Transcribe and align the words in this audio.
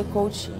ser 0.00 0.04
coach. 0.12 0.52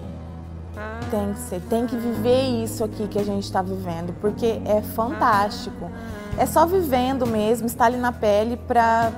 Tem 1.10 1.32
que 1.32 1.40
ser, 1.40 1.60
tem 1.68 1.86
que 1.86 1.96
viver 1.96 2.62
isso 2.62 2.84
aqui 2.84 3.08
que 3.08 3.18
a 3.18 3.24
gente 3.24 3.44
está 3.44 3.60
vivendo, 3.60 4.14
porque 4.20 4.60
é 4.64 4.80
fantástico. 4.80 5.90
É 6.38 6.46
só 6.46 6.64
vivendo 6.64 7.26
mesmo, 7.26 7.66
estar 7.66 7.86
ali 7.86 7.96
na 7.96 8.12
pele 8.12 8.56
para 8.56 9.10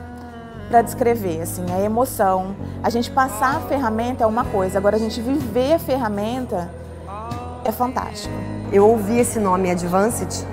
para 0.69 0.81
descrever, 0.81 1.43
assim, 1.43 1.67
a 1.71 1.81
emoção. 1.81 2.57
A 2.83 2.89
gente 2.89 3.11
passar 3.11 3.57
a 3.57 3.61
ferramenta 3.61 4.25
é 4.25 4.27
uma 4.27 4.43
coisa, 4.43 4.79
agora 4.79 4.97
a 4.97 4.99
gente 4.99 5.21
viver 5.21 5.75
a 5.75 5.79
ferramenta 5.79 6.71
é 7.63 7.71
fantástico. 7.71 8.33
Eu 8.73 8.89
ouvi 8.89 9.19
esse 9.19 9.39
nome 9.39 9.71
Advanced, 9.71 10.47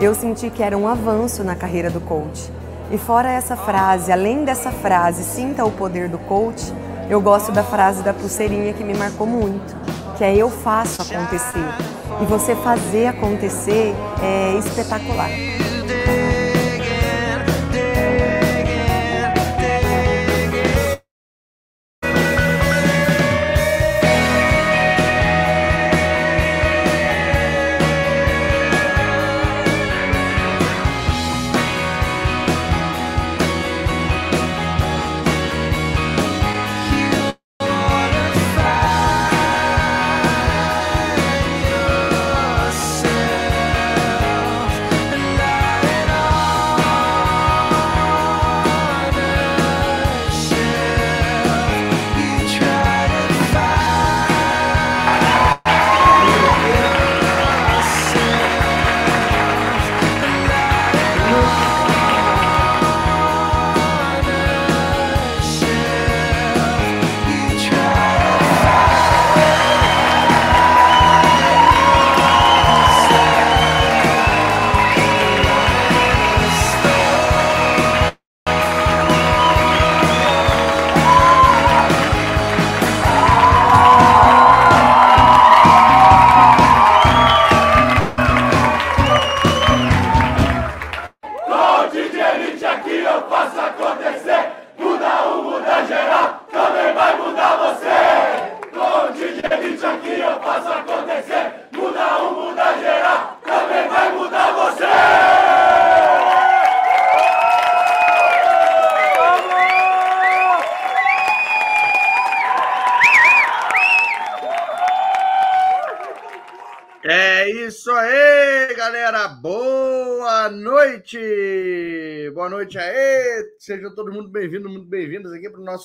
eu 0.00 0.14
senti 0.14 0.50
que 0.50 0.62
era 0.62 0.78
um 0.78 0.86
avanço 0.86 1.42
na 1.42 1.56
carreira 1.56 1.90
do 1.90 2.00
coach. 2.00 2.48
E 2.92 2.98
fora 2.98 3.28
essa 3.28 3.56
frase, 3.56 4.12
além 4.12 4.44
dessa 4.44 4.70
frase, 4.70 5.24
sinta 5.24 5.64
o 5.64 5.72
poder 5.72 6.08
do 6.08 6.18
coach, 6.18 6.72
eu 7.08 7.20
gosto 7.20 7.52
da 7.52 7.62
frase 7.62 8.02
da 8.02 8.12
pulseirinha 8.12 8.72
que 8.72 8.82
me 8.82 8.94
marcou 8.94 9.26
muito, 9.26 9.76
que 10.16 10.24
é 10.24 10.34
eu 10.34 10.50
faço 10.50 11.02
acontecer. 11.02 11.64
E 12.20 12.24
você 12.24 12.54
fazer 12.56 13.06
acontecer 13.06 13.94
é 14.22 14.58
espetacular. 14.58 15.28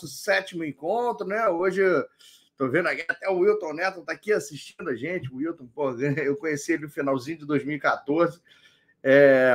Nosso 0.01 0.07
sétimo 0.07 0.63
encontro, 0.63 1.27
né? 1.27 1.47
Hoje 1.47 1.81
estou 2.51 2.69
vendo 2.69 2.87
aqui 2.87 3.05
até 3.07 3.29
o 3.29 3.39
Wilton 3.39 3.73
Neto 3.73 3.99
está 3.99 4.13
aqui 4.13 4.33
assistindo 4.33 4.89
a 4.89 4.95
gente. 4.95 5.31
O 5.31 5.37
Wilton, 5.37 5.67
pô, 5.67 5.91
eu 6.17 6.35
conheci 6.35 6.73
ele 6.73 6.83
no 6.83 6.89
finalzinho 6.89 7.39
de 7.39 7.45
2014. 7.45 8.41
É, 9.03 9.53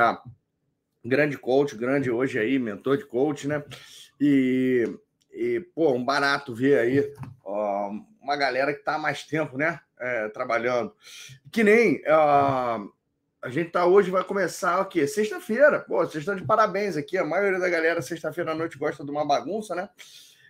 grande 1.03 1.37
coach, 1.37 1.75
grande 1.75 2.09
hoje 2.09 2.39
aí, 2.39 2.57
mentor 2.57 2.97
de 2.97 3.05
coach, 3.05 3.47
né? 3.47 3.63
E, 4.19 4.89
e 5.31 5.59
pô, 5.75 5.91
um 5.91 6.03
barato 6.03 6.55
ver 6.55 6.79
aí 6.79 7.13
ó, 7.43 7.91
uma 8.21 8.35
galera 8.37 8.73
que 8.73 8.79
está 8.79 8.95
há 8.95 8.99
mais 8.99 9.23
tempo, 9.23 9.57
né? 9.57 9.79
É, 9.99 10.29
trabalhando. 10.29 10.93
Que 11.51 11.63
nem. 11.63 11.97
Uh, 11.97 12.91
a 13.41 13.49
gente 13.49 13.69
tá 13.69 13.85
hoje, 13.85 14.09
vai 14.09 14.23
começar 14.23 14.81
o 14.81 14.85
quê? 14.85 15.07
Sexta-feira. 15.07 15.79
Pô, 15.79 15.99
vocês 15.99 16.15
estão 16.15 16.35
de 16.35 16.43
parabéns 16.43 16.97
aqui. 16.97 17.17
A 17.17 17.23
maioria 17.23 17.59
da 17.59 17.69
galera, 17.69 18.01
sexta-feira 18.01 18.51
à 18.51 18.55
noite, 18.55 18.77
gosta 18.77 19.05
de 19.05 19.11
uma 19.11 19.25
bagunça, 19.25 19.75
né? 19.75 19.89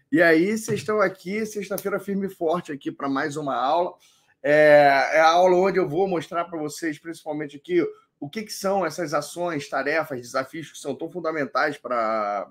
E 0.09 0.21
aí, 0.21 0.57
vocês 0.57 0.79
estão 0.79 1.01
aqui, 1.01 1.45
sexta-feira 1.45 1.99
firme 1.99 2.27
e 2.27 2.29
forte 2.29 2.71
aqui 2.71 2.89
para 2.89 3.09
mais 3.09 3.35
uma 3.35 3.53
aula. 3.53 3.93
É, 4.41 5.09
é, 5.15 5.19
a 5.19 5.27
aula 5.27 5.57
onde 5.57 5.77
eu 5.77 5.87
vou 5.87 6.07
mostrar 6.07 6.45
para 6.45 6.57
vocês, 6.57 6.97
principalmente 6.97 7.57
aqui, 7.57 7.85
o 8.17 8.29
que, 8.29 8.43
que, 8.43 8.53
são 8.53 8.85
essas 8.85 9.13
ações, 9.13 9.67
tarefas, 9.67 10.21
desafios 10.21 10.71
que 10.71 10.77
são 10.77 10.95
tão 10.95 11.11
fundamentais 11.11 11.77
para 11.77 12.49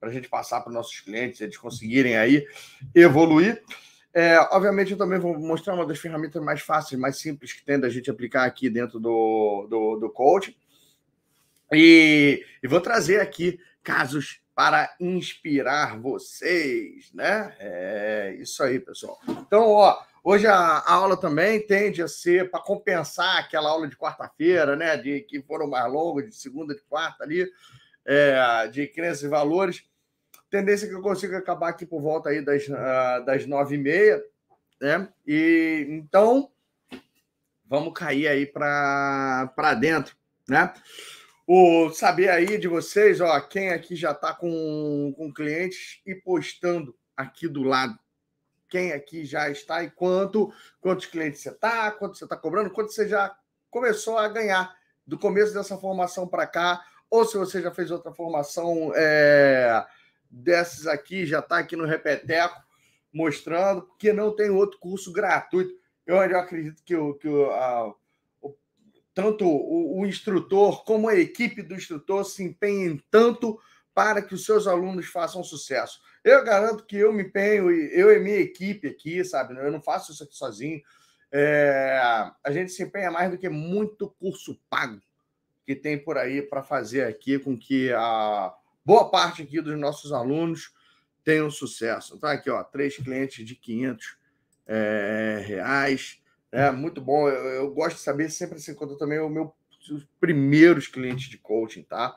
a 0.00 0.10
gente 0.10 0.28
passar 0.28 0.60
para 0.60 0.68
os 0.68 0.74
nossos 0.74 1.00
clientes, 1.00 1.40
eles 1.40 1.56
conseguirem 1.56 2.16
aí 2.16 2.46
evoluir. 2.94 3.60
É, 4.14 4.38
obviamente, 4.52 4.92
eu 4.92 4.98
também 4.98 5.18
vou 5.18 5.36
mostrar 5.36 5.74
uma 5.74 5.86
das 5.86 5.98
ferramentas 5.98 6.40
mais 6.40 6.60
fáceis, 6.60 7.00
mais 7.00 7.18
simples 7.18 7.52
que 7.52 7.64
tem 7.64 7.80
da 7.80 7.88
gente 7.88 8.12
aplicar 8.12 8.44
aqui 8.44 8.70
dentro 8.70 9.00
do, 9.00 9.66
do, 9.68 9.96
do 9.96 10.10
coaching. 10.10 10.54
E, 11.72 12.44
e 12.62 12.68
vou 12.68 12.80
trazer 12.80 13.20
aqui 13.20 13.58
casos 13.82 14.41
para 14.54 14.94
inspirar 15.00 15.98
vocês, 15.98 17.12
né? 17.12 17.54
É 17.58 18.36
isso 18.38 18.62
aí, 18.62 18.78
pessoal. 18.78 19.18
Então, 19.28 19.70
ó, 19.70 20.02
hoje 20.22 20.46
a, 20.46 20.54
a 20.54 20.92
aula 20.92 21.16
também 21.16 21.66
tende 21.66 22.02
a 22.02 22.08
ser 22.08 22.50
para 22.50 22.60
compensar 22.60 23.38
aquela 23.38 23.70
aula 23.70 23.88
de 23.88 23.96
quarta-feira, 23.96 24.76
né? 24.76 24.96
De 24.96 25.22
que 25.22 25.40
foram 25.42 25.68
mais 25.68 25.90
longas, 25.90 26.28
de 26.28 26.34
segunda, 26.34 26.74
de 26.74 26.82
quarta 26.82 27.24
ali, 27.24 27.50
é, 28.04 28.68
de 28.68 28.86
crenças 28.88 29.22
e 29.22 29.28
valores. 29.28 29.84
Tendência 30.50 30.86
que 30.86 30.94
eu 30.94 31.00
consiga 31.00 31.38
acabar 31.38 31.70
aqui 31.70 31.86
por 31.86 32.02
volta 32.02 32.28
aí 32.28 32.44
das, 32.44 32.68
uh, 32.68 33.24
das 33.24 33.46
nove 33.46 33.76
e 33.76 33.78
meia, 33.78 34.22
né? 34.78 35.08
E 35.26 35.86
então 35.88 36.50
vamos 37.64 37.94
cair 37.94 38.28
aí 38.28 38.44
para 38.44 39.74
dentro, 39.80 40.14
né? 40.46 40.74
O 41.54 41.90
saber 41.90 42.30
aí 42.30 42.56
de 42.56 42.66
vocês, 42.66 43.20
ó, 43.20 43.38
quem 43.38 43.68
aqui 43.72 43.94
já 43.94 44.12
está 44.12 44.32
com, 44.32 45.12
com 45.14 45.30
clientes 45.30 46.00
e 46.06 46.14
postando 46.14 46.96
aqui 47.14 47.46
do 47.46 47.62
lado. 47.62 47.94
Quem 48.70 48.92
aqui 48.92 49.26
já 49.26 49.50
está 49.50 49.84
e 49.84 49.90
quanto, 49.90 50.50
quantos 50.80 51.04
clientes 51.04 51.42
você 51.42 51.50
está, 51.50 51.90
quanto 51.90 52.16
você 52.16 52.24
está 52.24 52.38
cobrando, 52.38 52.70
quanto 52.70 52.90
você 52.90 53.06
já 53.06 53.36
começou 53.68 54.16
a 54.16 54.28
ganhar 54.28 54.74
do 55.06 55.18
começo 55.18 55.52
dessa 55.52 55.76
formação 55.76 56.26
para 56.26 56.46
cá, 56.46 56.82
ou 57.10 57.26
se 57.26 57.36
você 57.36 57.60
já 57.60 57.70
fez 57.70 57.90
outra 57.90 58.14
formação 58.14 58.90
é, 58.96 59.84
desses 60.30 60.86
aqui, 60.86 61.26
já 61.26 61.40
está 61.40 61.58
aqui 61.58 61.76
no 61.76 61.84
Repeteco, 61.84 62.62
mostrando 63.12 63.86
que 63.98 64.10
não 64.10 64.34
tem 64.34 64.48
outro 64.48 64.78
curso 64.78 65.12
gratuito. 65.12 65.74
Eu, 66.06 66.16
eu 66.16 66.38
acredito 66.38 66.82
que, 66.82 66.96
o, 66.96 67.12
que 67.12 67.28
o, 67.28 67.50
a, 67.50 67.94
tanto 69.14 69.46
o, 69.46 70.00
o, 70.00 70.06
instrutor 70.06 70.84
como 70.84 71.08
a 71.08 71.16
equipe 71.16 71.62
do 71.62 71.74
instrutor 71.74 72.24
se 72.24 72.42
empenhem 72.42 73.02
tanto 73.10 73.58
para 73.94 74.22
que 74.22 74.34
os 74.34 74.44
seus 74.44 74.66
alunos 74.66 75.06
façam 75.06 75.44
sucesso. 75.44 76.00
Eu 76.24 76.42
garanto 76.44 76.86
que 76.86 76.96
eu 76.96 77.12
me 77.12 77.24
empenho, 77.24 77.70
eu 77.70 78.10
e 78.10 78.18
minha 78.18 78.38
equipe 78.38 78.88
aqui, 78.88 79.22
sabe? 79.24 79.54
Eu 79.54 79.70
não 79.70 79.82
faço 79.82 80.12
isso 80.12 80.24
aqui 80.24 80.34
sozinho. 80.34 80.80
É, 81.30 81.98
a 82.44 82.50
gente 82.50 82.72
se 82.72 82.82
empenha 82.82 83.10
mais 83.10 83.30
do 83.30 83.38
que 83.38 83.48
muito 83.48 84.08
curso 84.18 84.58
pago 84.70 85.00
que 85.64 85.74
tem 85.74 85.98
por 85.98 86.18
aí 86.18 86.42
para 86.42 86.62
fazer 86.62 87.04
aqui 87.04 87.38
com 87.38 87.56
que 87.56 87.92
a, 87.92 88.52
boa 88.84 89.10
parte 89.10 89.42
aqui 89.42 89.60
dos 89.60 89.78
nossos 89.78 90.12
alunos 90.12 90.72
tenham 91.24 91.50
sucesso. 91.50 92.18
Tá 92.18 92.32
aqui, 92.32 92.50
ó, 92.50 92.62
três 92.64 92.96
clientes 92.96 93.46
de 93.46 93.54
500 93.54 94.16
é, 94.66 95.42
reais. 95.46 96.20
É 96.52 96.70
muito 96.70 97.00
bom. 97.00 97.28
Eu, 97.28 97.44
eu, 97.46 97.70
gosto 97.70 97.96
de 97.96 98.02
saber 98.02 98.30
sempre 98.30 98.60
se 98.60 98.70
encontra 98.70 98.96
também 98.98 99.18
o 99.18 99.28
meu 99.28 99.54
os 99.90 100.06
primeiros 100.20 100.86
clientes 100.86 101.28
de 101.28 101.38
coaching, 101.38 101.82
tá? 101.82 102.14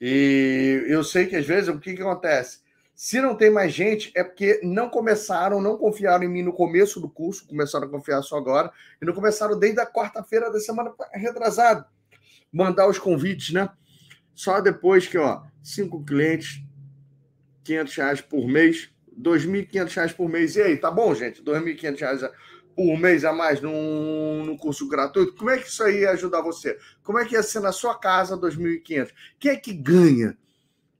E 0.00 0.84
eu 0.86 1.02
sei 1.02 1.26
que 1.26 1.34
às 1.34 1.44
vezes 1.46 1.68
o 1.68 1.80
que, 1.80 1.94
que 1.94 2.02
acontece? 2.02 2.62
Se 2.94 3.20
não 3.20 3.34
tem 3.34 3.50
mais 3.50 3.72
gente, 3.72 4.12
é 4.14 4.22
porque 4.22 4.60
não 4.62 4.88
começaram, 4.88 5.60
não 5.60 5.76
confiaram 5.76 6.22
em 6.22 6.28
mim 6.28 6.42
no 6.42 6.52
começo 6.52 7.00
do 7.00 7.08
curso, 7.08 7.48
começaram 7.48 7.88
a 7.88 7.90
confiar 7.90 8.22
só 8.22 8.36
agora, 8.36 8.70
e 9.02 9.04
não 9.04 9.12
começaram 9.12 9.58
desde 9.58 9.80
a 9.80 9.86
quarta-feira 9.86 10.52
da 10.52 10.60
semana 10.60 10.94
retrasada. 11.12 11.86
Mandar 12.52 12.88
os 12.88 12.98
convites, 12.98 13.52
né? 13.52 13.68
Só 14.32 14.60
depois 14.60 15.08
que, 15.08 15.18
ó, 15.18 15.42
cinco 15.60 16.04
clientes, 16.04 16.62
500 17.64 17.96
reais 17.96 18.20
por 18.20 18.46
mês, 18.46 18.90
2.500 19.20 19.94
reais 19.94 20.12
por 20.12 20.28
mês. 20.28 20.54
E 20.54 20.62
aí, 20.62 20.76
tá 20.76 20.90
bom, 20.90 21.12
gente? 21.14 21.42
2.500 21.42 21.98
reais 21.98 22.22
por 22.74 22.98
mês 22.98 23.24
a 23.24 23.32
mais 23.32 23.60
num, 23.60 24.44
num 24.44 24.56
curso 24.56 24.88
gratuito. 24.88 25.34
Como 25.36 25.50
é 25.50 25.58
que 25.58 25.68
isso 25.68 25.82
aí 25.82 26.00
ia 26.00 26.10
ajudar 26.10 26.40
você? 26.40 26.78
Como 27.02 27.18
é 27.18 27.24
que 27.24 27.34
ia 27.34 27.42
ser 27.42 27.60
na 27.60 27.72
sua 27.72 27.98
casa 27.98 28.36
2.500? 28.36 29.12
Quem 29.38 29.50
é 29.52 29.56
que 29.56 29.72
ganha 29.72 30.36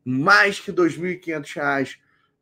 mais 0.04 0.60
que 0.60 0.72
2.500 0.72 1.54
reais 1.54 1.98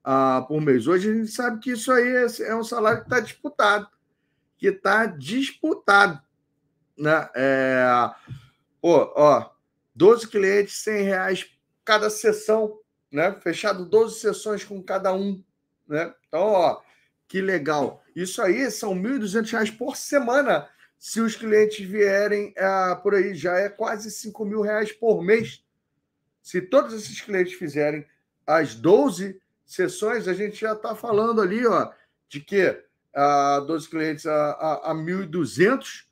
uh, 0.06 0.46
por 0.46 0.60
mês? 0.60 0.86
Hoje 0.86 1.10
a 1.10 1.14
gente 1.14 1.30
sabe 1.30 1.60
que 1.60 1.72
isso 1.72 1.90
aí 1.90 2.08
é, 2.08 2.26
é 2.48 2.54
um 2.54 2.64
salário 2.64 3.00
que 3.00 3.06
está 3.06 3.20
disputado. 3.20 3.88
Que 4.58 4.68
está 4.68 5.06
disputado. 5.06 6.20
Né? 6.96 7.28
É, 7.34 8.10
pô, 8.80 9.12
ó, 9.16 9.50
12 9.94 10.28
clientes, 10.28 10.82
100 10.82 11.02
reais 11.02 11.50
cada 11.84 12.08
sessão, 12.10 12.78
né? 13.10 13.32
Fechado 13.40 13.84
12 13.84 14.20
sessões 14.20 14.64
com 14.64 14.82
cada 14.82 15.12
um, 15.12 15.42
né? 15.86 16.14
Então, 16.28 16.42
ó, 16.42 16.80
que 17.32 17.40
legal. 17.40 18.04
Isso 18.14 18.42
aí 18.42 18.70
são 18.70 18.92
R$ 18.92 19.18
1.200 19.18 19.74
por 19.78 19.96
semana. 19.96 20.68
Se 20.98 21.18
os 21.18 21.34
clientes 21.34 21.82
vierem 21.88 22.52
é, 22.54 22.94
por 22.96 23.14
aí, 23.14 23.34
já 23.34 23.56
é 23.56 23.70
quase 23.70 24.10
R$ 24.10 24.62
reais 24.62 24.92
por 24.92 25.22
mês. 25.22 25.64
Se 26.42 26.60
todos 26.60 26.92
esses 26.92 27.22
clientes 27.22 27.54
fizerem 27.54 28.04
as 28.46 28.74
12 28.74 29.40
sessões, 29.64 30.28
a 30.28 30.34
gente 30.34 30.60
já 30.60 30.74
está 30.74 30.94
falando 30.94 31.40
ali, 31.40 31.66
ó, 31.66 31.90
de 32.28 32.38
que 32.38 32.78
a 33.14 33.60
12 33.60 33.88
clientes 33.88 34.26
a, 34.26 34.50
a, 34.50 34.90
a 34.90 34.94
1.200 34.94 36.04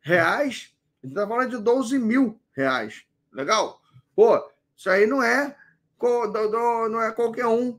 reais, 0.00 0.74
a 1.02 1.06
gente 1.06 1.14
está 1.14 1.28
falando 1.28 1.50
de 1.50 1.62
12 1.62 1.98
mil 1.98 2.40
reais. 2.56 3.04
Legal? 3.30 3.78
Pô, 4.16 4.42
isso 4.74 4.88
aí 4.88 5.06
não 5.06 5.22
é, 5.22 5.54
não 6.00 7.02
é 7.02 7.12
qualquer 7.12 7.46
um 7.46 7.78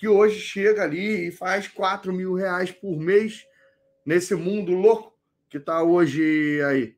que 0.00 0.08
hoje 0.08 0.40
chega 0.40 0.82
ali 0.82 1.28
e 1.28 1.30
faz 1.30 1.68
4 1.68 2.10
mil 2.10 2.32
reais 2.32 2.72
por 2.72 2.98
mês 2.98 3.46
nesse 4.02 4.34
mundo 4.34 4.72
louco 4.72 5.14
que 5.46 5.58
está 5.58 5.82
hoje 5.82 6.58
aí. 6.62 6.96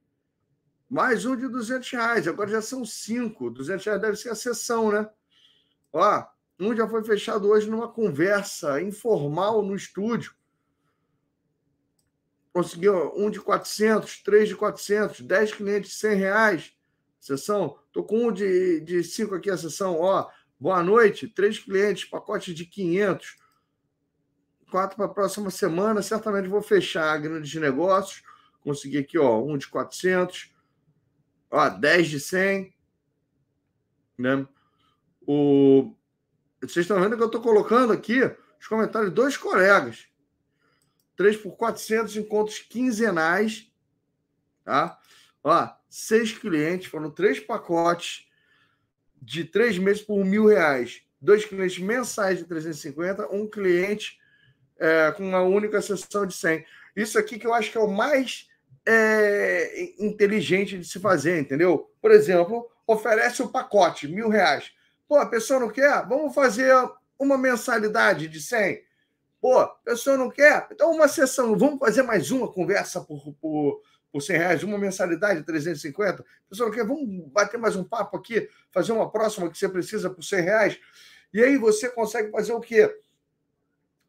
Mais 0.89 1.27
um 1.27 1.35
de 1.35 1.49
200 1.49 1.91
reais, 1.91 2.29
agora 2.29 2.49
já 2.49 2.63
são 2.63 2.85
cinco. 2.85 3.51
200 3.51 3.85
reais 3.85 4.01
deve 4.01 4.17
ser 4.17 4.31
a 4.31 4.37
sessão, 4.37 4.93
né? 4.93 5.11
Ó, 5.93 6.25
um 6.61 6.77
já 6.77 6.87
foi 6.87 7.03
fechado 7.03 7.49
hoje 7.49 7.69
numa 7.69 7.89
conversa 7.89 8.81
informal 8.81 9.63
no 9.63 9.75
estúdio. 9.75 10.33
Conseguiu 12.53 13.13
um 13.17 13.31
de 13.31 13.41
400, 13.41 14.23
três 14.23 14.49
de 14.49 14.55
400, 14.55 15.23
10 15.23 15.55
clientes 15.55 15.91
de 15.91 15.97
100 15.97 16.15
reais. 16.15 16.73
Sessão. 17.19 17.81
Estou 17.89 18.05
com 18.05 18.29
um 18.29 18.33
de, 18.33 18.81
de 18.81 19.03
cinco 19.03 19.35
aqui 19.35 19.51
a 19.51 19.57
sessão. 19.57 19.99
Ó, 19.99 20.31
boa 20.63 20.81
noite. 20.81 21.27
Três 21.27 21.59
clientes, 21.59 22.05
pacote 22.05 22.55
de 22.55 22.65
500. 22.65 23.37
Quatro 24.71 24.97
para 24.97 25.07
a 25.07 25.09
próxima 25.09 25.51
semana. 25.51 26.01
Certamente 26.01 26.49
vou 26.49 26.63
fechar 26.63 27.21
grandes 27.21 27.53
negócios. 27.61 28.23
Consegui 28.61 28.99
aqui, 28.99 29.19
ó, 29.19 29.43
um 29.43 29.59
de 29.59 29.67
400. 29.67 30.55
Ó, 31.51 31.69
10 31.69 32.09
de 32.09 32.21
100. 32.21 32.73
Né? 34.17 34.47
O... 35.27 35.93
Vocês 36.61 36.85
estão 36.85 37.01
vendo 37.01 37.17
que 37.17 37.23
eu 37.23 37.27
estou 37.27 37.43
colocando 37.43 37.93
aqui 37.93 38.21
os 38.61 38.69
comentários 38.69 39.11
de 39.11 39.17
dois 39.17 39.37
colegas. 39.37 40.07
3 41.17 41.39
por 41.39 41.57
400 41.57 42.17
encontros 42.17 42.61
quinzenais. 42.61 43.69
Tá? 44.65 44.97
Ó, 45.43 45.69
seis 45.91 46.33
clientes, 46.33 46.87
foram 46.87 47.11
três 47.11 47.41
pacotes 47.41 48.31
de 49.23 49.45
três 49.45 49.79
meses 49.79 50.03
por 50.03 50.25
mil 50.25 50.47
reais. 50.47 51.03
Dois 51.21 51.45
clientes 51.45 51.79
mensais 51.79 52.39
de 52.39 52.45
350, 52.45 53.33
um 53.33 53.47
cliente 53.47 54.19
é, 54.79 55.13
com 55.13 55.23
uma 55.23 55.43
única 55.43 55.81
sessão 55.81 56.27
de 56.27 56.35
100. 56.35 56.67
Isso 56.97 57.17
aqui 57.17 57.39
que 57.39 57.47
eu 57.47 57.55
acho 57.55 57.71
que 57.71 57.79
é 57.79 57.81
o 57.81 57.87
mais 57.87 58.49
é, 58.85 59.95
inteligente 60.01 60.77
de 60.77 60.85
se 60.85 60.99
fazer, 60.99 61.39
entendeu? 61.39 61.89
Por 62.01 62.11
exemplo, 62.11 62.69
oferece 62.85 63.43
o 63.43 63.49
pacote, 63.49 64.09
mil 64.09 64.29
reais. 64.29 64.73
Pô, 65.07 65.17
a 65.17 65.27
pessoa 65.27 65.61
não 65.61 65.71
quer? 65.71 66.05
Vamos 66.09 66.35
fazer 66.35 66.75
uma 67.17 67.39
mensalidade 67.39 68.27
de 68.27 68.43
100. 68.43 68.83
Pô, 69.41 69.59
a 69.59 69.69
pessoa 69.69 70.17
não 70.17 70.31
quer? 70.31 70.67
Então, 70.73 70.91
uma 70.91 71.07
sessão, 71.07 71.57
vamos 71.57 71.79
fazer 71.79 72.03
mais 72.03 72.33
uma 72.33 72.53
conversa 72.53 73.01
por, 73.01 73.33
por, 73.41 73.81
por 74.13 74.21
100 74.21 74.37
reais, 74.37 74.63
uma 74.63 74.79
mensalidade 74.79 75.41
de 75.41 75.47
350. 75.47 76.25
Pessoal, 76.49 76.71
quer, 76.71 76.87
vamos 76.87 77.09
bater 77.29 77.59
mais 77.59 77.75
um 77.75 77.83
papo 77.83 78.19
aqui, 78.19 78.49
fazer 78.71 78.93
uma 78.93 79.11
próxima 79.11 79.51
que 79.51 79.57
você 79.57 79.69
precisa 79.69 80.11
por 80.11 80.23
100 80.23 80.41
reais. 80.43 80.81
E 81.33 81.43
aí 81.43 81.57
você 81.57 81.89
consegue 81.89 82.31
fazer 82.31 82.53
o 82.53 82.61
quê? 82.61 82.95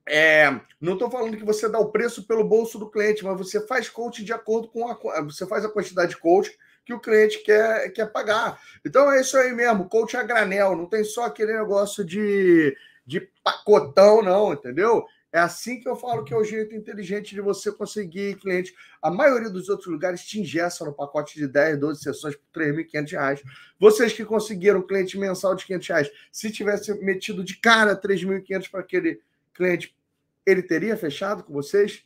É, 0.05 0.59
não 0.81 0.93
estou 0.93 1.09
falando 1.09 1.37
que 1.37 1.45
você 1.45 1.69
dá 1.69 1.79
o 1.79 1.89
preço 1.89 2.27
pelo 2.27 2.43
bolso 2.43 2.77
do 2.77 2.91
cliente, 2.91 3.23
mas 3.23 3.37
você 3.37 3.65
faz 3.65 3.87
coaching 3.87 4.25
de 4.25 4.33
acordo 4.33 4.67
com 4.67 4.89
a. 4.89 5.21
Você 5.21 5.47
faz 5.47 5.63
a 5.63 5.69
quantidade 5.69 6.11
de 6.11 6.17
coaching 6.17 6.51
que 6.85 6.93
o 6.93 6.99
cliente 6.99 7.41
quer, 7.43 7.89
quer 7.91 8.11
pagar. 8.11 8.59
Então 8.85 9.09
é 9.09 9.21
isso 9.21 9.37
aí 9.37 9.53
mesmo, 9.53 9.87
coach 9.87 10.17
a 10.17 10.23
granel, 10.23 10.75
não 10.75 10.85
tem 10.85 11.05
só 11.05 11.23
aquele 11.23 11.53
negócio 11.53 12.03
de, 12.03 12.75
de 13.05 13.21
pacotão, 13.41 14.21
não, 14.21 14.51
entendeu? 14.51 15.05
É 15.33 15.39
assim 15.39 15.79
que 15.79 15.89
eu 15.89 15.95
falo 15.95 16.23
que 16.23 16.31
é 16.31 16.37
o 16.37 16.43
jeito 16.43 16.75
inteligente 16.75 17.33
de 17.33 17.41
você 17.41 17.71
conseguir 17.71 18.35
cliente. 18.35 18.71
A 19.01 19.09
maioria 19.09 19.49
dos 19.49 19.67
outros 19.67 19.87
lugares 19.87 20.23
te 20.23 20.39
ingessam 20.39 20.85
no 20.85 20.93
pacote 20.93 21.39
de 21.39 21.47
10, 21.47 21.79
12 21.79 22.03
sessões 22.03 22.35
por 22.35 22.61
R$ 22.61 22.71
3.500. 22.71 23.41
Vocês 23.79 24.13
que 24.13 24.23
conseguiram 24.23 24.85
cliente 24.85 25.17
mensal 25.17 25.55
de 25.55 25.65
500 25.65 25.87
reais, 25.87 26.11
se 26.31 26.51
tivesse 26.51 26.93
metido 27.03 27.43
de 27.43 27.57
cara 27.57 27.93
R$ 27.93 27.99
3.500 27.99 28.69
para 28.69 28.81
aquele 28.81 29.21
cliente, 29.55 29.97
ele 30.45 30.61
teria 30.61 30.95
fechado 30.95 31.43
com 31.43 31.51
vocês? 31.51 32.05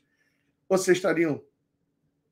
Vocês 0.70 0.96
estariam 0.96 1.44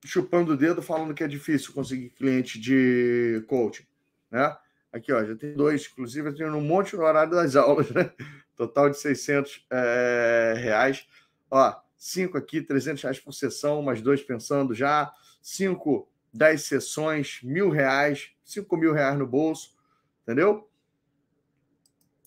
chupando 0.05 0.53
o 0.53 0.57
dedo 0.57 0.81
falando 0.81 1.13
que 1.13 1.25
é 1.25 1.27
difícil 1.27 1.73
conseguir 1.73 2.11
cliente 2.11 2.57
de 2.57 3.43
coaching, 3.47 3.85
né? 4.31 4.55
Aqui, 4.95 5.11
ó, 5.11 5.21
já 5.25 5.35
tem 5.35 5.53
dois, 5.53 5.89
inclusive 5.91 6.29
eu 6.29 6.33
tenho 6.33 6.55
um 6.55 6.61
monte 6.61 6.95
no 6.95 7.03
horário 7.03 7.29
das 7.29 7.53
aulas, 7.57 7.91
né? 7.91 8.13
total 8.55 8.89
de 8.89 8.97
600 8.97 9.67
é, 9.69 10.53
reais. 10.57 11.05
Ó, 11.51 11.75
cinco 11.97 12.37
aqui, 12.37 12.61
300 12.61 13.03
reais 13.03 13.19
por 13.19 13.33
sessão, 13.33 13.81
mais 13.81 14.01
dois 14.01 14.23
pensando 14.23 14.73
já. 14.73 15.11
Cinco, 15.41 16.09
10 16.33 16.63
sessões, 16.63 17.41
mil 17.43 17.69
reais, 17.69 18.31
5 18.45 18.77
mil 18.77 18.93
reais 18.93 19.19
no 19.19 19.27
bolso, 19.27 19.75
entendeu? 20.23 20.69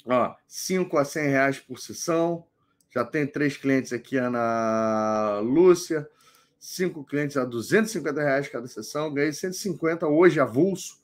Ó, 0.04 0.34
5 0.46 0.98
a 0.98 1.06
100 1.06 1.26
reais 1.26 1.58
por 1.58 1.78
sessão. 1.78 2.46
Já 2.90 3.02
tem 3.02 3.26
três 3.26 3.56
clientes 3.56 3.94
aqui, 3.94 4.18
Ana 4.18 5.40
Lúcia. 5.40 6.06
Cinco 6.60 7.02
clientes 7.02 7.38
a 7.38 7.46
250 7.46 8.20
reais 8.20 8.48
cada 8.48 8.66
sessão. 8.66 9.12
Ganhei 9.14 9.32
150 9.32 10.06
hoje 10.06 10.38
avulso. 10.38 10.98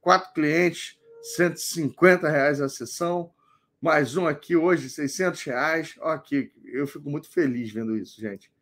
Quatro 0.00 0.32
clientes, 0.32 0.98
150 1.24 2.28
reais 2.28 2.60
a 2.60 2.68
sessão. 2.68 3.32
Mais 3.80 4.14
um 4.14 4.26
aqui 4.26 4.54
hoje, 4.54 4.90
600 4.90 5.42
reais. 5.44 5.94
Aqui, 6.02 6.52
eu 6.66 6.86
fico 6.86 7.08
muito 7.08 7.30
feliz 7.30 7.72
vendo 7.72 7.96
isso, 7.96 8.20
gente. 8.20 8.52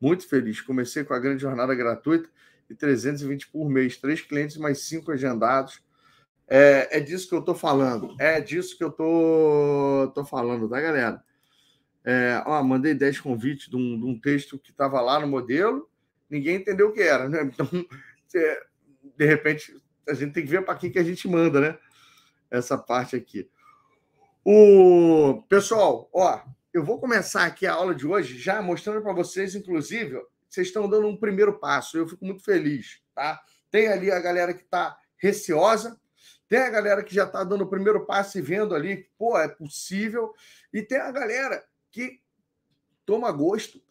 Muito 0.00 0.26
feliz. 0.26 0.62
Comecei 0.62 1.04
com 1.04 1.12
a 1.12 1.18
grande 1.18 1.42
jornada 1.42 1.74
gratuita 1.74 2.28
e 2.70 2.74
320 2.74 3.48
por 3.48 3.68
mês. 3.68 3.98
Três 3.98 4.22
clientes, 4.22 4.56
mais 4.56 4.80
cinco 4.80 5.12
agendados. 5.12 5.82
É, 6.48 6.88
é 6.98 7.00
disso 7.00 7.28
que 7.28 7.34
eu 7.34 7.40
estou 7.40 7.54
falando. 7.54 8.16
É 8.18 8.40
disso 8.40 8.78
que 8.78 8.84
eu 8.84 8.90
tô, 8.90 10.10
tô 10.14 10.24
falando, 10.24 10.66
tá, 10.70 10.80
galera? 10.80 11.22
É, 12.02 12.42
ó, 12.46 12.62
mandei 12.62 12.94
10 12.94 13.20
convites 13.20 13.68
de 13.68 13.76
um, 13.76 14.00
de 14.00 14.06
um 14.06 14.18
texto 14.18 14.58
que 14.58 14.70
estava 14.70 15.02
lá 15.02 15.20
no 15.20 15.26
modelo, 15.26 15.90
ninguém 16.30 16.56
entendeu 16.56 16.88
o 16.88 16.92
que 16.92 17.02
era, 17.02 17.28
né? 17.28 17.42
Então, 17.42 17.68
de 19.18 19.26
repente, 19.26 19.76
a 20.08 20.14
gente 20.14 20.32
tem 20.32 20.44
que 20.44 20.50
ver 20.50 20.64
para 20.64 20.76
quem 20.76 20.90
que 20.90 21.00
a 21.00 21.04
gente 21.04 21.28
manda, 21.28 21.60
né? 21.60 21.78
Essa 22.50 22.78
parte 22.78 23.16
aqui. 23.16 23.48
O 24.44 25.42
pessoal, 25.48 26.08
ó, 26.12 26.40
eu 26.72 26.84
vou 26.84 27.00
começar 27.00 27.44
aqui 27.44 27.66
a 27.66 27.72
aula 27.72 27.94
de 27.94 28.06
hoje 28.06 28.38
já 28.38 28.62
mostrando 28.62 29.02
para 29.02 29.12
vocês, 29.12 29.54
inclusive, 29.54 30.20
vocês 30.48 30.68
estão 30.68 30.88
dando 30.88 31.08
um 31.08 31.16
primeiro 31.16 31.58
passo. 31.58 31.96
Eu 31.96 32.08
fico 32.08 32.24
muito 32.24 32.44
feliz, 32.44 33.00
tá? 33.14 33.42
Tem 33.70 33.88
ali 33.88 34.10
a 34.10 34.20
galera 34.20 34.54
que 34.54 34.62
está 34.62 34.96
receosa, 35.16 35.98
tem 36.48 36.60
a 36.60 36.70
galera 36.70 37.02
que 37.02 37.14
já 37.14 37.24
está 37.24 37.42
dando 37.42 37.64
o 37.64 37.68
primeiro 37.68 38.06
passo 38.06 38.38
e 38.38 38.42
vendo 38.42 38.74
ali, 38.74 39.08
pô, 39.18 39.38
é 39.38 39.48
possível, 39.48 40.32
e 40.72 40.82
tem 40.82 40.98
a 40.98 41.10
galera 41.10 41.64
que 41.90 42.20
toma 43.04 43.32
gosto 43.32 43.82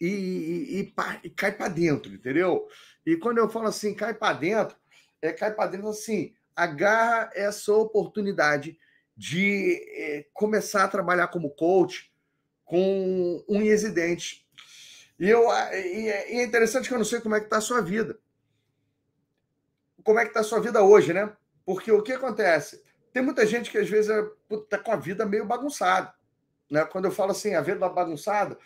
e, 0.00 0.06
e, 0.06 0.80
e, 0.80 0.92
e 1.24 1.30
cai 1.30 1.52
para 1.52 1.68
dentro, 1.68 2.12
entendeu? 2.12 2.66
E 3.04 3.16
quando 3.16 3.38
eu 3.38 3.48
falo 3.48 3.68
assim, 3.68 3.94
cai 3.94 4.14
para 4.14 4.36
dentro, 4.36 4.76
é 5.22 5.32
cai 5.32 5.54
para 5.54 5.70
dentro 5.70 5.88
assim, 5.88 6.34
agarra 6.54 7.30
essa 7.34 7.72
oportunidade 7.72 8.78
de 9.16 9.82
é, 9.94 10.26
começar 10.32 10.84
a 10.84 10.88
trabalhar 10.88 11.28
como 11.28 11.50
coach 11.50 12.10
com 12.64 13.44
unhas 13.48 13.82
e 13.82 13.90
dentes. 13.90 14.46
E, 15.18 15.28
eu, 15.28 15.42
e 15.74 16.08
é 16.08 16.42
interessante 16.42 16.88
que 16.88 16.94
eu 16.94 16.98
não 16.98 17.04
sei 17.04 17.20
como 17.20 17.34
é 17.34 17.40
que 17.40 17.46
está 17.46 17.58
a 17.58 17.62
sua 17.62 17.82
vida. 17.82 18.18
Como 20.02 20.18
é 20.18 20.22
que 20.22 20.30
está 20.30 20.40
a 20.40 20.44
sua 20.44 20.60
vida 20.60 20.82
hoje, 20.82 21.12
né? 21.12 21.30
Porque 21.66 21.92
o 21.92 22.02
que 22.02 22.12
acontece? 22.12 22.82
Tem 23.12 23.22
muita 23.22 23.46
gente 23.46 23.70
que 23.70 23.78
às 23.78 23.88
vezes 23.88 24.10
está 24.50 24.78
com 24.78 24.92
a 24.92 24.96
vida 24.96 25.26
meio 25.26 25.44
bagunçada. 25.44 26.14
Né? 26.70 26.84
Quando 26.84 27.06
eu 27.06 27.10
falo 27.10 27.32
assim, 27.32 27.54
a 27.54 27.60
vida 27.60 27.88
bagunçada, 27.88 28.56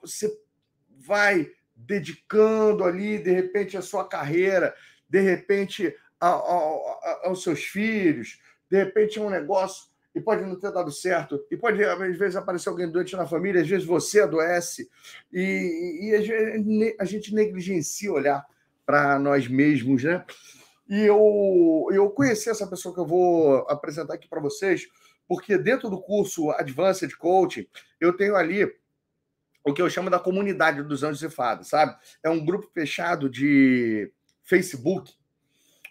você 0.00 0.40
vai 0.88 1.50
dedicando 1.74 2.84
ali, 2.84 3.18
de 3.18 3.30
repente, 3.30 3.76
a 3.76 3.82
sua 3.82 4.08
carreira, 4.08 4.74
de 5.08 5.20
repente, 5.20 5.94
aos 6.20 7.42
seus 7.42 7.64
filhos, 7.64 8.40
de 8.70 8.76
repente 8.76 9.18
é 9.18 9.22
um 9.22 9.30
negócio 9.30 9.86
e 10.14 10.20
pode 10.20 10.42
não 10.44 10.58
ter 10.58 10.72
dado 10.72 10.90
certo, 10.90 11.44
e 11.50 11.58
pode, 11.58 11.84
às 11.84 12.16
vezes, 12.16 12.36
aparecer 12.36 12.70
alguém 12.70 12.90
doente 12.90 13.14
na 13.14 13.26
família, 13.26 13.60
às 13.60 13.68
vezes 13.68 13.84
você 13.84 14.22
adoece, 14.22 14.88
e, 15.30 16.08
e 16.08 16.94
a 16.98 17.04
gente 17.04 17.34
negligencia 17.34 18.10
olhar 18.10 18.46
para 18.86 19.18
nós 19.18 19.46
mesmos, 19.46 20.04
né? 20.04 20.24
E 20.88 21.00
eu, 21.02 21.88
eu 21.92 22.08
conheci 22.10 22.48
essa 22.48 22.66
pessoa 22.66 22.94
que 22.94 23.00
eu 23.00 23.06
vou 23.06 23.56
apresentar 23.68 24.14
aqui 24.14 24.26
para 24.26 24.40
vocês, 24.40 24.88
porque 25.28 25.58
dentro 25.58 25.90
do 25.90 26.00
curso 26.00 26.50
Advanced 26.52 27.14
Coaching, 27.16 27.66
eu 28.00 28.16
tenho 28.16 28.36
ali 28.36 28.72
o 29.64 29.74
que 29.74 29.82
eu 29.82 29.90
chamo 29.90 30.08
da 30.08 30.20
comunidade 30.20 30.82
dos 30.82 31.02
anjos 31.02 31.22
e 31.22 31.28
fadas, 31.28 31.66
sabe? 31.68 31.94
É 32.22 32.30
um 32.30 32.42
grupo 32.42 32.70
fechado 32.72 33.28
de 33.28 34.10
Facebook, 34.44 35.12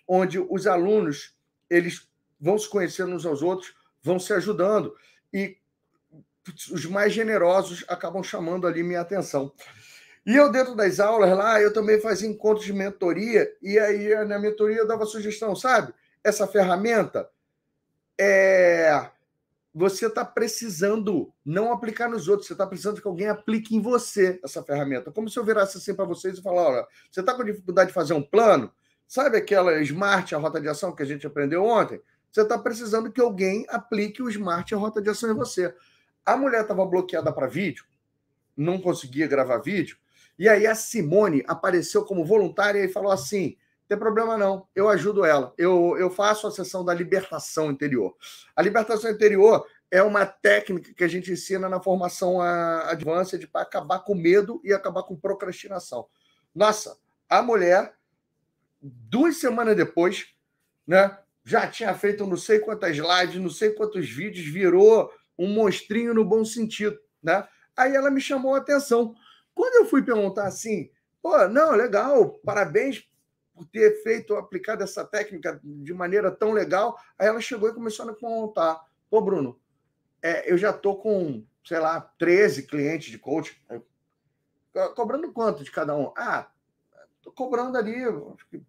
onde 0.08 0.40
os 0.40 0.68
alunos 0.68 1.36
eles 1.70 2.08
vão 2.40 2.58
se 2.58 2.70
conhecendo 2.70 3.16
uns 3.16 3.26
aos 3.26 3.42
outros, 3.42 3.76
vão 4.02 4.20
se 4.20 4.34
ajudando 4.34 4.96
e 5.34 5.58
os 6.72 6.86
mais 6.86 7.12
generosos 7.12 7.84
acabam 7.88 8.24
chamando 8.24 8.68
ali 8.68 8.84
minha 8.84 9.02
atenção. 9.02 9.52
E 10.26 10.36
eu, 10.36 10.52
dentro 10.52 10.76
das 10.76 11.00
aulas 11.00 11.36
lá, 11.38 11.62
eu 11.62 11.72
também 11.72 12.00
fazia 12.00 12.28
encontros 12.28 12.66
de 12.66 12.74
mentoria, 12.74 13.48
e 13.62 13.78
aí 13.78 14.26
na 14.26 14.40
mentoria 14.40 14.78
eu 14.78 14.88
dava 14.88 15.06
sugestão, 15.06 15.56
sabe? 15.56 15.94
Essa 16.24 16.48
ferramenta 16.48 17.30
é. 18.20 19.10
Você 19.78 20.06
está 20.06 20.24
precisando 20.24 21.34
não 21.44 21.74
aplicar 21.74 22.08
nos 22.10 22.30
outros, 22.30 22.48
você 22.48 22.54
está 22.54 22.66
precisando 22.66 23.02
que 23.02 23.08
alguém 23.08 23.28
aplique 23.28 23.76
em 23.76 23.82
você 23.82 24.40
essa 24.42 24.64
ferramenta. 24.64 25.12
Como 25.12 25.30
se 25.30 25.38
eu 25.38 25.44
virasse 25.44 25.78
assim 25.78 25.94
para 25.94 26.06
vocês 26.06 26.38
e 26.38 26.42
falar: 26.42 26.70
olha, 26.70 26.88
você 27.12 27.20
está 27.20 27.34
com 27.34 27.44
dificuldade 27.44 27.90
de 27.90 27.94
fazer 27.94 28.14
um 28.14 28.24
plano? 28.24 28.72
Sabe 29.08 29.38
aquela 29.38 29.80
Smart, 29.82 30.34
a 30.34 30.38
rota 30.38 30.60
de 30.60 30.68
ação 30.68 30.94
que 30.96 31.04
a 31.04 31.06
gente 31.06 31.26
aprendeu 31.26 31.64
ontem? 31.64 32.02
Você 32.32 32.42
está 32.42 32.58
precisando 32.58 33.12
que 33.12 33.22
alguém 33.22 33.66
aplique 33.70 34.22
o 34.22 34.30
Smart, 34.30 34.74
a 34.74 34.78
rota 34.78 35.02
de 35.02 35.10
ação 35.10 35.32
em 35.32 35.36
você. 35.36 35.74
A 36.26 36.36
mulher 36.36 36.62
estava 36.62 36.86
bloqueada 36.86 37.32
para 37.32 37.48
vídeo, 37.48 37.86
não 38.58 38.82
conseguia 38.82 39.28
gravar 39.28 39.60
vídeo, 39.60 39.98
e 40.38 40.50
aí 40.50 40.68
a 40.68 40.76
Simone 40.76 41.44
apareceu 41.48 42.04
como 42.04 42.26
voluntária 42.26 42.84
e 42.84 42.90
falou 42.90 43.12
assim: 43.12 43.56
tem 43.88 43.98
problema 43.98 44.38
não, 44.38 44.68
eu 44.76 44.90
ajudo 44.90 45.24
ela. 45.24 45.54
Eu, 45.58 45.96
eu 45.98 46.10
faço 46.10 46.48
a 46.48 46.52
sessão 46.52 46.84
da 46.84 46.94
libertação 46.94 47.70
interior. 47.72 48.16
A 48.56 48.62
libertação 48.62 49.12
interior 49.12 49.66
é 49.92 50.02
uma 50.02 50.26
técnica 50.26 50.94
que 50.94 51.04
a 51.04 51.08
gente 51.08 51.32
ensina 51.32 51.70
na 51.70 51.80
formação 51.80 52.42
Advanced 52.42 53.48
para 53.48 53.62
acabar 53.62 54.00
com 54.00 54.16
medo 54.16 54.60
e 54.64 54.74
acabar 54.74 55.04
com 55.04 55.16
procrastinação. 55.16 56.08
Nossa, 56.54 56.98
a 57.30 57.42
mulher, 57.42 57.95
duas 58.82 59.38
semanas 59.38 59.76
depois, 59.76 60.28
né, 60.86 61.18
já 61.44 61.68
tinha 61.68 61.94
feito 61.94 62.26
não 62.26 62.38
sei 62.38 62.60
quantas 62.60 62.98
lives, 62.98 63.42
não 63.42 63.50
sei 63.50 63.72
quantos 63.72 64.10
vídeos, 64.10 64.48
virou 64.48 65.12
um 65.38 65.48
monstrinho 65.54 66.14
no 66.14 66.26
bom 66.26 66.44
sentido, 66.44 66.98
né? 67.22 67.48
Aí 67.78 67.96
ela 67.96 68.10
me 68.10 68.22
chamou 68.22 68.56
a 68.56 68.60
atenção. 68.60 69.14
Quando 69.54 69.76
eu 69.76 69.86
fui 69.86 70.02
perguntar 70.02 70.48
assim, 70.48 70.90
pô, 71.22 71.48
não, 71.48 71.72
legal, 71.72 72.40
parabéns 72.40 73.08
por 73.54 73.66
ter 73.68 74.02
feito, 74.04 74.36
aplicado 74.36 74.84
essa 74.84 75.06
técnica 75.06 75.60
de 75.64 75.94
maneira 75.94 76.32
tão 76.32 76.52
legal, 76.52 77.00
aí 77.18 77.28
ela 77.28 77.40
chegou 77.40 77.70
e 77.70 77.74
começou 77.74 78.04
a 78.04 78.12
me 78.12 78.20
contar, 78.20 78.84
pô, 79.10 79.22
Bruno, 79.22 79.60
é, 80.22 80.52
eu 80.52 80.58
já 80.58 80.74
tô 80.74 80.96
com, 80.96 81.46
sei 81.64 81.80
lá, 81.80 82.02
13 82.18 82.64
clientes 82.64 83.12
de 83.12 83.20
coach, 83.20 83.62
cobrando 84.96 85.32
quanto 85.32 85.64
de 85.64 85.72
cada 85.72 85.96
um? 85.96 86.12
Ah, 86.18 86.52
tô 87.26 87.32
cobrando 87.32 87.78
ali, 87.78 87.96
que 88.50 88.62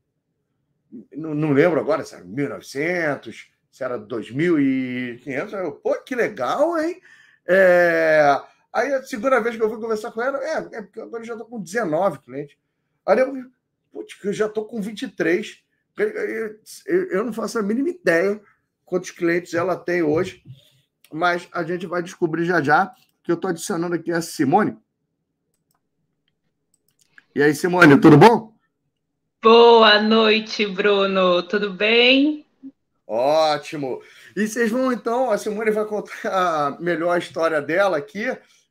não, 1.15 1.35
não 1.35 1.53
lembro 1.53 1.79
agora 1.79 2.05
se 2.05 2.15
era 2.15 2.25
1.900, 2.25 3.49
se 3.71 3.85
era 3.85 3.99
2.500. 3.99 5.81
Pô, 5.83 5.95
que 6.03 6.15
legal, 6.15 6.79
hein? 6.79 7.01
É... 7.47 8.41
Aí 8.73 8.93
a 8.93 9.03
segunda 9.03 9.41
vez 9.41 9.57
que 9.57 9.63
eu 9.63 9.69
fui 9.69 9.81
conversar 9.81 10.11
com 10.11 10.23
ela, 10.23 10.39
é, 10.43 10.57
é 10.79 10.83
porque 10.83 11.01
agora 11.01 11.23
eu 11.23 11.27
já 11.27 11.35
estou 11.35 11.49
com 11.49 11.61
19 11.61 12.19
clientes. 12.21 12.57
Aí 13.07 13.19
eu, 13.19 13.33
putz, 13.93 14.17
eu 14.25 14.33
já 14.33 14.47
estou 14.47 14.65
com 14.65 14.81
23. 14.81 15.63
Eu, 16.87 17.11
eu 17.11 17.25
não 17.25 17.33
faço 17.33 17.59
a 17.59 17.63
mínima 17.63 17.89
ideia 17.89 18.41
quantos 18.85 19.11
clientes 19.11 19.55
ela 19.55 19.77
tem 19.77 20.03
hoje, 20.03 20.43
mas 21.13 21.49
a 21.53 21.63
gente 21.63 21.87
vai 21.87 22.03
descobrir 22.03 22.45
já 22.45 22.63
já, 22.63 22.95
que 23.23 23.33
eu 23.33 23.35
estou 23.37 23.51
adicionando 23.51 23.95
aqui 23.95 24.13
a 24.13 24.21
Simone. 24.21 24.79
E 27.37 27.43
aí, 27.43 27.55
Simone, 27.55 28.01
tudo 28.01 28.17
bom? 28.17 28.55
Boa 29.43 30.01
noite, 30.01 30.65
Bruno. 30.65 31.43
Tudo 31.43 31.71
bem? 31.71 32.47
Ótimo. 33.07 34.01
E 34.35 34.49
vocês 34.49 34.71
vão 34.71 34.91
então, 34.91 35.31
a 35.31 35.37
Simone 35.37 35.71
vai 35.71 35.85
contar 35.85 36.81
melhor 36.81 37.15
a 37.15 37.19
história 37.19 37.61
dela 37.61 37.99
aqui, 37.99 38.25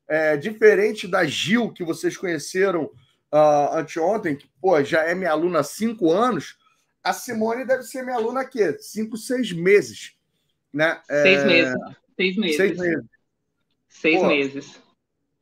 é, 0.07 0.35
diferente 0.35 1.07
da 1.07 1.23
Gil 1.25 1.71
que 1.71 1.83
vocês 1.83 2.17
conheceram 2.17 2.85
uh, 3.31 3.75
anteontem, 3.75 4.35
que 4.35 4.49
pô, 4.59 4.83
já 4.83 5.03
é 5.03 5.13
minha 5.13 5.29
aluna 5.29 5.59
há 5.59 5.63
cinco 5.63 6.11
anos. 6.11 6.57
A 7.03 7.13
Simone 7.13 7.67
deve 7.67 7.83
ser 7.83 8.01
minha 8.01 8.15
aluna 8.15 8.41
aqui, 8.41 8.75
cinco, 8.79 9.15
seis 9.15 9.51
meses, 9.51 10.15
né? 10.73 10.99
É... 11.07 11.21
Seis 11.21 11.45
meses. 11.45 11.75
Seis 12.17 12.35
meses. 12.35 12.57
Seis 12.57 12.77
meses. 12.79 13.05
Seis 13.89 14.19
pô, 14.19 14.27
meses. 14.27 14.81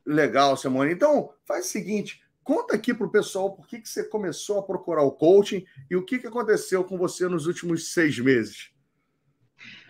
Legal, 0.06 0.58
Simone. 0.58 0.92
Então, 0.92 1.34
faz 1.46 1.68
o 1.68 1.70
seguinte 1.70 2.22
Conta 2.44 2.76
aqui 2.76 2.94
para 2.94 3.08
o 3.08 3.12
pessoal 3.12 3.52
por 3.52 3.68
que, 3.68 3.80
que 3.80 3.88
você 3.88 4.04
começou 4.04 4.60
a 4.60 4.64
procurar 4.64 5.04
o 5.04 5.12
coaching 5.12 5.64
e 5.90 5.96
o 5.96 6.04
que, 6.04 6.20
que 6.20 6.28
aconteceu 6.28 6.84
com 6.84 6.98
você 6.98 7.28
nos 7.28 7.48
últimos 7.48 7.94
seis 7.94 8.20
meses. 8.20 8.70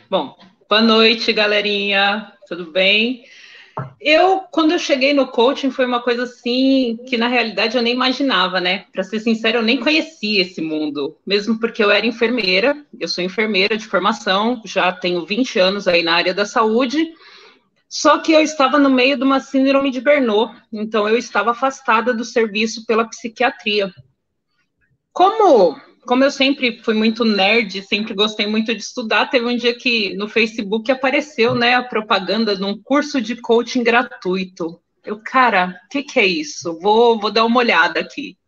Bom, 0.07 0.37
boa 0.69 0.81
noite, 0.81 1.33
galerinha. 1.33 2.31
Tudo 2.47 2.71
bem? 2.71 3.25
Eu, 3.99 4.41
quando 4.51 4.73
eu 4.73 4.77
cheguei 4.77 5.13
no 5.13 5.27
coaching, 5.27 5.71
foi 5.71 5.87
uma 5.87 6.03
coisa 6.03 6.23
assim 6.23 6.99
que 7.07 7.17
na 7.17 7.27
realidade 7.27 7.75
eu 7.75 7.81
nem 7.81 7.93
imaginava, 7.93 8.61
né? 8.61 8.85
Para 8.91 9.03
ser 9.03 9.19
sincero, 9.19 9.57
eu 9.57 9.63
nem 9.63 9.79
conhecia 9.79 10.43
esse 10.43 10.61
mundo, 10.61 11.17
mesmo 11.25 11.59
porque 11.59 11.83
eu 11.83 11.89
era 11.89 12.05
enfermeira, 12.05 12.85
eu 12.99 13.07
sou 13.07 13.23
enfermeira 13.23 13.75
de 13.75 13.87
formação, 13.87 14.61
já 14.63 14.91
tenho 14.91 15.25
20 15.25 15.57
anos 15.57 15.87
aí 15.87 16.03
na 16.03 16.13
área 16.13 16.35
da 16.35 16.45
saúde 16.45 17.13
só 17.93 18.17
que 18.17 18.31
eu 18.31 18.41
estava 18.41 18.79
no 18.79 18.89
meio 18.89 19.15
de 19.15 19.23
uma 19.23 19.39
síndrome 19.39 19.91
de 19.91 20.01
Bernoulli, 20.01 20.51
então 20.71 21.07
eu 21.07 21.15
estava 21.15 21.51
afastada 21.51 22.11
do 22.11 22.25
serviço 22.25 22.87
pela 22.87 23.07
psiquiatria. 23.07 23.93
Como, 25.11 25.79
como 26.03 26.23
eu 26.23 26.31
sempre 26.31 26.81
fui 26.81 26.95
muito 26.95 27.23
nerd, 27.23 27.83
sempre 27.83 28.15
gostei 28.15 28.47
muito 28.47 28.73
de 28.73 28.81
estudar, 28.81 29.29
teve 29.29 29.45
um 29.45 29.55
dia 29.55 29.77
que 29.77 30.15
no 30.15 30.27
Facebook 30.27 30.91
apareceu, 30.91 31.53
né, 31.53 31.75
a 31.75 31.83
propaganda 31.83 32.55
de 32.55 32.63
um 32.63 32.81
curso 32.81 33.21
de 33.21 33.35
coaching 33.35 33.83
gratuito. 33.83 34.81
Eu, 35.05 35.21
cara, 35.23 35.79
o 35.85 35.89
que, 35.89 36.01
que 36.01 36.19
é 36.19 36.25
isso? 36.25 36.79
Vou, 36.79 37.19
vou 37.19 37.29
dar 37.29 37.45
uma 37.45 37.59
olhada 37.59 37.99
aqui. 37.99 38.39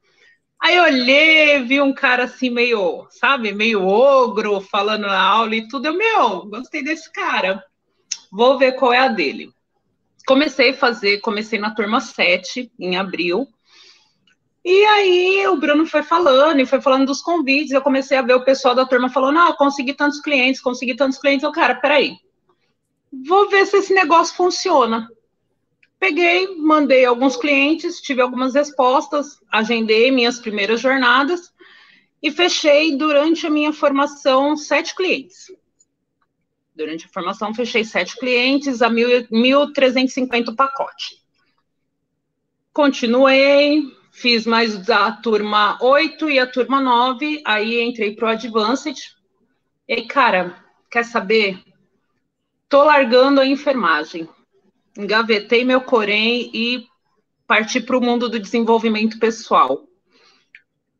Aí 0.60 0.76
eu 0.76 0.84
olhei, 0.86 1.64
vi 1.66 1.80
um 1.80 1.94
cara 1.94 2.24
assim 2.24 2.50
meio, 2.50 3.06
sabe, 3.12 3.54
meio 3.54 3.86
ogro, 3.86 4.60
falando 4.60 5.04
na 5.04 5.22
aula 5.22 5.56
e 5.56 5.68
tudo. 5.68 5.86
Eu, 5.86 5.96
meu, 5.96 6.48
gostei 6.48 6.84
desse 6.84 7.12
cara 7.14 7.64
vou 8.36 8.58
ver 8.58 8.74
qual 8.74 8.92
é 8.92 9.00
a 9.00 9.08
dele. 9.08 9.50
Comecei 10.28 10.72
a 10.72 10.74
fazer, 10.74 11.22
comecei 11.22 11.58
na 11.58 11.74
turma 11.74 12.02
7, 12.02 12.70
em 12.78 12.98
abril. 12.98 13.48
E 14.64 14.86
aí 14.86 15.48
o 15.48 15.56
Bruno 15.56 15.86
foi 15.86 16.04
falando, 16.04 16.60
e 16.60 16.66
foi 16.66 16.82
falando 16.82 17.06
dos 17.06 17.22
convites, 17.22 17.72
eu 17.72 17.82
comecei 17.82 18.18
a 18.18 18.22
ver 18.22 18.34
o 18.34 18.44
pessoal 18.44 18.76
da 18.76 18.86
turma 18.86 19.10
falando, 19.10 19.40
ah, 19.40 19.56
consegui 19.56 19.94
tantos 19.94 20.20
clientes, 20.20 20.60
consegui 20.60 20.96
tantos 20.96 21.18
clientes. 21.18 21.44
Eu, 21.44 21.52
cara, 21.52 21.76
peraí, 21.76 22.18
vou 23.26 23.50
ver 23.50 23.66
se 23.68 23.78
esse 23.78 23.94
negócio 23.94 24.36
funciona. 24.36 25.08
Peguei, 25.98 26.58
mandei 26.58 27.06
alguns 27.06 27.38
clientes, 27.38 28.02
tive 28.02 28.22
algumas 28.22 28.54
respostas, 28.54 29.40
agendei 29.50 30.12
minhas 30.12 30.40
primeiras 30.40 30.82
jornadas 30.82 31.54
e 32.22 32.32
fechei 32.32 32.98
durante 32.98 33.48
a 33.48 33.50
minha 33.50 33.72
formação 33.72 34.58
sete 34.58 34.94
clientes. 34.94 35.46
Durante 36.76 37.06
a 37.06 37.10
formação, 37.10 37.54
fechei 37.54 37.84
sete 37.84 38.18
clientes 38.18 38.82
a 38.82 38.90
1.350 38.90 40.50
o 40.50 40.56
pacote. 40.56 41.24
Continuei, 42.74 43.84
fiz 44.12 44.46
mais 44.46 44.90
a 44.90 45.12
turma 45.14 45.78
8 45.82 46.30
e 46.30 46.40
a 46.40 46.46
turma 46.46 46.82
9, 46.82 47.42
aí 47.46 47.82
entrei 47.82 48.14
para 48.14 48.28
o 48.28 48.32
Advanced. 48.32 49.16
E, 49.88 50.02
cara, 50.02 50.62
quer 50.92 51.06
saber? 51.06 51.64
tô 52.76 52.84
largando 52.84 53.40
a 53.40 53.46
enfermagem. 53.46 54.28
Engavetei 54.98 55.64
meu 55.64 55.80
Corém 55.80 56.52
e 56.54 56.86
parti 57.48 57.80
para 57.80 57.98
o 57.98 58.02
mundo 58.02 58.28
do 58.28 58.40
desenvolvimento 58.40 59.20
pessoal. 59.20 59.88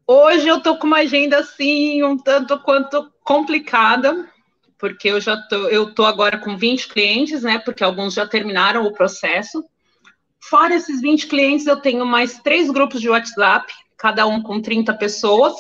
Hoje 0.08 0.48
eu 0.48 0.62
tô 0.62 0.78
com 0.78 0.88
uma 0.88 1.00
agenda 1.00 1.40
assim 1.40 2.04
um 2.04 2.18
tanto 2.18 2.58
quanto 2.60 3.12
complicada, 3.24 4.32
porque 4.86 5.08
eu 5.08 5.20
já 5.20 5.36
tô, 5.36 5.68
eu 5.68 5.96
tô 5.96 6.06
agora 6.06 6.38
com 6.38 6.56
20 6.56 6.90
clientes, 6.90 7.42
né? 7.42 7.58
Porque 7.58 7.84
alguns 7.84 8.14
já 8.14 8.28
terminaram 8.28 8.86
o 8.86 8.94
processo. 8.94 9.66
Fora 10.40 10.76
esses 10.76 11.02
20 11.02 11.26
clientes, 11.26 11.66
eu 11.66 11.78
tenho 11.78 12.06
mais 12.06 12.38
três 12.38 12.70
grupos 12.70 13.02
de 13.02 13.10
WhatsApp, 13.10 13.74
cada 13.98 14.28
um 14.28 14.44
com 14.44 14.62
30 14.62 14.94
pessoas. 14.94 15.56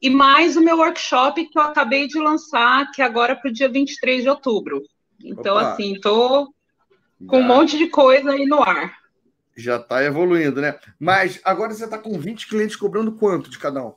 E 0.00 0.08
mais 0.08 0.56
o 0.56 0.62
meu 0.62 0.78
workshop 0.78 1.44
que 1.46 1.58
eu 1.58 1.62
acabei 1.62 2.08
de 2.08 2.18
lançar, 2.18 2.90
que 2.90 3.02
é 3.02 3.04
agora 3.04 3.36
para 3.36 3.50
o 3.50 3.52
dia 3.52 3.68
23 3.68 4.22
de 4.22 4.30
outubro. 4.30 4.82
Então, 5.22 5.54
Opa. 5.54 5.72
assim, 5.72 6.00
tô 6.00 6.50
com 7.26 7.40
um 7.40 7.46
monte 7.46 7.76
de 7.76 7.88
coisa 7.88 8.30
aí 8.30 8.46
no 8.46 8.62
ar. 8.62 8.96
Já 9.54 9.76
está 9.76 10.02
evoluindo, 10.02 10.62
né? 10.62 10.78
Mas 10.98 11.38
agora 11.44 11.74
você 11.74 11.84
está 11.84 11.98
com 11.98 12.18
20 12.18 12.48
clientes 12.48 12.76
cobrando 12.76 13.12
quanto 13.12 13.50
de 13.50 13.58
cada 13.58 13.84
um? 13.84 13.92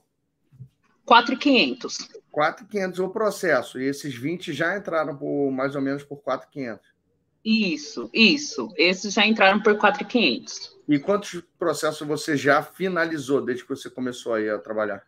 4,500. 1.06 2.19
4,500 2.32 3.00
o 3.00 3.10
processo. 3.10 3.80
E 3.80 3.86
esses 3.86 4.16
20 4.16 4.54
já 4.54 4.78
entraram 4.78 5.16
por 5.16 5.52
mais 5.52 5.76
ou 5.76 5.82
menos 5.82 6.04
por 6.04 6.18
4,500. 6.22 6.88
Isso, 7.44 8.10
isso. 8.14 8.72
Esses 8.78 9.14
já 9.14 9.26
entraram 9.26 9.62
por 9.62 9.78
4,500. 9.78 10.78
E 10.88 11.00
quantos 11.00 11.42
processos 11.58 12.06
você 12.08 12.36
já 12.36 12.62
finalizou 12.62 13.44
desde 13.44 13.64
que 13.64 13.70
você 13.70 13.90
começou 13.90 14.34
aí 14.34 14.50
a 14.50 14.60
trabalhar? 14.60 15.04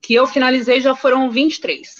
Que 0.00 0.14
eu 0.14 0.26
finalizei 0.26 0.80
já 0.80 0.94
foram 0.94 1.30
23. 1.30 1.96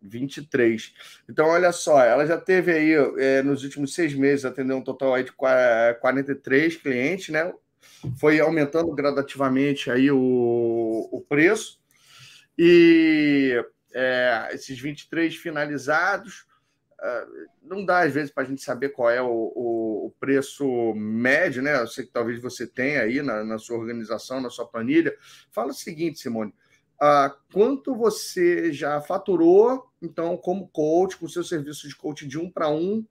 23. 0.00 0.92
Então, 1.28 1.46
olha 1.46 1.72
só, 1.72 2.02
ela 2.02 2.26
já 2.26 2.38
teve 2.38 2.72
aí, 2.72 2.92
é, 3.18 3.42
nos 3.42 3.64
últimos 3.64 3.94
seis 3.94 4.14
meses, 4.14 4.44
atendeu 4.44 4.76
um 4.76 4.82
total 4.82 5.14
aí 5.14 5.24
de 5.24 5.32
43 5.32 6.76
clientes, 6.76 7.28
né? 7.30 7.52
Foi 8.18 8.38
aumentando 8.40 8.92
gradativamente 8.94 9.90
aí 9.90 10.10
o, 10.10 11.08
o 11.10 11.20
preço. 11.28 11.78
E 12.58 13.64
é, 13.94 14.50
esses 14.52 14.78
23 14.78 15.34
finalizados, 15.36 16.46
é, 17.00 17.26
não 17.62 17.84
dá 17.84 18.00
às 18.00 18.12
vezes 18.12 18.30
para 18.30 18.44
a 18.44 18.46
gente 18.46 18.62
saber 18.62 18.90
qual 18.90 19.10
é 19.10 19.20
o, 19.20 19.28
o, 19.28 20.14
preço 20.18 20.94
médio, 20.94 21.62
né? 21.62 21.80
Eu 21.80 21.86
sei 21.86 22.06
que 22.06 22.12
talvez 22.12 22.40
você 22.40 22.66
tenha 22.66 23.02
aí 23.02 23.20
na, 23.22 23.44
na 23.44 23.58
sua 23.58 23.76
organização, 23.76 24.40
na 24.40 24.50
sua 24.50 24.66
planilha. 24.66 25.14
Fala 25.50 25.70
o 25.70 25.74
seguinte, 25.74 26.18
Simone 26.18 26.54
uh, 26.96 27.34
quanto 27.52 27.94
você 27.94 28.72
já 28.72 29.00
faturou, 29.00 29.90
então, 30.00 30.36
como 30.36 30.68
coach, 30.68 31.16
com 31.16 31.28
seu 31.28 31.44
serviço 31.44 31.88
de 31.88 31.96
coach 31.96 32.26
de 32.26 32.38
um 32.38 32.50
para 32.50 32.68
um, 32.68 33.04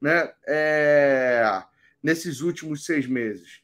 né, 0.00 0.32
é, 0.46 1.62
nesses 2.02 2.40
últimos 2.40 2.84
seis 2.84 3.06
meses? 3.06 3.62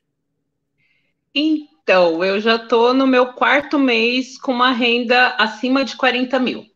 Eu 1.93 2.41
já 2.41 2.57
estou 2.57 2.93
no 2.95 3.07
meu 3.07 3.33
quarto 3.33 3.79
mês 3.79 4.39
com 4.39 4.53
uma 4.53 4.71
renda 4.71 5.35
acima 5.39 5.85
de 5.85 5.97
40 5.97 6.39
mil 6.39 6.67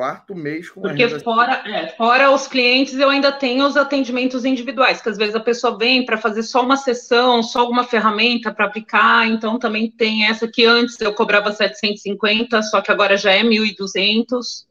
quarto 0.00 0.34
mês 0.34 0.70
com 0.70 0.80
Porque 0.80 1.06
fora, 1.20 1.62
é, 1.68 1.88
fora 1.88 2.30
os 2.30 2.46
clientes, 2.46 2.94
eu 2.94 3.10
ainda 3.10 3.30
tenho 3.30 3.66
os 3.66 3.76
atendimentos 3.76 4.46
individuais, 4.46 5.02
que 5.02 5.10
às 5.10 5.18
vezes 5.18 5.34
a 5.34 5.40
pessoa 5.40 5.76
vem 5.76 6.06
para 6.06 6.16
fazer 6.16 6.42
só 6.42 6.62
uma 6.62 6.78
sessão, 6.78 7.42
só 7.42 7.60
alguma 7.60 7.84
ferramenta 7.84 8.50
para 8.50 8.64
aplicar, 8.64 9.26
então 9.26 9.58
também 9.58 9.90
tem 9.90 10.26
essa 10.26 10.48
que 10.48 10.64
antes 10.64 10.98
eu 11.02 11.12
cobrava 11.12 11.52
750, 11.52 12.62
só 12.62 12.80
que 12.80 12.90
agora 12.90 13.16
já 13.16 13.32
é 13.32 13.42
1.200. 13.42 14.66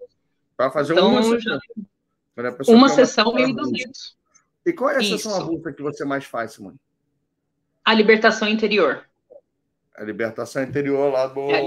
Para 0.57 0.71
fazer 0.71 0.93
então, 0.93 1.11
uma 1.11 1.21
sessão. 1.21 1.59
Uma 2.67 2.89
sessão, 2.89 3.33
1.200. 3.33 4.15
E 4.65 4.73
qual 4.73 4.89
é 4.89 4.97
a 4.97 5.03
sessão 5.03 5.35
avulsa 5.35 5.71
que 5.71 5.83
você 5.83 6.03
mais 6.05 6.25
faz, 6.25 6.53
Simone? 6.53 6.77
A 7.85 7.93
libertação 7.93 8.47
interior. 8.47 9.08
A 9.99 10.03
libertação 10.03 10.63
interior 10.63 11.11
lá 11.11 11.27
do. 11.27 11.51
É 11.51 11.61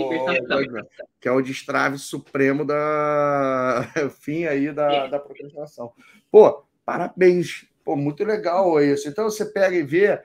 que 1.21 1.29
é 1.29 1.31
o 1.31 1.43
destrave 1.43 1.99
supremo 1.99 2.65
da 2.65 3.87
fim 4.21 4.47
aí 4.47 4.73
da, 4.73 5.07
da 5.07 5.19
procrastinação. 5.19 5.93
Pô, 6.31 6.65
parabéns. 6.83 7.69
Pô, 7.85 7.95
muito 7.95 8.25
legal 8.25 8.81
isso. 8.81 9.07
Então 9.07 9.25
você 9.25 9.45
pega 9.45 9.77
e 9.77 9.83
vê. 9.83 10.19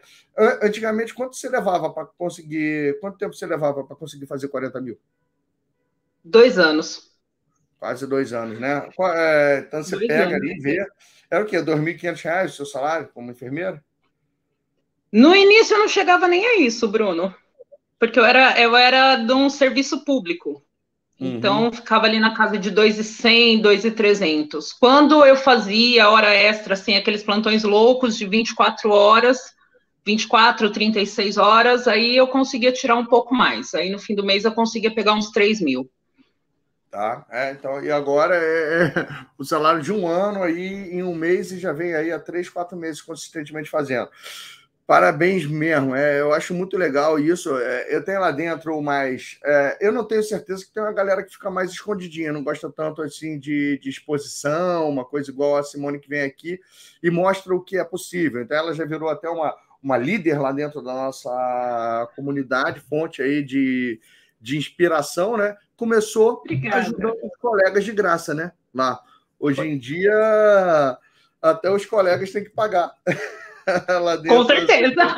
Antigamente, 0.62 1.14
quanto 1.14 1.36
você 1.36 1.50
levava 1.50 1.90
para 1.90 2.06
conseguir. 2.06 2.98
Quanto 3.02 3.18
tempo 3.18 3.34
você 3.34 3.46
levava 3.46 3.84
para 3.84 3.96
conseguir 3.96 4.26
fazer 4.26 4.48
40 4.48 4.80
mil? 4.80 4.98
Dois 6.24 6.58
anos. 6.58 7.12
Quase 7.78 8.08
dois 8.08 8.32
anos, 8.32 8.58
né? 8.58 8.88
É, 9.16 9.66
então 9.68 9.84
você 9.84 9.98
dois 9.98 10.08
pega 10.08 10.36
anos. 10.36 10.36
ali 10.36 10.54
e 10.54 10.62
vê. 10.62 10.88
Era 11.30 11.44
o 11.44 11.46
quê? 11.46 11.58
R$ 11.58 11.64
2.500 11.66 12.46
o 12.46 12.50
seu 12.52 12.66
salário 12.66 13.10
como 13.14 13.32
enfermeira? 13.32 13.84
No 15.12 15.36
início 15.36 15.74
eu 15.74 15.80
não 15.80 15.90
chegava 15.90 16.26
nem 16.26 16.46
a 16.46 16.60
isso, 16.62 16.88
Bruno 16.88 17.36
porque 18.00 18.20
eu 18.20 18.26
era, 18.26 18.60
eu 18.60 18.76
era 18.76 19.16
de 19.16 19.34
um 19.34 19.50
serviço 19.50 20.04
público. 20.04 20.64
Uhum. 21.20 21.36
Então, 21.36 21.72
ficava 21.72 22.06
ali 22.06 22.20
na 22.20 22.36
casa 22.36 22.58
de 22.58 22.70
2,100, 22.70 23.62
2,300. 23.62 24.72
Quando 24.74 25.26
eu 25.26 25.36
fazia 25.36 26.10
hora 26.10 26.34
extra, 26.34 26.76
assim, 26.76 26.96
aqueles 26.96 27.24
plantões 27.24 27.64
loucos 27.64 28.16
de 28.16 28.28
24 28.28 28.92
horas, 28.92 29.56
24, 30.06 30.72
36 30.72 31.38
horas, 31.38 31.88
aí 31.88 32.16
eu 32.16 32.28
conseguia 32.28 32.72
tirar 32.72 32.96
um 32.96 33.06
pouco 33.06 33.34
mais. 33.34 33.74
Aí, 33.74 33.90
no 33.90 34.00
fim 34.00 34.14
do 34.14 34.24
mês, 34.24 34.46
eu 34.46 34.52
conseguia 34.52 34.94
pegar 34.94 35.14
uns 35.14 35.32
3 35.32 35.60
mil. 35.60 35.90
Tá, 36.90 37.26
é, 37.30 37.52
então, 37.52 37.84
e 37.84 37.92
agora 37.92 38.36
é, 38.36 38.86
é, 38.86 39.08
o 39.38 39.44
salário 39.44 39.82
de 39.82 39.92
um 39.92 40.08
ano 40.08 40.42
aí, 40.42 40.90
em 40.90 41.04
um 41.04 41.14
mês, 41.14 41.52
e 41.52 41.60
já 41.60 41.74
vem 41.74 41.94
aí 41.94 42.12
há 42.12 42.20
três, 42.20 42.48
quatro 42.48 42.78
meses 42.78 43.02
consistentemente 43.02 43.70
fazendo. 43.70 44.10
Parabéns 44.88 45.46
mesmo, 45.46 45.94
é, 45.94 46.22
eu 46.22 46.34
acho 46.34 46.54
muito 46.54 46.78
legal 46.78 47.20
isso. 47.20 47.54
É, 47.58 47.94
eu 47.94 48.02
tenho 48.02 48.22
lá 48.22 48.32
dentro, 48.32 48.82
mas 48.82 49.38
é, 49.44 49.78
eu 49.82 49.92
não 49.92 50.06
tenho 50.06 50.24
certeza 50.24 50.64
que 50.64 50.72
tem 50.72 50.82
uma 50.82 50.94
galera 50.94 51.22
que 51.22 51.34
fica 51.34 51.52
mais 51.52 51.72
escondidinha, 51.72 52.32
não 52.32 52.42
gosta 52.42 52.72
tanto 52.72 53.02
assim 53.02 53.38
de, 53.38 53.78
de, 53.80 53.90
exposição, 53.90 54.88
uma 54.88 55.04
coisa 55.04 55.30
igual 55.30 55.58
a 55.58 55.64
Simone 55.64 56.00
que 56.00 56.08
vem 56.08 56.22
aqui 56.22 56.58
e 57.04 57.12
mostra 57.12 57.54
o 57.54 57.62
que 57.62 57.78
é 57.78 57.84
possível. 57.84 58.42
Então 58.42 58.56
ela 58.56 58.74
já 58.74 58.86
virou 58.86 59.10
até 59.10 59.28
uma, 59.28 59.54
uma 59.84 59.98
líder 59.98 60.40
lá 60.40 60.54
dentro 60.54 60.82
da 60.82 60.94
nossa 60.94 62.10
comunidade, 62.16 62.80
fonte 62.80 63.22
aí 63.22 63.44
de, 63.44 64.00
de 64.40 64.58
inspiração, 64.58 65.36
né? 65.36 65.58
Começou 65.76 66.36
Obrigada. 66.46 66.78
ajudando 66.78 67.18
os 67.26 67.38
colegas 67.42 67.84
de 67.84 67.92
graça, 67.92 68.34
né? 68.34 68.54
Lá. 68.74 69.02
Hoje 69.38 69.62
em 69.68 69.78
dia, 69.78 70.98
até 71.42 71.70
os 71.70 71.86
colegas 71.86 72.32
têm 72.32 72.46
que 72.46 72.52
pagar. 72.52 72.94
lá 74.02 74.16
dentro. 74.16 74.38
Com 74.38 74.46
certeza. 74.46 75.16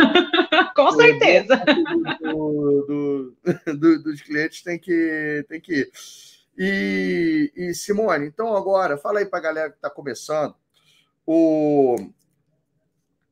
Com 0.76 0.92
certeza. 0.92 1.64
Do, 2.22 3.36
do, 3.36 3.76
do, 3.76 4.04
dos 4.04 4.22
clientes 4.22 4.62
tem 4.64 4.80
que, 4.80 5.46
tem 5.48 5.62
que 5.62 5.74
ir. 5.74 5.92
E, 6.58 7.54
e 7.56 7.74
Simone, 7.74 8.26
então 8.26 8.56
agora, 8.56 8.98
fala 8.98 9.20
aí 9.20 9.26
para 9.26 9.40
a 9.40 9.44
galera 9.44 9.70
que 9.70 9.78
está 9.78 9.90
começando, 9.90 10.54
o, 11.26 11.96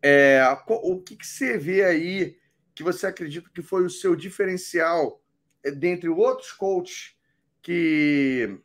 é, 0.02 0.42
o 0.68 1.02
que, 1.02 1.18
que 1.18 1.28
você 1.28 1.58
vê 1.58 1.84
aí 1.84 2.38
que 2.74 2.84
você 2.84 3.08
acredita 3.08 3.50
que 3.54 3.62
foi 3.62 3.84
o 3.84 3.90
seu 3.90 4.16
diferencial 4.16 5.22
é, 5.64 5.72
dentre 5.72 6.08
outros 6.08 6.52
coaches 6.54 7.16
que 7.62 8.58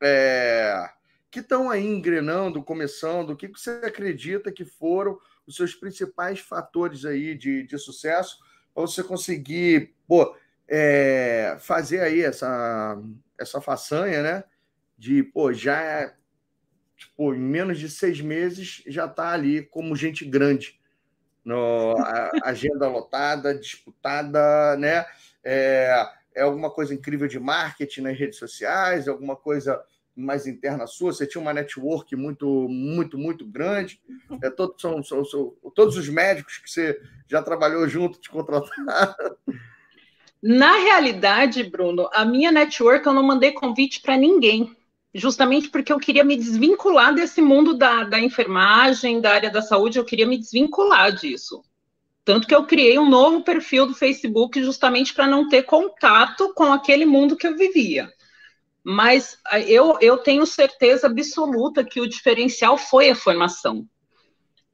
é, 0.00 0.88
que 1.32 1.40
estão 1.40 1.70
aí 1.70 1.82
engrenando, 1.82 2.62
começando, 2.62 3.30
o 3.30 3.36
que, 3.36 3.48
que 3.48 3.58
você 3.58 3.70
acredita 3.82 4.52
que 4.52 4.66
foram 4.66 5.18
os 5.46 5.56
seus 5.56 5.74
principais 5.74 6.38
fatores 6.38 7.06
aí 7.06 7.34
de, 7.34 7.62
de 7.62 7.78
sucesso 7.78 8.38
para 8.74 8.82
você 8.82 9.02
conseguir 9.02 9.94
pô, 10.06 10.36
é, 10.68 11.56
fazer 11.58 12.00
aí 12.00 12.20
essa, 12.20 13.02
essa 13.40 13.62
façanha, 13.62 14.22
né? 14.22 14.44
De, 14.98 15.22
pô, 15.22 15.54
já 15.54 16.14
tipo, 16.98 17.34
em 17.34 17.40
menos 17.40 17.78
de 17.78 17.88
seis 17.88 18.20
meses 18.20 18.82
já 18.86 19.06
está 19.06 19.30
ali 19.30 19.62
como 19.62 19.96
gente 19.96 20.26
grande. 20.26 20.78
No, 21.42 21.94
agenda 22.44 22.86
lotada, 22.88 23.58
disputada, 23.58 24.76
né? 24.76 25.06
É, 25.42 26.06
é 26.34 26.42
alguma 26.42 26.70
coisa 26.70 26.92
incrível 26.92 27.26
de 27.26 27.40
marketing 27.40 28.02
nas 28.02 28.18
redes 28.18 28.38
sociais, 28.38 29.08
alguma 29.08 29.34
coisa 29.34 29.82
mais 30.14 30.46
interna 30.46 30.86
sua, 30.86 31.12
você 31.12 31.26
tinha 31.26 31.40
uma 31.40 31.54
network 31.54 32.14
muito, 32.14 32.46
muito, 32.68 33.16
muito 33.16 33.46
grande. 33.46 34.00
É, 34.42 34.50
todos, 34.50 34.80
são, 34.80 35.02
são, 35.02 35.24
são, 35.24 35.54
todos 35.74 35.96
os 35.96 36.08
médicos 36.08 36.58
que 36.58 36.70
você 36.70 37.00
já 37.28 37.42
trabalhou 37.42 37.88
junto 37.88 38.20
te 38.20 38.30
contrataram. 38.30 39.36
Na 40.42 40.76
realidade, 40.76 41.62
Bruno, 41.62 42.08
a 42.12 42.24
minha 42.24 42.50
network 42.50 43.06
eu 43.06 43.12
não 43.12 43.22
mandei 43.22 43.52
convite 43.52 44.02
para 44.02 44.16
ninguém, 44.16 44.76
justamente 45.14 45.70
porque 45.70 45.92
eu 45.92 46.00
queria 46.00 46.24
me 46.24 46.36
desvincular 46.36 47.14
desse 47.14 47.40
mundo 47.40 47.74
da, 47.74 48.04
da 48.04 48.18
enfermagem, 48.18 49.20
da 49.20 49.32
área 49.32 49.50
da 49.50 49.62
saúde, 49.62 49.98
eu 49.98 50.04
queria 50.04 50.26
me 50.26 50.36
desvincular 50.36 51.14
disso. 51.14 51.62
Tanto 52.24 52.46
que 52.46 52.54
eu 52.54 52.64
criei 52.64 52.98
um 52.98 53.08
novo 53.08 53.42
perfil 53.42 53.86
do 53.86 53.94
Facebook 53.94 54.62
justamente 54.62 55.12
para 55.14 55.26
não 55.26 55.48
ter 55.48 55.62
contato 55.62 56.52
com 56.54 56.72
aquele 56.72 57.04
mundo 57.04 57.36
que 57.36 57.46
eu 57.46 57.56
vivia. 57.56 58.08
Mas 58.84 59.38
eu, 59.66 59.96
eu 60.00 60.18
tenho 60.18 60.44
certeza 60.44 61.06
absoluta 61.06 61.84
que 61.84 62.00
o 62.00 62.08
diferencial 62.08 62.76
foi 62.76 63.10
a 63.10 63.14
formação. 63.14 63.86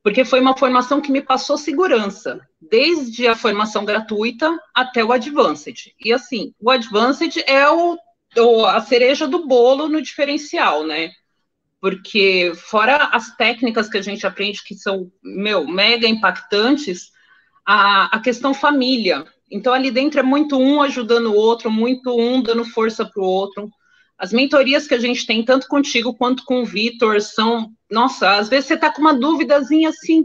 Porque 0.03 0.25
foi 0.25 0.41
uma 0.41 0.57
formação 0.57 1.01
que 1.01 1.13
me 1.13 1.21
passou 1.21 1.59
segurança, 1.59 2.41
desde 2.61 3.27
a 3.27 3.37
formação 3.37 3.85
gratuita 3.85 4.59
até 4.75 5.05
o 5.05 5.13
Advanced. 5.13 5.93
E 6.03 6.13
assim, 6.13 6.55
o 6.59 6.71
Advanced 6.71 7.37
é 7.47 7.69
o, 7.69 7.99
o 8.39 8.65
a 8.65 8.81
cereja 8.81 9.27
do 9.27 9.47
bolo 9.47 9.89
no 9.89 10.01
diferencial, 10.01 10.87
né? 10.87 11.11
Porque 11.81 12.53
fora 12.57 13.09
as 13.13 13.37
técnicas 13.37 13.89
que 13.89 13.99
a 13.99 14.03
gente 14.03 14.27
aprende 14.27 14.65
que 14.65 14.75
são, 14.75 15.11
meu, 15.23 15.67
mega 15.67 16.09
impactantes, 16.09 17.11
a, 17.67 18.17
a 18.17 18.21
questão 18.21 18.55
família. 18.55 19.25
Então, 19.51 19.75
ali 19.75 19.91
dentro 19.91 20.21
é 20.21 20.23
muito 20.23 20.59
um 20.59 20.81
ajudando 20.81 21.27
o 21.27 21.37
outro, 21.37 21.71
muito 21.71 22.19
um 22.19 22.43
dando 22.43 22.65
força 22.65 23.05
para 23.05 23.23
o 23.23 23.27
outro. 23.27 23.71
As 24.19 24.33
mentorias 24.33 24.89
que 24.89 24.95
a 24.95 24.99
gente 24.99 25.25
tem, 25.25 25.45
tanto 25.45 25.69
contigo 25.69 26.13
quanto 26.13 26.45
com 26.45 26.63
o 26.63 26.67
Vitor, 26.67 27.21
são. 27.21 27.73
Nossa, 27.89 28.37
às 28.37 28.49
vezes 28.49 28.67
você 28.67 28.75
está 28.75 28.93
com 28.93 29.01
uma 29.01 29.15
dúvidazinha 29.15 29.91
assim, 29.91 30.25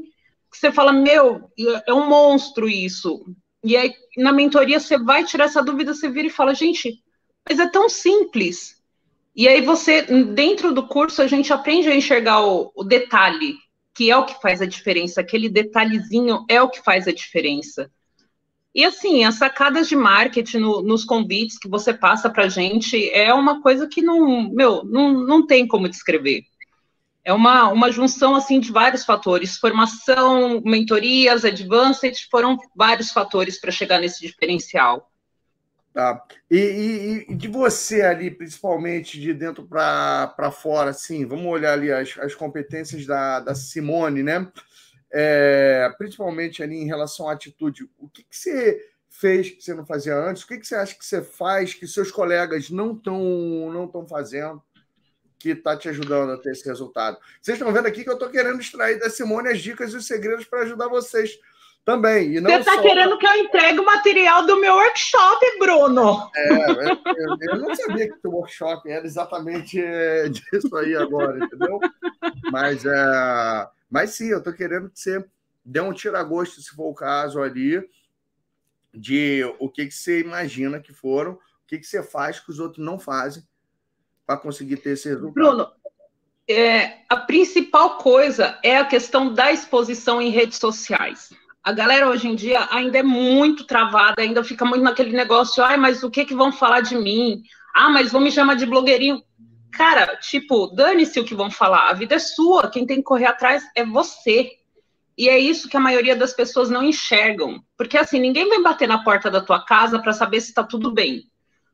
que 0.51 0.57
você 0.57 0.71
fala, 0.71 0.91
meu, 0.91 1.51
é 1.87 1.93
um 1.93 2.09
monstro 2.09 2.67
isso. 2.67 3.23
E 3.63 3.77
aí, 3.77 3.93
na 4.17 4.31
mentoria, 4.33 4.79
você 4.79 4.97
vai 4.97 5.23
tirar 5.23 5.45
essa 5.45 5.63
dúvida, 5.63 5.93
você 5.93 6.09
vira 6.09 6.27
e 6.27 6.31
fala, 6.31 6.53
gente, 6.53 7.01
mas 7.47 7.59
é 7.59 7.67
tão 7.67 7.87
simples. 7.87 8.81
E 9.35 9.47
aí 9.47 9.61
você, 9.61 10.01
dentro 10.01 10.73
do 10.73 10.87
curso, 10.87 11.21
a 11.21 11.27
gente 11.27 11.51
aprende 11.53 11.89
a 11.89 11.95
enxergar 11.95 12.41
o, 12.45 12.71
o 12.75 12.83
detalhe, 12.83 13.55
que 13.95 14.11
é 14.11 14.17
o 14.17 14.25
que 14.25 14.41
faz 14.41 14.61
a 14.61 14.65
diferença. 14.65 15.21
Aquele 15.21 15.49
detalhezinho 15.49 16.45
é 16.49 16.61
o 16.61 16.69
que 16.69 16.83
faz 16.83 17.07
a 17.07 17.11
diferença. 17.11 17.89
E 18.73 18.83
assim, 18.83 19.23
as 19.23 19.35
sacadas 19.35 19.87
de 19.87 19.95
marketing 19.95 20.57
no, 20.57 20.81
nos 20.81 21.05
convites 21.05 21.59
que 21.59 21.69
você 21.69 21.93
passa 21.93 22.29
para 22.29 22.49
gente 22.49 23.09
é 23.11 23.31
uma 23.33 23.61
coisa 23.61 23.87
que 23.87 24.01
não, 24.01 24.49
meu, 24.51 24.83
não, 24.83 25.13
não 25.13 25.45
tem 25.45 25.67
como 25.67 25.87
descrever. 25.87 26.43
É 27.23 27.31
uma, 27.31 27.69
uma 27.69 27.91
junção 27.91 28.35
assim 28.35 28.59
de 28.59 28.71
vários 28.71 29.05
fatores. 29.05 29.57
Formação, 29.57 30.61
mentorias, 30.65 31.45
advanced, 31.45 32.27
foram 32.29 32.57
vários 32.75 33.11
fatores 33.11 33.59
para 33.59 33.71
chegar 33.71 33.99
nesse 33.99 34.25
diferencial. 34.25 35.09
Tá. 35.93 36.23
E, 36.49 36.57
e, 36.57 37.31
e, 37.31 37.35
de 37.35 37.47
você 37.47 38.01
ali, 38.01 38.31
principalmente 38.31 39.21
de 39.21 39.31
dentro 39.31 39.63
para 39.63 40.51
fora, 40.51 40.89
assim, 40.89 41.23
vamos 41.23 41.45
olhar 41.45 41.73
ali 41.73 41.91
as, 41.91 42.17
as 42.17 42.33
competências 42.33 43.05
da, 43.05 43.39
da 43.39 43.53
Simone, 43.53 44.23
né? 44.23 44.51
É, 45.13 45.93
principalmente 45.97 46.63
ali 46.63 46.75
em 46.75 46.87
relação 46.87 47.29
à 47.29 47.33
atitude, 47.33 47.87
o 47.99 48.09
que, 48.09 48.23
que 48.23 48.35
você 48.35 48.83
fez 49.09 49.51
que 49.51 49.61
você 49.61 49.73
não 49.73 49.85
fazia 49.85 50.15
antes? 50.15 50.43
O 50.43 50.47
que, 50.47 50.57
que 50.57 50.65
você 50.65 50.75
acha 50.75 50.95
que 50.95 51.05
você 51.05 51.21
faz 51.21 51.73
que 51.73 51.87
seus 51.87 52.11
colegas 52.11 52.69
não 52.69 52.93
estão 52.93 53.19
não 53.71 53.85
estão 53.85 54.07
fazendo? 54.07 54.61
que 55.39 55.49
está 55.49 55.75
te 55.75 55.89
ajudando 55.89 56.31
a 56.31 56.37
ter 56.37 56.51
esse 56.51 56.65
resultado. 56.65 57.17
Vocês 57.41 57.57
estão 57.57 57.73
vendo 57.73 57.85
aqui 57.85 58.01
que 58.01 58.09
eu 58.09 58.13
estou 58.13 58.29
querendo 58.29 58.61
extrair 58.61 58.97
da 58.97 59.09
Simone 59.09 59.49
as 59.49 59.59
dicas 59.59 59.91
e 59.91 59.97
os 59.97 60.07
segredos 60.07 60.45
para 60.45 60.61
ajudar 60.61 60.87
vocês 60.87 61.37
também. 61.83 62.39
Você 62.41 62.53
está 62.59 62.75
só... 62.75 62.81
querendo 62.81 63.17
que 63.17 63.27
eu 63.27 63.33
entregue 63.35 63.79
o 63.79 63.85
material 63.85 64.45
do 64.45 64.57
meu 64.61 64.73
workshop, 64.73 65.59
Bruno? 65.59 66.31
É, 66.33 66.49
eu, 66.49 67.37
eu 67.41 67.57
não 67.57 67.75
sabia 67.75 68.07
que 68.07 68.25
o 68.25 68.31
workshop 68.31 68.89
era 68.89 69.05
exatamente 69.05 69.83
é, 69.83 70.29
disso 70.29 70.73
aí 70.77 70.95
agora, 70.95 71.37
entendeu? 71.43 71.77
Mas 72.49 72.85
é, 72.85 73.67
mas 73.93 74.09
sim, 74.09 74.29
eu 74.29 74.39
estou 74.39 74.51
querendo 74.51 74.89
que 74.89 74.99
você 74.99 75.23
dê 75.63 75.79
um 75.79 75.93
tira-gosto, 75.93 76.59
se 76.59 76.71
for 76.71 76.89
o 76.89 76.95
caso 76.95 77.39
ali, 77.39 77.79
de 78.91 79.43
o 79.59 79.69
que, 79.69 79.85
que 79.85 79.93
você 79.93 80.19
imagina 80.19 80.79
que 80.79 80.91
foram, 80.91 81.33
o 81.33 81.39
que, 81.67 81.77
que 81.77 81.85
você 81.85 82.01
faz 82.01 82.39
que 82.39 82.49
os 82.49 82.59
outros 82.59 82.83
não 82.83 82.97
fazem 82.97 83.43
para 84.25 84.39
conseguir 84.39 84.77
ter 84.77 84.93
esse 84.93 85.09
resultado. 85.09 85.33
Bruno, 85.35 85.71
é, 86.49 87.03
a 87.07 87.17
principal 87.17 87.99
coisa 87.99 88.57
é 88.63 88.77
a 88.77 88.85
questão 88.85 89.31
da 89.31 89.51
exposição 89.51 90.19
em 90.19 90.31
redes 90.31 90.57
sociais. 90.57 91.31
A 91.63 91.71
galera 91.71 92.09
hoje 92.09 92.27
em 92.27 92.33
dia 92.33 92.67
ainda 92.71 92.97
é 92.97 93.03
muito 93.03 93.63
travada, 93.67 94.23
ainda 94.23 94.43
fica 94.43 94.65
muito 94.65 94.81
naquele 94.81 95.15
negócio, 95.15 95.63
ai, 95.63 95.77
mas 95.77 96.01
o 96.01 96.09
que 96.09 96.25
que 96.25 96.33
vão 96.33 96.51
falar 96.51 96.81
de 96.81 96.95
mim? 96.95 97.43
Ah, 97.75 97.91
mas 97.91 98.11
vão 98.11 98.21
me 98.21 98.31
chamar 98.31 98.55
de 98.55 98.65
blogueirinho. 98.65 99.21
Cara, 99.73 100.15
tipo, 100.17 100.67
dane-se 100.67 101.19
o 101.19 101.25
que 101.25 101.33
vão 101.33 101.49
falar, 101.49 101.89
a 101.89 101.93
vida 101.93 102.15
é 102.15 102.19
sua, 102.19 102.69
quem 102.69 102.85
tem 102.85 102.97
que 102.97 103.03
correr 103.03 103.25
atrás 103.25 103.63
é 103.75 103.83
você. 103.83 104.51
E 105.17 105.27
é 105.27 105.37
isso 105.37 105.67
que 105.67 105.77
a 105.77 105.79
maioria 105.79 106.15
das 106.15 106.33
pessoas 106.33 106.69
não 106.69 106.83
enxergam. 106.83 107.63
Porque 107.77 107.97
assim, 107.97 108.19
ninguém 108.19 108.47
vem 108.49 108.61
bater 108.61 108.87
na 108.87 109.03
porta 109.03 109.29
da 109.29 109.41
tua 109.41 109.63
casa 109.63 109.99
para 109.99 110.13
saber 110.13 110.41
se 110.41 110.49
está 110.49 110.63
tudo 110.63 110.91
bem. 110.91 111.23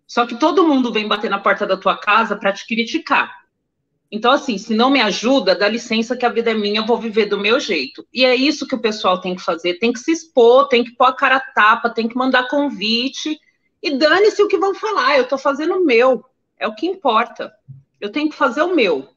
Só 0.07 0.25
que 0.25 0.35
todo 0.35 0.67
mundo 0.67 0.91
vem 0.91 1.07
bater 1.07 1.29
na 1.29 1.39
porta 1.39 1.65
da 1.65 1.77
tua 1.77 1.97
casa 1.97 2.35
para 2.35 2.53
te 2.53 2.65
criticar. 2.65 3.31
Então, 4.11 4.31
assim, 4.31 4.57
se 4.57 4.73
não 4.73 4.89
me 4.89 4.99
ajuda, 4.99 5.53
dá 5.53 5.67
licença 5.67 6.17
que 6.17 6.25
a 6.25 6.29
vida 6.29 6.49
é 6.49 6.53
minha, 6.55 6.79
eu 6.79 6.85
vou 6.85 6.97
viver 6.97 7.25
do 7.25 7.37
meu 7.37 7.59
jeito. 7.59 8.07
E 8.11 8.25
é 8.25 8.33
isso 8.33 8.65
que 8.65 8.73
o 8.73 8.81
pessoal 8.81 9.21
tem 9.21 9.35
que 9.35 9.43
fazer: 9.43 9.77
tem 9.77 9.93
que 9.93 9.99
se 9.99 10.11
expor, 10.11 10.67
tem 10.67 10.83
que 10.83 10.95
pôr 10.95 11.05
a 11.05 11.13
cara 11.13 11.35
a 11.35 11.39
tapa, 11.39 11.89
tem 11.89 12.07
que 12.07 12.17
mandar 12.17 12.47
convite. 12.47 13.39
E 13.83 13.97
dane-se 13.97 14.41
o 14.41 14.47
que 14.47 14.57
vão 14.57 14.73
falar, 14.73 15.17
eu 15.17 15.23
estou 15.23 15.37
fazendo 15.37 15.75
o 15.75 15.85
meu, 15.85 16.25
é 16.57 16.67
o 16.67 16.73
que 16.73 16.87
importa. 16.87 17.53
Eu 17.99 18.11
tenho 18.11 18.29
que 18.29 18.35
fazer 18.35 18.61
o 18.61 18.75
meu. 18.75 19.09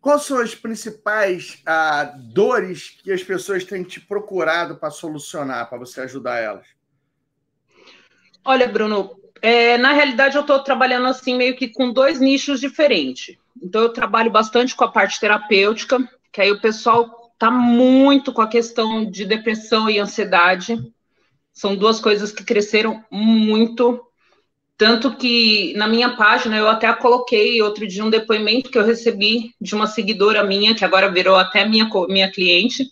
Quais 0.00 0.22
são 0.22 0.38
as 0.38 0.54
principais 0.54 1.62
ah, 1.66 2.14
dores 2.16 2.98
que 3.02 3.12
as 3.12 3.22
pessoas 3.22 3.64
têm 3.64 3.82
te 3.82 4.00
procurado 4.00 4.76
para 4.76 4.90
solucionar, 4.90 5.68
para 5.68 5.78
você 5.78 6.00
ajudar 6.00 6.38
elas? 6.38 6.66
Olha, 8.42 8.66
Bruno, 8.66 9.20
é, 9.42 9.76
na 9.76 9.92
realidade 9.92 10.36
eu 10.36 10.40
estou 10.40 10.58
trabalhando 10.60 11.06
assim 11.06 11.36
meio 11.36 11.54
que 11.54 11.68
com 11.68 11.92
dois 11.92 12.18
nichos 12.18 12.60
diferentes. 12.60 13.36
Então 13.62 13.82
eu 13.82 13.92
trabalho 13.92 14.30
bastante 14.30 14.74
com 14.74 14.84
a 14.84 14.90
parte 14.90 15.20
terapêutica, 15.20 15.98
que 16.32 16.40
aí 16.40 16.50
o 16.50 16.60
pessoal 16.60 17.30
está 17.34 17.50
muito 17.50 18.32
com 18.32 18.40
a 18.40 18.48
questão 18.48 19.04
de 19.10 19.26
depressão 19.26 19.88
e 19.90 19.98
ansiedade. 19.98 20.78
São 21.52 21.76
duas 21.76 22.00
coisas 22.00 22.32
que 22.32 22.44
cresceram 22.44 23.04
muito 23.10 24.09
tanto 24.80 25.14
que 25.14 25.74
na 25.76 25.86
minha 25.86 26.16
página 26.16 26.56
eu 26.56 26.66
até 26.66 26.90
coloquei 26.94 27.60
outro 27.60 27.86
dia 27.86 28.02
um 28.02 28.08
depoimento 28.08 28.70
que 28.70 28.78
eu 28.78 28.82
recebi 28.82 29.54
de 29.60 29.74
uma 29.74 29.86
seguidora 29.86 30.42
minha, 30.42 30.74
que 30.74 30.86
agora 30.86 31.12
virou 31.12 31.36
até 31.36 31.68
minha, 31.68 31.86
minha 32.08 32.32
cliente, 32.32 32.90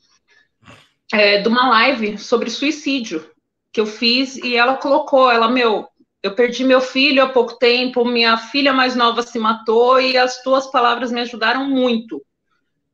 é, 1.11 1.40
de 1.40 1.48
uma 1.48 1.70
live 1.70 2.18
sobre 2.18 2.51
suicídio 2.51 3.31
que 3.72 3.81
eu 3.81 3.87
fiz 3.87 4.37
e 4.37 4.55
ela 4.55 4.77
colocou, 4.77 5.31
ela, 5.31 5.48
meu, 5.48 5.88
eu 6.22 6.35
perdi 6.35 6.62
meu 6.62 6.83
filho 6.83 7.22
há 7.22 7.29
pouco 7.31 7.59
tempo, 7.59 8.05
minha 8.05 8.37
filha 8.37 8.74
mais 8.74 8.94
nova 8.94 9.22
se 9.22 9.38
matou 9.38 9.98
e 9.98 10.14
as 10.18 10.42
tuas 10.42 10.70
palavras 10.70 11.11
me 11.11 11.22
ajudaram 11.22 11.64
muito. 11.64 12.22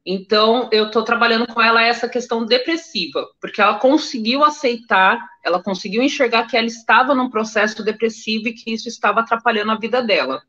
Então, 0.06 0.68
eu 0.70 0.86
estou 0.86 1.02
trabalhando 1.02 1.46
com 1.46 1.62
ela 1.62 1.82
essa 1.82 2.06
questão 2.06 2.44
depressiva, 2.44 3.26
porque 3.40 3.60
ela 3.60 3.78
conseguiu 3.78 4.44
aceitar, 4.44 5.18
ela 5.42 5.62
conseguiu 5.62 6.02
enxergar 6.02 6.46
que 6.46 6.56
ela 6.56 6.66
estava 6.66 7.14
num 7.14 7.30
processo 7.30 7.82
depressivo 7.82 8.48
e 8.48 8.52
que 8.52 8.72
isso 8.72 8.86
estava 8.86 9.20
atrapalhando 9.20 9.72
a 9.72 9.78
vida 9.78 10.02
dela. 10.02 10.42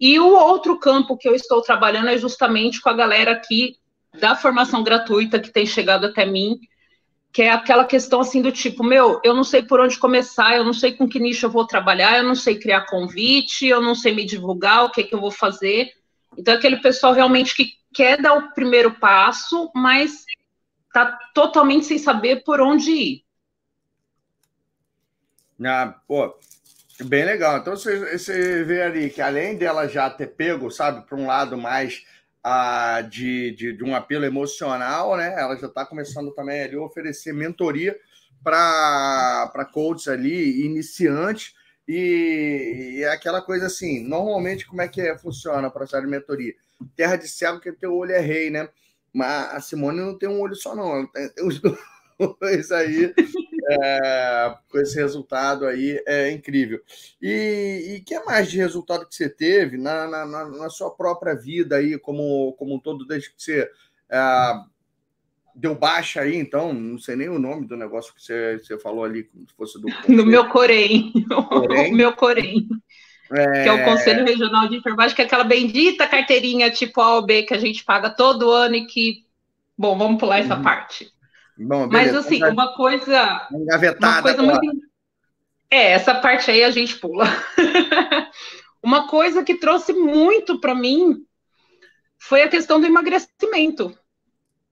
E 0.00 0.18
o 0.18 0.28
outro 0.28 0.78
campo 0.78 1.16
que 1.16 1.28
eu 1.28 1.34
estou 1.34 1.62
trabalhando 1.62 2.08
é 2.08 2.18
justamente 2.18 2.80
com 2.80 2.88
a 2.88 2.92
galera 2.92 3.32
aqui 3.32 3.76
da 4.18 4.34
formação 4.34 4.82
gratuita 4.82 5.38
que 5.38 5.52
tem 5.52 5.64
chegado 5.64 6.06
até 6.06 6.26
mim, 6.26 6.58
que 7.32 7.42
é 7.42 7.50
aquela 7.50 7.84
questão 7.84 8.20
assim 8.20 8.42
do 8.42 8.50
tipo, 8.50 8.82
meu, 8.82 9.20
eu 9.22 9.34
não 9.34 9.44
sei 9.44 9.62
por 9.62 9.78
onde 9.78 9.98
começar, 9.98 10.56
eu 10.56 10.64
não 10.64 10.72
sei 10.72 10.92
com 10.92 11.08
que 11.08 11.20
nicho 11.20 11.46
eu 11.46 11.50
vou 11.50 11.66
trabalhar, 11.66 12.18
eu 12.18 12.24
não 12.24 12.34
sei 12.34 12.58
criar 12.58 12.86
convite, 12.86 13.66
eu 13.66 13.80
não 13.80 13.94
sei 13.94 14.14
me 14.14 14.24
divulgar, 14.24 14.84
o 14.84 14.90
que, 14.90 15.02
é 15.02 15.04
que 15.04 15.14
eu 15.14 15.20
vou 15.20 15.30
fazer. 15.30 15.90
Então, 16.36 16.54
é 16.54 16.56
aquele 16.56 16.78
pessoal 16.78 17.12
realmente 17.12 17.54
que 17.54 17.72
quer 17.94 18.20
dar 18.20 18.34
o 18.34 18.52
primeiro 18.52 18.98
passo, 18.98 19.70
mas 19.74 20.24
está 20.86 21.18
totalmente 21.34 21.86
sem 21.86 21.98
saber 21.98 22.42
por 22.44 22.60
onde 22.60 22.90
ir. 22.90 23.26
Ah, 25.64 25.94
pô, 26.06 26.38
bem 27.04 27.24
legal. 27.24 27.58
Então 27.58 27.76
você, 27.76 28.18
você 28.18 28.64
vê 28.64 28.82
ali 28.82 29.10
que 29.10 29.22
além 29.22 29.56
dela 29.56 29.88
já 29.88 30.08
ter 30.10 30.28
pego, 30.28 30.70
sabe, 30.70 31.06
para 31.06 31.16
um 31.16 31.26
lado 31.26 31.56
mais 31.56 32.04
ah, 32.42 33.00
de, 33.00 33.52
de, 33.52 33.72
de, 33.72 33.84
um 33.84 33.94
apelo 33.94 34.24
emocional, 34.24 35.16
né? 35.16 35.34
Ela 35.38 35.56
já 35.56 35.66
está 35.66 35.84
começando 35.84 36.32
também 36.32 36.62
ali 36.62 36.76
a 36.76 36.82
oferecer 36.82 37.32
mentoria 37.32 37.98
para 38.42 39.68
coaches 39.72 40.08
ali, 40.08 40.64
iniciantes, 40.64 41.54
e, 41.88 42.96
e, 42.98 43.02
é 43.02 43.10
aquela 43.10 43.40
coisa 43.40 43.66
assim, 43.66 44.00
normalmente 44.06 44.66
como 44.66 44.82
é 44.82 44.88
que 44.88 45.00
é, 45.00 45.16
funciona 45.16 45.68
o 45.68 45.70
processo 45.70 46.02
de 46.02 46.10
mentoria? 46.10 46.54
terra 46.94 47.16
de 47.16 47.28
cego 47.28 47.60
que 47.60 47.72
teu 47.72 47.94
olho 47.94 48.12
é 48.12 48.20
rei, 48.20 48.50
né? 48.50 48.68
Mas 49.12 49.54
a 49.54 49.60
Simone 49.60 50.00
não 50.00 50.18
tem 50.18 50.28
um 50.28 50.40
olho 50.40 50.54
só, 50.54 50.74
não. 50.74 50.94
Ela 50.94 51.08
tem, 51.08 51.30
os 51.46 51.60
dois 52.40 52.70
aí. 52.70 53.14
É, 53.68 54.56
com 54.70 54.78
esse 54.78 54.94
resultado 54.96 55.66
aí 55.66 56.00
é 56.06 56.30
incrível. 56.30 56.80
E 57.20 57.98
o 58.00 58.04
que 58.04 58.18
mais 58.20 58.48
de 58.48 58.58
resultado 58.58 59.08
que 59.08 59.14
você 59.14 59.28
teve 59.28 59.76
na, 59.76 60.06
na, 60.06 60.24
na, 60.24 60.70
sua 60.70 60.94
própria 60.94 61.34
vida 61.34 61.76
aí, 61.76 61.98
como, 61.98 62.52
como 62.52 62.76
um 62.76 62.78
todo, 62.78 63.04
desde 63.06 63.30
que 63.30 63.42
você 63.42 63.68
é, 64.08 64.18
deu 65.56 65.74
baixa 65.74 66.20
aí, 66.20 66.36
então, 66.36 66.72
não 66.72 66.98
sei 66.98 67.16
nem 67.16 67.30
o 67.30 67.38
nome 67.38 67.66
do 67.66 67.76
negócio 67.76 68.14
que 68.14 68.22
você, 68.22 68.58
você 68.58 68.78
falou 68.78 69.04
ali, 69.04 69.24
como 69.24 69.48
se 69.48 69.54
fosse 69.54 69.80
do. 69.80 69.88
No 70.06 70.26
meu 70.26 70.48
corém. 70.48 71.12
O 71.90 71.94
meu 71.94 72.12
corém. 72.12 72.68
É... 73.32 73.62
Que 73.64 73.68
é 73.68 73.72
o 73.72 73.84
Conselho 73.84 74.24
Regional 74.24 74.68
de 74.68 74.76
Enfermagem, 74.76 75.16
que 75.16 75.22
é 75.22 75.24
aquela 75.24 75.42
bendita 75.42 76.06
carteirinha 76.06 76.70
tipo 76.70 77.00
A 77.00 77.16
ou 77.16 77.26
B 77.26 77.42
que 77.42 77.54
a 77.54 77.58
gente 77.58 77.82
paga 77.82 78.10
todo 78.10 78.50
ano 78.50 78.76
e 78.76 78.86
que. 78.86 79.24
Bom, 79.76 79.96
vamos 79.98 80.20
pular 80.20 80.38
essa 80.38 80.56
uhum. 80.56 80.62
parte. 80.62 81.10
Bom, 81.58 81.88
Mas 81.90 82.14
assim, 82.14 82.42
uma 82.44 82.74
coisa. 82.74 83.48
Uma 83.50 84.22
coisa 84.22 84.42
muito. 84.42 84.86
É, 85.70 85.92
essa 85.92 86.14
parte 86.14 86.50
aí 86.50 86.62
a 86.62 86.70
gente 86.70 86.96
pula. 86.96 87.24
uma 88.82 89.08
coisa 89.08 89.42
que 89.42 89.56
trouxe 89.56 89.92
muito 89.92 90.60
para 90.60 90.74
mim 90.74 91.24
foi 92.18 92.42
a 92.42 92.48
questão 92.48 92.80
do 92.80 92.86
emagrecimento 92.86 93.92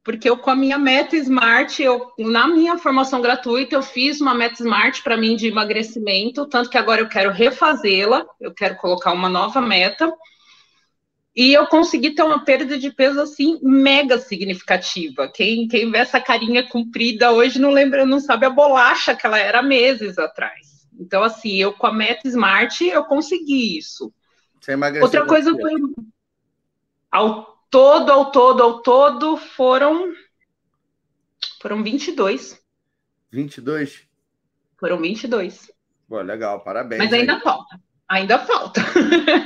porque 0.05 0.29
eu 0.29 0.37
com 0.37 0.51
a 0.51 0.55
minha 0.55 0.79
meta 0.79 1.17
Smart, 1.17 1.83
eu 1.83 2.13
na 2.19 2.47
minha 2.47 2.77
formação 2.77 3.23
gratuita 3.23 3.75
eu 3.75 3.83
fiz 3.83 4.21
uma 4.21 4.35
meta 4.35 4.63
Smart 4.63 5.03
para 5.03 5.17
mim 5.17 5.35
de 5.35 5.49
emagrecimento, 5.49 6.47
tanto 6.47 6.69
que 6.69 6.77
agora 6.77 7.01
eu 7.01 7.09
quero 7.09 7.31
refazê-la, 7.33 8.27
eu 8.39 8.53
quero 8.53 8.77
colocar 8.77 9.13
uma 9.13 9.31
nova 9.31 9.63
meta. 9.63 10.13
E 11.35 11.53
eu 11.53 11.67
consegui 11.67 12.11
ter 12.11 12.23
uma 12.23 12.45
perda 12.45 12.79
de 12.79 12.93
peso 12.93 13.21
assim 13.21 13.59
mega 13.61 14.19
significativa. 14.19 15.29
Quem, 15.35 15.67
quem 15.67 15.91
vê 15.91 15.99
essa 15.99 16.21
carinha 16.21 16.69
comprida 16.69 17.33
hoje 17.33 17.59
não 17.59 17.71
lembra, 17.71 18.07
não 18.07 18.21
sabe 18.21 18.47
a 18.47 18.51
bolacha 18.51 19.17
que 19.17 19.27
ela 19.27 19.39
era 19.39 19.63
meses 19.63 20.19
atrás. 20.19 20.87
Então 21.01 21.23
assim, 21.23 21.57
eu 21.57 21.73
com 21.73 21.87
a 21.87 21.93
meta 21.93 22.29
Smart 22.29 22.85
eu 22.85 23.05
consegui 23.05 23.79
isso. 23.79 24.13
Outra 25.03 25.27
coisa 25.27 25.51
foi 25.51 25.73
ao 27.11 27.54
todo, 27.75 28.13
ao 28.13 28.31
todo, 28.31 28.63
ao 28.63 28.83
todo, 28.83 29.37
foram. 29.37 30.15
Foram 31.61 31.83
22. 31.83 32.63
22? 33.33 34.07
Foram 34.79 35.01
22. 35.01 35.73
Pô, 36.09 36.21
legal, 36.21 36.61
parabéns. 36.61 37.03
Mas 37.03 37.13
ainda 37.13 37.35
aí. 37.35 37.41
falta. 37.41 37.81
Ainda 38.09 38.39
falta. 38.39 38.81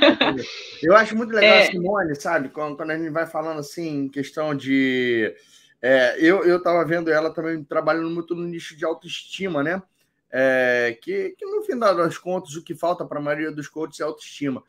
Eu 0.83 0.95
acho 0.95 1.15
muito 1.17 1.33
legal 1.33 1.55
é... 1.55 1.63
a 1.63 1.71
Simone, 1.71 2.15
sabe? 2.15 2.49
Quando, 2.49 2.77
quando 2.77 2.91
a 2.91 2.97
gente 2.99 3.09
vai 3.09 3.25
falando 3.25 3.61
assim, 3.61 4.01
em 4.01 4.09
questão 4.09 4.53
de. 4.53 5.33
É, 5.81 6.17
eu, 6.19 6.43
eu 6.43 6.61
tava 6.61 6.85
vendo 6.85 7.09
ela 7.09 7.33
também 7.33 7.63
trabalhando 7.63 8.09
muito 8.11 8.35
no 8.35 8.43
nicho 8.43 8.75
de 8.75 8.85
autoestima, 8.85 9.63
né? 9.63 9.81
É, 10.29 10.95
que, 11.01 11.33
que 11.35 11.45
no 11.45 11.63
final 11.63 11.95
das 11.95 12.17
contas 12.17 12.53
o 12.53 12.63
que 12.63 12.75
falta 12.75 13.05
para 13.05 13.17
a 13.17 13.21
maioria 13.23 13.51
dos 13.51 13.67
coaches 13.67 14.01
é 14.01 14.03
autoestima. 14.03 14.61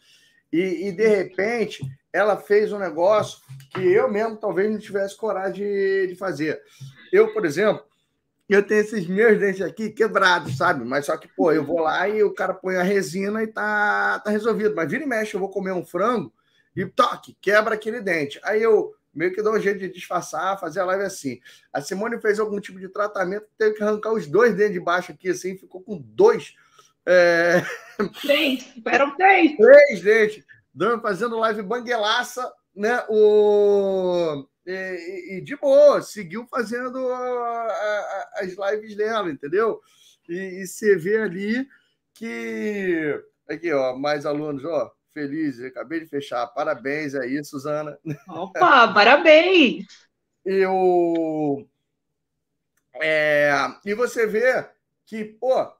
E, 0.52 0.88
e, 0.88 0.92
de 0.92 1.06
repente 1.06 1.80
ela 2.12 2.36
fez 2.36 2.72
um 2.72 2.78
negócio 2.78 3.40
que 3.72 3.80
eu 3.80 4.10
mesmo 4.10 4.36
talvez 4.36 4.70
não 4.70 4.78
tivesse 4.78 5.16
coragem 5.16 5.64
de, 5.64 6.08
de 6.08 6.16
fazer. 6.16 6.60
Eu, 7.12 7.32
por 7.32 7.44
exemplo, 7.46 7.84
eu 8.48 8.66
tenho 8.66 8.80
esses 8.80 9.06
meus 9.06 9.38
dentes 9.38 9.60
aqui 9.60 9.90
quebrados, 9.90 10.56
sabe? 10.56 10.84
Mas 10.84 11.06
só 11.06 11.16
que, 11.16 11.28
pô, 11.28 11.52
eu 11.52 11.64
vou 11.64 11.78
lá 11.78 12.08
e 12.08 12.22
o 12.24 12.34
cara 12.34 12.52
põe 12.52 12.76
a 12.76 12.82
resina 12.82 13.44
e 13.44 13.46
tá, 13.46 14.18
tá 14.18 14.30
resolvido. 14.30 14.74
Mas 14.74 14.90
vira 14.90 15.04
e 15.04 15.06
mexe, 15.06 15.34
eu 15.34 15.40
vou 15.40 15.48
comer 15.48 15.72
um 15.72 15.86
frango 15.86 16.32
e 16.74 16.84
toque, 16.84 17.36
quebra 17.40 17.74
aquele 17.74 18.00
dente. 18.00 18.40
Aí 18.42 18.60
eu 18.60 18.92
meio 19.14 19.32
que 19.32 19.42
dou 19.42 19.54
um 19.54 19.60
jeito 19.60 19.78
de 19.78 19.88
disfarçar, 19.88 20.58
fazer 20.58 20.80
a 20.80 20.84
live 20.84 21.04
assim. 21.04 21.40
A 21.72 21.80
Simone 21.80 22.20
fez 22.20 22.40
algum 22.40 22.60
tipo 22.60 22.80
de 22.80 22.88
tratamento, 22.88 23.46
teve 23.56 23.76
que 23.76 23.82
arrancar 23.82 24.12
os 24.12 24.26
dois 24.26 24.54
dentes 24.54 24.74
de 24.74 24.80
baixo 24.80 25.12
aqui, 25.12 25.28
assim, 25.28 25.56
ficou 25.56 25.80
com 25.80 25.96
dois. 25.96 26.54
É... 27.06 27.62
Três, 28.22 28.72
eram 28.86 29.14
três. 29.16 29.56
Três 29.56 30.44
dando, 30.74 31.02
fazendo 31.02 31.38
live 31.38 31.62
banguelaça, 31.62 32.50
né? 32.74 33.04
O, 33.08 34.46
e, 34.66 35.36
e, 35.36 35.40
de 35.40 35.56
boa, 35.56 36.00
seguiu 36.00 36.46
fazendo 36.46 37.08
a, 37.12 37.66
a, 37.66 38.30
as 38.36 38.54
lives 38.56 38.96
dela, 38.96 39.30
entendeu? 39.30 39.80
E, 40.28 40.62
e 40.62 40.66
você 40.66 40.96
vê 40.96 41.18
ali 41.18 41.68
que. 42.14 43.22
Aqui, 43.48 43.72
ó, 43.72 43.96
mais 43.96 44.24
alunos, 44.24 44.64
ó, 44.64 44.92
felizes, 45.12 45.64
acabei 45.64 46.00
de 46.00 46.06
fechar. 46.06 46.46
Parabéns 46.48 47.14
aí, 47.14 47.42
Suzana. 47.44 47.98
Opa, 48.28 48.92
parabéns! 48.92 49.86
Eu. 50.44 51.68
É, 53.02 53.52
e 53.84 53.94
você 53.94 54.26
vê 54.26 54.68
que, 55.06 55.24
pô, 55.24 55.72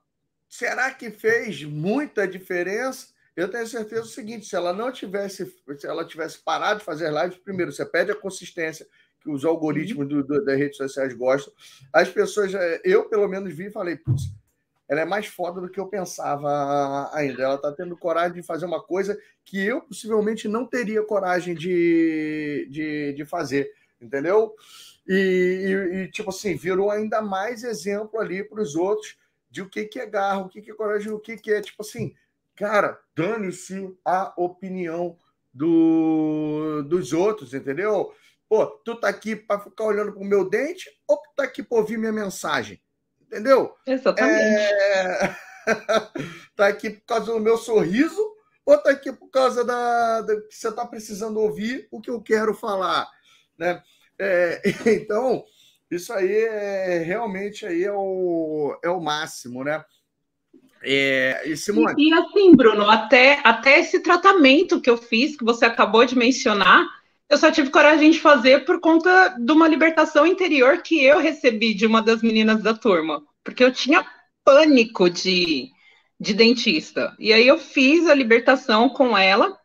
será 0.51 0.93
que 0.93 1.11
fez 1.11 1.63
muita 1.63 2.27
diferença? 2.27 3.07
Eu 3.37 3.49
tenho 3.49 3.67
certeza 3.67 4.03
do 4.03 4.09
seguinte: 4.09 4.45
se 4.45 4.57
ela 4.57 4.73
não 4.73 4.91
tivesse, 4.91 5.47
se 5.79 5.87
ela 5.87 6.05
tivesse 6.05 6.39
parado 6.39 6.81
de 6.81 6.85
fazer 6.85 7.11
lives, 7.11 7.39
primeiro, 7.39 7.73
você 7.73 7.87
pede 7.87 8.11
a 8.11 8.17
consistência 8.17 8.87
que 9.21 9.31
os 9.31 9.45
algoritmos 9.45 10.09
do, 10.09 10.25
do, 10.25 10.45
das 10.45 10.59
redes 10.59 10.77
sociais 10.77 11.15
gostam. 11.15 11.53
As 11.93 12.09
pessoas, 12.09 12.53
eh, 12.55 12.81
eu 12.85 13.09
pelo 13.09 13.29
menos 13.29 13.55
vi 13.55 13.67
e 13.67 13.71
falei, 13.71 13.97
putz, 13.97 14.23
ela 14.89 15.03
é 15.03 15.05
mais 15.05 15.27
foda 15.27 15.61
do 15.61 15.69
que 15.69 15.79
eu 15.79 15.87
pensava 15.87 17.09
ainda. 17.15 17.43
Ela 17.43 17.55
está 17.55 17.71
tendo 17.71 17.97
coragem 17.97 18.41
de 18.41 18.43
fazer 18.43 18.65
uma 18.65 18.83
coisa 18.83 19.19
que 19.45 19.61
eu 19.61 19.83
possivelmente 19.83 20.49
não 20.49 20.67
teria 20.67 21.03
coragem 21.03 21.55
de, 21.55 22.67
de, 22.71 23.13
de 23.13 23.25
fazer, 23.25 23.71
entendeu? 24.01 24.55
E, 25.07 25.15
e, 25.15 25.97
e, 25.97 26.11
tipo 26.11 26.31
assim, 26.31 26.57
virou 26.57 26.91
ainda 26.91 27.21
mais 27.21 27.63
exemplo 27.63 28.19
ali 28.19 28.43
para 28.43 28.61
os 28.61 28.75
outros 28.75 29.20
de 29.51 29.63
o 29.63 29.69
que, 29.69 29.85
que 29.85 29.99
é 29.99 30.07
garra, 30.07 30.41
o 30.41 30.49
que, 30.49 30.63
que 30.63 30.71
é 30.71 30.75
coragem, 30.75 31.13
o 31.13 31.19
que, 31.19 31.37
que 31.37 31.53
é, 31.53 31.61
tipo 31.61 31.83
assim, 31.83 32.15
Cara, 32.61 33.01
dane-se 33.17 33.97
a 34.05 34.35
opinião 34.37 35.17
do, 35.51 36.83
dos 36.83 37.15
outros, 37.15 37.55
entendeu? 37.55 38.13
Pô, 38.47 38.67
tu 38.67 38.97
tá 38.97 39.09
aqui 39.09 39.35
para 39.35 39.59
ficar 39.59 39.85
olhando 39.85 40.13
pro 40.13 40.23
meu 40.23 40.47
dente 40.47 40.91
ou 41.09 41.17
tu 41.17 41.31
tá 41.35 41.45
aqui 41.45 41.63
para 41.63 41.79
ouvir 41.79 41.97
minha 41.97 42.13
mensagem? 42.13 42.79
Entendeu? 43.19 43.75
Exatamente. 43.87 44.43
É... 44.43 45.37
tá 46.55 46.67
aqui 46.67 46.91
por 46.91 47.07
causa 47.07 47.33
do 47.33 47.41
meu 47.41 47.57
sorriso 47.57 48.21
ou 48.67 48.77
tá 48.77 48.91
aqui 48.91 49.11
por 49.11 49.31
causa 49.31 49.65
da, 49.65 50.21
da 50.21 50.39
que 50.43 50.55
você 50.55 50.71
tá 50.71 50.85
precisando 50.85 51.41
ouvir 51.41 51.89
o 51.91 51.99
que 51.99 52.11
eu 52.11 52.21
quero 52.21 52.53
falar, 52.53 53.09
né? 53.57 53.83
É, 54.19 54.61
então, 54.85 55.43
isso 55.91 56.13
aí 56.13 56.33
é 56.33 57.03
realmente 57.05 57.67
aí 57.67 57.83
é 57.83 57.93
o, 57.93 58.79
é 58.83 58.89
o 58.89 59.01
máximo, 59.01 59.65
né? 59.65 59.85
É, 60.83 61.43
e, 61.47 61.57
Simone... 61.57 61.95
e, 61.99 62.09
e, 62.09 62.15
assim, 62.15 62.55
Bruno, 62.55 62.89
até, 62.89 63.41
até 63.45 63.81
esse 63.81 64.01
tratamento 64.01 64.81
que 64.81 64.89
eu 64.89 64.97
fiz, 64.97 65.37
que 65.37 65.45
você 65.45 65.67
acabou 65.67 66.07
de 66.07 66.17
mencionar, 66.17 66.87
eu 67.29 67.37
só 67.37 67.51
tive 67.51 67.71
coragem 67.71 68.11
de 68.11 68.21
fazer 68.21 68.65
por 68.65 68.81
conta 68.81 69.37
de 69.39 69.53
uma 69.53 69.69
libertação 69.69 70.27
interior 70.27 70.83
que 70.83 71.05
eu 71.05 71.21
recebi 71.21 71.75
de 71.75 71.87
uma 71.87 72.01
das 72.03 72.23
meninas 72.23 72.63
da 72.63 72.75
turma, 72.75 73.23
porque 73.45 73.63
eu 73.63 73.73
tinha 73.73 74.05
pânico 74.45 75.11
de, 75.11 75.71
de 76.19 76.35
dentista. 76.35 77.15
E 77.19 77.33
aí 77.33 77.47
eu 77.47 77.59
fiz 77.59 78.09
a 78.09 78.15
libertação 78.15 78.89
com 78.89 79.17
ela, 79.17 79.57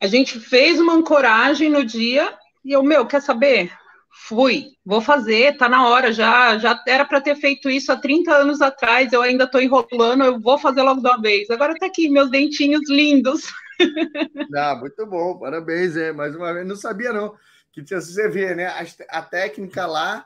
a 0.00 0.06
gente 0.06 0.38
fez 0.38 0.78
uma 0.78 0.94
ancoragem 0.94 1.68
no 1.68 1.84
dia, 1.84 2.32
e 2.64 2.72
eu, 2.72 2.82
meu, 2.82 3.06
quer 3.06 3.20
saber? 3.20 3.72
Fui, 4.18 4.72
vou 4.84 5.00
fazer, 5.00 5.56
tá 5.56 5.68
na 5.68 5.86
hora, 5.88 6.10
já 6.10 6.58
já 6.58 6.82
era 6.88 7.04
para 7.04 7.20
ter 7.20 7.36
feito 7.36 7.68
isso 7.68 7.92
há 7.92 7.96
30 7.96 8.34
anos 8.34 8.60
atrás, 8.62 9.12
eu 9.12 9.20
ainda 9.22 9.46
tô 9.46 9.60
enrolando, 9.60 10.24
eu 10.24 10.40
vou 10.40 10.58
fazer 10.58 10.82
logo 10.82 11.00
de 11.00 11.06
uma 11.06 11.20
vez. 11.20 11.50
Agora 11.50 11.76
tá 11.78 11.86
aqui, 11.86 12.08
meus 12.08 12.30
dentinhos 12.30 12.88
lindos. 12.88 13.42
Ah, 14.56 14.74
muito 14.74 15.04
bom, 15.04 15.38
parabéns, 15.38 15.98
é, 15.98 16.10
mais 16.10 16.34
uma 16.34 16.52
vez, 16.54 16.66
não 16.66 16.76
sabia 16.76 17.12
não, 17.12 17.36
que 17.70 17.82
você 17.82 18.26
vê, 18.26 18.54
né, 18.54 18.66
a, 18.68 18.86
a 19.10 19.22
técnica 19.22 19.86
lá, 19.86 20.24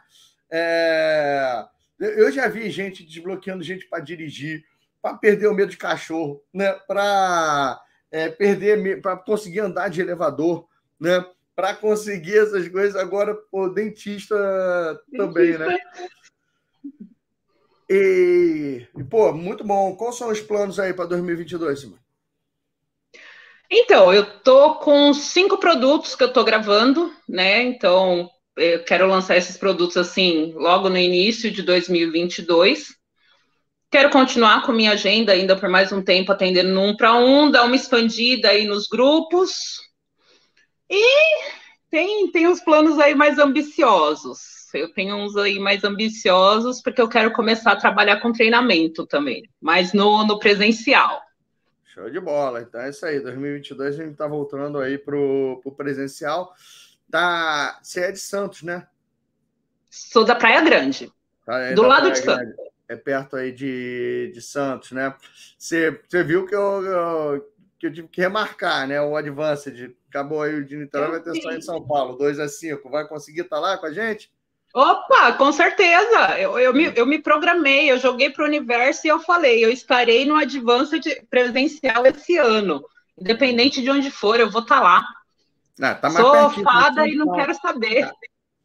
é... 0.49 1.65
eu 1.99 2.31
já 2.31 2.47
vi 2.47 2.71
gente 2.71 3.05
desbloqueando 3.05 3.65
gente 3.65 3.89
para 3.89 3.99
dirigir, 3.99 4.65
para 5.03 5.17
perder 5.17 5.49
o 5.49 5.55
medo 5.55 5.73
de 5.73 5.77
cachorro, 5.77 6.41
né, 6.55 6.73
para 6.87 7.81
é, 8.13 8.29
perder, 8.29 9.03
para 9.03 9.17
conseguir 9.17 9.61
andar 9.61 9.89
de 9.89 10.01
elevador, 10.01 10.69
né, 10.99 11.25
para 11.55 11.75
conseguir 11.75 12.39
essas 12.39 12.69
coisas. 12.69 12.97
Agora, 12.97 13.37
o 13.53 13.69
dentista, 13.69 14.35
dentista. 15.11 15.17
também, 15.17 15.59
né? 15.59 15.79
E, 17.89 18.87
pô, 19.11 19.33
muito 19.33 19.65
bom. 19.65 19.97
Quais 19.97 20.17
são 20.17 20.29
os 20.29 20.41
planos 20.41 20.79
aí 20.79 20.95
para 20.95 21.07
2022, 21.07 21.81
Simone? 21.81 22.01
Então, 23.69 24.13
eu 24.13 24.25
tô 24.41 24.77
com 24.77 25.13
cinco 25.15 25.59
produtos 25.59 26.15
que 26.15 26.25
eu 26.25 26.33
tô 26.33 26.43
gravando, 26.43 27.13
né? 27.29 27.63
Então, 27.63 28.29
eu 28.57 28.85
quero 28.85 29.07
lançar 29.07 29.37
esses 29.37 29.57
produtos 29.57 29.97
assim 29.97 30.53
logo 30.55 30.89
no 30.89 30.99
início 30.99 31.51
de 31.51 31.63
2022. 31.63 32.89
Quero 33.91 34.11
continuar 34.11 34.63
com 34.63 34.73
minha 34.73 34.93
agenda 34.93 35.33
ainda 35.33 35.57
por 35.57 35.69
mais 35.69 35.93
um 35.93 36.03
tempo, 36.03 36.31
atendendo 36.31 36.81
um 36.81 36.97
para 36.97 37.15
um, 37.15 37.51
dar 37.51 37.65
uma 37.65 37.75
expandida 37.75 38.51
aí 38.51 38.67
nos 38.67 38.87
grupos, 38.87 39.81
e 40.91 41.51
tem, 41.91 42.31
tem 42.33 42.49
uns 42.49 42.61
planos 42.61 42.99
aí 42.99 43.15
mais 43.15 43.39
ambiciosos. 43.39 44.39
Eu 44.75 44.93
tenho 44.93 45.17
uns 45.17 45.37
aí 45.37 45.59
mais 45.59 45.85
ambiciosos, 45.85 46.83
porque 46.83 47.01
eu 47.01 47.09
quero 47.09 47.33
começar 47.33 47.73
a 47.73 47.77
trabalhar 47.77 48.21
com 48.21 48.33
treinamento 48.33 49.07
também, 49.07 49.43
mas 49.61 49.93
no, 49.93 50.25
no 50.27 50.39
presencial. 50.39 51.23
Show 51.85 52.09
de 52.09 52.21
bola. 52.21 52.63
Então 52.63 52.81
é 52.81 52.91
isso 52.91 53.05
aí. 53.05 53.21
2022 53.21 53.95
a 53.95 54.03
gente 54.03 54.13
está 54.13 54.27
voltando 54.27 54.79
aí 54.79 54.97
para 54.97 55.17
o 55.17 55.75
presencial. 55.77 56.55
Tá... 57.11 57.79
Você 57.83 58.01
é 58.01 58.13
de 58.13 58.21
Santos, 58.21 58.63
né? 58.63 58.87
Sou 59.91 60.25
da 60.25 60.37
Praia 60.37 60.61
Grande. 60.61 61.13
Tá, 61.45 61.59
é 61.59 61.75
do 61.75 61.83
lado 61.83 62.11
Praia 62.11 62.15
de 62.15 62.21
Santos. 62.21 62.55
é 62.89 62.97
perto 62.97 63.37
aí 63.37 63.51
de, 63.51 64.31
de 64.33 64.41
Santos, 64.41 64.93
né? 64.93 65.13
Você, 65.59 66.01
você 66.09 66.23
viu 66.23 66.47
que 66.47 66.55
eu, 66.55 66.85
eu, 66.85 67.50
que 67.81 67.87
eu 67.87 67.93
tive 67.93 68.09
que 68.09 68.21
remarcar, 68.21 68.87
né? 68.87 69.01
O 69.01 69.17
Advanced. 69.17 69.97
Acabou 70.11 70.43
aí 70.43 70.55
o 70.55 70.65
de 70.65 70.77
Niterói, 70.77 71.13
vai 71.13 71.21
ter 71.21 71.41
só 71.41 71.51
em 71.51 71.63
São 71.63 71.83
Paulo, 71.83 72.19
2 72.19 72.39
a 72.39 72.47
5. 72.47 72.91
Vai 72.91 73.09
conseguir 73.09 73.41
estar 73.41 73.57
tá 73.57 73.63
lá 73.63 73.79
com 73.79 73.87
a 73.87 73.93
gente? 73.93 74.31
Opa, 74.75 75.33
com 75.33 75.51
certeza. 75.51 76.39
Eu, 76.39 76.59
eu, 76.59 76.75
me, 76.75 76.93
eu 76.95 77.07
me 77.07 77.19
programei, 77.19 77.91
eu 77.91 77.99
joguei 77.99 78.29
para 78.29 78.45
o 78.45 78.47
universo 78.47 79.07
e 79.07 79.11
eu 79.11 79.19
falei, 79.19 79.65
eu 79.65 79.71
estarei 79.71 80.27
no 80.27 80.37
Advanced 80.37 81.05
presencial 81.31 82.05
esse 82.07 82.37
ano. 82.37 82.85
Independente 83.19 83.81
de 83.81 83.91
onde 83.91 84.11
for, 84.11 84.39
eu 84.39 84.51
vou 84.51 84.63
estar 84.63 84.77
tá 84.77 84.83
lá. 84.83 85.05
Ah, 85.81 85.95
tá 85.95 86.11
Sou 86.11 86.33
pertinho, 86.33 86.65
fada 86.65 87.09
e 87.09 87.15
não 87.15 87.33
quero 87.33 87.55
saber. 87.55 88.07
Tá, 88.07 88.15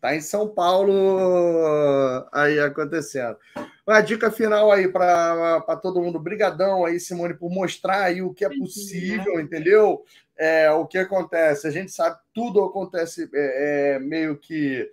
tá 0.02 0.16
em 0.16 0.22
São 0.22 0.48
Paulo 0.48 2.28
aí 2.34 2.60
acontecendo. 2.60 3.38
Uma 3.86 4.02
dica 4.02 4.32
final 4.32 4.72
aí 4.72 4.88
para 4.88 5.76
todo 5.82 6.02
mundo. 6.02 6.20
Brigadão 6.20 6.86
aí, 6.86 7.00
Simone, 7.00 7.36
por 7.36 7.52
mostrar 7.52 8.06
aí 8.06 8.22
o 8.22 8.34
que 8.34 8.44
é 8.44 8.50
possível, 8.50 9.40
entendeu? 9.40 10.04
É, 10.36 10.72
o 10.72 10.88
que 10.88 10.98
acontece. 10.98 11.68
A 11.68 11.72
gente 11.72 11.92
sabe 11.92 12.18
tudo 12.34 12.64
acontece 12.64 13.30
é, 13.34 13.96
é, 13.96 14.00
meio 14.00 14.38
que. 14.38 14.92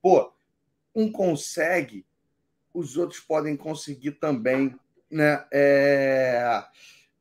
Pô, 0.00 0.32
um 0.94 1.10
consegue, 1.10 2.06
os 2.72 2.96
outros 2.96 3.20
podem 3.20 3.56
conseguir 3.56 4.12
também, 4.12 4.78
né? 5.10 5.44
É, 5.52 6.62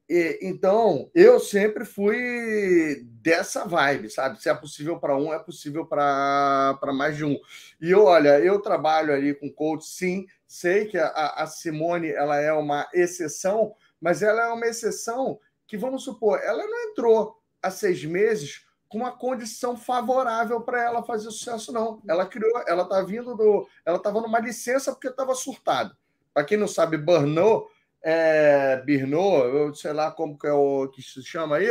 e, 0.10 0.40
então, 0.42 1.10
eu 1.14 1.40
sempre 1.40 1.84
fui 1.84 3.06
dessa 3.22 3.66
vibe, 3.66 4.10
sabe? 4.10 4.42
Se 4.42 4.50
é 4.50 4.54
possível 4.54 5.00
para 5.00 5.18
um, 5.18 5.34
é 5.34 5.40
possível 5.40 5.86
para 5.86 6.80
mais 6.94 7.18
de 7.18 7.26
um. 7.26 7.38
E 7.82 7.94
olha, 7.94 8.40
eu 8.40 8.62
trabalho 8.62 9.14
ali 9.14 9.34
com 9.34 9.52
coach, 9.52 9.86
sim. 9.86 10.26
Sei 10.48 10.86
que 10.86 10.98
a, 10.98 11.10
a 11.10 11.46
Simone 11.46 12.10
ela 12.10 12.38
é 12.38 12.54
uma 12.54 12.88
exceção, 12.94 13.76
mas 14.00 14.22
ela 14.22 14.44
é 14.44 14.48
uma 14.48 14.66
exceção 14.66 15.40
que, 15.68 15.78
vamos 15.78 16.04
supor, 16.04 16.40
ela 16.42 16.66
não 16.66 16.90
entrou 16.90 17.38
há 17.62 17.70
seis 17.70 18.06
meses 18.06 18.66
com 18.88 19.00
uma 19.00 19.12
condição 19.12 19.76
favorável 19.76 20.62
para 20.62 20.82
ela 20.82 21.04
fazer 21.04 21.30
sucesso, 21.32 21.74
não. 21.74 22.02
Ela 22.08 22.26
criou, 22.26 22.64
ela 22.66 22.86
tá 22.86 23.02
vindo 23.02 23.36
do. 23.36 23.68
Ela 23.86 23.98
estava 23.98 24.22
numa 24.22 24.40
licença 24.40 24.94
porque 24.94 25.10
estava 25.10 25.36
surtada. 25.36 25.98
Para 26.34 26.46
quem 26.46 26.58
não 26.58 26.68
sabe, 26.68 26.98
burnout 26.98 27.70
é, 28.10 28.82
Birnot, 28.86 29.54
eu 29.54 29.76
sei 29.76 29.92
lá 29.92 30.10
como 30.10 30.40
que 30.40 30.48
é 30.48 30.54
o 30.54 30.88
que 30.88 31.02
se 31.02 31.22
chama 31.22 31.58
aí, 31.58 31.68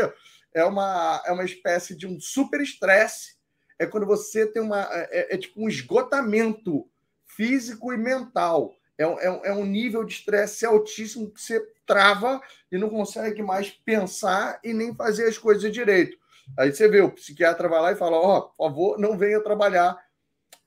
é 0.53 0.65
uma, 0.65 1.23
é 1.25 1.33
uma 1.33 1.45
espécie 1.47 1.97
de 1.97 2.07
um 2.07 2.21
super 2.21 2.61
estresse. 2.61 3.37
É 3.79 3.87
quando 3.87 4.05
você 4.05 4.47
tem 4.47 4.61
uma. 4.61 4.83
É, 4.93 5.33
é, 5.33 5.35
é 5.35 5.39
tipo 5.39 5.63
um 5.63 5.67
esgotamento 5.67 6.87
físico 7.25 7.91
e 7.91 7.97
mental. 7.97 8.75
É, 8.99 9.05
é, 9.05 9.41
é 9.45 9.53
um 9.55 9.65
nível 9.65 10.05
de 10.05 10.13
estresse 10.13 10.67
altíssimo 10.67 11.31
que 11.31 11.41
você 11.41 11.59
trava 11.87 12.39
e 12.71 12.77
não 12.77 12.91
consegue 12.91 13.43
mais 13.43 13.71
pensar 13.71 14.61
e 14.63 14.75
nem 14.75 14.95
fazer 14.95 15.29
as 15.29 15.39
coisas 15.39 15.73
direito. 15.73 16.19
Aí 16.59 16.71
você 16.71 16.87
vê, 16.87 17.01
o 17.01 17.13
psiquiatra 17.13 17.67
vai 17.67 17.81
lá 17.81 17.93
e 17.93 17.97
fala: 17.97 18.19
Ó, 18.19 18.37
oh, 18.37 18.43
por 18.43 18.69
favor, 18.69 18.99
não 18.99 19.17
venha 19.17 19.43
trabalhar, 19.43 19.99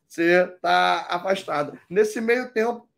você 0.08 0.50
está 0.52 1.06
afastado. 1.12 1.80
Nesse 1.88 2.20
meio 2.20 2.52
tempo, 2.52 2.89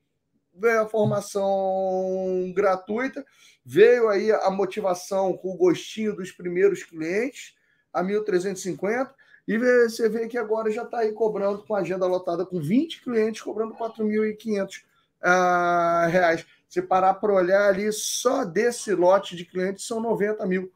veio 0.54 0.82
a 0.82 0.88
formação 0.88 2.52
gratuita, 2.56 3.26
veio 3.64 4.10
aí 4.10 4.32
a 4.32 4.50
motivação 4.50 5.34
com 5.38 5.54
o 5.54 5.58
gostinho 5.58 6.16
dos 6.16 6.32
primeiros 6.32 6.84
clientes, 6.84 7.56
a 7.94 8.04
1.350, 8.04 9.12
e 9.48 9.58
você 9.58 10.08
vê 10.08 10.28
que 10.28 10.38
agora 10.38 10.72
já 10.72 10.84
está 10.84 11.00
aí 11.00 11.12
cobrando 11.14 11.64
com 11.64 11.76
a 11.76 11.80
agenda 11.80 12.06
lotada 12.06 12.46
com 12.46 12.60
20 12.60 13.04
clientes, 13.04 13.42
cobrando 13.42 13.74
4.500 13.76 14.84
uh, 15.24 16.10
reais. 16.10 16.46
Se 16.70 16.82
parar 16.82 17.16
para 17.16 17.34
olhar 17.34 17.68
ali, 17.68 17.92
só 17.92 18.46
desse 18.46 18.94
lote 18.94 19.36
de 19.36 19.44
clientes 19.44 19.86
são 19.86 20.00
90 20.00 20.46
mil 20.46 20.72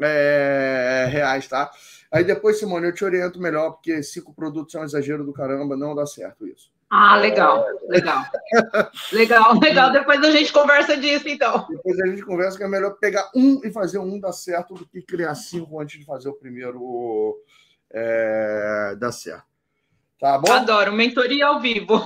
é, 0.00 1.06
reais, 1.10 1.46
tá? 1.46 1.70
Aí 2.10 2.24
depois, 2.24 2.58
Simone, 2.58 2.86
eu 2.86 2.94
te 2.94 3.04
oriento 3.04 3.40
melhor, 3.40 3.72
porque 3.72 4.02
cinco 4.02 4.32
produtos 4.32 4.74
é 4.74 4.80
um 4.80 4.84
exagero 4.84 5.24
do 5.24 5.32
caramba, 5.32 5.76
não 5.76 5.94
dá 5.94 6.06
certo 6.06 6.46
isso. 6.46 6.72
Ah, 6.90 7.16
legal, 7.16 7.66
legal. 7.88 8.24
legal, 9.12 9.58
legal. 9.60 9.92
Depois 9.92 10.22
a 10.24 10.30
gente 10.30 10.52
conversa 10.52 10.96
disso, 10.96 11.28
então. 11.28 11.66
Depois 11.68 12.00
a 12.00 12.06
gente 12.06 12.22
conversa 12.22 12.56
que 12.56 12.64
é 12.64 12.68
melhor 12.68 12.96
pegar 12.98 13.30
um 13.34 13.60
e 13.62 13.70
fazer 13.70 13.98
um 13.98 14.18
dar 14.18 14.32
certo 14.32 14.74
do 14.74 14.86
que 14.86 15.02
criar 15.02 15.34
cinco 15.34 15.80
antes 15.80 15.98
de 15.98 16.06
fazer 16.06 16.30
o 16.30 16.34
primeiro 16.34 17.36
é, 17.90 18.96
dar 18.98 19.12
certo. 19.12 19.44
Tá 20.18 20.38
bom? 20.38 20.50
Adoro, 20.50 20.92
mentoria 20.92 21.46
ao 21.46 21.60
vivo. 21.60 22.00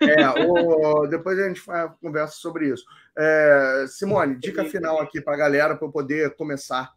É, 0.00 0.28
o, 0.46 1.06
depois 1.06 1.38
a 1.38 1.48
gente 1.48 1.62
conversa 2.00 2.34
sobre 2.34 2.68
isso. 2.68 2.84
É, 3.16 3.86
Simone, 3.88 4.36
dica 4.36 4.64
final 4.66 5.00
aqui 5.00 5.22
para 5.22 5.32
a 5.32 5.38
galera 5.38 5.74
para 5.74 5.86
eu 5.86 5.90
poder 5.90 6.36
começar 6.36 6.92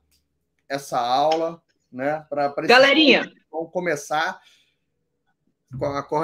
essa 0.67 0.99
aula, 0.99 1.62
né? 1.91 2.25
Para 2.30 2.54
Galerinha, 2.67 3.32
vamos 3.49 3.71
começar 3.71 4.39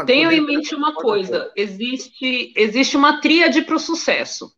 Tenham 0.05 0.31
em 0.31 0.41
mente 0.41 0.73
uma 0.73 0.93
coisa: 0.93 1.51
existe, 1.55 2.53
existe 2.55 2.97
uma 2.97 3.21
tríade 3.21 3.61
para 3.61 3.75
o 3.75 3.79
sucesso. 3.79 4.51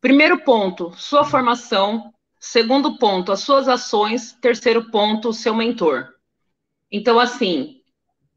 Primeiro 0.00 0.42
ponto, 0.42 0.92
sua 0.96 1.24
formação. 1.24 2.12
Segundo 2.40 2.98
ponto, 2.98 3.30
as 3.30 3.40
suas 3.40 3.68
ações. 3.68 4.32
Terceiro 4.40 4.90
ponto, 4.90 5.32
seu 5.32 5.54
mentor. 5.54 6.08
Então, 6.90 7.20
assim, 7.20 7.82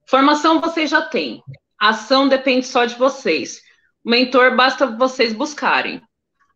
formação 0.05 0.62
vocês 0.62 0.89
já 0.89 1.01
têm. 1.01 1.41
Ação 1.79 2.27
depende 2.27 2.67
só 2.67 2.86
de 2.86 2.95
vocês. 2.95 3.62
O 4.03 4.10
mentor 4.10 4.55
basta 4.55 4.86
vocês 4.86 5.34
buscarem. 5.34 6.01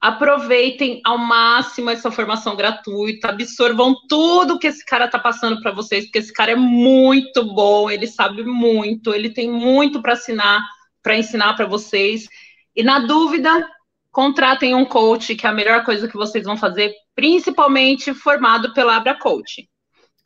Aproveitem 0.02 1.02
ao 1.04 1.18
máximo 1.18 1.90
essa 1.90 2.10
formação 2.10 2.56
gratuita, 2.56 3.30
absorvam 3.30 3.94
tudo 4.08 4.58
que 4.58 4.68
esse 4.68 4.86
cara 4.86 5.06
está 5.06 5.20
passando 5.20 5.62
para 5.62 5.72
vocês, 5.72 6.06
porque 6.06 6.20
esse 6.20 6.32
cara 6.32 6.52
é 6.52 6.56
muito 6.56 7.44
bom, 7.54 7.90
ele 7.90 8.08
sabe 8.08 8.44
muito, 8.44 9.14
ele 9.14 9.30
tem 9.30 9.52
muito 9.52 10.02
para 10.02 10.14
ensinar, 10.14 10.62
para 11.04 11.18
ensinar 11.18 11.54
para 11.56 11.66
vocês. 11.66 12.28
E 12.74 12.82
na 12.82 13.00
dúvida, 13.00 13.68
contratem 14.10 14.74
um 14.74 14.86
coach, 14.86 15.36
que 15.36 15.46
é 15.46 15.50
a 15.50 15.54
melhor 15.54 15.84
coisa 15.84 16.08
que 16.08 16.16
vocês 16.16 16.46
vão 16.46 16.56
fazer, 16.56 16.94
principalmente 17.14 18.14
formado 18.14 18.74
pela 18.74 18.96
Abra 18.96 19.16
Coach. 19.16 19.68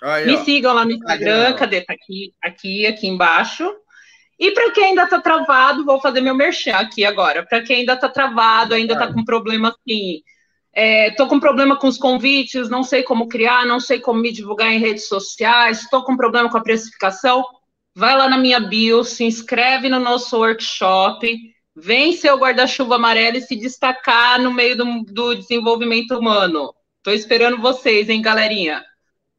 Aí, 0.04 0.26
Me 0.28 0.36
ó. 0.36 0.44
sigam 0.44 0.74
lá 0.74 0.86
no 0.86 0.92
Instagram, 0.92 1.48
Aí, 1.48 1.54
cadê? 1.56 1.82
Tá 1.82 1.94
aqui, 1.94 2.34
aqui, 2.44 2.86
aqui 2.86 3.08
embaixo. 3.08 3.64
E 4.40 4.52
para 4.52 4.72
quem 4.72 4.86
ainda 4.86 5.04
está 5.04 5.22
travado, 5.22 5.86
vou 5.86 6.00
fazer 6.02 6.22
meu 6.22 6.36
merchan 6.36 6.76
aqui 6.76 7.06
agora. 7.06 7.46
Para 7.46 7.62
quem 7.62 7.78
ainda 7.78 7.94
está 7.94 8.10
travado, 8.10 8.74
ainda 8.74 8.94
está 8.94 9.12
com 9.12 9.24
problema 9.24 9.70
assim, 9.70 10.22
estou 11.08 11.28
é, 11.28 11.30
com 11.30 11.40
problema 11.40 11.78
com 11.78 11.88
os 11.88 11.98
convites, 11.98 12.70
não 12.70 12.84
sei 12.84 13.04
como 13.04 13.28
criar, 13.28 13.66
não 13.66 13.80
sei 13.80 14.00
como 14.00 14.20
me 14.20 14.32
divulgar 14.32 14.72
em 14.72 14.80
redes 14.80 15.08
sociais, 15.08 15.82
estou 15.82 16.04
com 16.04 16.18
problema 16.18 16.50
com 16.50 16.58
a 16.58 16.64
precificação, 16.64 17.46
vai 17.96 18.18
lá 18.18 18.28
na 18.28 18.38
minha 18.38 18.60
bio, 18.60 19.04
se 19.04 19.24
inscreve 19.24 19.88
no 19.88 20.00
nosso 20.00 20.36
workshop, 20.38 21.40
vem 21.76 22.14
ser 22.14 22.32
o 22.32 22.38
guarda-chuva 22.38 22.96
amarelo 22.96 23.38
e 23.38 23.42
se 23.42 23.56
destacar 23.56 24.42
no 24.42 24.52
meio 24.52 24.76
do, 24.76 25.04
do 25.04 25.36
desenvolvimento 25.36 26.18
humano. 26.18 26.74
Estou 26.98 27.14
esperando 27.14 27.62
vocês, 27.62 28.10
hein, 28.10 28.22
galerinha? 28.22 28.84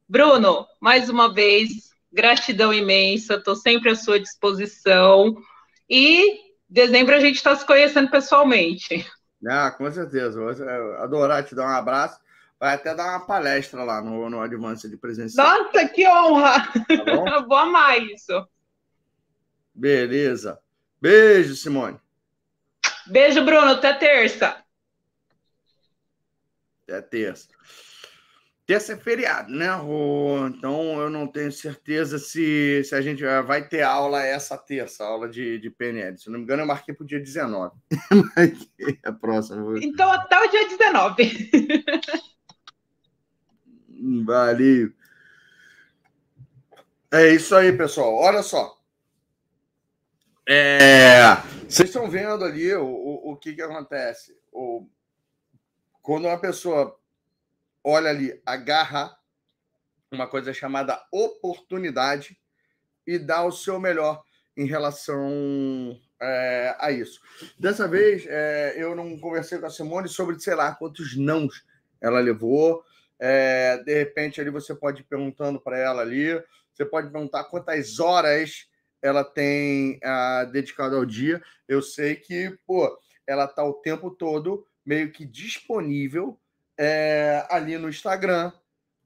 Bruno, 0.07 0.65
mais 0.79 1.09
uma 1.09 1.33
vez, 1.33 1.89
Gratidão 2.15 2.73
imensa, 2.73 3.35
estou 3.35 3.57
sempre 3.57 3.89
à 3.91 3.95
sua 3.95 4.17
disposição. 4.17 5.35
E 5.89 6.39
dezembro 6.69 7.13
a 7.13 7.19
gente 7.19 7.35
está 7.35 7.53
se 7.53 7.65
conhecendo 7.65 8.09
pessoalmente. 8.09 9.05
Ah, 9.45 9.69
com 9.69 9.91
certeza. 9.91 10.39
Vou 10.39 10.49
adorar 10.97 11.43
te 11.43 11.53
dar 11.53 11.65
um 11.65 11.75
abraço. 11.75 12.17
Vai 12.57 12.75
até 12.75 12.95
dar 12.95 13.09
uma 13.09 13.25
palestra 13.25 13.83
lá 13.83 14.01
no, 14.01 14.29
no 14.29 14.39
Advance 14.39 14.89
de 14.89 14.95
presencial. 14.95 15.45
Nossa, 15.45 15.89
que 15.89 16.07
honra! 16.07 16.65
Tá 17.05 17.39
Vou 17.45 17.57
amar 17.57 18.01
isso. 18.01 18.47
Beleza. 19.73 20.57
Beijo, 21.01 21.53
Simone. 21.53 21.99
Beijo, 23.07 23.43
Bruno. 23.43 23.73
Até 23.73 23.93
terça. 23.93 24.55
Até 26.87 27.01
terça. 27.01 27.49
Terça 28.65 28.93
é 28.93 28.97
feriado, 28.97 29.51
né? 29.51 29.67
Então 30.49 30.99
eu 30.99 31.07
não 31.07 31.27
tenho 31.27 31.51
certeza 31.51 32.17
se, 32.17 32.83
se 32.83 32.95
a 32.95 33.01
gente 33.01 33.23
vai 33.45 33.67
ter 33.67 33.83
aula 33.83 34.23
essa 34.23 34.57
terça, 34.57 35.05
aula 35.05 35.29
de, 35.29 35.59
de 35.59 35.69
PNL. 35.69 36.17
Se 36.17 36.31
não 36.31 36.39
me 36.39 36.45
engano, 36.45 36.63
eu 36.63 36.67
marquei 36.67 36.93
para 36.93 37.03
o 37.03 37.07
dia 37.07 37.19
19. 37.19 37.77
Mas 38.35 38.67
é 39.03 39.11
próximo. 39.11 39.77
Então 39.77 40.11
até 40.11 40.39
o 40.39 40.49
dia 40.49 40.67
19. 40.67 41.85
Valeu. 44.25 44.91
É 47.11 47.29
isso 47.29 47.55
aí, 47.55 47.71
pessoal. 47.71 48.15
Olha 48.15 48.41
só. 48.41 48.75
É, 50.47 51.35
vocês 51.67 51.89
estão 51.89 52.09
vendo 52.09 52.43
ali 52.43 52.73
o, 52.75 52.85
o, 52.85 53.31
o 53.31 53.37
que, 53.37 53.53
que 53.53 53.61
acontece. 53.61 54.35
O, 54.51 54.87
quando 56.01 56.25
uma 56.25 56.37
pessoa 56.39 56.99
olha 57.85 58.09
ali, 58.09 58.41
agarra 58.43 59.15
uma 60.11 60.25
coisa 60.27 60.51
chamada 60.51 60.99
oportunidade 61.11 62.35
e 63.05 63.19
dá 63.19 63.43
o 63.45 63.51
seu 63.51 63.79
melhor 63.79 64.23
em 64.57 64.65
relação 64.65 65.95
é, 66.19 66.75
a 66.79 66.91
isso. 66.91 67.21
Dessa 67.59 67.87
vez, 67.87 68.25
é, 68.27 68.73
eu 68.75 68.95
não 68.95 69.19
conversei 69.19 69.59
com 69.59 69.67
a 69.67 69.69
Simone 69.69 70.09
sobre, 70.09 70.39
sei 70.39 70.55
lá, 70.55 70.73
quantos 70.73 71.15
nãos 71.15 71.63
ela 72.01 72.19
levou. 72.19 72.83
É, 73.19 73.77
de 73.83 73.93
repente, 73.93 74.41
ali 74.41 74.49
você 74.49 74.73
pode 74.73 75.01
ir 75.01 75.05
perguntando 75.05 75.61
para 75.61 75.77
ela 75.77 76.01
ali, 76.01 76.41
você 76.73 76.85
pode 76.85 77.11
perguntar 77.11 77.43
quantas 77.45 77.99
horas 77.99 78.67
ela 78.99 79.23
tem 79.23 79.99
uh, 80.03 80.51
dedicado 80.51 80.95
ao 80.95 81.05
dia. 81.05 81.39
Eu 81.67 81.83
sei 81.83 82.15
que, 82.15 82.57
pô, 82.65 82.97
ela 83.27 83.45
está 83.45 83.63
o 83.63 83.73
tempo 83.73 84.09
todo 84.09 84.65
meio 84.83 85.11
que 85.11 85.23
disponível 85.23 86.39
é, 86.77 87.45
ali 87.49 87.77
no 87.77 87.89
Instagram, 87.89 88.51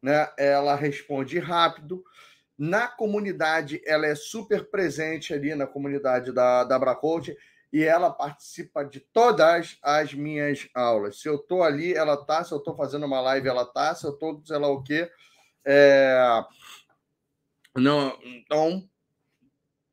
né? 0.01 0.30
Ela 0.38 0.76
responde 0.76 1.39
rápido. 1.39 2.03
Na 2.57 2.88
comunidade, 2.88 3.82
ela 3.86 4.05
é 4.05 4.15
super 4.15 4.70
presente 4.70 5.34
ali 5.34 5.55
na 5.55 5.65
comunidade 5.65 6.32
da, 6.32 6.63
da 6.63 6.78
Bracoach 6.78 7.36
e 7.72 7.84
ela 7.84 8.11
participa 8.11 8.84
de 8.84 8.99
todas 8.99 9.78
as 9.82 10.13
minhas 10.13 10.67
aulas. 10.74 11.22
Se 11.22 11.30
eu 11.30 11.36
estou 11.36 11.63
ali, 11.63 11.93
ela 11.93 12.17
tá. 12.17 12.43
Se 12.43 12.51
eu 12.51 12.57
estou 12.57 12.76
fazendo 12.76 13.05
uma 13.05 13.22
live, 13.22 13.47
ela 13.47 13.65
tá. 13.65 13.93
Se 13.95 14.05
eu 14.05 14.11
estou, 14.11 14.41
sei 14.43 14.57
lá 14.57 14.67
o 14.67 14.84
quê. 14.84 15.09
É... 15.63 16.43
Não, 17.76 18.17
então, 18.24 18.89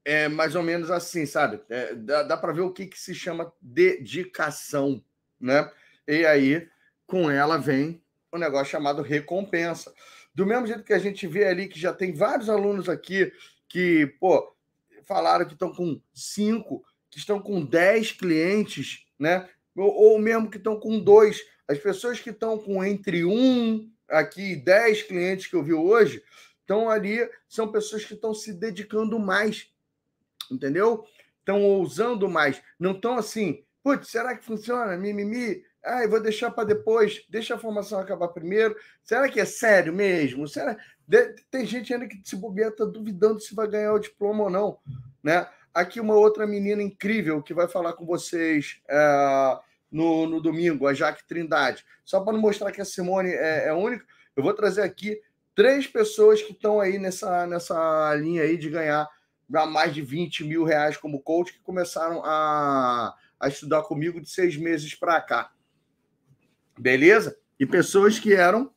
é 0.05 0.29
mais 0.29 0.55
ou 0.55 0.63
menos 0.63 0.91
assim, 0.91 1.27
sabe? 1.27 1.61
É, 1.69 1.95
dá 1.95 2.23
dá 2.23 2.37
para 2.37 2.53
ver 2.53 2.63
o 2.63 2.73
que, 2.73 2.87
que 2.87 2.99
se 2.99 3.15
chama 3.15 3.53
dedicação, 3.61 5.05
né? 5.39 5.71
E 6.09 6.25
aí, 6.25 6.69
com 7.07 7.31
ela 7.31 7.57
vem 7.57 8.03
um 8.33 8.39
negócio 8.39 8.67
chamado 8.73 9.03
recompensa. 9.03 9.93
Do 10.35 10.45
mesmo 10.45 10.67
jeito 10.67 10.85
que 10.85 10.93
a 10.93 10.99
gente 10.99 11.27
vê 11.27 11.47
ali 11.47 11.69
que 11.69 11.79
já 11.79 11.93
tem 11.93 12.13
vários 12.13 12.51
alunos 12.51 12.89
aqui 12.89 13.33
que, 13.69 14.07
pô, 14.21 14.55
falaram 15.05 15.47
que 15.47 15.55
estão 15.55 15.73
com 15.73 16.01
cinco, 16.13 16.85
que 17.11 17.19
estão 17.19 17.41
com 17.41 17.65
dez 17.65 18.13
clientes, 18.13 19.07
né? 19.19 19.49
Ou, 19.75 19.93
ou 19.93 20.19
mesmo 20.19 20.51
que 20.51 20.59
estão 20.59 20.79
com 20.79 20.99
dois. 20.99 21.41
As 21.67 21.79
pessoas 21.79 22.21
que 22.21 22.31
estão 22.31 22.59
com 22.59 22.85
entre 22.85 23.25
um 23.25 23.91
aqui 24.09 24.53
e 24.53 24.57
dez 24.57 25.03
clientes 25.03 25.47
que 25.47 25.57
eu 25.57 25.65
vi 25.65 25.73
hoje, 25.73 26.23
estão 26.61 26.91
ali, 26.91 27.29
são 27.49 27.71
pessoas 27.71 28.05
que 28.05 28.15
estão 28.15 28.35
se 28.35 28.53
dedicando 28.53 29.19
mais 29.19 29.71
entendeu? 30.51 31.05
Estão 31.39 31.63
ousando 31.63 32.29
mais. 32.29 32.61
Não 32.79 32.93
estão 32.93 33.17
assim, 33.17 33.65
putz, 33.83 34.09
será 34.09 34.37
que 34.37 34.45
funciona? 34.45 34.97
Mimimi? 34.97 35.63
Ah, 35.87 36.05
vou 36.09 36.21
deixar 36.21 36.51
para 36.51 36.65
depois, 36.65 37.25
deixa 37.29 37.55
a 37.55 37.59
formação 37.59 38.01
acabar 38.01 38.27
primeiro. 38.29 38.75
Será 39.05 39.29
que 39.29 39.39
é 39.39 39.45
sério 39.45 39.93
mesmo? 39.93 40.49
Será? 40.49 40.77
Tem 41.49 41.65
gente 41.65 41.95
ainda 41.95 42.09
que 42.09 42.21
se 42.25 42.35
bobeia, 42.35 42.69
está 42.69 42.85
duvidando 42.85 43.39
se 43.39 43.55
vai 43.55 43.69
ganhar 43.69 43.93
o 43.93 44.01
diploma 44.01 44.45
ou 44.45 44.51
não. 44.51 44.79
Né? 45.23 45.47
Aqui 45.73 46.01
uma 46.01 46.15
outra 46.15 46.45
menina 46.45 46.83
incrível 46.83 47.41
que 47.41 47.55
vai 47.55 47.69
falar 47.69 47.93
com 47.93 48.05
vocês 48.05 48.81
é, 48.89 49.59
no, 49.93 50.27
no 50.27 50.41
domingo, 50.41 50.89
a 50.89 50.95
Jaque 50.95 51.27
Trindade. 51.27 51.85
Só 52.05 52.21
para 52.21 52.37
mostrar 52.37 52.73
que 52.73 52.81
a 52.81 52.85
Simone 52.85 53.31
é, 53.31 53.69
é 53.69 53.73
única, 53.73 54.05
eu 54.35 54.43
vou 54.43 54.55
trazer 54.55 54.83
aqui 54.83 55.21
três 55.55 55.87
pessoas 55.87 56.43
que 56.43 56.53
estão 56.53 56.81
aí 56.81 56.99
nessa, 56.99 57.47
nessa 57.47 58.15
linha 58.17 58.43
aí 58.43 58.57
de 58.57 58.69
ganhar 58.69 59.09
mais 59.49 59.95
de 59.95 60.03
20 60.03 60.43
mil 60.45 60.65
reais 60.65 60.97
como 60.97 61.23
coach 61.23 61.53
que 61.53 61.61
começaram 61.61 62.21
a, 62.25 63.15
a 63.39 63.49
estudar 63.49 63.83
comigo 63.83 64.21
de 64.21 64.29
seis 64.29 64.57
meses 64.57 64.95
para 64.95 65.21
cá. 65.21 65.53
Beleza? 66.79 67.37
E 67.59 67.65
pessoas 67.65 68.19
que 68.19 68.35
eram, 68.35 68.71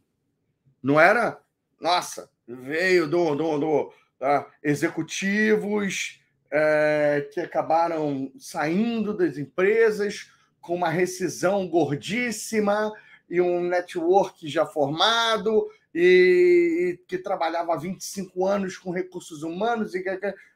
não 0.82 1.00
era, 1.00 1.40
nossa, 1.80 2.30
veio 2.48 3.08
do, 3.08 3.36
do, 3.36 3.58
do 3.58 3.94
tá? 4.18 4.48
executivos 4.64 6.22
é, 6.52 7.28
que 7.34 7.40
acabaram 7.40 8.32
saindo 8.40 9.14
das 9.14 9.38
empresas 9.38 10.32
com 10.62 10.76
uma 10.76 10.90
rescisão 10.90 11.68
gordíssima 11.68 12.92
e 13.30 13.40
um 13.40 13.62
network 13.62 14.48
já 14.48 14.66
formado 14.66 15.68
e, 15.94 16.98
e 16.98 17.06
que 17.08 17.18
trabalhava 17.18 17.74
há 17.74 17.78
25 17.78 18.46
anos 18.46 18.78
com 18.78 18.92
recursos 18.92 19.44
humanos 19.44 19.94
e 19.94 20.04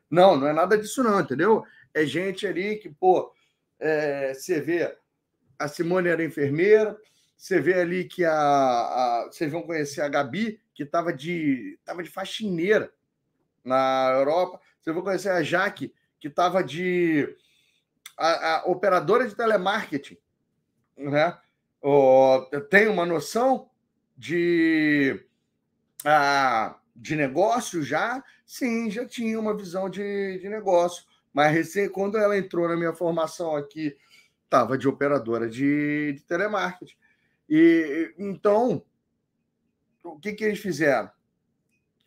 não, 0.09 0.37
não 0.37 0.47
é 0.47 0.53
nada 0.53 0.77
disso, 0.77 1.03
não, 1.03 1.19
entendeu? 1.19 1.63
É 1.93 2.05
gente 2.05 2.45
ali 2.45 2.77
que, 2.77 2.89
pô, 2.89 3.31
é, 3.79 4.33
você 4.33 4.61
vê, 4.61 4.95
a 5.57 5.67
Simone 5.67 6.09
era 6.09 6.23
enfermeira, 6.23 6.97
você 7.43 7.59
vê 7.59 7.73
ali 7.73 8.05
que 8.05 8.23
a, 8.23 8.33
a 8.33 9.27
vocês 9.29 9.51
vão 9.51 9.63
conhecer 9.63 9.99
a 9.99 10.07
Gabi, 10.07 10.61
que 10.73 10.83
estava 10.83 11.11
de, 11.11 11.77
tava 11.83 12.01
de 12.01 12.09
faxineira 12.09 12.89
na 13.65 14.11
Europa. 14.13 14.61
Vocês 14.79 14.95
vão 14.95 15.03
conhecer 15.03 15.27
a 15.27 15.43
Jaque, 15.43 15.93
que 16.21 16.29
estava 16.29 16.63
de 16.63 17.35
a, 18.17 18.59
a, 18.59 18.65
operadora 18.67 19.27
de 19.27 19.35
telemarketing. 19.35 20.17
Né? 20.95 21.37
Oh, 21.81 22.47
tem 22.69 22.87
uma 22.87 23.05
noção 23.05 23.69
de, 24.15 25.21
a, 26.05 26.77
de 26.95 27.13
negócio 27.17 27.83
já, 27.83 28.23
Sim, 28.45 28.89
já 28.89 29.05
tinha 29.05 29.37
uma 29.37 29.53
visão 29.53 29.89
de, 29.89 30.39
de 30.39 30.47
negócio. 30.47 31.03
Mas 31.33 31.51
recém, 31.51 31.89
quando 31.89 32.17
ela 32.17 32.37
entrou 32.37 32.69
na 32.69 32.77
minha 32.77 32.93
formação 32.93 33.53
aqui, 33.53 33.97
estava 34.45 34.77
de 34.77 34.87
operadora 34.87 35.49
de, 35.49 36.13
de 36.13 36.21
telemarketing. 36.21 37.02
E 37.49 38.13
então, 38.17 38.83
o 40.03 40.19
que, 40.19 40.33
que 40.33 40.43
eles 40.43 40.59
fizeram? 40.59 41.09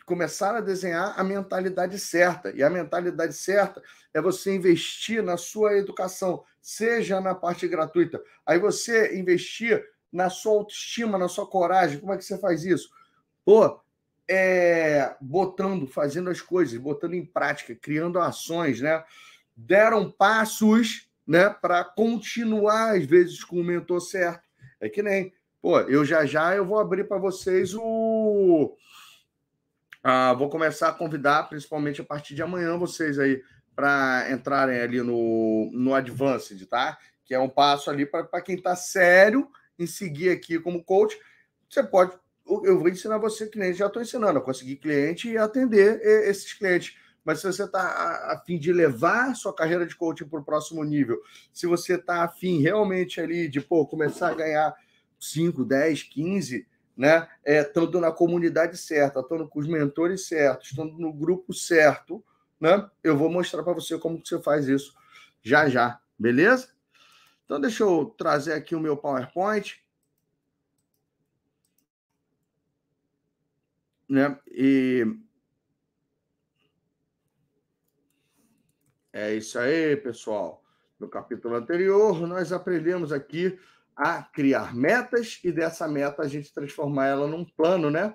Começaram 0.04 0.58
a 0.58 0.60
desenhar 0.60 1.18
a 1.18 1.24
mentalidade 1.24 1.98
certa. 1.98 2.50
E 2.50 2.62
a 2.62 2.70
mentalidade 2.70 3.34
certa 3.34 3.82
é 4.14 4.20
você 4.20 4.54
investir 4.54 5.22
na 5.22 5.36
sua 5.36 5.76
educação, 5.76 6.44
seja 6.60 7.20
na 7.20 7.34
parte 7.34 7.66
gratuita. 7.66 8.22
Aí 8.44 8.58
você 8.58 9.18
investir 9.18 9.84
na 10.12 10.30
sua 10.30 10.52
autoestima, 10.52 11.18
na 11.18 11.28
sua 11.28 11.46
coragem. 11.46 11.98
Como 11.98 12.12
é 12.12 12.16
que 12.16 12.24
você 12.24 12.38
faz 12.38 12.64
isso? 12.64 12.88
Pô, 13.44 13.80
é, 14.28 15.16
botando, 15.20 15.86
fazendo 15.86 16.30
as 16.30 16.40
coisas, 16.40 16.78
botando 16.78 17.14
em 17.14 17.24
prática, 17.24 17.74
criando 17.74 18.18
ações, 18.18 18.80
né? 18.80 19.04
Deram 19.56 20.10
passos, 20.10 21.08
né, 21.26 21.48
para 21.50 21.82
continuar 21.82 22.96
às 22.96 23.04
vezes 23.04 23.42
com 23.42 23.60
o 23.60 23.64
mentor 23.64 24.00
certo. 24.00 24.45
É 24.86 24.90
que 24.90 25.02
nem, 25.02 25.32
pô, 25.60 25.80
eu 25.80 26.04
já 26.04 26.24
já 26.24 26.54
eu 26.54 26.64
vou 26.64 26.78
abrir 26.78 27.04
para 27.04 27.18
vocês 27.18 27.74
o 27.74 28.76
ah, 30.02 30.32
vou 30.34 30.48
começar 30.48 30.88
a 30.88 30.92
convidar, 30.92 31.48
principalmente 31.48 32.00
a 32.00 32.04
partir 32.04 32.34
de 32.34 32.42
amanhã, 32.42 32.78
vocês 32.78 33.18
aí 33.18 33.42
para 33.74 34.30
entrarem 34.30 34.80
ali 34.80 35.02
no, 35.02 35.68
no 35.72 35.94
Advanced, 35.94 36.64
tá? 36.66 36.96
Que 37.24 37.34
é 37.34 37.40
um 37.40 37.48
passo 37.48 37.90
ali 37.90 38.06
para 38.06 38.40
quem 38.40 38.54
está 38.54 38.76
sério 38.76 39.48
em 39.76 39.86
seguir 39.86 40.30
aqui 40.30 40.60
como 40.60 40.84
coach. 40.84 41.18
Você 41.68 41.82
pode 41.82 42.12
eu 42.46 42.78
vou 42.78 42.88
ensinar 42.88 43.18
você 43.18 43.48
cliente, 43.48 43.78
já 43.78 43.86
estou 43.86 44.00
ensinando 44.00 44.38
a 44.38 44.42
conseguir 44.42 44.76
cliente 44.76 45.28
e 45.28 45.36
atender 45.36 46.00
esses 46.28 46.52
clientes. 46.52 46.96
Mas 47.26 47.40
se 47.40 47.46
você 47.48 47.64
está 47.64 47.80
a, 47.80 48.40
fim 48.46 48.56
de 48.56 48.72
levar 48.72 49.34
sua 49.34 49.52
carreira 49.52 49.84
de 49.84 49.96
coaching 49.96 50.28
para 50.28 50.38
o 50.38 50.44
próximo 50.44 50.84
nível, 50.84 51.20
se 51.52 51.66
você 51.66 51.96
está 51.96 52.22
a 52.22 52.28
fim 52.28 52.62
realmente 52.62 53.20
ali 53.20 53.48
de 53.48 53.60
pô, 53.60 53.84
começar 53.84 54.28
a 54.28 54.34
ganhar 54.34 54.72
5, 55.18 55.64
10, 55.64 56.04
15, 56.04 56.68
né? 56.96 57.28
É, 57.44 57.62
estando 57.62 58.00
na 58.00 58.12
comunidade 58.12 58.78
certa, 58.78 59.18
estando 59.18 59.48
com 59.48 59.58
os 59.58 59.66
mentores 59.66 60.28
certos, 60.28 60.70
estando 60.70 60.96
no 60.98 61.12
grupo 61.12 61.52
certo, 61.52 62.24
né? 62.60 62.88
Eu 63.02 63.16
vou 63.16 63.28
mostrar 63.28 63.64
para 63.64 63.72
você 63.72 63.98
como 63.98 64.22
que 64.22 64.28
você 64.28 64.40
faz 64.40 64.68
isso 64.68 64.94
já 65.42 65.68
já, 65.68 65.98
beleza? 66.16 66.68
Então 67.44 67.60
deixa 67.60 67.82
eu 67.82 68.06
trazer 68.16 68.52
aqui 68.52 68.76
o 68.76 68.80
meu 68.80 68.96
PowerPoint. 68.96 69.84
né? 74.08 74.38
E 74.48 75.04
é 79.18 79.34
isso 79.34 79.58
aí, 79.58 79.96
pessoal. 79.96 80.62
No 80.98 81.08
capítulo 81.08 81.56
anterior, 81.56 82.26
nós 82.26 82.52
aprendemos 82.52 83.12
aqui 83.12 83.58
a 83.96 84.22
criar 84.22 84.74
metas 84.74 85.40
e 85.42 85.50
dessa 85.50 85.88
meta 85.88 86.22
a 86.22 86.28
gente 86.28 86.52
transformar 86.52 87.06
ela 87.06 87.26
num 87.26 87.44
plano, 87.44 87.90
né? 87.90 88.14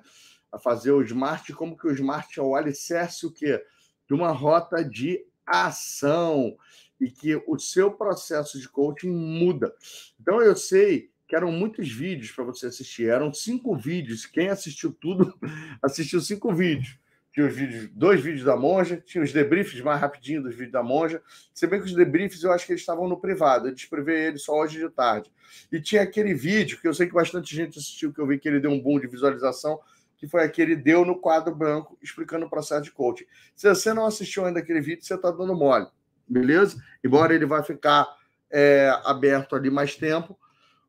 A 0.52 0.60
fazer 0.60 0.92
o 0.92 1.02
smart, 1.02 1.54
como 1.54 1.78
que 1.78 1.88
o 1.88 1.92
smart 1.92 2.40
é 2.40 2.44
o 2.44 2.56
alicerce 2.56 3.26
o 3.26 3.32
quê? 3.32 3.64
de 4.12 4.16
uma 4.16 4.32
rota 4.34 4.84
de 4.84 5.26
ação 5.48 6.58
e 7.00 7.10
que 7.10 7.42
o 7.48 7.58
seu 7.58 7.90
processo 7.90 8.60
de 8.60 8.68
coaching 8.68 9.10
muda. 9.10 9.74
Então 10.20 10.42
eu 10.42 10.54
sei 10.54 11.10
que 11.26 11.34
eram 11.34 11.50
muitos 11.50 11.90
vídeos 11.90 12.30
para 12.30 12.44
você 12.44 12.66
assistir. 12.66 13.08
Eram 13.08 13.34
cinco 13.34 13.74
vídeos. 13.74 14.26
Quem 14.26 14.50
assistiu 14.50 14.92
tudo 14.92 15.34
assistiu 15.82 16.20
cinco 16.20 16.54
vídeos. 16.54 17.00
Tinha 17.32 17.48
os 17.48 17.56
vídeos, 17.56 17.90
dois 17.94 18.20
vídeos 18.22 18.44
da 18.44 18.58
monja, 18.58 19.02
tinha 19.06 19.24
os 19.24 19.32
debriefs 19.32 19.80
mais 19.82 20.02
rapidinho 20.02 20.44
dos 20.44 20.54
vídeos 20.54 20.74
da 20.74 20.84
monja. 20.84 21.22
Se 21.54 21.66
bem 21.66 21.80
que 21.80 21.86
os 21.86 21.96
debriefs 21.96 22.44
eu 22.44 22.52
acho 22.52 22.66
que 22.66 22.74
eles 22.74 22.82
estavam 22.82 23.08
no 23.08 23.20
privado, 23.20 23.68
eu 23.68 23.74
desprevei 23.74 24.28
eles 24.28 24.44
só 24.44 24.54
hoje 24.60 24.80
de 24.80 24.90
tarde. 24.90 25.32
E 25.72 25.80
tinha 25.80 26.02
aquele 26.02 26.34
vídeo 26.34 26.80
que 26.82 26.88
eu 26.88 26.94
sei 26.94 27.08
que 27.08 27.14
bastante 27.14 27.56
gente 27.56 27.80
assistiu, 27.80 28.14
que 28.14 28.20
eu 28.20 28.28
vi 28.28 28.38
que 28.38 28.50
ele 28.50 28.60
deu 28.60 28.72
um 28.72 28.82
boom 28.82 29.00
de 29.00 29.08
visualização, 29.08 29.80
que 30.18 30.28
foi 30.28 30.44
aquele 30.44 30.76
deu 30.76 31.06
no 31.06 31.18
quadro 31.18 31.56
branco 31.56 31.98
explicando 32.02 32.46
o 32.46 32.50
processo 32.50 32.84
de 32.84 32.92
coaching. 32.92 33.26
Se 33.56 33.68
você 33.68 33.94
não 33.94 34.06
assistiu 34.06 34.46
ainda 34.46 34.60
aquele 34.60 34.82
vídeo, 34.82 35.04
você 35.04 35.16
está 35.16 35.32
dando 35.32 35.56
mole. 35.56 35.88
beleza? 36.28 36.82
Embora 37.04 37.34
ele 37.34 37.46
vai 37.46 37.64
ficar 37.64 38.08
é, 38.50 38.94
aberto 39.04 39.56
ali 39.56 39.70
mais 39.70 39.96
tempo, 39.96 40.38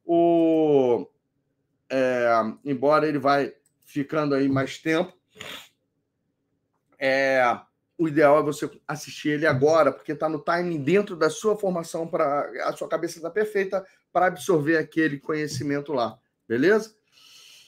o, 0.05 1.07
é, 1.90 2.28
embora 2.64 3.09
ele 3.09 3.18
vai 3.18 3.53
ficando 3.84 4.34
aí 4.34 4.49
mais 4.49 4.78
tempo, 4.78 5.12
é, 7.05 7.42
o 7.98 8.07
ideal 8.07 8.38
é 8.38 8.42
você 8.42 8.70
assistir 8.86 9.30
ele 9.30 9.44
agora, 9.44 9.90
porque 9.90 10.12
está 10.12 10.28
no 10.28 10.38
timing 10.38 10.84
dentro 10.84 11.16
da 11.16 11.28
sua 11.28 11.59
formação 11.59 12.07
para 12.07 12.48
a 12.64 12.72
sua 12.74 12.88
cabeça 12.88 13.16
está 13.16 13.28
perfeita 13.28 13.84
para 14.12 14.26
absorver 14.26 14.76
aquele 14.76 15.18
conhecimento 15.18 15.92
lá, 15.92 16.16
beleza? 16.46 16.94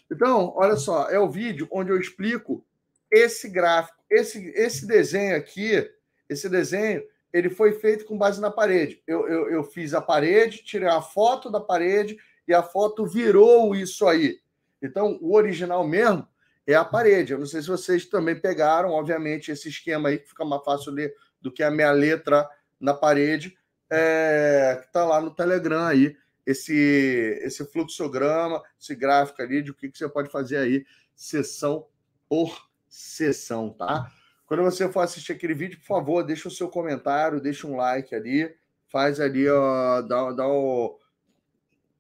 Então, 0.09 0.53
olha 0.55 0.77
só, 0.77 1.11
é 1.11 1.19
o 1.19 1.29
vídeo 1.29 1.67
onde 1.73 1.91
eu 1.91 1.99
explico 1.99 2.65
esse 3.11 3.49
gráfico, 3.49 3.99
esse, 4.09 4.53
esse 4.55 4.87
desenho 4.87 5.37
aqui, 5.37 5.91
esse 6.29 6.49
desenho, 6.49 7.03
ele 7.33 7.51
foi 7.51 7.73
feito 7.73 8.05
com 8.05 8.17
base 8.17 8.41
na 8.41 8.53
parede. 8.53 9.03
Eu, 9.09 9.27
eu, 9.27 9.51
eu 9.51 9.65
fiz 9.65 9.95
a 9.95 10.01
parede, 10.01 10.63
tirei 10.63 10.89
a 10.89 11.03
foto 11.03 11.51
da 11.51 11.61
parede 11.61 12.17
e 12.47 12.55
a 12.55 12.63
foto 12.63 13.05
virou 13.05 13.75
isso 13.75 14.07
aí. 14.07 14.39
Então, 14.81 15.19
o 15.21 15.35
original 15.35 15.85
mesmo 15.85 16.29
é 16.67 16.75
a 16.75 16.85
parede. 16.85 17.33
Eu 17.33 17.39
não 17.39 17.47
sei 17.47 17.61
se 17.61 17.69
vocês 17.69 18.07
também 18.07 18.39
pegaram, 18.39 18.91
obviamente, 18.91 19.51
esse 19.51 19.69
esquema 19.69 20.09
aí, 20.09 20.19
que 20.19 20.29
fica 20.29 20.45
mais 20.45 20.63
fácil 20.65 20.93
ler 20.93 21.15
do 21.41 21.53
que 21.53 21.63
a 21.63 21.71
minha 21.71 21.91
letra 21.93 22.49
na 22.81 22.95
parede, 22.95 23.57
é, 23.91 24.79
que 24.81 24.87
está 24.87 25.05
lá 25.05 25.21
no 25.21 25.35
Telegram 25.35 25.85
aí, 25.85 26.17
esse, 26.47 27.39
esse 27.43 27.65
fluxograma, 27.67 28.63
esse 28.81 28.95
gráfico 28.95 29.41
ali 29.43 29.63
de 29.63 29.71
o 29.71 29.75
que, 29.75 29.89
que 29.89 29.97
você 29.97 30.09
pode 30.09 30.31
fazer 30.31 30.57
aí, 30.59 30.85
sessão 31.15 31.87
por 32.29 32.69
sessão, 32.89 33.71
tá? 33.71 34.11
Quando 34.47 34.63
você 34.63 34.89
for 34.89 35.01
assistir 35.01 35.33
aquele 35.33 35.55
vídeo, 35.55 35.79
por 35.79 35.87
favor, 35.87 36.23
deixa 36.23 36.49
o 36.49 36.51
seu 36.51 36.69
comentário, 36.69 37.41
deixa 37.41 37.67
um 37.67 37.77
like 37.77 38.15
ali, 38.15 38.55
faz 38.89 39.21
ali, 39.21 39.49
ó, 39.49 40.03
dá, 40.03 40.33
dá 40.33 40.47
o... 40.47 40.99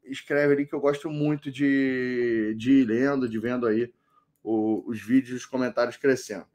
escreve 0.04 0.52
ali 0.52 0.66
que 0.66 0.74
eu 0.74 0.80
gosto 0.80 1.10
muito 1.10 1.50
de, 1.50 2.54
de 2.56 2.72
ir 2.82 2.84
lendo, 2.84 3.28
de 3.28 3.38
vendo 3.38 3.66
aí 3.66 3.92
o, 4.44 4.84
os 4.86 5.00
vídeos, 5.00 5.40
os 5.40 5.46
comentários 5.46 5.96
crescendo. 5.96 6.46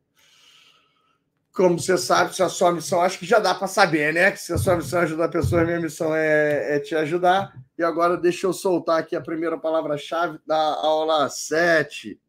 Como 1.52 1.80
você 1.80 1.98
sabe, 1.98 2.34
se 2.34 2.44
a 2.44 2.48
sua 2.48 2.72
missão, 2.72 3.02
acho 3.02 3.18
que 3.18 3.26
já 3.26 3.40
dá 3.40 3.56
para 3.56 3.68
saber, 3.68 4.14
né? 4.14 4.32
Que 4.32 4.38
se 4.38 4.54
a 4.54 4.58
sua 4.58 4.78
missão 4.78 5.00
é 5.00 5.04
ajudar 5.04 5.28
pessoas, 5.30 5.66
minha 5.66 5.82
missão 5.82 6.16
é, 6.16 6.76
é 6.76 6.80
te 6.80 6.96
ajudar. 6.96 7.52
E 7.78 7.84
agora 7.84 8.16
deixa 8.16 8.46
eu 8.46 8.54
soltar 8.54 9.00
aqui 9.00 9.16
a 9.16 9.22
primeira 9.22 9.58
palavra-chave 9.58 10.40
da 10.46 10.56
aula 10.56 11.28
7. 11.28 12.20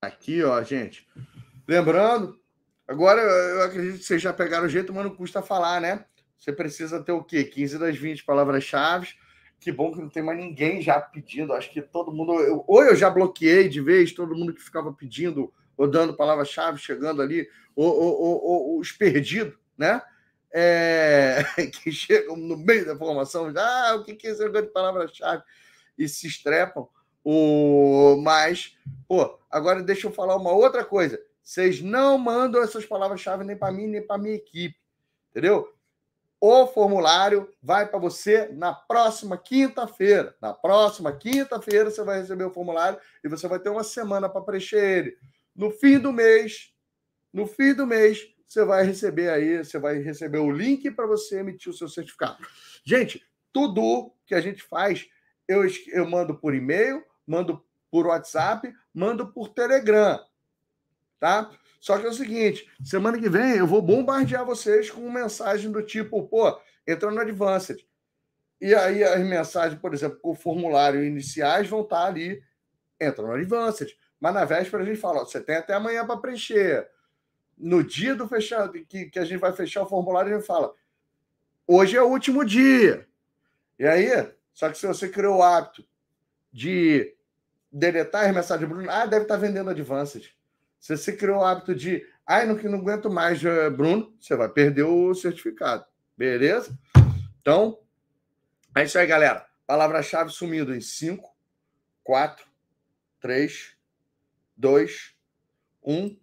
Aqui, 0.00 0.42
ó, 0.42 0.62
gente. 0.62 1.06
Lembrando, 1.66 2.38
agora 2.86 3.20
eu 3.22 3.62
acredito 3.62 3.98
que 3.98 4.04
vocês 4.04 4.20
já 4.20 4.32
pegaram 4.32 4.66
o 4.66 4.68
jeito, 4.68 4.92
mas 4.92 5.04
não 5.04 5.14
custa 5.14 5.42
falar, 5.42 5.80
né? 5.80 6.04
Você 6.38 6.52
precisa 6.52 7.02
ter 7.02 7.12
o 7.12 7.24
quê? 7.24 7.44
15 7.44 7.78
das 7.78 7.96
20 7.96 8.24
palavras-chave. 8.24 9.08
Que 9.58 9.72
bom 9.72 9.92
que 9.92 9.98
não 9.98 10.10
tem 10.10 10.22
mais 10.22 10.38
ninguém 10.38 10.82
já 10.82 11.00
pedindo. 11.00 11.54
Acho 11.54 11.72
que 11.72 11.80
todo 11.80 12.12
mundo. 12.12 12.34
Eu, 12.40 12.62
ou 12.66 12.84
eu 12.84 12.94
já 12.94 13.08
bloqueei 13.08 13.66
de 13.66 13.80
vez 13.80 14.12
todo 14.12 14.36
mundo 14.36 14.52
que 14.52 14.60
ficava 14.60 14.92
pedindo 14.92 15.50
ou 15.76 15.88
dando 15.88 16.14
palavra-chave, 16.14 16.78
chegando 16.78 17.22
ali, 17.22 17.48
ou, 17.74 17.90
ou, 17.92 18.44
ou, 18.44 18.78
os 18.78 18.92
perdidos, 18.92 19.58
né? 19.76 20.02
É, 20.52 21.42
que 21.82 21.90
chegam 21.90 22.36
no 22.36 22.56
meio 22.56 22.86
da 22.86 22.96
formação, 22.96 23.52
ah, 23.56 23.96
o 23.96 24.04
que 24.04 24.12
é 24.26 24.30
esse 24.30 24.42
negócio 24.42 24.66
de 24.66 24.72
palavra-chave? 24.72 25.42
E 25.98 26.08
se 26.08 26.26
estrepam. 26.26 26.86
O, 27.24 28.20
mas, 28.22 28.76
pô, 29.08 29.38
agora 29.50 29.82
deixa 29.82 30.06
eu 30.06 30.12
falar 30.12 30.36
uma 30.36 30.52
outra 30.52 30.84
coisa. 30.84 31.18
Vocês 31.44 31.82
não 31.82 32.16
mandam 32.16 32.62
essas 32.62 32.86
palavras-chave 32.86 33.44
nem 33.44 33.56
para 33.56 33.70
mim, 33.70 33.86
nem 33.86 34.04
para 34.04 34.16
minha 34.16 34.34
equipe. 34.34 34.76
Entendeu? 35.30 35.70
O 36.40 36.66
formulário 36.66 37.48
vai 37.62 37.86
para 37.86 37.98
você 37.98 38.48
na 38.48 38.72
próxima 38.72 39.36
quinta-feira. 39.36 40.34
Na 40.40 40.54
próxima 40.54 41.12
quinta-feira 41.12 41.90
você 41.90 42.02
vai 42.02 42.20
receber 42.20 42.44
o 42.44 42.52
formulário 42.52 42.98
e 43.22 43.28
você 43.28 43.46
vai 43.46 43.58
ter 43.58 43.68
uma 43.68 43.84
semana 43.84 44.28
para 44.28 44.40
preencher 44.40 44.98
ele. 44.98 45.18
No 45.54 45.70
fim 45.70 45.98
do 45.98 46.12
mês, 46.12 46.72
no 47.32 47.46
fim 47.46 47.74
do 47.74 47.86
mês, 47.86 48.26
você 48.46 48.64
vai 48.64 48.84
receber 48.84 49.28
aí, 49.28 49.58
você 49.58 49.78
vai 49.78 49.98
receber 49.98 50.38
o 50.38 50.50
link 50.50 50.90
para 50.90 51.06
você 51.06 51.40
emitir 51.40 51.70
o 51.70 51.76
seu 51.76 51.88
certificado. 51.88 52.38
Gente, 52.84 53.24
tudo 53.52 54.12
que 54.26 54.34
a 54.34 54.40
gente 54.40 54.62
faz, 54.62 55.06
eu, 55.46 55.62
eu 55.88 56.08
mando 56.08 56.36
por 56.38 56.54
e-mail, 56.54 57.04
mando 57.26 57.64
por 57.90 58.06
WhatsApp, 58.06 58.72
mando 58.92 59.32
por 59.32 59.48
Telegram, 59.48 60.20
tá? 61.18 61.50
Só 61.80 61.98
que 61.98 62.06
é 62.06 62.08
o 62.08 62.14
seguinte, 62.14 62.66
semana 62.82 63.18
que 63.18 63.28
vem 63.28 63.56
eu 63.56 63.66
vou 63.66 63.82
bombardear 63.82 64.44
vocês 64.44 64.90
com 64.90 65.10
mensagem 65.10 65.70
do 65.70 65.82
tipo, 65.82 66.26
pô, 66.26 66.58
entra 66.86 67.10
no 67.10 67.20
Advanced. 67.20 67.86
E 68.60 68.74
aí 68.74 69.04
as 69.04 69.20
mensagens, 69.20 69.78
por 69.78 69.92
exemplo, 69.92 70.18
com 70.20 70.30
o 70.30 70.34
formulário 70.34 71.04
iniciais 71.04 71.68
vão 71.68 71.82
estar 71.82 72.06
ali, 72.06 72.42
entra 72.98 73.22
no 73.22 73.32
Advanced. 73.32 73.94
Mas 74.18 74.32
na 74.32 74.44
véspera 74.46 74.82
a 74.82 74.86
gente 74.86 74.98
fala, 74.98 75.20
ó, 75.20 75.24
você 75.26 75.40
tem 75.40 75.56
até 75.56 75.74
amanhã 75.74 76.06
para 76.06 76.16
preencher. 76.16 76.88
No 77.58 77.84
dia 77.84 78.14
do 78.14 78.26
fechado, 78.26 78.72
que, 78.86 79.10
que 79.10 79.18
a 79.18 79.24
gente 79.24 79.38
vai 79.38 79.52
fechar 79.52 79.82
o 79.82 79.86
formulário, 79.86 80.32
a 80.32 80.38
gente 80.38 80.46
fala, 80.46 80.72
hoje 81.66 81.96
é 81.96 82.02
o 82.02 82.08
último 82.08 82.44
dia. 82.44 83.06
E 83.78 83.86
aí, 83.86 84.08
só 84.54 84.70
que 84.70 84.78
se 84.78 84.86
você 84.86 85.08
criou 85.08 85.36
o 85.36 85.42
hábito 85.42 85.86
de 86.50 87.14
deletar 87.70 88.24
as 88.24 88.34
mensagens 88.34 88.66
Bruno, 88.66 88.88
ah, 88.90 89.04
deve 89.04 89.24
estar 89.24 89.36
vendendo 89.36 89.68
Advanced. 89.68 90.34
Se 90.84 90.94
você 90.98 91.16
criou 91.16 91.38
o 91.38 91.42
hábito 91.42 91.74
de, 91.74 92.06
ai, 92.26 92.44
não, 92.44 92.56
não 92.56 92.78
aguento 92.78 93.08
mais, 93.08 93.42
eh, 93.42 93.70
Bruno, 93.70 94.14
você 94.20 94.36
vai 94.36 94.50
perder 94.50 94.82
o 94.82 95.14
certificado. 95.14 95.82
Beleza? 96.14 96.78
Então, 97.40 97.80
é 98.76 98.84
isso 98.84 98.98
aí, 98.98 99.06
galera. 99.06 99.48
Palavra-chave 99.66 100.28
sumido 100.28 100.74
em 100.74 100.82
5, 100.82 101.34
4, 102.02 102.46
3, 103.18 103.78
2, 104.58 105.14
1. 105.82 106.20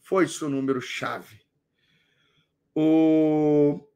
Foi 0.00 0.26
seu 0.26 0.48
número-chave. 0.48 1.40
O... 2.74 3.88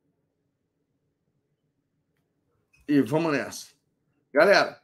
E 2.86 3.00
vamos 3.00 3.32
nessa. 3.32 3.72
Galera, 4.32 4.80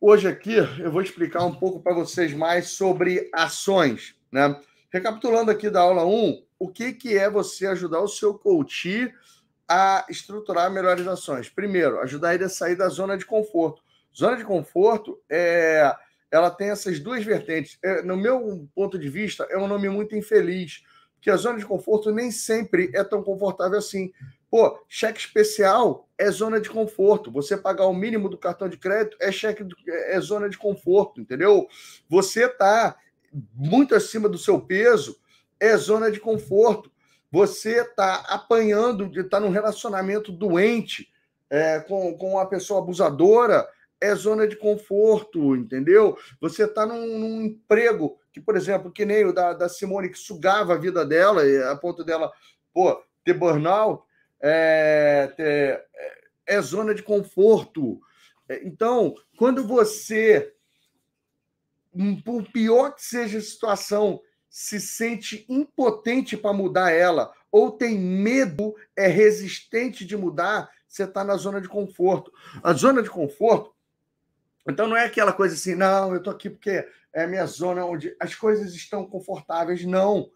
hoje 0.00 0.28
aqui 0.28 0.54
eu 0.54 0.90
vou 0.90 1.02
explicar 1.02 1.44
um 1.44 1.54
pouco 1.54 1.80
para 1.80 1.94
vocês 1.94 2.32
mais 2.32 2.68
sobre 2.68 3.28
ações. 3.32 4.14
Né? 4.30 4.60
Recapitulando 4.90 5.50
aqui 5.50 5.68
da 5.70 5.80
aula 5.80 6.04
1, 6.04 6.42
o 6.58 6.68
que, 6.68 6.92
que 6.92 7.16
é 7.16 7.28
você 7.28 7.66
ajudar 7.66 8.00
o 8.00 8.08
seu 8.08 8.34
coach 8.34 9.12
a 9.68 10.06
estruturar 10.08 10.70
melhores 10.70 11.06
ações? 11.06 11.48
Primeiro, 11.48 12.00
ajudar 12.00 12.34
ele 12.34 12.44
a 12.44 12.48
sair 12.48 12.76
da 12.76 12.88
zona 12.88 13.16
de 13.16 13.24
conforto. 13.24 13.82
Zona 14.16 14.36
de 14.36 14.44
conforto 14.44 15.20
é, 15.30 15.94
ela 16.30 16.50
tem 16.50 16.70
essas 16.70 16.98
duas 17.00 17.24
vertentes. 17.24 17.78
É, 17.82 18.02
no 18.02 18.16
meu 18.16 18.68
ponto 18.74 18.98
de 18.98 19.08
vista, 19.08 19.46
é 19.50 19.58
um 19.58 19.68
nome 19.68 19.88
muito 19.88 20.16
infeliz, 20.16 20.82
porque 21.14 21.30
a 21.30 21.36
zona 21.36 21.58
de 21.58 21.66
conforto 21.66 22.10
nem 22.10 22.30
sempre 22.30 22.90
é 22.94 23.04
tão 23.04 23.22
confortável 23.22 23.78
assim. 23.78 24.12
Pô, 24.50 24.82
cheque 24.88 25.20
especial 25.20 26.08
é 26.16 26.30
zona 26.30 26.60
de 26.60 26.70
conforto. 26.70 27.30
Você 27.30 27.56
pagar 27.56 27.86
o 27.86 27.94
mínimo 27.94 28.28
do 28.28 28.38
cartão 28.38 28.68
de 28.68 28.78
crédito 28.78 29.16
é 29.20 29.30
cheque 29.30 29.64
é 29.88 30.20
zona 30.20 30.48
de 30.48 30.56
conforto, 30.56 31.20
entendeu? 31.20 31.68
Você 32.08 32.48
tá 32.48 32.96
muito 33.54 33.94
acima 33.94 34.28
do 34.28 34.38
seu 34.38 34.60
peso 34.60 35.18
é 35.60 35.76
zona 35.76 36.10
de 36.10 36.20
conforto. 36.20 36.90
Você 37.30 37.84
tá 37.84 38.24
apanhando 38.28 39.10
tá 39.28 39.38
num 39.38 39.50
relacionamento 39.50 40.32
doente 40.32 41.08
é, 41.50 41.80
com, 41.80 42.16
com 42.16 42.32
uma 42.32 42.46
pessoa 42.46 42.80
abusadora 42.80 43.68
é 44.00 44.14
zona 44.14 44.46
de 44.46 44.56
conforto, 44.56 45.56
entendeu? 45.56 46.16
Você 46.40 46.64
está 46.64 46.86
num, 46.86 47.18
num, 47.18 47.42
emprego 47.42 48.18
que, 48.32 48.40
por 48.40 48.56
exemplo, 48.56 48.92
que 48.92 49.04
nem 49.04 49.24
o 49.24 49.32
da, 49.32 49.52
da 49.52 49.68
Simone, 49.68 50.08
que 50.08 50.18
sugava 50.18 50.74
a 50.74 50.78
vida 50.78 51.04
dela, 51.04 51.42
a 51.70 51.76
ponto 51.76 52.04
dela, 52.04 52.30
pô, 52.72 53.02
ter 53.24 53.34
burnout, 53.34 54.04
é, 54.40 55.32
é, 55.38 55.84
é 56.46 56.60
zona 56.60 56.94
de 56.94 57.02
conforto. 57.02 58.00
É, 58.48 58.66
então, 58.66 59.14
quando 59.36 59.66
você, 59.66 60.54
hum, 61.94 62.20
por 62.20 62.50
pior 62.50 62.94
que 62.94 63.04
seja 63.04 63.38
a 63.38 63.42
situação, 63.42 64.20
se 64.48 64.80
sente 64.80 65.44
impotente 65.48 66.36
para 66.36 66.52
mudar 66.52 66.90
ela, 66.90 67.32
ou 67.50 67.70
tem 67.70 67.98
medo, 67.98 68.74
é 68.96 69.06
resistente 69.06 70.04
de 70.04 70.16
mudar, 70.16 70.70
você 70.86 71.04
está 71.04 71.22
na 71.22 71.36
zona 71.36 71.60
de 71.60 71.68
conforto. 71.68 72.32
A 72.62 72.72
zona 72.72 73.02
de 73.02 73.10
conforto, 73.10 73.74
então 74.68 74.86
não 74.86 74.96
é 74.96 75.04
aquela 75.06 75.32
coisa 75.32 75.54
assim, 75.54 75.74
não, 75.74 76.12
eu 76.12 76.18
estou 76.18 76.32
aqui 76.32 76.50
porque 76.50 76.86
é 77.12 77.24
a 77.24 77.26
minha 77.26 77.46
zona 77.46 77.84
onde 77.84 78.14
as 78.20 78.34
coisas 78.34 78.74
estão 78.74 79.06
confortáveis. 79.06 79.84
Não. 79.84 80.30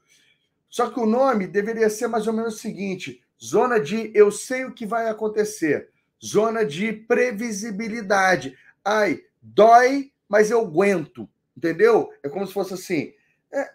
Só 0.68 0.90
que 0.90 0.98
o 0.98 1.06
nome 1.06 1.46
deveria 1.46 1.90
ser 1.90 2.06
mais 2.06 2.26
ou 2.26 2.32
menos 2.32 2.54
o 2.54 2.58
seguinte: 2.58 3.22
zona 3.42 3.80
de 3.80 4.12
eu 4.14 4.30
sei 4.30 4.64
o 4.64 4.72
que 4.72 4.86
vai 4.86 5.08
acontecer, 5.08 5.90
zona 6.24 6.64
de 6.64 6.92
previsibilidade. 6.92 8.56
Ai, 8.84 9.22
dói, 9.40 10.12
mas 10.28 10.50
eu 10.50 10.60
aguento, 10.60 11.28
entendeu? 11.56 12.12
É 12.22 12.28
como 12.28 12.46
se 12.46 12.52
fosse 12.52 12.74
assim. 12.74 13.12
É, 13.52 13.70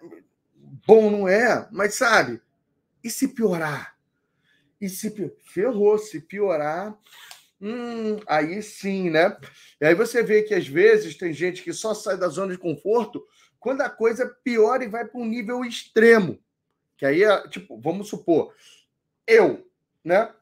bom 0.86 1.12
não 1.12 1.28
é, 1.28 1.68
mas 1.72 1.96
sabe? 1.96 2.42
E 3.04 3.10
se 3.10 3.28
piorar? 3.28 3.98
E 4.80 4.88
se 4.88 5.14
ferrou, 5.46 5.98
se 5.98 6.22
piorar, 6.22 6.98
hum, 7.60 8.18
aí 8.28 8.62
sim, 8.62 9.10
né? 9.10 9.36
E 9.82 9.86
aí 9.86 9.96
você 9.96 10.24
vê 10.24 10.44
que 10.44 10.54
às 10.54 10.68
vezes 10.68 11.18
tem 11.18 11.34
gente 11.34 11.64
que 11.64 11.74
só 11.74 11.94
sai 11.94 12.16
da 12.16 12.28
zona 12.28 12.54
de 12.54 12.60
conforto 12.60 13.26
quando 13.60 13.82
a 13.82 13.90
coisa 13.90 14.26
piora 14.44 14.84
e 14.84 14.88
vai 14.88 15.06
para 15.06 15.20
um 15.20 15.26
nível 15.26 15.66
extremo. 15.66 16.40
Que 16.96 17.06
aí 17.06 17.24
é, 17.24 17.48
tipo, 17.48 17.80
vamos 17.80 18.08
supor, 18.08 18.54
eu, 19.28 19.70
né? 20.04 20.34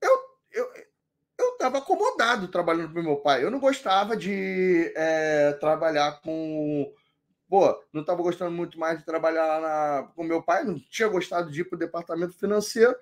Eu, 0.00 0.18
eu, 0.50 0.72
eu 1.38 1.48
estava 1.52 1.78
acomodado 1.78 2.48
trabalhando 2.48 2.92
para 2.92 3.02
meu 3.02 3.16
pai. 3.16 3.44
Eu 3.44 3.50
não 3.50 3.60
gostava 3.60 4.16
de 4.16 4.92
é, 4.96 5.52
trabalhar 5.60 6.20
com. 6.22 6.92
Pô, 7.48 7.82
não 7.92 8.00
estava 8.00 8.22
gostando 8.22 8.50
muito 8.50 8.78
mais 8.78 8.98
de 8.98 9.04
trabalhar 9.04 9.60
na, 9.60 10.08
com 10.14 10.22
meu 10.22 10.42
pai, 10.42 10.64
não 10.64 10.78
tinha 10.78 11.08
gostado 11.08 11.50
de 11.50 11.60
ir 11.60 11.64
para 11.64 11.76
o 11.76 11.78
departamento 11.78 12.32
financeiro, 12.32 12.94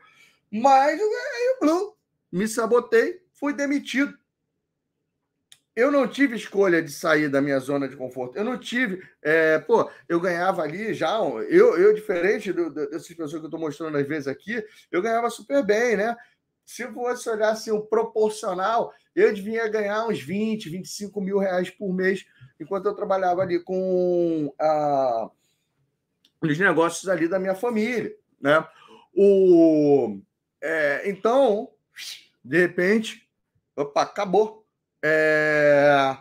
mas 0.50 0.98
aí 0.98 1.56
eu 1.60 1.96
me 2.32 2.48
sabotei, 2.48 3.22
fui 3.34 3.52
demitido. 3.52 4.16
Eu 5.78 5.92
não 5.92 6.08
tive 6.08 6.34
escolha 6.34 6.82
de 6.82 6.90
sair 6.90 7.28
da 7.28 7.40
minha 7.40 7.60
zona 7.60 7.88
de 7.88 7.94
conforto. 7.94 8.36
Eu 8.36 8.42
não 8.42 8.58
tive. 8.58 9.00
É, 9.22 9.60
pô, 9.60 9.88
eu 10.08 10.18
ganhava 10.18 10.60
ali 10.62 10.92
já. 10.92 11.18
Eu, 11.48 11.78
eu 11.78 11.94
diferente 11.94 12.52
do, 12.52 12.68
dessas 12.68 13.06
pessoas 13.06 13.30
que 13.30 13.38
eu 13.38 13.44
estou 13.44 13.60
mostrando 13.60 13.96
às 13.96 14.04
vezes 14.04 14.26
aqui, 14.26 14.60
eu 14.90 15.00
ganhava 15.00 15.30
super 15.30 15.64
bem, 15.64 15.96
né? 15.96 16.16
Se 16.66 16.84
você 16.88 17.30
olhar 17.30 17.50
assim, 17.50 17.70
o 17.70 17.80
proporcional, 17.80 18.92
eu 19.14 19.32
devia 19.32 19.68
ganhar 19.68 20.04
uns 20.08 20.20
20, 20.20 20.68
25 20.68 21.20
mil 21.20 21.38
reais 21.38 21.70
por 21.70 21.94
mês, 21.94 22.26
enquanto 22.58 22.86
eu 22.86 22.94
trabalhava 22.96 23.42
ali 23.42 23.62
com 23.62 24.52
ah, 24.60 25.30
os 26.42 26.58
negócios 26.58 27.08
ali 27.08 27.28
da 27.28 27.38
minha 27.38 27.54
família, 27.54 28.12
né? 28.40 28.66
O, 29.14 30.18
é, 30.60 31.08
então, 31.08 31.70
de 32.44 32.58
repente, 32.58 33.30
opa, 33.76 34.02
acabou 34.02 34.66
é... 35.02 36.16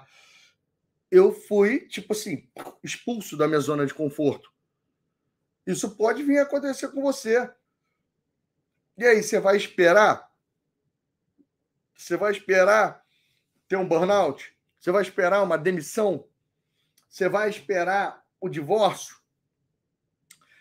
eu 1.11 1.32
fui, 1.32 1.82
tipo 1.88 2.13
assim, 2.13 2.49
expulso 2.84 3.38
da 3.38 3.47
minha 3.47 3.59
zona 3.59 3.86
de 3.86 3.93
conforto. 3.93 4.51
Isso 5.65 5.95
pode 5.95 6.23
vir 6.23 6.39
a 6.39 6.43
acontecer 6.43 6.89
com 6.89 7.01
você. 7.01 7.49
E 8.97 9.05
aí, 9.05 9.21
você 9.21 9.39
vai 9.39 9.57
esperar? 9.57 10.32
Você 11.95 12.15
vai 12.15 12.32
esperar 12.32 13.03
ter 13.67 13.75
um 13.75 13.88
burnout? 13.88 14.55
Você 14.80 14.91
vai 14.91 15.01
esperar 15.01 15.41
uma 15.43 15.57
demissão? 15.57 16.25
Você 17.09 17.28
vai 17.28 17.49
esperar 17.49 18.23
o 18.39 18.47
divórcio? 18.47 19.17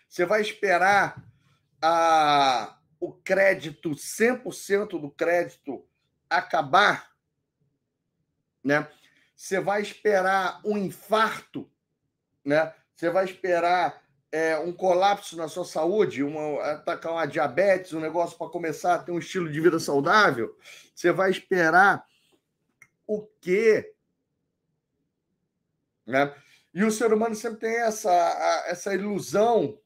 Você 0.09 0.25
vai 0.25 0.41
esperar 0.41 1.23
a, 1.81 2.77
o 2.99 3.13
crédito, 3.13 3.91
100% 3.91 4.99
do 4.99 5.11
crédito 5.11 5.87
acabar? 6.29 7.11
Né? 8.63 8.87
Você 9.35 9.59
vai 9.59 9.81
esperar 9.81 10.59
um 10.65 10.77
infarto, 10.77 11.69
né? 12.43 12.73
Você 12.95 13.09
vai 13.09 13.25
esperar 13.25 14.01
é, 14.31 14.57
um 14.57 14.73
colapso 14.73 15.37
na 15.37 15.47
sua 15.47 15.65
saúde, 15.65 16.23
uma, 16.23 16.61
atacar 16.71 17.11
uma 17.11 17.25
diabetes, 17.25 17.93
um 17.93 17.99
negócio 17.99 18.37
para 18.37 18.49
começar 18.49 18.95
a 18.95 18.99
ter 18.99 19.11
um 19.11 19.19
estilo 19.19 19.51
de 19.51 19.61
vida 19.61 19.79
saudável. 19.79 20.57
Você 20.93 21.11
vai 21.11 21.29
esperar 21.29 22.05
o 23.05 23.25
quê? 23.39 23.93
Né? 26.05 26.33
E 26.73 26.83
o 26.83 26.91
ser 26.91 27.13
humano 27.13 27.35
sempre 27.35 27.59
tem 27.59 27.77
essa, 27.81 28.11
essa 28.67 28.93
ilusão 28.93 29.79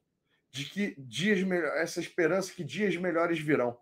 de 0.51 0.65
que 0.65 0.95
dias 0.97 1.39
essa 1.75 1.99
esperança 1.99 2.51
que 2.51 2.63
dias 2.63 2.95
melhores 2.97 3.39
virão. 3.39 3.77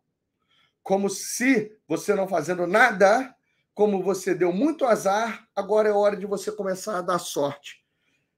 Como 0.83 1.09
se 1.09 1.75
você 1.87 2.13
não 2.13 2.27
fazendo 2.27 2.67
nada, 2.67 3.35
como 3.79 4.03
você 4.03 4.35
deu 4.35 4.51
muito 4.51 4.85
azar, 4.85 5.47
agora 5.55 5.87
é 5.87 5.91
hora 5.93 6.17
de 6.17 6.25
você 6.25 6.51
começar 6.51 6.97
a 6.97 7.01
dar 7.01 7.17
sorte. 7.17 7.81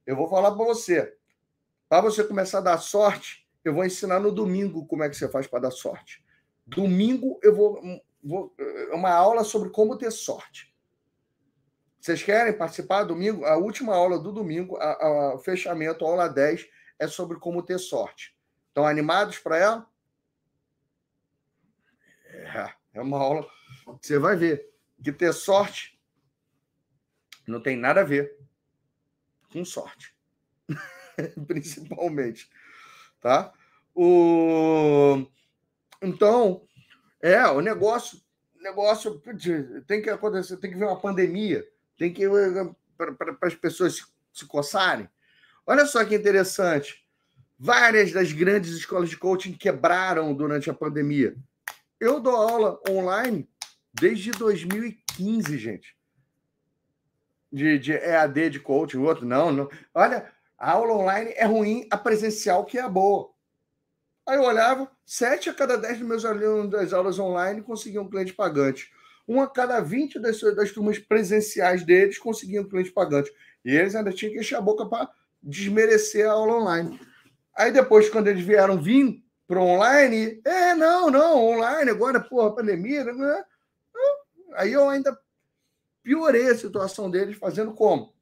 Eu 0.06 0.16
vou 0.16 0.30
falar 0.30 0.52
para 0.52 0.64
você. 0.64 1.18
Para 1.90 2.00
você 2.00 2.24
começar 2.24 2.60
a 2.60 2.62
dar 2.62 2.78
sorte, 2.78 3.50
eu 3.66 3.74
vou 3.74 3.84
ensinar 3.84 4.20
no 4.20 4.32
domingo 4.32 4.86
como 4.86 5.04
é 5.04 5.10
que 5.10 5.16
você 5.16 5.28
faz 5.28 5.48
para 5.48 5.62
dar 5.62 5.72
sorte. 5.72 6.24
Domingo 6.64 7.40
eu 7.42 7.56
vou, 7.56 7.82
vou 8.24 8.54
é 8.60 8.94
uma 8.94 9.10
aula 9.10 9.44
sobre 9.44 9.72
como 9.72 9.98
ter 9.98 10.12
sorte. 10.12 10.72
Vocês 12.00 12.22
querem 12.22 12.56
participar 12.56 13.06
domingo? 13.06 13.44
A 13.44 13.58
última 13.58 13.96
aula 13.96 14.20
do 14.20 14.32
domingo, 14.32 14.78
o 14.78 15.40
fechamento, 15.40 16.06
a 16.06 16.08
aula 16.08 16.28
10, 16.28 16.68
é 17.00 17.08
sobre 17.08 17.40
como 17.40 17.64
ter 17.64 17.80
sorte. 17.80 18.38
Estão 18.68 18.86
animados 18.86 19.40
para 19.40 19.58
ela? 19.58 19.90
É, 22.28 22.74
é 22.94 23.02
uma 23.02 23.18
aula. 23.18 23.48
Você 24.00 24.20
vai 24.20 24.36
ver 24.36 24.71
que 25.04 25.12
ter 25.12 25.34
sorte 25.34 26.00
não 27.48 27.62
tem 27.62 27.76
nada 27.76 28.02
a 28.02 28.06
ver 28.06 28.38
com 29.52 29.66
sorte. 29.66 30.16
Principalmente. 31.48 32.50
Tá? 33.20 33.54
O... 33.94 35.26
Então, 36.02 36.66
é, 37.22 37.46
o 37.48 37.62
negócio, 37.62 38.20
negócio 38.60 39.22
tem 39.86 40.02
que 40.02 40.10
acontecer, 40.10 40.58
tem 40.58 40.72
que 40.72 40.78
ver 40.78 40.86
uma 40.86 41.00
pandemia, 41.00 41.68
tem 41.98 42.12
que 42.12 42.26
para 42.98 43.48
as 43.48 43.56
pessoas 43.56 43.96
se, 43.96 44.06
se 44.34 44.46
coçarem. 44.46 45.10
Olha 45.66 45.86
só 45.86 46.04
que 46.06 46.16
interessante. 46.16 47.06
Várias 47.60 48.12
das 48.12 48.32
grandes 48.32 48.72
escolas 48.72 49.10
de 49.10 49.18
coaching 49.18 49.54
quebraram 49.54 50.34
durante 50.34 50.70
a 50.70 50.74
pandemia. 50.74 51.36
Eu 52.00 52.20
dou 52.20 52.36
aula 52.36 52.80
online 52.90 53.48
Desde 53.94 54.32
2015, 54.32 55.58
gente. 55.58 55.96
De, 57.52 57.78
de 57.78 57.92
EAD 57.92 58.50
de 58.50 58.60
coaching, 58.60 58.98
o 58.98 59.04
outro, 59.04 59.26
não, 59.26 59.52
não. 59.52 59.70
Olha, 59.94 60.32
a 60.58 60.72
aula 60.72 60.94
online 60.94 61.34
é 61.36 61.46
ruim, 61.46 61.88
a 61.92 61.98
presencial 61.98 62.64
que 62.64 62.78
é 62.78 62.88
boa. 62.88 63.30
Aí 64.26 64.38
eu 64.38 64.44
olhava, 64.44 64.90
sete 65.06 65.50
a 65.50 65.54
cada 65.54 65.76
dez 65.76 65.98
dos 65.98 66.08
meus 66.08 66.24
alunos 66.24 66.70
das 66.70 66.94
aulas 66.94 67.20
online 67.20 67.62
conseguiam 67.62 68.08
cliente 68.08 68.34
pagante. 68.34 68.90
Um 69.28 69.42
a 69.42 69.48
cada 69.48 69.80
vinte 69.82 70.20
das, 70.20 70.40
das 70.56 70.72
turmas 70.72 71.00
presenciais 71.00 71.84
deles 71.84 72.18
conseguiam 72.18 72.64
cliente 72.64 72.92
pagante. 72.92 73.32
E 73.66 73.76
eles 73.76 73.96
ainda 73.96 74.12
tinham 74.12 74.34
que 74.34 74.40
encher 74.40 74.56
a 74.56 74.62
boca 74.62 74.86
para 74.86 75.10
desmerecer 75.42 76.30
a 76.30 76.34
aula 76.34 76.62
online. 76.62 77.00
Aí 77.56 77.72
depois, 77.72 78.10
quando 78.10 78.28
eles 78.28 78.44
vieram 78.44 78.82
vir 78.82 79.22
para 79.48 79.60
online, 79.60 80.42
é, 80.46 80.74
não, 80.76 81.10
não, 81.10 81.44
online, 81.44 81.90
agora, 81.90 82.20
porra, 82.20 82.56
pandemia, 82.56 83.04
né? 83.04 83.44
Aí 84.56 84.74
eu 84.74 84.90
ainda 84.90 85.18
piorei 86.04 86.50
a 86.50 86.58
situação 86.58 87.10
deles, 87.10 87.38
fazendo 87.38 87.74
como? 87.74 88.14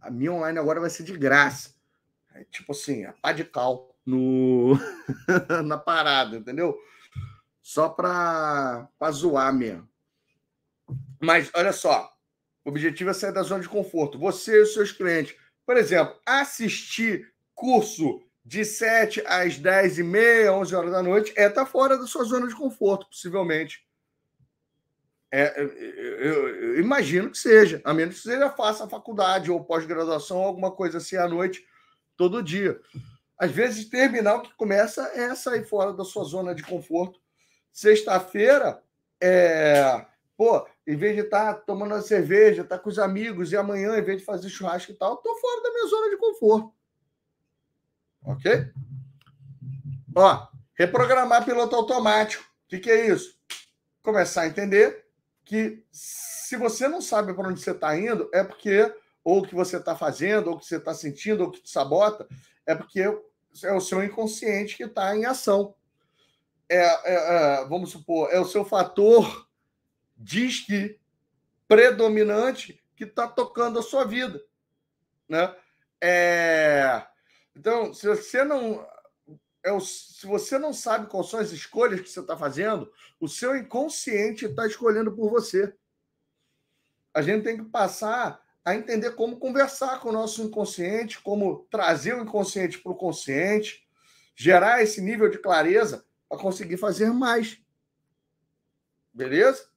A 0.00 0.10
minha 0.10 0.32
online 0.32 0.58
agora 0.58 0.80
vai 0.80 0.90
ser 0.90 1.04
de 1.04 1.16
graça. 1.16 1.74
É, 2.34 2.44
tipo 2.44 2.72
assim, 2.72 3.04
a 3.04 3.12
pá 3.12 3.32
de 3.32 3.44
cal 3.44 3.94
no... 4.04 4.74
na 5.64 5.78
parada, 5.78 6.36
entendeu? 6.36 6.76
Só 7.60 7.88
para 7.88 8.88
zoar 9.12 9.54
mesmo. 9.54 9.88
Mas 11.20 11.50
olha 11.54 11.72
só, 11.72 12.12
o 12.64 12.70
objetivo 12.70 13.10
é 13.10 13.14
sair 13.14 13.32
da 13.32 13.42
zona 13.42 13.62
de 13.62 13.68
conforto. 13.68 14.18
Você 14.18 14.58
e 14.58 14.62
os 14.62 14.74
seus 14.74 14.90
clientes. 14.90 15.36
Por 15.64 15.76
exemplo, 15.76 16.16
assistir 16.26 17.32
curso 17.54 18.20
de 18.44 18.64
7 18.64 19.22
às 19.26 19.56
10 19.56 19.98
e 19.98 20.02
meia, 20.02 20.52
11 20.52 20.74
horas 20.74 20.90
da 20.90 21.02
noite, 21.02 21.32
é 21.36 21.46
estar 21.46 21.64
tá 21.64 21.66
fora 21.66 21.96
da 21.96 22.06
sua 22.06 22.24
zona 22.24 22.48
de 22.48 22.56
conforto, 22.56 23.06
possivelmente. 23.06 23.86
É, 25.34 25.58
eu, 25.58 25.68
eu, 25.68 26.48
eu, 26.48 26.80
imagino 26.80 27.30
que 27.30 27.38
seja, 27.38 27.80
a 27.84 27.94
menos 27.94 28.20
que 28.20 28.28
já 28.28 28.50
faça 28.50 28.86
faculdade 28.86 29.50
ou 29.50 29.64
pós-graduação, 29.64 30.36
alguma 30.36 30.70
coisa 30.70 30.98
assim 30.98 31.16
à 31.16 31.26
noite, 31.26 31.66
todo 32.18 32.42
dia. 32.42 32.78
Às 33.38 33.50
vezes, 33.50 33.88
terminal 33.88 34.42
que 34.42 34.52
começa 34.52 35.10
é 35.14 35.34
sair 35.34 35.64
fora 35.64 35.94
da 35.94 36.04
sua 36.04 36.24
zona 36.24 36.54
de 36.54 36.62
conforto. 36.62 37.18
Sexta-feira, 37.72 38.82
é, 39.18 40.04
pô, 40.36 40.68
em 40.86 40.96
vez 40.96 41.16
de 41.16 41.22
estar 41.22 41.54
tá 41.54 41.60
tomando 41.60 41.94
uma 41.94 42.02
cerveja, 42.02 42.60
estar 42.60 42.76
tá 42.76 42.82
com 42.82 42.90
os 42.90 42.98
amigos, 42.98 43.52
e 43.52 43.56
amanhã, 43.56 43.96
em 43.96 44.02
vez 44.02 44.18
de 44.18 44.26
fazer 44.26 44.50
churrasco 44.50 44.92
e 44.92 44.94
tal, 44.94 45.14
estou 45.14 45.34
fora 45.40 45.62
da 45.62 45.70
minha 45.70 45.86
zona 45.86 46.10
de 46.10 46.16
conforto. 46.18 46.74
Ok? 48.26 48.70
Ó, 50.14 50.46
reprogramar 50.74 51.42
piloto 51.46 51.74
automático. 51.74 52.44
O 52.44 52.68
que, 52.68 52.78
que 52.78 52.90
é 52.90 53.06
isso? 53.06 53.34
Começar 54.02 54.42
a 54.42 54.46
entender 54.46 55.01
que 55.44 55.84
se 55.90 56.56
você 56.56 56.88
não 56.88 57.00
sabe 57.00 57.34
para 57.34 57.48
onde 57.48 57.60
você 57.60 57.72
está 57.72 57.96
indo, 57.96 58.28
é 58.32 58.44
porque, 58.44 58.94
ou 59.24 59.40
o 59.40 59.46
que 59.46 59.54
você 59.54 59.76
está 59.76 59.96
fazendo, 59.96 60.48
ou 60.48 60.56
o 60.56 60.58
que 60.58 60.66
você 60.66 60.76
está 60.76 60.94
sentindo, 60.94 61.44
ou 61.44 61.50
que 61.50 61.60
te 61.60 61.70
sabota, 61.70 62.26
é 62.66 62.74
porque 62.74 63.00
é 63.00 63.72
o 63.72 63.80
seu 63.80 64.02
inconsciente 64.02 64.76
que 64.76 64.84
está 64.84 65.14
em 65.16 65.24
ação. 65.24 65.74
é, 66.68 66.78
é, 66.78 67.14
é, 67.14 67.64
vamos 67.66 67.90
supor, 67.90 68.32
é 68.32 68.40
o 68.40 68.46
seu 68.46 68.64
fator 68.64 69.46
diz 70.16 70.60
que 70.60 70.98
predominante 71.68 72.82
que 72.96 73.04
está 73.04 73.26
tocando 73.26 73.78
a 73.78 73.82
sua 73.82 74.04
vida, 74.04 74.42
né? 75.28 75.54
É, 76.00 77.04
então, 77.56 77.92
se 77.92 78.06
você 78.06 78.44
não 78.44 78.86
é 79.64 79.72
o, 79.72 79.80
se 79.80 80.26
você 80.26 80.58
não 80.58 80.72
sabe 80.72 81.06
quais 81.06 81.28
são 81.28 81.38
as 81.40 81.52
escolhas 81.52 82.00
que 82.00 82.08
você 82.08 82.20
está 82.20 82.36
fazendo, 82.36 82.92
o 83.20 83.28
seu 83.28 83.56
inconsciente 83.56 84.46
está 84.46 84.66
escolhendo 84.66 85.12
por 85.12 85.30
você. 85.30 85.72
A 87.14 87.22
gente 87.22 87.44
tem 87.44 87.56
que 87.56 87.64
passar 87.64 88.42
a 88.64 88.74
entender 88.74 89.12
como 89.12 89.38
conversar 89.38 90.00
com 90.00 90.08
o 90.08 90.12
nosso 90.12 90.42
inconsciente, 90.42 91.20
como 91.20 91.66
trazer 91.70 92.14
o 92.14 92.22
inconsciente 92.22 92.78
para 92.78 92.92
o 92.92 92.96
consciente, 92.96 93.86
gerar 94.34 94.82
esse 94.82 95.00
nível 95.00 95.28
de 95.28 95.38
clareza 95.38 96.04
para 96.28 96.38
conseguir 96.38 96.76
fazer 96.76 97.12
mais. 97.12 97.60
Beleza? 99.12 99.68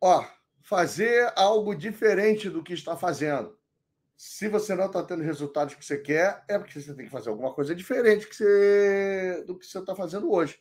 Ó, 0.00 0.24
fazer 0.62 1.32
algo 1.36 1.74
diferente 1.74 2.50
do 2.50 2.62
que 2.62 2.72
está 2.72 2.96
fazendo. 2.96 3.57
Se 4.18 4.48
você 4.48 4.74
não 4.74 4.86
está 4.86 5.00
tendo 5.00 5.22
resultados 5.22 5.76
que 5.76 5.84
você 5.84 5.96
quer, 5.96 6.42
é 6.48 6.58
porque 6.58 6.80
você 6.80 6.92
tem 6.92 7.04
que 7.04 7.10
fazer 7.12 7.28
alguma 7.28 7.54
coisa 7.54 7.72
diferente 7.72 8.26
que 8.26 8.34
você, 8.34 9.44
do 9.46 9.56
que 9.56 9.64
você 9.64 9.78
está 9.78 9.94
fazendo 9.94 10.32
hoje. 10.32 10.58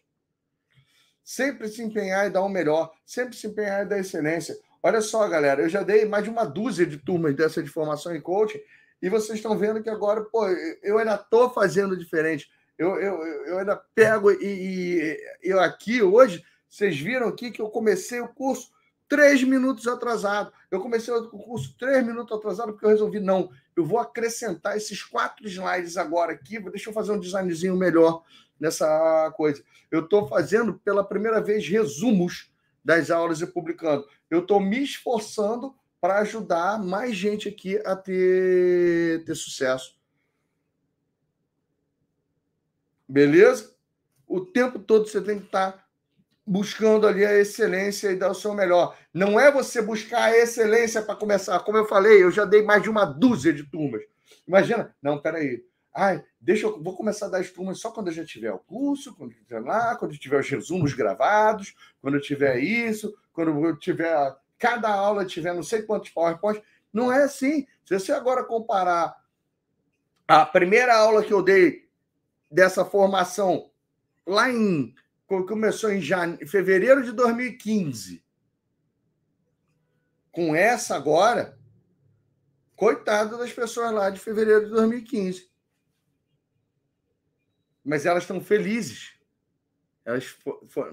Sempre 1.24 1.68
se 1.68 1.82
empenhar 1.82 2.28
e 2.28 2.30
dar 2.30 2.44
o 2.44 2.50
melhor, 2.50 2.94
sempre 3.04 3.36
se 3.36 3.48
empenhar 3.48 3.84
e 3.84 3.90
dar 3.90 3.98
excelência. 3.98 4.56
Olha 4.84 5.02
só, 5.02 5.28
galera, 5.28 5.64
eu 5.64 5.70
já 5.70 5.82
dei 5.82 6.06
mais 6.06 6.24
de 6.24 6.30
uma 6.30 6.46
dúzia 6.46 6.86
de 6.86 6.98
turmas 6.98 7.36
dessa 7.36 7.64
de 7.64 7.68
formação 7.68 8.16
em 8.16 8.22
coaching 8.22 8.62
e 9.02 9.10
vocês 9.10 9.40
estão 9.40 9.58
vendo 9.58 9.82
que 9.82 9.90
agora, 9.90 10.24
pô, 10.26 10.48
eu 10.84 11.00
ainda 11.00 11.16
estou 11.16 11.50
fazendo 11.50 11.98
diferente. 11.98 12.48
Eu, 12.78 13.02
eu, 13.02 13.24
eu 13.48 13.58
ainda 13.58 13.76
pego 13.96 14.32
e, 14.32 14.38
e 14.40 15.20
eu 15.42 15.60
aqui 15.60 16.04
hoje, 16.04 16.46
vocês 16.70 16.96
viram 16.96 17.28
aqui 17.28 17.50
que 17.50 17.62
eu 17.62 17.72
comecei 17.72 18.22
o 18.22 18.28
curso 18.28 18.70
três 19.08 19.44
minutos 19.44 19.88
atrasado. 19.88 20.54
Eu 20.70 20.82
comecei 20.82 21.14
o 21.14 21.30
curso 21.30 21.76
três 21.78 22.06
minutos 22.06 22.38
atrasado 22.38 22.74
porque 22.74 22.86
eu 22.86 22.90
resolvi, 22.90 23.20
não, 23.20 23.50
eu 23.76 23.86
vou 23.86 24.00
acrescentar 24.00 24.76
esses 24.76 25.02
quatro 25.02 25.48
slides 25.48 25.96
agora 25.96 26.34
aqui, 26.34 26.60
deixa 26.60 26.90
eu 26.90 26.94
fazer 26.94 27.14
um 27.14 27.20
designzinho 27.20 27.76
melhor 27.76 28.24
nessa 28.60 29.32
coisa. 29.36 29.64
Eu 29.90 30.02
estou 30.02 30.28
fazendo 30.28 30.74
pela 30.74 31.04
primeira 31.04 31.42
vez 31.42 31.68
resumos 31.68 32.52
das 32.84 33.10
aulas 33.10 33.42
e 33.42 33.48
publicando. 33.48 34.08
Eu 34.30 34.40
estou 34.40 34.60
me 34.60 34.84
esforçando 34.84 35.74
para 36.02 36.20
ajudar 36.20 36.84
mais 36.84 37.16
gente 37.16 37.48
aqui 37.48 37.78
a 37.86 37.96
ter, 37.96 39.24
ter 39.24 39.36
sucesso. 39.36 39.98
Beleza? 43.08 43.74
O 44.28 44.42
tempo 44.42 44.80
todo 44.80 45.08
você 45.08 45.22
tem 45.22 45.40
que 45.40 45.46
estar 45.46 45.72
tá 45.72 45.87
buscando 46.48 47.06
ali 47.06 47.26
a 47.26 47.38
excelência 47.38 48.10
e 48.10 48.16
dar 48.16 48.32
o 48.32 48.36
seu 48.36 48.54
melhor. 48.54 48.98
Não 49.14 49.38
é 49.38 49.52
você 49.52 49.82
buscar 49.82 50.24
a 50.24 50.38
excelência 50.38 51.02
para 51.02 51.16
começar. 51.16 51.60
Como 51.60 51.78
eu 51.78 51.86
falei, 51.86 52.24
eu 52.24 52.32
já 52.32 52.46
dei 52.46 52.64
mais 52.64 52.82
de 52.82 52.90
uma 52.90 53.04
dúzia 53.04 53.52
de 53.52 53.64
turmas. 53.64 54.02
Imagina, 54.48 54.96
não, 55.02 55.22
peraí. 55.22 55.62
Ai, 55.94 56.24
deixa 56.40 56.68
eu 56.68 56.82
vou 56.82 56.96
começar 56.96 57.26
a 57.26 57.30
dar 57.30 57.40
as 57.40 57.52
turmas 57.52 57.80
só 57.80 57.92
quando 57.92 58.08
eu 58.08 58.14
já 58.14 58.24
tiver 58.24 58.52
o 58.52 58.60
curso, 58.60 59.14
quando 59.16 59.32
eu 59.32 59.38
tiver 59.40 59.60
lá, 59.60 59.96
quando 59.98 60.14
eu 60.14 60.20
tiver 60.20 60.40
os 60.40 60.50
resumos 60.50 60.94
gravados, 60.94 61.76
quando 62.02 62.14
eu 62.14 62.22
tiver 62.22 62.60
isso, 62.60 63.14
quando 63.34 63.66
eu 63.66 63.76
tiver 63.76 64.36
cada 64.58 64.90
aula 64.90 65.26
tiver 65.26 65.54
não 65.54 65.64
sei 65.64 65.82
quantos 65.82 66.12
PowerPoints. 66.12 66.64
Não 66.94 67.12
é 67.12 67.24
assim. 67.24 67.68
Se 67.84 68.00
você 68.00 68.14
agora 68.14 68.44
comparar 68.44 69.16
a 70.28 70.46
primeira 70.46 70.96
aula 70.96 71.24
que 71.24 71.34
eu 71.34 71.44
dei 71.44 71.90
dessa 72.50 72.86
formação 72.86 73.70
lá 74.26 74.50
em 74.50 74.94
começou 75.28 75.92
em 75.92 76.02
jane... 76.02 76.46
fevereiro 76.46 77.04
de 77.04 77.12
2015. 77.12 78.24
Com 80.32 80.56
essa 80.56 80.96
agora, 80.96 81.60
coitado 82.76 83.38
das 83.38 83.52
pessoas 83.52 83.92
lá 83.92 84.10
de 84.10 84.20
fevereiro 84.20 84.66
de 84.66 84.72
2015. 84.72 85.52
Mas 87.84 88.06
elas 88.06 88.24
estão 88.24 88.40
felizes. 88.40 89.18
Elas, 90.06 90.36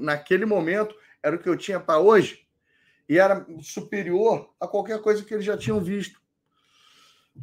naquele 0.00 0.44
momento, 0.44 0.94
era 1.22 1.36
o 1.36 1.38
que 1.38 1.48
eu 1.48 1.56
tinha 1.56 1.78
para 1.78 1.98
hoje 1.98 2.44
e 3.08 3.18
era 3.18 3.46
superior 3.60 4.54
a 4.58 4.66
qualquer 4.66 5.00
coisa 5.00 5.24
que 5.24 5.32
eles 5.34 5.44
já 5.44 5.56
tinham 5.56 5.80
visto. 5.80 6.22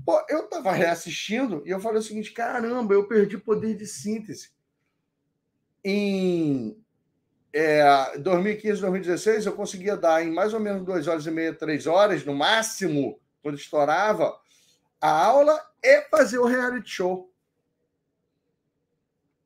Pô, 0.05 0.25
eu 0.29 0.45
estava 0.45 0.71
reassistindo 0.71 1.63
e 1.65 1.69
eu 1.69 1.79
falei 1.79 1.99
o 1.99 2.03
seguinte: 2.03 2.31
caramba, 2.31 2.93
eu 2.93 3.07
perdi 3.07 3.37
poder 3.37 3.75
de 3.75 3.85
síntese. 3.85 4.51
Em 5.83 6.80
é, 7.53 8.17
2015, 8.17 8.81
2016, 8.81 9.45
eu 9.45 9.53
conseguia 9.53 9.97
dar 9.97 10.23
em 10.23 10.31
mais 10.31 10.53
ou 10.53 10.59
menos 10.59 10.85
duas 10.85 11.07
horas 11.07 11.25
e 11.25 11.31
meia, 11.31 11.53
três 11.53 11.85
horas, 11.85 12.23
no 12.23 12.33
máximo, 12.33 13.19
quando 13.41 13.57
estourava, 13.57 14.39
a 14.99 15.09
aula 15.09 15.59
e 15.83 16.01
fazer 16.03 16.37
o 16.37 16.45
reality 16.45 16.89
show. 16.89 17.33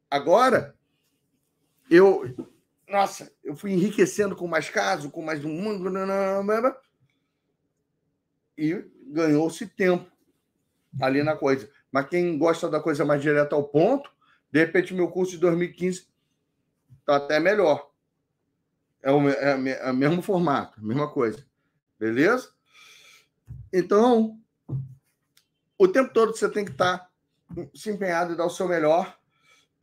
Agora, 0.10 0.76
eu. 1.90 2.36
Nossa, 2.88 3.32
eu 3.44 3.56
fui 3.56 3.72
enriquecendo 3.72 4.36
com 4.36 4.48
mais 4.48 4.70
casos, 4.70 5.12
com 5.12 5.22
mais 5.22 5.44
um 5.44 5.50
mundo. 5.50 5.92
E 8.56 8.86
ganhou-se 9.08 9.66
tempo 9.68 10.10
ali 11.02 11.24
na 11.24 11.36
coisa. 11.36 11.70
Mas 11.92 12.08
quem 12.08 12.38
gosta 12.38 12.70
da 12.70 12.80
coisa 12.80 13.04
mais 13.04 13.22
direta 13.22 13.56
ao 13.56 13.64
ponto, 13.64 14.12
de 14.52 14.60
repente, 14.60 14.94
meu 14.94 15.10
curso 15.10 15.32
de 15.32 15.40
2015 15.40 16.08
está 17.00 17.16
até 17.16 17.40
melhor. 17.40 17.92
É 19.06 19.12
o, 19.12 19.30
é, 19.30 19.78
é 19.82 19.92
o 19.92 19.96
mesmo 19.96 20.20
formato, 20.20 20.84
mesma 20.84 21.08
coisa. 21.08 21.46
Beleza? 22.00 22.50
Então, 23.72 24.42
o 25.78 25.88
tempo 25.88 26.12
todo 26.12 26.36
você 26.36 26.50
tem 26.50 26.66
que 26.66 26.72
estar 26.72 26.98
tá 26.98 27.10
se 27.76 27.92
empenhado 27.92 28.34
e 28.34 28.36
dar 28.36 28.48
o 28.48 28.50
seu 28.50 28.68
melhor, 28.68 29.16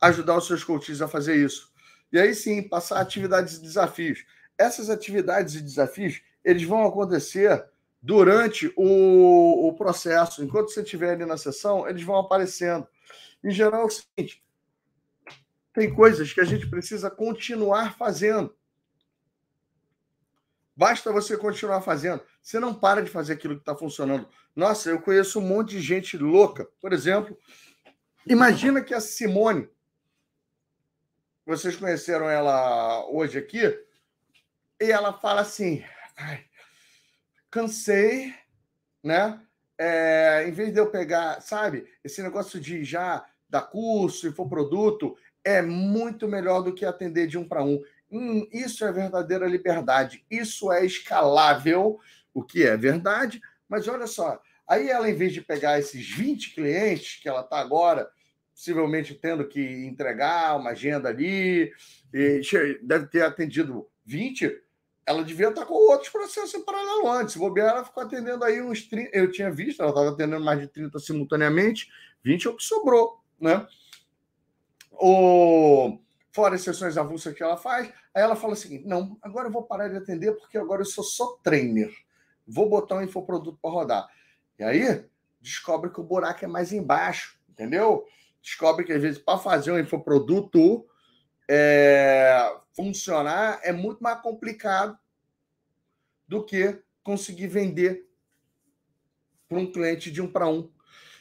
ajudar 0.01 0.35
os 0.35 0.45
seus 0.45 0.61
coaches 0.61 1.01
a 1.01 1.07
fazer 1.07 1.37
isso. 1.37 1.71
E 2.11 2.19
aí 2.19 2.35
sim, 2.35 2.67
passar 2.67 2.99
atividades 2.99 3.55
e 3.55 3.61
desafios. 3.61 4.25
Essas 4.57 4.89
atividades 4.89 5.55
e 5.55 5.61
desafios, 5.61 6.21
eles 6.43 6.63
vão 6.63 6.85
acontecer 6.85 7.65
durante 8.01 8.73
o, 8.75 9.69
o 9.69 9.73
processo. 9.73 10.43
Enquanto 10.43 10.69
você 10.69 10.81
estiver 10.81 11.11
ali 11.11 11.25
na 11.25 11.37
sessão, 11.37 11.87
eles 11.87 12.03
vão 12.03 12.17
aparecendo. 12.17 12.85
Em 13.41 13.51
geral, 13.51 13.83
é 13.83 13.85
o 13.85 13.89
seguinte: 13.89 14.43
tem 15.73 15.95
coisas 15.95 16.33
que 16.33 16.41
a 16.41 16.45
gente 16.45 16.67
precisa 16.67 17.09
continuar 17.09 17.95
fazendo. 17.97 18.53
Basta 20.75 21.11
você 21.11 21.37
continuar 21.37 21.81
fazendo. 21.81 22.23
Você 22.41 22.59
não 22.59 22.73
para 22.73 23.01
de 23.03 23.09
fazer 23.09 23.33
aquilo 23.33 23.55
que 23.55 23.61
está 23.61 23.75
funcionando. 23.75 24.27
Nossa, 24.55 24.89
eu 24.89 25.01
conheço 25.01 25.39
um 25.39 25.47
monte 25.47 25.71
de 25.71 25.81
gente 25.81 26.17
louca. 26.17 26.67
Por 26.81 26.93
exemplo, 26.93 27.37
imagina 28.27 28.81
que 28.81 28.93
a 28.93 28.99
Simone, 28.99 29.69
vocês 31.45 31.75
conheceram 31.75 32.29
ela 32.29 33.05
hoje 33.09 33.37
aqui, 33.37 33.61
e 34.81 34.91
ela 34.91 35.13
fala 35.13 35.41
assim: 35.41 35.83
cansei, 37.49 38.33
né? 39.03 39.39
É, 39.77 40.45
em 40.47 40.51
vez 40.51 40.71
de 40.71 40.79
eu 40.79 40.89
pegar, 40.89 41.41
sabe, 41.41 41.87
esse 42.03 42.21
negócio 42.21 42.59
de 42.59 42.83
já 42.83 43.25
dar 43.49 43.63
curso, 43.63 44.27
infoproduto, 44.27 45.17
é 45.43 45.61
muito 45.61 46.27
melhor 46.27 46.61
do 46.61 46.73
que 46.73 46.85
atender 46.85 47.27
de 47.27 47.37
um 47.37 47.47
para 47.47 47.63
um. 47.63 47.81
Hum, 48.13 48.47
isso 48.51 48.85
é 48.85 48.91
verdadeira 48.91 49.47
liberdade, 49.47 50.23
isso 50.29 50.71
é 50.71 50.85
escalável, 50.85 51.99
o 52.31 52.43
que 52.43 52.61
é 52.61 52.77
verdade, 52.77 53.41
mas 53.67 53.87
olha 53.87 54.05
só, 54.05 54.39
aí 54.67 54.87
ela, 54.87 55.09
em 55.09 55.15
vez 55.15 55.33
de 55.33 55.41
pegar 55.41 55.79
esses 55.79 56.07
20 56.07 56.53
clientes 56.53 57.19
que 57.19 57.27
ela 57.27 57.41
está 57.41 57.59
agora, 57.59 58.07
possivelmente 58.53 59.15
tendo 59.15 59.47
que 59.47 59.59
entregar 59.59 60.55
uma 60.57 60.69
agenda 60.69 61.09
ali, 61.09 61.73
deve 62.83 63.07
ter 63.07 63.23
atendido 63.23 63.89
20, 64.05 64.61
ela 65.07 65.23
devia 65.23 65.49
estar 65.49 65.61
tá 65.61 65.67
com 65.67 65.73
outros 65.73 66.09
processos 66.11 66.53
em 66.53 66.63
paralelo 66.63 67.09
antes. 67.09 67.33
Se 67.33 67.39
bobear, 67.39 67.69
ela 67.69 67.83
ficou 67.83 68.03
atendendo 68.03 68.43
aí 68.43 68.61
uns 68.61 68.83
30. 68.83 69.09
Eu 69.11 69.31
tinha 69.31 69.51
visto, 69.51 69.81
ela 69.81 69.89
estava 69.89 70.11
atendendo 70.11 70.45
mais 70.45 70.59
de 70.59 70.67
30 70.67 70.99
simultaneamente, 70.99 71.89
20 72.23 72.45
é 72.45 72.49
o 72.51 72.55
que 72.55 72.63
sobrou, 72.63 73.19
né? 73.39 73.65
O 74.91 75.97
fora 76.33 76.55
as 76.55 76.61
sessões 76.61 76.97
avulsas 76.97 77.33
que 77.33 77.43
ela 77.43 77.55
faz. 77.55 77.87
Aí 78.13 78.21
ela 78.21 78.35
fala 78.35 78.55
seguinte: 78.55 78.85
não, 78.85 79.17
agora 79.21 79.47
eu 79.47 79.51
vou 79.51 79.63
parar 79.63 79.87
de 79.87 79.95
atender 79.95 80.33
porque 80.33 80.57
agora 80.57 80.81
eu 80.81 80.85
sou 80.85 81.03
só 81.03 81.37
trainer. 81.43 81.93
Vou 82.45 82.67
botar 82.67 82.95
um 82.95 83.03
infoproduto 83.03 83.57
para 83.61 83.71
rodar. 83.71 84.09
E 84.59 84.63
aí 84.63 85.05
descobre 85.39 85.89
que 85.89 85.99
o 85.99 86.03
buraco 86.03 86.43
é 86.43 86.47
mais 86.47 86.73
embaixo, 86.73 87.39
entendeu? 87.49 88.05
Descobre 88.41 88.83
que 88.83 88.91
às 88.91 89.01
vezes 89.01 89.21
para 89.21 89.37
fazer 89.37 89.71
um 89.71 89.79
infoproduto 89.79 90.85
é, 91.49 92.57
funcionar 92.75 93.59
é 93.63 93.71
muito 93.71 94.01
mais 94.01 94.21
complicado 94.21 94.97
do 96.27 96.43
que 96.43 96.81
conseguir 97.03 97.47
vender 97.47 98.09
para 99.47 99.59
um 99.59 99.71
cliente 99.71 100.09
de 100.09 100.21
um 100.21 100.31
para 100.31 100.47
um. 100.47 100.71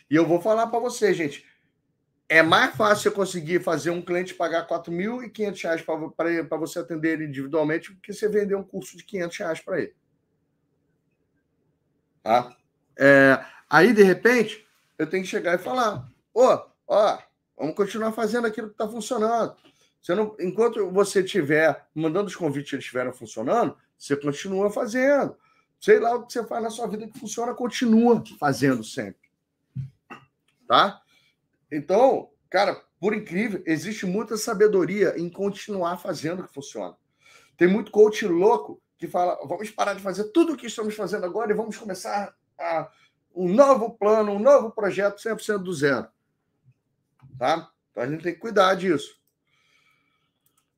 E 0.08 0.16
eu 0.16 0.26
vou 0.26 0.40
falar 0.40 0.68
para 0.68 0.78
você, 0.78 1.12
gente, 1.12 1.44
é 2.32 2.42
mais 2.42 2.74
fácil 2.74 3.02
você 3.02 3.10
conseguir 3.10 3.62
fazer 3.62 3.90
um 3.90 4.00
cliente 4.00 4.32
pagar 4.32 4.62
R$ 4.62 4.68
4.500 4.68 6.46
para 6.48 6.56
você 6.56 6.78
atender 6.78 7.12
ele 7.12 7.26
individualmente 7.26 7.92
do 7.92 8.00
que 8.00 8.10
você 8.10 8.26
vender 8.26 8.54
um 8.54 8.62
curso 8.62 8.96
de 8.96 9.04
R$ 9.04 9.28
reais 9.38 9.60
para 9.60 9.82
ele. 9.82 9.94
Tá? 12.22 12.56
É, 12.98 13.44
aí, 13.68 13.92
de 13.92 14.02
repente, 14.02 14.66
eu 14.98 15.06
tenho 15.06 15.22
que 15.22 15.28
chegar 15.28 15.56
e 15.56 15.58
falar: 15.58 16.10
oh, 16.32 16.58
ó, 16.88 17.18
vamos 17.54 17.76
continuar 17.76 18.12
fazendo 18.12 18.46
aquilo 18.46 18.68
que 18.68 18.74
está 18.74 18.88
funcionando. 18.88 19.54
Você 20.00 20.14
não, 20.14 20.34
enquanto 20.40 20.90
você 20.90 21.20
estiver 21.20 21.86
mandando 21.94 22.28
os 22.28 22.36
convites 22.36 22.72
eles 22.72 22.84
estiverem 22.86 23.12
funcionando, 23.12 23.76
você 23.98 24.16
continua 24.16 24.70
fazendo. 24.70 25.36
Sei 25.78 26.00
lá 26.00 26.14
o 26.14 26.24
que 26.24 26.32
você 26.32 26.46
faz 26.46 26.62
na 26.62 26.70
sua 26.70 26.86
vida 26.86 27.06
que 27.06 27.18
funciona, 27.18 27.52
continua 27.52 28.24
fazendo 28.40 28.82
sempre. 28.82 29.20
Tá? 30.66 31.01
Então, 31.72 32.30
cara, 32.50 32.74
por 33.00 33.14
incrível, 33.14 33.62
existe 33.64 34.04
muita 34.04 34.36
sabedoria 34.36 35.18
em 35.18 35.30
continuar 35.30 35.96
fazendo 35.96 36.40
o 36.40 36.46
que 36.46 36.52
funciona. 36.52 36.94
Tem 37.56 37.66
muito 37.66 37.90
coach 37.90 38.26
louco 38.26 38.80
que 38.98 39.08
fala: 39.08 39.38
vamos 39.46 39.70
parar 39.70 39.94
de 39.94 40.02
fazer 40.02 40.24
tudo 40.24 40.52
o 40.52 40.56
que 40.56 40.66
estamos 40.66 40.94
fazendo 40.94 41.24
agora 41.24 41.50
e 41.50 41.56
vamos 41.56 41.78
começar 41.78 42.36
a, 42.58 42.90
um 43.34 43.48
novo 43.48 43.96
plano, 43.96 44.32
um 44.32 44.38
novo 44.38 44.70
projeto 44.70 45.16
100% 45.16 45.58
do 45.58 45.72
zero. 45.72 46.06
Tá? 47.38 47.72
Então 47.90 48.02
a 48.02 48.06
gente 48.06 48.22
tem 48.22 48.34
que 48.34 48.40
cuidar 48.40 48.74
disso. 48.74 49.18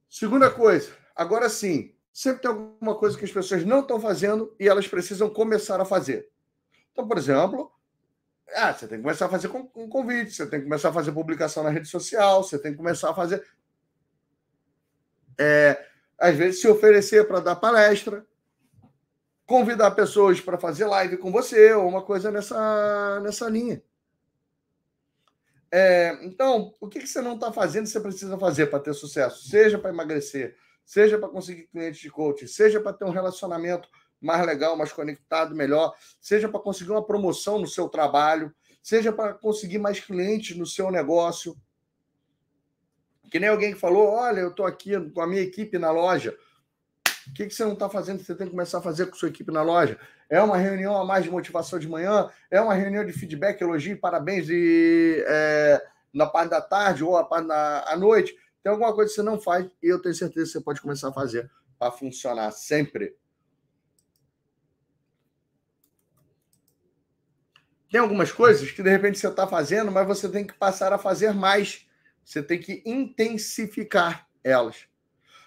Segunda 0.08 0.48
coisa, 0.48 0.96
agora 1.16 1.48
sim, 1.48 1.92
sempre 2.12 2.42
tem 2.42 2.50
alguma 2.50 2.94
coisa 2.94 3.18
que 3.18 3.24
as 3.24 3.32
pessoas 3.32 3.64
não 3.64 3.80
estão 3.80 4.00
fazendo 4.00 4.54
e 4.60 4.68
elas 4.68 4.86
precisam 4.86 5.28
começar 5.28 5.80
a 5.80 5.84
fazer. 5.84 6.30
Então, 6.92 7.08
por 7.08 7.18
exemplo, 7.18 7.72
ah, 8.52 8.72
você 8.72 8.86
tem 8.86 8.98
que 8.98 9.02
começar 9.02 9.26
a 9.26 9.28
fazer 9.28 9.48
um 9.48 9.88
convite, 9.88 10.32
você 10.32 10.46
tem 10.46 10.60
que 10.60 10.64
começar 10.64 10.90
a 10.90 10.92
fazer 10.92 11.12
publicação 11.12 11.62
na 11.62 11.70
rede 11.70 11.88
social, 11.88 12.42
você 12.42 12.58
tem 12.58 12.72
que 12.72 12.76
começar 12.76 13.10
a 13.10 13.14
fazer. 13.14 13.44
É, 15.38 15.84
às 16.18 16.36
vezes, 16.36 16.60
se 16.60 16.68
oferecer 16.68 17.26
para 17.26 17.40
dar 17.40 17.56
palestra, 17.56 18.24
convidar 19.46 19.90
pessoas 19.92 20.40
para 20.40 20.58
fazer 20.58 20.86
live 20.86 21.16
com 21.16 21.32
você, 21.32 21.72
ou 21.74 21.88
uma 21.88 22.02
coisa 22.02 22.30
nessa, 22.30 23.20
nessa 23.20 23.48
linha. 23.48 23.82
É, 25.72 26.24
então, 26.24 26.72
o 26.80 26.88
que, 26.88 27.00
que 27.00 27.06
você 27.08 27.20
não 27.20 27.34
está 27.34 27.52
fazendo 27.52 27.86
você 27.86 27.98
precisa 27.98 28.38
fazer 28.38 28.66
para 28.66 28.78
ter 28.78 28.94
sucesso? 28.94 29.48
Seja 29.48 29.76
para 29.76 29.90
emagrecer, 29.90 30.56
seja 30.84 31.18
para 31.18 31.28
conseguir 31.28 31.66
clientes 31.66 32.00
de 32.00 32.10
coaching, 32.10 32.46
seja 32.46 32.80
para 32.80 32.92
ter 32.92 33.04
um 33.04 33.10
relacionamento 33.10 33.88
mais 34.24 34.44
legal, 34.46 34.76
mais 34.76 34.92
conectado, 34.92 35.54
melhor, 35.54 35.94
seja 36.20 36.48
para 36.48 36.60
conseguir 36.60 36.90
uma 36.90 37.04
promoção 37.04 37.58
no 37.58 37.66
seu 37.66 37.88
trabalho, 37.88 38.52
seja 38.82 39.12
para 39.12 39.34
conseguir 39.34 39.78
mais 39.78 40.00
clientes 40.00 40.56
no 40.56 40.66
seu 40.66 40.90
negócio. 40.90 41.56
Que 43.30 43.38
nem 43.38 43.48
alguém 43.48 43.72
que 43.74 43.78
falou: 43.78 44.08
olha, 44.08 44.40
eu 44.40 44.50
estou 44.50 44.66
aqui 44.66 44.98
com 45.10 45.20
a 45.20 45.26
minha 45.26 45.42
equipe 45.42 45.78
na 45.78 45.90
loja. 45.90 46.36
O 47.26 47.32
que, 47.32 47.46
que 47.46 47.54
você 47.54 47.64
não 47.64 47.72
está 47.72 47.88
fazendo? 47.88 48.22
Você 48.22 48.34
tem 48.34 48.46
que 48.46 48.50
começar 48.50 48.78
a 48.78 48.82
fazer 48.82 49.06
com 49.06 49.16
sua 49.16 49.28
equipe 49.28 49.50
na 49.50 49.62
loja. 49.62 49.98
É 50.28 50.40
uma 50.42 50.56
reunião 50.56 50.96
a 50.96 51.04
mais 51.04 51.24
de 51.24 51.30
motivação 51.30 51.78
de 51.78 51.88
manhã, 51.88 52.30
é 52.50 52.60
uma 52.60 52.74
reunião 52.74 53.04
de 53.04 53.12
feedback, 53.12 53.60
elogio, 53.60 53.98
parabéns 53.98 54.48
e, 54.48 55.24
é, 55.26 55.82
na 56.12 56.26
parte 56.26 56.50
da 56.50 56.60
tarde 56.60 57.02
ou 57.02 57.16
a 57.16 57.24
parte 57.24 57.48
da 57.48 57.84
à 57.86 57.96
noite. 57.96 58.36
Tem 58.62 58.70
alguma 58.70 58.94
coisa 58.94 59.10
que 59.10 59.14
você 59.14 59.22
não 59.22 59.40
faz 59.40 59.66
e 59.82 59.88
eu 59.88 60.00
tenho 60.00 60.14
certeza 60.14 60.46
que 60.46 60.52
você 60.52 60.60
pode 60.60 60.80
começar 60.80 61.08
a 61.08 61.12
fazer 61.12 61.50
para 61.78 61.92
funcionar 61.92 62.50
sempre. 62.50 63.14
Tem 67.94 68.00
algumas 68.00 68.32
coisas 68.32 68.72
que 68.72 68.82
de 68.82 68.90
repente 68.90 69.20
você 69.20 69.28
está 69.28 69.46
fazendo, 69.46 69.92
mas 69.92 70.04
você 70.04 70.28
tem 70.28 70.44
que 70.44 70.52
passar 70.52 70.92
a 70.92 70.98
fazer 70.98 71.32
mais. 71.32 71.86
Você 72.24 72.42
tem 72.42 72.58
que 72.58 72.82
intensificar 72.84 74.28
elas. 74.42 74.88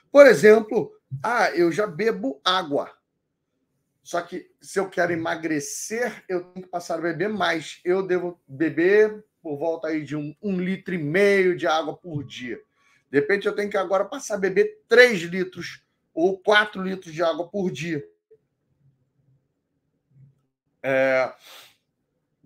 Por 0.09 0.25
exemplo, 0.25 0.97
ah, 1.21 1.51
eu 1.51 1.73
já 1.73 1.85
bebo 1.85 2.39
água. 2.45 2.89
Só 4.01 4.21
que 4.21 4.49
se 4.61 4.79
eu 4.79 4.89
quero 4.89 5.11
emagrecer, 5.11 6.23
eu 6.29 6.41
tenho 6.41 6.65
que 6.65 6.71
passar 6.71 6.99
a 6.99 7.01
beber 7.01 7.27
mais. 7.27 7.81
Eu 7.83 8.01
devo 8.01 8.39
beber 8.47 9.25
por 9.43 9.57
volta 9.57 9.89
aí 9.89 10.01
de 10.01 10.15
um, 10.15 10.33
um 10.41 10.57
litro 10.57 10.95
e 10.95 10.97
meio 10.97 11.53
de 11.53 11.67
água 11.67 11.97
por 11.97 12.23
dia. 12.23 12.61
De 13.11 13.19
repente, 13.19 13.45
eu 13.45 13.53
tenho 13.53 13.69
que 13.69 13.75
agora 13.75 14.05
passar 14.05 14.35
a 14.35 14.39
beber 14.39 14.83
3 14.87 15.19
litros 15.23 15.83
ou 16.13 16.39
4 16.39 16.81
litros 16.81 17.13
de 17.13 17.21
água 17.21 17.49
por 17.49 17.69
dia. 17.69 18.01
É, 20.81 21.33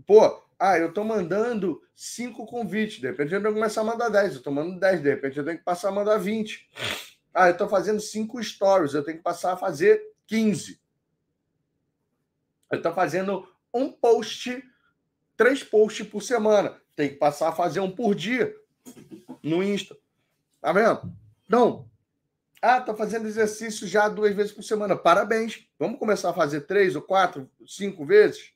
Pô, 0.06 0.44
ah, 0.60 0.78
eu 0.78 0.94
tô 0.94 1.04
mandando 1.04 1.82
cinco 1.96 2.46
convites, 2.46 3.00
de 3.00 3.08
repente 3.08 3.34
eu 3.34 3.42
tenho 3.42 3.54
que 3.54 3.60
começar 3.60 3.82
a 3.82 3.84
mandar 3.84 4.10
10, 4.10 4.36
eu 4.36 4.44
tô 4.44 4.52
mandando 4.52 4.80
10, 4.80 5.02
de 5.02 5.10
repente 5.10 5.38
eu 5.38 5.46
tenho 5.46 5.58
que 5.58 5.64
passar 5.64 5.90
a 5.90 5.92
mandar 5.92 6.18
20. 6.18 6.70
Ah, 7.34 7.50
eu 7.50 7.58
tô 7.58 7.68
fazendo 7.68 8.00
cinco 8.00 8.42
stories, 8.44 8.94
eu 8.94 9.04
tenho 9.04 9.18
que 9.18 9.24
passar 9.24 9.54
a 9.54 9.58
fazer 9.58 10.02
15. 10.28 10.80
Eu 12.72 12.82
tô 12.82 12.94
fazendo 12.94 13.48
um 13.74 13.92
post, 13.92 14.64
três 15.36 15.64
posts 15.64 16.08
por 16.08 16.22
semana, 16.22 16.80
tem 16.96 17.10
que 17.10 17.16
passar 17.16 17.50
a 17.50 17.54
fazer 17.54 17.80
um 17.80 17.90
por 17.90 18.14
dia 18.14 18.56
no 19.42 19.64
Insta. 19.64 19.98
Tá 20.62 20.72
vendo? 20.72 21.12
Então, 21.46 21.90
ah, 22.62 22.80
tô 22.80 22.96
fazendo 22.96 23.28
exercício 23.28 23.88
já 23.88 24.08
duas 24.08 24.36
vezes 24.36 24.52
por 24.52 24.62
semana. 24.62 24.96
Parabéns. 24.96 25.68
Vamos 25.80 25.98
começar 25.98 26.30
a 26.30 26.34
fazer 26.34 26.62
três 26.62 26.96
ou 26.96 27.02
quatro, 27.02 27.50
cinco 27.66 28.06
vezes? 28.06 28.54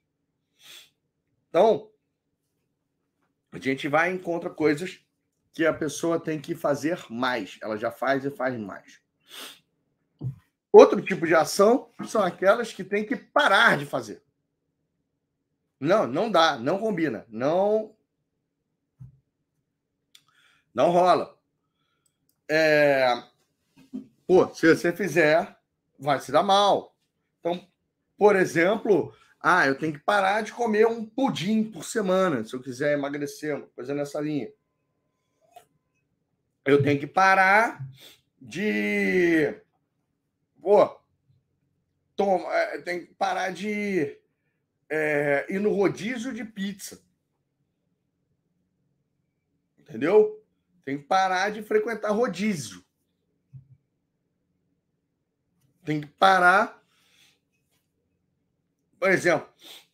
Então, 1.56 1.90
a 3.50 3.58
gente 3.58 3.88
vai 3.88 4.12
e 4.12 4.14
encontra 4.14 4.50
coisas 4.50 5.00
que 5.54 5.66
a 5.66 5.74
pessoa 5.74 6.20
tem 6.20 6.38
que 6.38 6.54
fazer 6.54 7.06
mais. 7.10 7.58
Ela 7.62 7.78
já 7.78 7.90
faz 7.90 8.26
e 8.26 8.30
faz 8.30 8.60
mais. 8.60 9.00
Outro 10.70 11.02
tipo 11.02 11.26
de 11.26 11.34
ação 11.34 11.90
são 12.06 12.22
aquelas 12.22 12.74
que 12.74 12.84
tem 12.84 13.06
que 13.06 13.16
parar 13.16 13.78
de 13.78 13.86
fazer. 13.86 14.22
Não, 15.80 16.06
não 16.06 16.30
dá, 16.30 16.58
não 16.58 16.78
combina, 16.78 17.26
não 17.30 17.96
não 20.74 20.92
rola. 20.92 21.40
É... 22.50 23.24
Pô, 24.28 24.54
se 24.54 24.76
você 24.76 24.92
fizer, 24.92 25.58
vai 25.98 26.20
se 26.20 26.34
dar 26.34 26.44
mal. 26.44 26.94
Então, 27.40 27.66
por 28.18 28.36
exemplo, 28.36 29.16
ah, 29.48 29.68
eu 29.68 29.78
tenho 29.78 29.94
que 29.94 30.00
parar 30.00 30.42
de 30.42 30.52
comer 30.52 30.88
um 30.88 31.06
pudim 31.06 31.64
por 31.70 31.86
semana, 31.86 32.44
se 32.44 32.56
eu 32.56 32.60
quiser 32.60 32.94
emagrecer, 32.94 33.56
uma 33.56 33.68
coisa 33.68 33.94
nessa 33.94 34.20
linha. 34.20 34.52
Eu 36.66 36.82
tenho 36.82 37.00
que 37.00 37.06
parar 37.06 37.88
de. 38.42 39.56
Pô, 40.60 41.00
toma, 42.16 42.52
é, 42.52 42.82
tenho 42.82 43.06
que 43.06 43.14
parar 43.14 43.52
de 43.52 44.20
é, 44.90 45.46
ir 45.48 45.60
no 45.60 45.72
rodízio 45.72 46.34
de 46.34 46.44
pizza. 46.44 47.00
Entendeu? 49.78 50.44
Tem 50.84 50.98
que 50.98 51.04
parar 51.04 51.52
de 51.52 51.62
frequentar 51.62 52.10
rodízio. 52.10 52.84
Tem 55.84 56.02
que 56.02 56.08
parar 56.08 56.84
por 59.06 59.12
exemplo, 59.12 59.48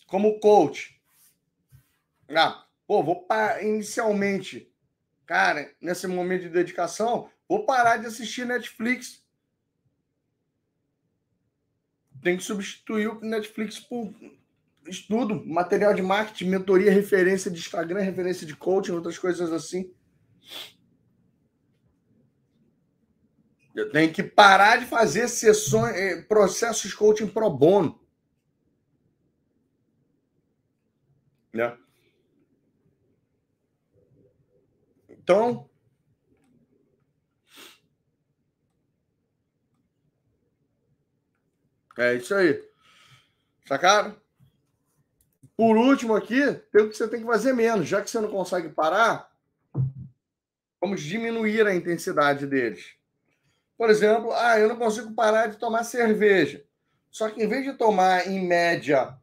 como 0.07 0.39
coach. 0.39 0.97
Ah, 2.29 2.65
pô, 2.87 3.03
vou 3.03 3.25
parar 3.25 3.61
inicialmente, 3.61 4.73
cara, 5.25 5.69
nesse 5.81 6.07
momento 6.07 6.43
de 6.43 6.49
dedicação, 6.49 7.29
vou 7.45 7.65
parar 7.65 7.97
de 7.97 8.05
assistir 8.05 8.45
Netflix. 8.45 9.21
Tem 12.23 12.37
que 12.37 12.43
substituir 12.43 13.09
o 13.09 13.19
Netflix 13.19 13.81
por 13.81 14.13
estudo, 14.87 15.45
material 15.45 15.93
de 15.93 16.01
marketing, 16.01 16.45
mentoria, 16.45 16.89
referência 16.89 17.51
de 17.51 17.59
Instagram, 17.59 17.99
referência 17.99 18.47
de 18.47 18.55
coaching, 18.55 18.93
outras 18.93 19.19
coisas 19.19 19.51
assim. 19.51 19.93
Eu 23.75 23.91
tenho 23.91 24.13
que 24.13 24.23
parar 24.23 24.77
de 24.77 24.85
fazer 24.85 25.27
sessões, 25.27 25.97
eh, 25.97 26.21
processos 26.21 26.93
coaching 26.93 27.27
pro 27.27 27.49
bono. 27.49 28.00
Né? 31.53 31.77
Então, 35.09 35.69
é 41.97 42.15
isso 42.15 42.33
aí. 42.33 42.63
Sacaram? 43.67 44.19
Por 45.55 45.77
último 45.77 46.15
aqui, 46.15 46.41
tem 46.71 46.81
o 46.81 46.89
que 46.89 46.97
você 46.97 47.07
tem 47.07 47.19
que 47.19 47.25
fazer 47.25 47.53
menos. 47.53 47.87
Já 47.87 48.01
que 48.01 48.09
você 48.09 48.19
não 48.19 48.31
consegue 48.31 48.69
parar, 48.69 49.31
vamos 50.81 51.01
diminuir 51.01 51.67
a 51.67 51.75
intensidade 51.75 52.47
deles. 52.47 52.95
Por 53.77 53.89
exemplo, 53.89 54.31
ah, 54.33 54.59
eu 54.59 54.67
não 54.67 54.75
consigo 54.75 55.13
parar 55.13 55.47
de 55.47 55.57
tomar 55.57 55.83
cerveja. 55.83 56.65
Só 57.11 57.29
que 57.29 57.43
em 57.43 57.47
vez 57.47 57.63
de 57.63 57.73
tomar, 57.73 58.27
em 58.27 58.47
média, 58.47 59.15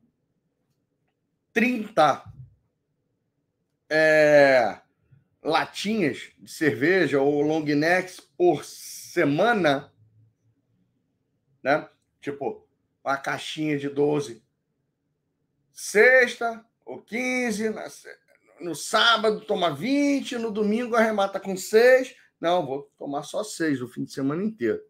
30 1.59 2.25
é, 3.91 4.81
latinhas 5.43 6.31
de 6.39 6.49
cerveja 6.49 7.21
ou 7.21 7.43
long 7.43 7.65
necks 7.65 8.21
por 8.21 8.65
semana, 8.65 9.93
né? 11.61 11.89
Tipo, 12.21 12.65
uma 13.03 13.17
caixinha 13.17 13.77
de 13.77 13.89
12 13.89 14.41
sexta 15.73 16.65
ou 16.87 17.03
15, 17.03 17.75
no 18.61 18.77
sábado 18.77 19.41
toma 19.41 19.75
20, 19.75 20.39
no 20.39 20.53
domingo 20.53 20.95
arremata 20.95 21.41
com 21.41 21.57
6. 21.57 22.15
Não, 22.41 22.65
vou 22.65 22.89
tomar 22.97 23.25
só 23.25 23.43
6 23.43 23.83
o 23.83 23.89
fim 23.89 24.05
de 24.05 24.13
semana 24.13 24.45
inteiro. 24.45 24.81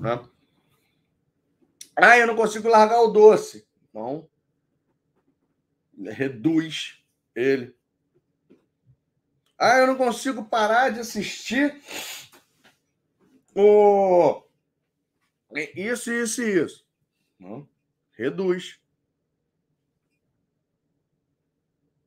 Né? 0.00 0.28
Ah, 1.96 2.18
eu 2.18 2.26
não 2.26 2.36
consigo 2.36 2.68
largar 2.68 3.00
o 3.00 3.08
doce. 3.08 3.66
Então, 3.88 4.28
reduz 5.98 7.02
ele. 7.34 7.74
Ah, 9.58 9.78
eu 9.78 9.86
não 9.86 9.96
consigo 9.96 10.44
parar 10.44 10.90
de 10.90 11.00
assistir 11.00 11.80
o 13.54 14.42
isso, 15.74 16.12
isso 16.12 16.42
e 16.42 16.64
isso. 16.64 16.86
Não. 17.38 17.66
Reduz. 18.12 18.78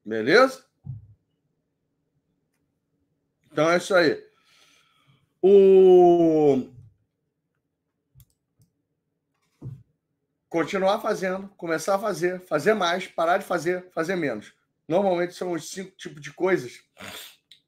Beleza? 0.05 0.65
Então 3.51 3.69
é 3.69 3.77
isso 3.77 3.95
aí. 3.95 4.23
O 5.41 6.69
continuar 10.49 10.99
fazendo, 10.99 11.47
começar 11.55 11.95
a 11.95 11.99
fazer, 11.99 12.41
fazer 12.41 12.73
mais, 12.73 13.07
parar 13.07 13.37
de 13.37 13.45
fazer, 13.45 13.87
fazer 13.93 14.15
menos. 14.15 14.53
Normalmente 14.87 15.35
são 15.35 15.51
os 15.51 15.69
cinco 15.69 15.91
tipos 15.91 16.19
de 16.19 16.33
coisas, 16.33 16.81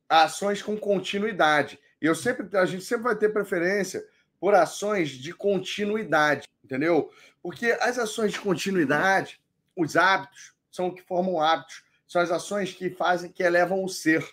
ações 0.09 0.61
com 0.61 0.75
continuidade. 0.75 1.79
E 2.01 2.07
eu 2.07 2.15
sempre, 2.15 2.57
a 2.57 2.65
gente 2.65 2.83
sempre 2.83 3.03
vai 3.03 3.15
ter 3.15 3.29
preferência 3.29 4.03
por 4.39 4.55
ações 4.55 5.09
de 5.09 5.31
continuidade, 5.31 6.47
entendeu? 6.63 7.11
Porque 7.43 7.77
as 7.79 7.99
ações 7.99 8.31
de 8.31 8.39
continuidade, 8.39 9.39
os 9.75 9.95
hábitos, 9.95 10.53
são 10.71 10.87
o 10.87 10.95
que 10.95 11.03
formam 11.03 11.39
hábitos, 11.39 11.83
são 12.07 12.21
as 12.21 12.31
ações 12.31 12.73
que 12.73 12.89
fazem, 12.89 13.31
que 13.31 13.43
elevam 13.43 13.83
o 13.83 13.89
ser. 13.89 14.27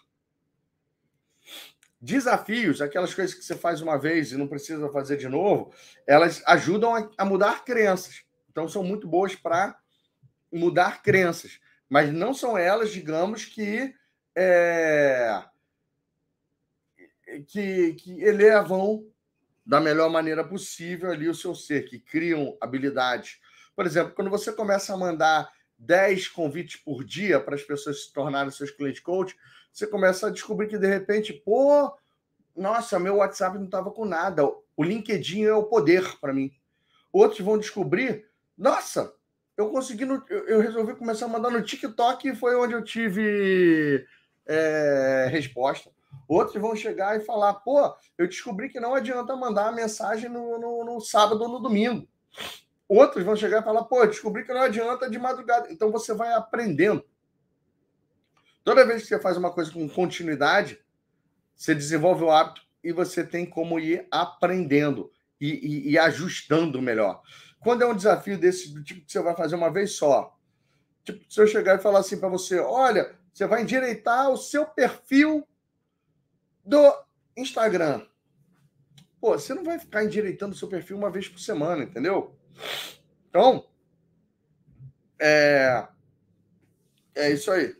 Desafios, 2.00 2.80
aquelas 2.80 3.12
coisas 3.12 3.34
que 3.34 3.44
você 3.44 3.56
faz 3.56 3.82
uma 3.82 3.98
vez 3.98 4.32
e 4.32 4.36
não 4.36 4.46
precisa 4.46 4.88
fazer 4.88 5.18
de 5.18 5.28
novo, 5.28 5.74
elas 6.06 6.42
ajudam 6.46 6.94
a, 6.94 7.10
a 7.18 7.24
mudar 7.24 7.64
crenças. 7.64 8.22
Então, 8.58 8.68
são 8.68 8.82
muito 8.82 9.06
boas 9.06 9.36
para 9.36 9.78
mudar 10.52 11.00
crenças. 11.00 11.60
Mas 11.88 12.12
não 12.12 12.34
são 12.34 12.58
elas, 12.58 12.90
digamos, 12.90 13.44
que, 13.44 13.94
é, 14.34 15.44
que, 17.46 17.94
que 17.94 18.20
elevam 18.20 19.06
da 19.64 19.80
melhor 19.80 20.10
maneira 20.10 20.42
possível 20.42 21.12
ali 21.12 21.28
o 21.28 21.34
seu 21.34 21.54
ser, 21.54 21.88
que 21.88 22.00
criam 22.00 22.58
habilidades. 22.60 23.38
Por 23.76 23.86
exemplo, 23.86 24.12
quando 24.12 24.28
você 24.28 24.50
começa 24.52 24.92
a 24.92 24.96
mandar 24.96 25.48
10 25.78 26.26
convites 26.26 26.80
por 26.80 27.04
dia 27.04 27.38
para 27.38 27.54
as 27.54 27.62
pessoas 27.62 28.06
se 28.06 28.12
tornarem 28.12 28.50
seus 28.50 28.72
clientes 28.72 29.00
coach, 29.00 29.36
você 29.72 29.86
começa 29.86 30.26
a 30.26 30.30
descobrir 30.30 30.66
que 30.66 30.78
de 30.78 30.88
repente, 30.88 31.32
pô, 31.32 31.96
nossa, 32.56 32.98
meu 32.98 33.18
WhatsApp 33.18 33.56
não 33.56 33.66
estava 33.66 33.92
com 33.92 34.04
nada. 34.04 34.44
O 34.76 34.82
LinkedIn 34.82 35.44
é 35.44 35.54
o 35.54 35.62
poder 35.62 36.18
para 36.18 36.32
mim. 36.32 36.50
Outros 37.12 37.40
vão 37.40 37.58
descobrir, 37.58 38.27
nossa, 38.58 39.12
eu 39.56 39.70
consegui, 39.70 40.04
no, 40.04 40.24
eu 40.28 40.60
resolvi 40.60 40.94
começar 40.94 41.26
a 41.26 41.28
mandar 41.28 41.50
no 41.50 41.62
TikTok 41.62 42.28
e 42.28 42.34
foi 42.34 42.56
onde 42.56 42.74
eu 42.74 42.82
tive 42.82 44.06
é, 44.46 45.28
resposta. 45.30 45.90
Outros 46.26 46.60
vão 46.60 46.74
chegar 46.74 47.16
e 47.16 47.24
falar: 47.24 47.54
pô, 47.54 47.94
eu 48.16 48.26
descobri 48.26 48.68
que 48.68 48.80
não 48.80 48.94
adianta 48.94 49.36
mandar 49.36 49.68
a 49.68 49.72
mensagem 49.72 50.28
no, 50.28 50.58
no, 50.58 50.84
no 50.84 51.00
sábado 51.00 51.42
ou 51.42 51.48
no 51.48 51.60
domingo. 51.60 52.08
Outros 52.88 53.24
vão 53.24 53.36
chegar 53.36 53.60
e 53.60 53.64
falar: 53.64 53.84
pô, 53.84 54.04
descobri 54.06 54.44
que 54.44 54.52
não 54.52 54.62
adianta 54.62 55.08
de 55.08 55.18
madrugada. 55.18 55.72
Então 55.72 55.90
você 55.90 56.14
vai 56.14 56.32
aprendendo. 56.32 57.04
Toda 58.64 58.86
vez 58.86 59.02
que 59.02 59.08
você 59.08 59.20
faz 59.20 59.36
uma 59.36 59.52
coisa 59.52 59.72
com 59.72 59.88
continuidade, 59.88 60.78
você 61.54 61.74
desenvolve 61.74 62.24
o 62.24 62.30
hábito 62.30 62.62
e 62.82 62.92
você 62.92 63.24
tem 63.24 63.46
como 63.46 63.78
ir 63.78 64.06
aprendendo 64.10 65.10
e, 65.40 65.48
e, 65.48 65.90
e 65.92 65.98
ajustando 65.98 66.80
melhor. 66.82 67.22
Quando 67.60 67.82
é 67.82 67.86
um 67.86 67.94
desafio 67.94 68.38
desse 68.38 68.72
do 68.72 68.82
tipo 68.82 69.04
que 69.04 69.12
você 69.12 69.20
vai 69.20 69.34
fazer 69.34 69.56
uma 69.56 69.70
vez 69.70 69.92
só, 69.92 70.36
tipo, 71.04 71.24
se 71.30 71.40
eu 71.40 71.46
chegar 71.46 71.76
e 71.76 71.82
falar 71.82 72.00
assim 72.00 72.18
para 72.18 72.28
você: 72.28 72.58
olha, 72.60 73.16
você 73.32 73.46
vai 73.46 73.62
endireitar 73.62 74.30
o 74.30 74.36
seu 74.36 74.66
perfil 74.66 75.46
do 76.64 76.94
Instagram. 77.36 78.06
Pô, 79.20 79.32
você 79.32 79.54
não 79.54 79.64
vai 79.64 79.78
ficar 79.78 80.04
endireitando 80.04 80.54
o 80.54 80.58
seu 80.58 80.68
perfil 80.68 80.96
uma 80.96 81.10
vez 81.10 81.28
por 81.28 81.40
semana, 81.40 81.82
entendeu? 81.82 82.36
Então, 83.28 83.68
é, 85.20 85.88
é 87.14 87.30
isso 87.32 87.50
aí. 87.50 87.76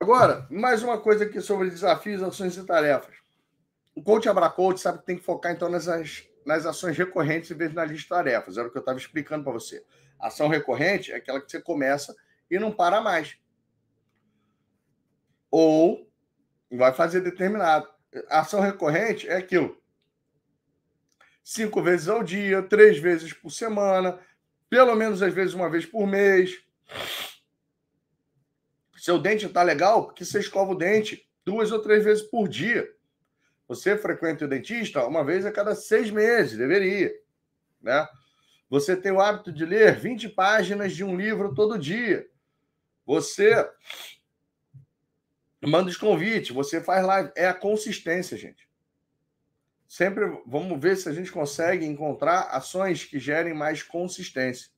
Agora, 0.00 0.46
mais 0.50 0.82
uma 0.82 0.98
coisa 0.98 1.24
aqui 1.24 1.40
sobre 1.40 1.68
desafios, 1.68 2.22
ações 2.22 2.56
e 2.56 2.64
tarefas. 2.64 3.14
O 3.98 4.02
coach 4.04 4.28
Abracoach 4.28 4.78
sabe 4.78 5.00
que 5.00 5.06
tem 5.06 5.16
que 5.16 5.24
focar 5.24 5.50
então 5.50 5.68
nas, 5.68 5.88
nas 6.46 6.64
ações 6.64 6.96
recorrentes 6.96 7.50
em 7.50 7.56
vez 7.56 7.74
na 7.74 7.84
lista 7.84 8.02
de 8.04 8.08
tarefas. 8.08 8.56
Era 8.56 8.68
o 8.68 8.70
que 8.70 8.78
eu 8.78 8.80
estava 8.80 8.96
explicando 8.96 9.42
para 9.42 9.52
você. 9.52 9.84
Ação 10.20 10.46
recorrente 10.46 11.10
é 11.10 11.16
aquela 11.16 11.40
que 11.40 11.50
você 11.50 11.60
começa 11.60 12.14
e 12.48 12.60
não 12.60 12.70
para 12.70 13.00
mais 13.00 13.36
ou 15.50 16.08
vai 16.70 16.94
fazer 16.94 17.22
determinado. 17.22 17.88
Ação 18.28 18.60
recorrente 18.60 19.28
é 19.28 19.36
aquilo. 19.36 19.76
Cinco 21.42 21.82
vezes 21.82 22.06
ao 22.06 22.22
dia, 22.22 22.62
três 22.62 23.00
vezes 23.00 23.32
por 23.32 23.50
semana, 23.50 24.20
pelo 24.70 24.94
menos 24.94 25.22
às 25.22 25.34
vezes 25.34 25.54
uma 25.54 25.68
vez 25.68 25.84
por 25.84 26.06
mês. 26.06 26.56
Seu 28.96 29.18
dente 29.18 29.46
está 29.46 29.64
legal 29.64 30.04
porque 30.04 30.24
você 30.24 30.38
escova 30.38 30.70
o 30.70 30.78
dente 30.78 31.28
duas 31.44 31.72
ou 31.72 31.82
três 31.82 32.04
vezes 32.04 32.22
por 32.22 32.46
dia. 32.46 32.96
Você 33.68 33.98
frequenta 33.98 34.46
o 34.46 34.48
dentista 34.48 35.06
uma 35.06 35.22
vez 35.22 35.44
a 35.44 35.52
cada 35.52 35.74
seis 35.74 36.10
meses, 36.10 36.56
deveria. 36.56 37.12
Né? 37.82 38.08
Você 38.70 38.96
tem 38.96 39.12
o 39.12 39.20
hábito 39.20 39.52
de 39.52 39.64
ler 39.64 39.94
20 39.94 40.30
páginas 40.30 40.94
de 40.94 41.04
um 41.04 41.14
livro 41.14 41.54
todo 41.54 41.78
dia. 41.78 42.26
Você 43.04 43.54
manda 45.62 45.90
os 45.90 45.96
convites, 45.96 46.50
você 46.50 46.80
faz 46.80 47.04
live. 47.04 47.30
É 47.36 47.46
a 47.46 47.54
consistência, 47.54 48.36
gente. 48.36 48.66
Sempre 49.86 50.42
vamos 50.46 50.80
ver 50.80 50.96
se 50.96 51.08
a 51.08 51.12
gente 51.12 51.32
consegue 51.32 51.84
encontrar 51.84 52.42
ações 52.50 53.04
que 53.04 53.18
gerem 53.18 53.54
mais 53.54 53.82
consistência. 53.82 54.70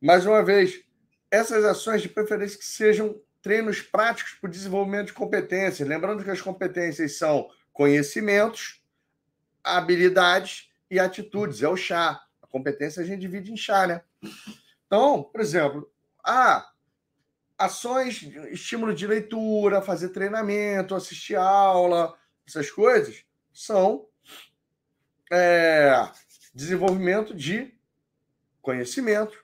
Mais 0.00 0.26
uma 0.26 0.44
vez, 0.44 0.84
essas 1.30 1.64
ações 1.64 2.02
de 2.02 2.08
preferência 2.08 2.58
que 2.58 2.64
sejam 2.64 3.20
treinos 3.42 3.82
práticos 3.82 4.34
para 4.34 4.48
o 4.48 4.50
desenvolvimento 4.50 5.08
de 5.08 5.12
competências. 5.12 5.86
Lembrando 5.86 6.22
que 6.22 6.30
as 6.30 6.40
competências 6.40 7.18
são 7.18 7.48
conhecimentos, 7.72 8.80
habilidades 9.62 10.70
e 10.90 10.98
atitudes. 10.98 11.62
É 11.62 11.68
o 11.68 11.76
chá. 11.76 12.22
A 12.40 12.46
competência 12.46 13.02
a 13.02 13.04
gente 13.04 13.20
divide 13.20 13.52
em 13.52 13.56
chá, 13.56 13.86
né? 13.86 14.02
Então, 14.86 15.22
por 15.22 15.40
exemplo, 15.40 15.90
ah, 16.24 16.70
ações, 17.58 18.22
estímulo 18.50 18.94
de 18.94 19.06
leitura, 19.06 19.82
fazer 19.82 20.10
treinamento, 20.10 20.94
assistir 20.94 21.36
aula, 21.36 22.16
essas 22.46 22.70
coisas, 22.70 23.24
são 23.52 24.06
é, 25.30 26.08
desenvolvimento 26.54 27.34
de 27.34 27.74
conhecimento. 28.60 29.41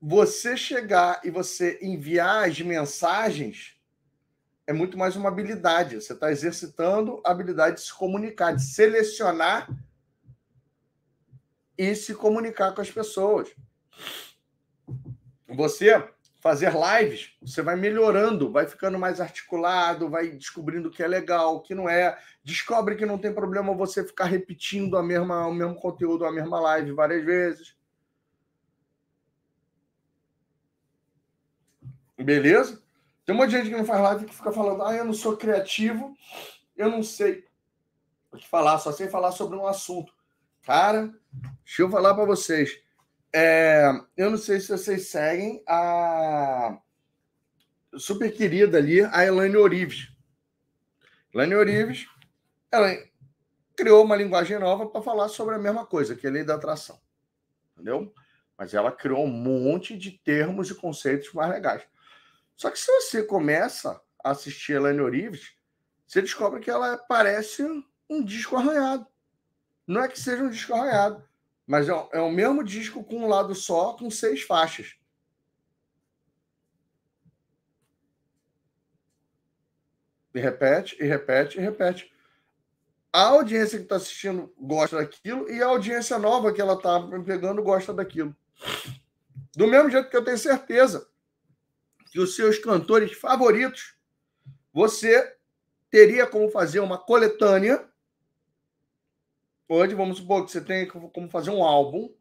Você 0.00 0.56
chegar 0.56 1.20
e 1.24 1.30
você 1.30 1.78
enviar 1.82 2.48
as 2.48 2.60
mensagens 2.60 3.76
é 4.64 4.72
muito 4.72 4.96
mais 4.96 5.16
uma 5.16 5.28
habilidade. 5.28 5.96
Você 5.96 6.12
está 6.12 6.30
exercitando 6.30 7.20
a 7.24 7.32
habilidade 7.32 7.76
de 7.76 7.82
se 7.82 7.94
comunicar, 7.94 8.52
de 8.52 8.62
selecionar 8.62 9.68
e 11.76 11.94
se 11.96 12.14
comunicar 12.14 12.72
com 12.74 12.80
as 12.80 12.90
pessoas. 12.90 13.48
Você 15.48 16.06
fazer 16.40 16.72
lives, 16.72 17.32
você 17.42 17.62
vai 17.62 17.74
melhorando, 17.74 18.52
vai 18.52 18.66
ficando 18.66 18.98
mais 18.98 19.20
articulado, 19.20 20.08
vai 20.08 20.28
descobrindo 20.30 20.88
o 20.88 20.90
que 20.92 21.02
é 21.02 21.08
legal, 21.08 21.56
o 21.56 21.60
que 21.60 21.74
não 21.74 21.88
é. 21.88 22.16
Descobre 22.44 22.94
que 22.94 23.04
não 23.04 23.18
tem 23.18 23.32
problema 23.32 23.74
você 23.74 24.04
ficar 24.04 24.26
repetindo 24.26 24.96
a 24.96 25.02
mesma, 25.02 25.46
o 25.46 25.54
mesmo 25.54 25.74
conteúdo, 25.74 26.24
a 26.24 26.32
mesma 26.32 26.60
live 26.60 26.92
várias 26.92 27.24
vezes. 27.24 27.77
Beleza? 32.18 32.82
Tem 33.24 33.34
um 33.34 33.38
monte 33.38 33.50
de 33.50 33.58
gente 33.58 33.70
que 33.70 33.76
não 33.76 33.84
faz 33.84 34.00
live 34.00 34.26
que 34.26 34.34
fica 34.34 34.50
falando, 34.50 34.82
ah, 34.82 34.94
eu 34.94 35.04
não 35.04 35.12
sou 35.12 35.36
criativo, 35.36 36.16
eu 36.76 36.90
não 36.90 37.02
sei 37.02 37.44
o 38.32 38.36
que 38.36 38.48
falar, 38.48 38.78
só 38.78 38.90
sei 38.90 39.08
falar 39.08 39.32
sobre 39.32 39.56
um 39.56 39.66
assunto. 39.66 40.12
Cara, 40.62 41.14
deixa 41.64 41.82
eu 41.82 41.90
falar 41.90 42.14
para 42.14 42.24
vocês. 42.24 42.80
É, 43.32 43.90
eu 44.16 44.30
não 44.30 44.38
sei 44.38 44.60
se 44.60 44.68
vocês 44.68 45.08
seguem 45.08 45.62
a 45.66 46.78
super 47.96 48.32
querida 48.32 48.78
ali, 48.78 49.02
a 49.02 49.24
Elaine 49.24 49.56
Orives. 49.56 50.12
Elaine 51.32 51.54
Orives, 51.54 52.06
ela 52.70 52.96
criou 53.76 54.04
uma 54.04 54.16
linguagem 54.16 54.58
nova 54.58 54.86
para 54.86 55.02
falar 55.02 55.28
sobre 55.28 55.54
a 55.54 55.58
mesma 55.58 55.86
coisa, 55.86 56.16
que 56.16 56.26
é 56.26 56.30
a 56.30 56.32
lei 56.32 56.44
da 56.44 56.54
atração. 56.54 56.98
Entendeu? 57.74 58.12
Mas 58.56 58.74
ela 58.74 58.90
criou 58.90 59.24
um 59.24 59.30
monte 59.30 59.96
de 59.96 60.12
termos 60.12 60.70
e 60.70 60.74
conceitos 60.74 61.32
mais 61.32 61.50
legais. 61.50 61.86
Só 62.58 62.72
que 62.72 62.78
se 62.78 62.90
você 62.90 63.22
começa 63.22 64.02
a 64.22 64.32
assistir 64.32 64.72
Elaine 64.72 65.00
Orives, 65.00 65.54
você 66.04 66.20
descobre 66.20 66.58
que 66.58 66.68
ela 66.68 66.98
parece 66.98 67.62
um 68.10 68.22
disco 68.22 68.56
arranhado. 68.56 69.06
Não 69.86 70.02
é 70.02 70.08
que 70.08 70.18
seja 70.18 70.42
um 70.42 70.50
disco 70.50 70.74
arranhado, 70.74 71.24
mas 71.64 71.88
é, 71.88 71.92
é 72.12 72.20
o 72.20 72.32
mesmo 72.32 72.64
disco 72.64 73.04
com 73.04 73.18
um 73.18 73.28
lado 73.28 73.54
só, 73.54 73.92
com 73.92 74.10
seis 74.10 74.42
faixas. 74.42 74.96
E 80.34 80.40
repete, 80.40 80.96
e 81.00 81.06
repete, 81.06 81.58
e 81.58 81.60
repete. 81.60 82.12
A 83.12 83.22
audiência 83.22 83.78
que 83.78 83.84
está 83.84 83.96
assistindo 83.96 84.52
gosta 84.58 84.96
daquilo 84.96 85.48
e 85.48 85.62
a 85.62 85.66
audiência 85.66 86.18
nova 86.18 86.52
que 86.52 86.60
ela 86.60 86.74
está 86.74 87.00
pegando 87.24 87.62
gosta 87.62 87.94
daquilo. 87.94 88.36
Do 89.56 89.68
mesmo 89.68 89.90
jeito 89.90 90.10
que 90.10 90.16
eu 90.16 90.24
tenho 90.24 90.36
certeza 90.36 91.08
que 92.10 92.20
os 92.20 92.34
seus 92.34 92.58
cantores 92.58 93.12
favoritos, 93.12 93.96
você 94.72 95.36
teria 95.90 96.26
como 96.26 96.50
fazer 96.50 96.80
uma 96.80 96.98
coletânea. 96.98 97.88
Hoje, 99.68 99.94
vamos 99.94 100.18
supor 100.18 100.44
que 100.44 100.52
você 100.52 100.60
tenha 100.60 100.86
como 100.86 101.28
fazer 101.28 101.50
um 101.50 101.62
álbum 101.62 102.12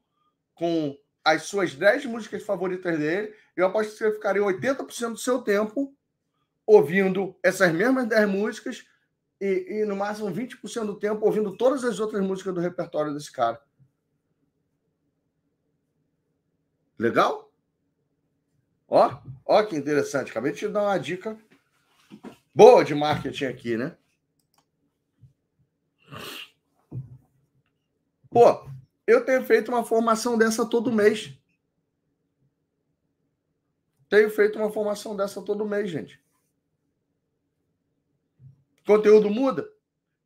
com 0.54 0.98
as 1.24 1.44
suas 1.44 1.76
10 1.76 2.06
músicas 2.06 2.44
favoritas 2.44 2.98
dele. 2.98 3.34
Eu 3.56 3.68
aposto 3.68 3.92
que 3.92 3.98
você 3.98 4.12
ficaria 4.14 4.42
80% 4.42 5.12
do 5.12 5.18
seu 5.18 5.42
tempo 5.42 5.94
ouvindo 6.66 7.38
essas 7.42 7.72
mesmas 7.74 8.08
10 8.08 8.30
músicas 8.30 8.86
e, 9.40 9.82
e, 9.82 9.86
no 9.86 9.96
máximo 9.96 10.30
20% 10.30 10.86
do 10.86 11.00
tempo 11.00 11.26
ouvindo 11.26 11.56
todas 11.56 11.84
as 11.84 12.00
outras 12.00 12.22
músicas 12.22 12.54
do 12.54 12.60
repertório 12.60 13.14
desse 13.14 13.32
cara. 13.32 13.62
Legal? 16.98 17.47
Ó, 18.88 19.20
ó 19.46 19.64
que 19.64 19.76
interessante. 19.76 20.32
Acabei 20.32 20.52
de 20.52 20.60
te 20.60 20.68
dar 20.68 20.84
uma 20.84 20.98
dica 20.98 21.38
boa 22.54 22.84
de 22.84 22.96
marketing 22.96 23.46
aqui, 23.46 23.78
né? 23.78 23.98
Pô, 28.30 28.70
eu 29.06 29.26
tenho 29.26 29.44
feito 29.44 29.70
uma 29.70 29.84
formação 29.84 30.38
dessa 30.38 30.66
todo 30.66 30.92
mês. 30.92 31.38
Tenho 34.10 34.30
feito 34.30 34.58
uma 34.58 34.72
formação 34.72 35.16
dessa 35.16 35.42
todo 35.42 35.66
mês, 35.66 35.90
gente. 35.90 36.22
Conteúdo 38.86 39.30
muda? 39.30 39.70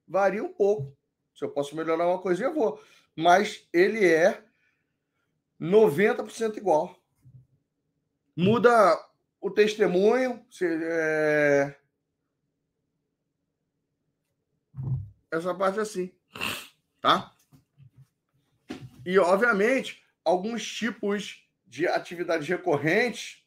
Varia 0.07 0.43
um 0.43 0.53
pouco. 0.53 0.95
Se 1.33 1.43
eu 1.43 1.49
posso 1.49 1.75
melhorar 1.75 2.07
uma 2.07 2.21
coisinha, 2.21 2.49
eu 2.49 2.53
vou. 2.53 2.83
Mas 3.15 3.67
ele 3.73 4.05
é 4.05 4.43
90% 5.59 6.57
igual. 6.57 7.00
Muda 8.35 8.99
o 9.39 9.49
testemunho. 9.49 10.45
Se, 10.49 10.65
é... 10.65 11.75
Essa 15.31 15.53
parte 15.55 15.79
é 15.79 15.81
assim. 15.81 16.13
Tá? 16.99 17.31
E, 19.05 19.17
obviamente, 19.17 20.03
alguns 20.23 20.65
tipos 20.65 21.47
de 21.65 21.87
atividades 21.87 22.47
recorrentes, 22.47 23.43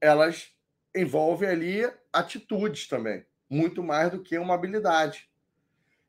elas 0.00 0.52
envolvem 0.94 1.48
ali 1.48 1.92
atitudes 2.12 2.86
também 2.86 3.24
muito 3.48 3.82
mais 3.82 4.10
do 4.10 4.22
que 4.22 4.38
uma 4.38 4.54
habilidade. 4.54 5.28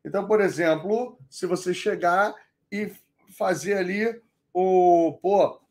Então, 0.04 0.28
por 0.28 0.42
exemplo, 0.42 1.18
se 1.30 1.46
você 1.46 1.74
chegar 1.74 2.36
e 2.72 2.92
fazer 3.38 3.76
ali 3.76 4.22
o, 4.54 5.18
pô, 5.22 5.62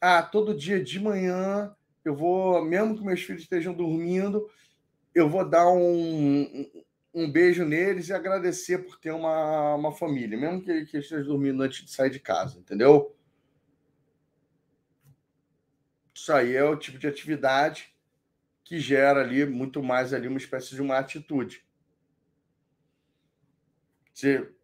ah, 0.00 0.22
todo 0.22 0.54
dia 0.54 0.82
de 0.82 1.00
manhã 1.00 1.74
eu 2.04 2.14
vou, 2.14 2.64
mesmo 2.64 2.96
que 2.96 3.04
meus 3.04 3.22
filhos 3.22 3.42
estejam 3.42 3.74
dormindo, 3.74 4.48
eu 5.14 5.28
vou 5.28 5.48
dar 5.48 5.68
um, 5.68 6.66
um 7.12 7.30
beijo 7.30 7.64
neles 7.64 8.08
e 8.08 8.12
agradecer 8.12 8.78
por 8.78 8.98
ter 8.98 9.10
uma, 9.10 9.74
uma 9.74 9.92
família, 9.92 10.38
mesmo 10.38 10.62
que, 10.62 10.86
que 10.86 10.98
esteja 10.98 11.24
dormindo 11.24 11.62
antes 11.62 11.84
de 11.84 11.90
sair 11.90 12.10
de 12.10 12.20
casa, 12.20 12.58
entendeu? 12.58 13.14
Isso 16.14 16.32
aí 16.32 16.56
é 16.56 16.64
o 16.64 16.76
tipo 16.76 16.98
de 16.98 17.06
atividade 17.06 17.94
que 18.64 18.78
gera 18.78 19.20
ali 19.20 19.46
muito 19.46 19.82
mais 19.82 20.12
ali 20.12 20.28
uma 20.28 20.38
espécie 20.38 20.74
de 20.74 20.82
uma 20.82 20.98
atitude. 20.98 21.64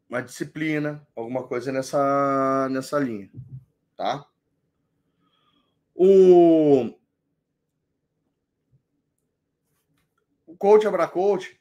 Uma 0.08 0.20
disciplina, 0.20 1.06
alguma 1.16 1.46
coisa 1.46 1.72
nessa, 1.72 2.68
nessa 2.70 2.98
linha. 2.98 3.30
Tá? 3.96 4.28
O, 5.94 6.92
o 10.46 10.56
coach 10.56 10.86
Abracoach 10.86 11.60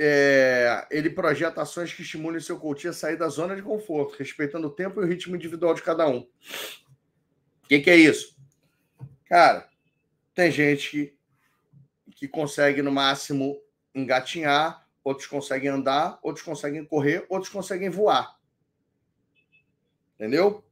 é, 0.00 0.86
ele 0.90 1.10
projeta 1.10 1.62
ações 1.62 1.92
que 1.92 2.02
estimulem 2.02 2.40
seu 2.40 2.58
coach 2.58 2.86
a 2.86 2.92
sair 2.92 3.16
da 3.16 3.28
zona 3.28 3.56
de 3.56 3.62
conforto, 3.62 4.16
respeitando 4.16 4.68
o 4.68 4.74
tempo 4.74 5.00
e 5.00 5.04
o 5.04 5.06
ritmo 5.06 5.34
individual 5.34 5.74
de 5.74 5.82
cada 5.82 6.06
um. 6.06 6.20
O 6.20 7.68
que, 7.68 7.80
que 7.80 7.90
é 7.90 7.96
isso? 7.96 8.36
Cara, 9.24 9.68
tem 10.34 10.50
gente 10.52 10.90
que, 10.90 11.18
que 12.12 12.28
consegue, 12.28 12.80
no 12.80 12.92
máximo, 12.92 13.60
engatinhar, 13.94 14.86
outros 15.02 15.26
conseguem 15.26 15.68
andar, 15.68 16.18
outros 16.22 16.44
conseguem 16.44 16.84
correr, 16.84 17.26
outros 17.28 17.52
conseguem 17.52 17.90
voar. 17.90 18.38
Entendeu? 20.14 20.64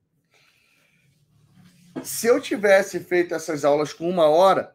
Se 2.02 2.26
eu 2.26 2.40
tivesse 2.40 3.00
feito 3.00 3.34
essas 3.34 3.64
aulas 3.64 3.92
com 3.92 4.08
uma 4.08 4.26
hora, 4.26 4.74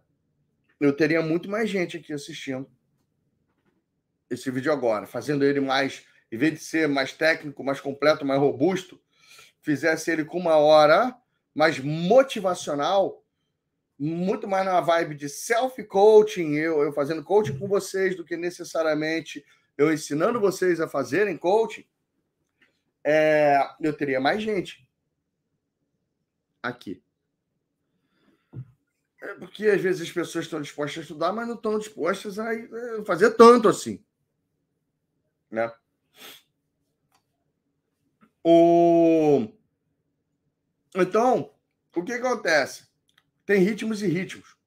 eu 0.80 0.96
teria 0.96 1.22
muito 1.22 1.50
mais 1.50 1.70
gente 1.70 1.98
aqui 1.98 2.12
assistindo 2.12 2.70
esse 4.30 4.50
vídeo 4.50 4.72
agora, 4.72 5.06
fazendo 5.06 5.44
ele 5.44 5.60
mais, 5.60 6.06
em 6.32 6.38
vez 6.38 6.54
de 6.54 6.60
ser 6.60 6.88
mais 6.88 7.14
técnico, 7.14 7.64
mais 7.64 7.80
completo, 7.80 8.26
mais 8.26 8.40
robusto, 8.40 9.00
fizesse 9.62 10.10
ele 10.10 10.26
com 10.26 10.40
uma 10.40 10.56
hora 10.56 11.16
mais 11.54 11.80
motivacional, 11.80 13.24
muito 14.00 14.48
mais 14.48 14.66
na 14.66 14.80
vibe 14.82 15.16
de 15.16 15.30
self-coaching, 15.30 16.56
eu, 16.56 16.82
eu 16.82 16.94
fazendo 16.94 17.24
coaching 17.24 17.60
com 17.60 17.68
vocês, 17.68 18.16
do 18.16 18.26
que 18.26 18.36
necessariamente 18.36 19.46
eu 19.78 19.94
ensinando 19.94 20.40
vocês 20.40 20.80
a 20.80 20.88
fazerem 20.88 21.38
coaching, 21.38 21.86
é, 23.04 23.60
eu 23.82 23.94
teria 23.94 24.20
mais 24.20 24.42
gente 24.42 24.88
aqui. 26.64 27.04
É 29.22 29.36
porque 29.36 29.68
às 29.68 29.80
vezes 29.80 30.02
as 30.02 30.12
pessoas 30.12 30.46
estão 30.46 30.62
dispostas 30.62 30.98
a 30.98 31.02
estudar, 31.02 31.32
mas 31.32 31.48
não 31.48 31.56
estão 31.56 31.78
dispostas 31.78 32.40
a 32.40 32.54
é, 32.54 33.04
fazer 33.06 33.32
tanto 33.32 33.70
assim. 33.70 34.04
Né? 35.50 35.72
O... 38.44 39.48
Então, 40.96 41.54
o 41.96 42.04
que 42.04 42.14
acontece? 42.14 42.88
Tem 43.46 43.62
ritmos 43.62 44.02
e 44.02 44.08
ritmos. 44.08 44.58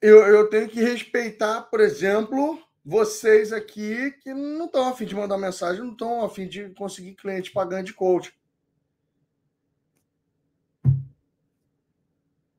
Eu, 0.00 0.18
eu 0.26 0.50
tenho 0.50 0.68
que 0.68 0.82
respeitar, 0.82 1.62
por 1.62 1.80
exemplo, 1.80 2.62
vocês 2.84 3.50
aqui 3.50 4.10
que 4.22 4.34
não 4.34 4.66
estão 4.66 4.88
a 4.88 4.94
fim 4.94 5.06
de 5.06 5.14
mandar 5.14 5.38
mensagem, 5.38 5.82
não 5.82 5.92
estão 5.92 6.22
a 6.22 6.28
fim 6.28 6.46
de 6.46 6.68
conseguir 6.74 7.14
cliente 7.14 7.50
pagando 7.50 7.86
de 7.86 7.94
coach. 7.94 8.36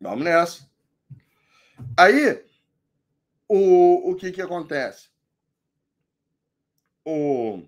Vamos 0.05 0.23
nessa. 0.23 0.69
Aí, 1.97 2.45
o, 3.47 4.11
o 4.11 4.15
que, 4.15 4.31
que 4.31 4.39
acontece? 4.39 5.09
O, 7.03 7.63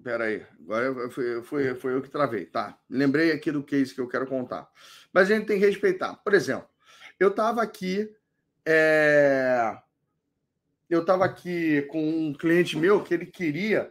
Pera 0.00 0.26
aí, 0.26 0.46
agora 0.60 1.10
foi, 1.10 1.42
foi, 1.42 1.74
foi 1.74 1.94
eu 1.94 2.00
que 2.00 2.08
travei, 2.08 2.46
tá? 2.46 2.78
Lembrei 2.88 3.32
aqui 3.32 3.50
do 3.50 3.64
case 3.64 3.92
que 3.92 4.00
eu 4.00 4.06
quero 4.06 4.28
contar. 4.28 4.70
Mas 5.12 5.28
a 5.28 5.34
gente 5.34 5.48
tem 5.48 5.58
que 5.58 5.66
respeitar. 5.66 6.14
Por 6.14 6.34
exemplo, 6.34 6.68
eu 7.18 7.30
estava 7.30 7.62
aqui, 7.62 8.08
é... 8.64 9.76
eu 10.88 11.00
estava 11.00 11.24
aqui 11.24 11.82
com 11.90 12.28
um 12.28 12.32
cliente 12.32 12.78
meu 12.78 13.02
que 13.02 13.12
ele 13.12 13.26
queria 13.26 13.90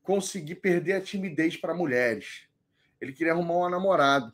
conseguir 0.00 0.54
perder 0.54 0.92
a 0.92 1.00
timidez 1.00 1.56
para 1.56 1.74
mulheres. 1.74 2.46
Ele 3.00 3.12
queria 3.12 3.32
arrumar 3.32 3.54
uma 3.54 3.70
namorada. 3.70 4.32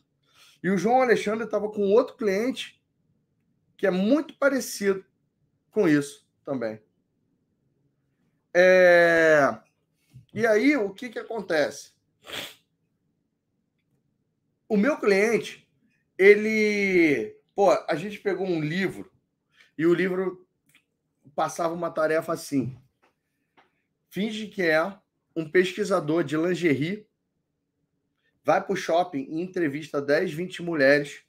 E 0.62 0.70
o 0.70 0.78
João 0.78 1.02
Alexandre 1.02 1.44
estava 1.44 1.68
com 1.70 1.90
outro 1.90 2.16
cliente 2.16 2.80
que 3.76 3.86
é 3.86 3.90
muito 3.90 4.34
parecido 4.38 5.04
com 5.70 5.88
isso 5.88 6.24
também. 6.44 6.80
É... 8.54 9.58
E 10.32 10.46
aí, 10.46 10.76
o 10.76 10.90
que, 10.90 11.08
que 11.08 11.18
acontece? 11.18 11.92
O 14.68 14.76
meu 14.76 14.96
cliente, 14.98 15.68
ele. 16.16 17.36
Pô, 17.54 17.70
a 17.70 17.94
gente 17.94 18.18
pegou 18.20 18.46
um 18.46 18.60
livro 18.60 19.12
e 19.76 19.84
o 19.84 19.92
livro 19.92 20.46
passava 21.34 21.74
uma 21.74 21.90
tarefa 21.90 22.32
assim: 22.32 22.78
finge 24.08 24.46
que 24.46 24.62
é 24.62 24.82
um 25.34 25.50
pesquisador 25.50 26.24
de 26.24 26.36
lingerie, 26.36 27.06
vai 28.44 28.62
para 28.62 28.72
o 28.72 28.76
shopping 28.76 29.26
e 29.30 29.40
entrevista 29.40 30.00
10, 30.00 30.32
20 30.32 30.62
mulheres 30.62 31.22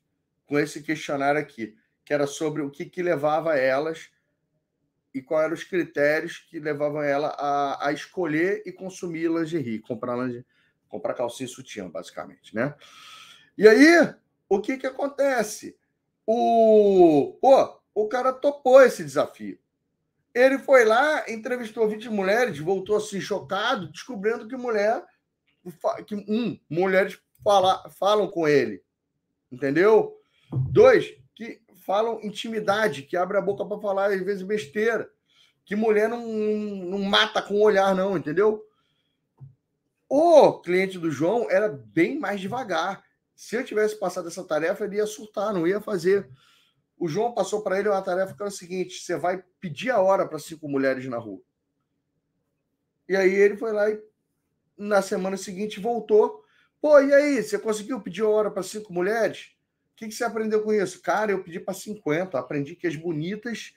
com 0.46 0.60
esse 0.60 0.82
questionário 0.82 1.40
aqui, 1.40 1.76
que 2.04 2.14
era 2.14 2.28
sobre 2.28 2.62
o 2.62 2.70
que, 2.70 2.86
que 2.86 3.02
levava 3.02 3.58
elas 3.58 4.10
e 5.14 5.22
quais 5.22 5.46
eram 5.46 5.54
os 5.54 5.64
critérios 5.64 6.38
que 6.38 6.60
levavam 6.60 7.02
ela 7.02 7.30
a, 7.38 7.88
a 7.88 7.92
escolher 7.92 8.64
e 8.66 8.72
consumir 8.72 9.30
lingerie, 9.30 9.80
comprar 9.80 10.16
lingerie, 10.16 10.46
comprar 10.90 11.14
calcinha 11.14 11.46
e 11.46 11.50
sutiã, 11.50 11.90
basicamente, 11.90 12.56
né? 12.56 12.74
E 13.58 13.68
aí, 13.68 14.14
o 14.50 14.60
que 14.60 14.78
que 14.78 14.88
acontece? 14.88 15.78
O, 16.26 17.38
pô, 17.40 17.80
o 17.94 18.08
cara 18.08 18.34
topou 18.34 18.82
esse 18.82 19.04
desafio. 19.04 19.60
Ele 20.34 20.58
foi 20.58 20.84
lá, 20.84 21.30
entrevistou 21.30 21.88
20 21.88 22.10
mulheres, 22.10 22.58
voltou 22.58 22.98
assim 22.98 23.22
chocado, 23.22 23.92
descobrindo 23.92 24.48
que 24.48 24.56
mulher 24.56 25.04
que 26.06 26.16
um, 26.16 26.60
mulheres 26.70 27.20
fala, 27.44 27.90
falam 27.90 28.28
com 28.28 28.48
ele. 28.48 28.84
Entendeu? 29.52 30.18
Dois, 30.70 31.14
que 31.36 31.62
falam 31.86 32.20
intimidade, 32.22 33.04
que 33.04 33.18
abre 33.18 33.38
a 33.38 33.42
boca 33.42 33.66
para 33.66 33.80
falar 33.80 34.12
às 34.12 34.22
vezes 34.22 34.44
besteira. 34.44 35.10
Que 35.66 35.76
mulher 35.76 36.10
não, 36.10 36.26
não 36.26 37.00
mata 37.00 37.42
com 37.42 37.56
o 37.56 37.64
olhar, 37.64 37.96
não, 37.96 38.18
entendeu? 38.18 38.66
O 40.10 40.60
cliente 40.60 41.00
do 41.00 41.10
João 41.10 41.50
era 41.50 41.70
bem 41.70 42.20
mais 42.20 42.40
devagar. 42.40 43.04
Se 43.36 43.56
eu 43.56 43.64
tivesse 43.64 43.98
passado 43.98 44.28
essa 44.28 44.44
tarefa, 44.44 44.86
ele 44.86 44.98
ia 44.98 45.08
surtar, 45.08 45.54
não 45.54 45.68
ia 45.68 45.82
fazer. 45.82 46.30
O 46.98 47.08
João 47.08 47.34
passou 47.34 47.62
para 47.62 47.80
ele 47.80 47.90
uma 47.90 48.02
tarefa 48.02 48.34
que 48.34 48.42
era 48.42 48.50
o 48.50 48.52
seguinte: 48.52 49.00
você 49.00 49.18
vai 49.18 49.44
pedir 49.60 49.90
a 49.90 50.00
hora 50.00 50.28
para 50.28 50.38
cinco 50.40 50.68
mulheres 50.68 51.06
na 51.08 51.18
rua. 51.18 51.42
E 53.08 53.16
aí 53.16 53.34
ele 53.34 53.58
foi 53.58 53.72
lá 53.72 53.90
e 53.90 54.02
na 54.78 55.02
semana 55.02 55.38
seguinte 55.38 55.80
voltou. 55.80 56.44
Pô, 56.82 57.00
e 57.00 57.14
aí, 57.14 57.42
você 57.42 57.58
conseguiu 57.58 58.02
pedir 58.02 58.24
hora 58.24 58.52
para 58.52 58.64
cinco 58.64 58.92
mulheres? 58.92 59.54
O 59.94 59.96
que, 59.96 60.08
que 60.08 60.14
você 60.14 60.24
aprendeu 60.24 60.62
com 60.62 60.74
isso? 60.74 61.02
Cara, 61.02 61.32
eu 61.32 61.44
pedi 61.44 61.60
para 61.60 61.74
50. 61.74 62.38
Aprendi 62.38 62.76
que 62.76 62.88
as 62.88 62.96
bonitas 62.96 63.74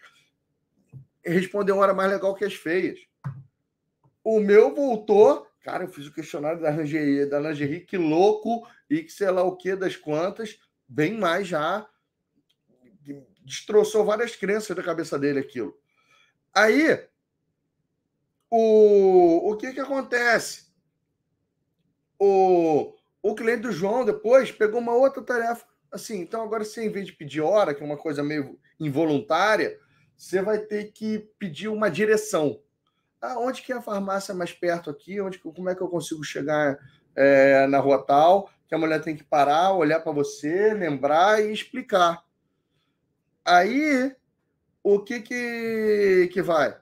respondem 1.24 1.74
a 1.74 1.78
hora 1.78 1.94
mais 1.94 2.10
legal 2.10 2.35
que 2.35 2.44
as 2.44 2.55
feias. 2.55 2.98
O 4.24 4.40
meu 4.40 4.74
voltou. 4.74 5.47
Cara, 5.62 5.85
eu 5.85 5.89
fiz 5.89 6.06
o 6.06 6.12
questionário 6.12 6.60
da 6.60 6.70
lingerie, 6.70 7.27
da 7.27 7.39
lingerie 7.39 7.81
que 7.81 7.97
louco, 7.97 8.66
e 8.89 9.02
que 9.02 9.12
sei 9.12 9.31
lá 9.31 9.43
o 9.43 9.56
que 9.56 9.74
das 9.77 9.97
quantas, 9.97 10.59
bem 10.89 11.18
mais 11.18 11.47
já. 11.47 11.89
Destroçou 13.44 14.05
várias 14.05 14.35
crenças 14.35 14.77
da 14.77 14.82
cabeça 14.82 15.18
dele 15.18 15.40
aquilo. 15.40 15.77
Aí, 16.55 17.06
o, 18.51 19.52
o 19.52 19.56
que 19.56 19.73
que 19.73 19.81
acontece? 19.81 20.65
O, 22.18 22.94
o 23.22 23.34
cliente 23.34 23.62
do 23.62 23.72
João 23.72 24.05
depois 24.05 24.51
pegou 24.51 24.80
uma 24.80 24.94
outra 24.94 25.22
tarefa. 25.22 25.64
Assim, 25.90 26.20
então 26.20 26.43
agora 26.43 26.64
você, 26.64 26.84
em 26.84 26.90
vez 26.90 27.06
de 27.06 27.12
pedir 27.12 27.40
hora, 27.40 27.74
que 27.74 27.82
é 27.82 27.86
uma 27.86 27.97
coisa 27.97 28.22
meio 28.22 28.59
involuntária, 28.78 29.78
você 30.16 30.43
vai 30.43 30.59
ter 30.59 30.93
que 30.93 31.28
pedir 31.38 31.68
uma 31.68 31.90
direção. 31.90 32.60
Ah, 33.20 33.38
onde 33.38 33.62
que 33.62 33.72
é 33.72 33.76
a 33.76 33.82
farmácia 33.82 34.34
mais 34.34 34.52
perto 34.52 34.90
aqui? 34.90 35.20
Onde, 35.20 35.38
como 35.38 35.68
é 35.68 35.74
que 35.74 35.82
eu 35.82 35.88
consigo 35.88 36.22
chegar 36.22 36.78
é, 37.14 37.66
na 37.66 37.78
rua 37.78 38.05
tal? 38.05 38.51
Que 38.68 38.74
a 38.74 38.78
mulher 38.78 39.02
tem 39.02 39.16
que 39.16 39.24
parar, 39.24 39.72
olhar 39.72 40.01
para 40.01 40.12
você, 40.12 40.74
lembrar 40.74 41.43
e 41.43 41.52
explicar. 41.52 42.24
Aí, 43.44 44.14
o 44.82 45.01
que 45.01 45.20
que, 45.20 46.30
que 46.32 46.43
vai? 46.43 46.76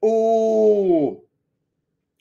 O... 0.00 1.23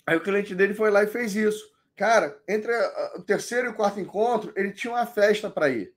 Aí 0.06 0.18
o 0.18 0.24
cliente 0.24 0.54
dele 0.54 0.74
foi 0.74 0.92
lá 0.92 1.04
e 1.04 1.08
fez 1.08 1.36
isso. 1.36 1.72
Cara, 1.96 2.42
entre 2.48 2.72
o 3.16 3.22
terceiro 3.22 3.68
e 3.68 3.70
o 3.70 3.76
quarto 3.76 4.00
encontro, 4.00 4.52
ele 4.56 4.72
tinha 4.72 4.94
uma 4.94 5.06
festa 5.06 5.50
para 5.50 5.70
ir. 5.70 5.94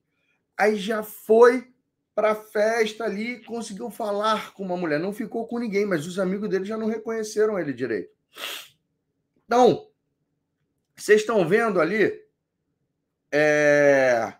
Aí 0.56 0.76
já 0.76 1.02
foi 1.02 1.72
para 2.14 2.32
a 2.32 2.34
festa 2.34 3.04
ali, 3.04 3.44
conseguiu 3.44 3.90
falar 3.90 4.52
com 4.54 4.62
uma 4.62 4.76
mulher. 4.76 4.98
Não 4.98 5.12
ficou 5.12 5.46
com 5.46 5.58
ninguém, 5.58 5.84
mas 5.84 6.06
os 6.06 6.18
amigos 6.18 6.48
dele 6.48 6.64
já 6.64 6.76
não 6.76 6.86
reconheceram 6.86 7.58
ele 7.58 7.72
direito. 7.72 8.10
Então, 9.44 9.90
vocês 10.94 11.20
estão 11.20 11.46
vendo 11.46 11.80
ali 11.80 12.24
é, 13.30 14.32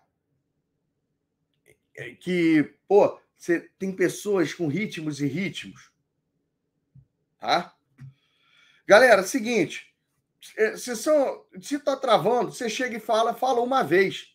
que, 2.19 2.63
pô, 2.87 3.19
você 3.35 3.69
tem 3.77 3.91
pessoas 3.91 4.53
com 4.53 4.67
ritmos 4.67 5.21
e 5.21 5.27
ritmos. 5.27 5.91
Tá? 7.39 7.76
Galera, 8.87 9.21
seguinte, 9.21 9.93
se 10.77 10.95
são, 10.95 11.43
se 11.61 11.77
tá 11.77 11.95
travando, 11.97 12.53
você 12.53 12.69
chega 12.69 12.95
e 12.95 13.01
fala, 13.01 13.33
fala 13.33 13.59
uma 13.61 13.83
vez. 13.83 14.33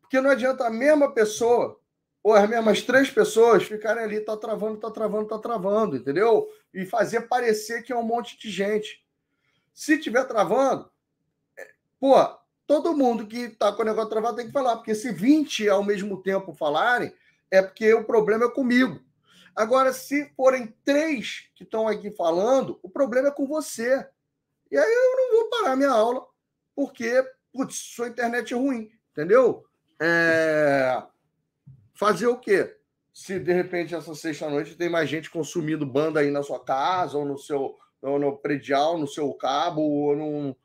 Porque 0.00 0.20
não 0.20 0.30
adianta 0.30 0.66
a 0.66 0.70
mesma 0.70 1.12
pessoa 1.12 1.80
ou 2.22 2.34
as 2.34 2.48
mesmas 2.48 2.82
três 2.82 3.10
pessoas 3.10 3.64
ficarem 3.64 4.02
ali, 4.02 4.20
tá 4.20 4.36
travando, 4.36 4.78
tá 4.78 4.90
travando, 4.90 5.28
tá 5.28 5.38
travando, 5.38 5.96
entendeu? 5.96 6.48
E 6.72 6.84
fazer 6.86 7.22
parecer 7.22 7.82
que 7.82 7.92
é 7.92 7.96
um 7.96 8.02
monte 8.02 8.38
de 8.38 8.50
gente. 8.50 9.04
Se 9.72 9.98
tiver 9.98 10.24
travando, 10.24 10.90
é, 11.56 11.70
pô, 11.98 12.16
todo 12.66 12.96
mundo 12.96 13.26
que 13.26 13.48
tá 13.48 13.72
com 13.72 13.82
o 13.82 13.84
negócio 13.84 14.10
travado 14.10 14.36
tem 14.36 14.46
que 14.46 14.52
falar, 14.52 14.76
porque 14.76 14.94
se 14.94 15.12
20 15.12 15.68
ao 15.68 15.84
mesmo 15.84 16.22
tempo 16.22 16.52
falarem, 16.52 17.12
é 17.50 17.62
porque 17.62 17.92
o 17.94 18.04
problema 18.04 18.46
é 18.46 18.50
comigo. 18.50 19.00
Agora, 19.54 19.92
se 19.92 20.30
forem 20.34 20.74
três 20.84 21.50
que 21.54 21.64
estão 21.64 21.86
aqui 21.86 22.10
falando, 22.10 22.78
o 22.82 22.88
problema 22.88 23.28
é 23.28 23.32
com 23.32 23.46
você. 23.46 24.06
E 24.70 24.76
aí 24.76 24.92
eu 24.92 25.16
não 25.16 25.38
vou 25.38 25.50
parar 25.50 25.76
minha 25.76 25.90
aula, 25.90 26.26
porque, 26.74 27.22
putz, 27.52 27.76
sua 27.76 28.08
internet 28.08 28.54
é 28.54 28.56
ruim, 28.56 28.90
entendeu? 29.12 29.64
É 30.00 31.02
fazer 32.02 32.26
o 32.26 32.36
quê? 32.36 32.76
Se 33.14 33.38
de 33.38 33.52
repente 33.52 33.94
essa 33.94 34.12
sexta-noite 34.12 34.74
tem 34.74 34.88
mais 34.88 35.08
gente 35.08 35.30
consumindo 35.30 35.86
banda 35.86 36.18
aí 36.18 36.32
na 36.32 36.42
sua 36.42 36.58
casa, 36.58 37.16
ou 37.16 37.24
no 37.24 37.38
seu 37.38 37.78
ou 38.00 38.18
no 38.18 38.36
predial, 38.36 38.98
no 38.98 39.06
seu 39.06 39.32
cabo, 39.34 39.80
ou 39.80 40.16
não 40.16 40.56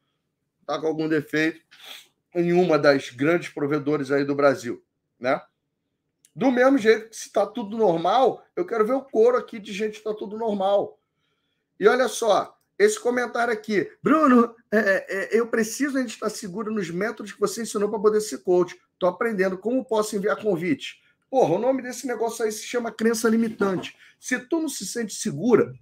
tá 0.65 0.81
com 0.81 0.87
algum 0.87 1.07
defeito 1.07 1.61
em 2.33 2.51
uma 2.53 2.79
das 2.79 3.11
grandes 3.11 3.49
provedores 3.49 4.09
aí 4.09 4.25
do 4.25 4.33
Brasil, 4.33 4.83
né? 5.19 5.39
Do 6.37 6.51
mesmo 6.51 6.77
jeito 6.77 7.09
que 7.09 7.15
se 7.15 7.29
está 7.29 7.47
tudo 7.47 7.75
normal, 7.75 8.45
eu 8.55 8.63
quero 8.63 8.85
ver 8.85 8.93
o 8.93 9.01
coro 9.01 9.37
aqui 9.37 9.57
de 9.57 9.73
gente 9.73 9.93
que 9.93 9.97
está 9.97 10.13
tudo 10.13 10.37
normal. 10.37 10.99
E 11.79 11.87
olha 11.87 12.07
só, 12.07 12.55
esse 12.77 12.99
comentário 12.99 13.51
aqui. 13.51 13.91
Bruno, 14.03 14.53
é, 14.71 14.77
é, 14.77 15.35
é 15.35 15.39
eu 15.39 15.47
preciso 15.47 15.97
a 15.97 16.01
gente 16.01 16.11
estar 16.11 16.29
seguro 16.29 16.71
nos 16.71 16.91
métodos 16.91 17.31
que 17.31 17.39
você 17.39 17.63
ensinou 17.63 17.89
para 17.89 17.97
poder 17.97 18.21
ser 18.21 18.43
coach. 18.43 18.79
Estou 18.93 19.09
aprendendo. 19.09 19.57
Como 19.57 19.83
posso 19.83 20.15
enviar 20.15 20.39
convite? 20.39 21.01
Porra, 21.27 21.55
o 21.55 21.59
nome 21.59 21.81
desse 21.81 22.05
negócio 22.05 22.45
aí 22.45 22.51
se 22.51 22.65
chama 22.65 22.91
crença 22.91 23.27
limitante. 23.27 23.97
Se 24.19 24.37
tu 24.37 24.59
não 24.59 24.69
se 24.69 24.85
sente 24.85 25.15
segura, 25.15 25.73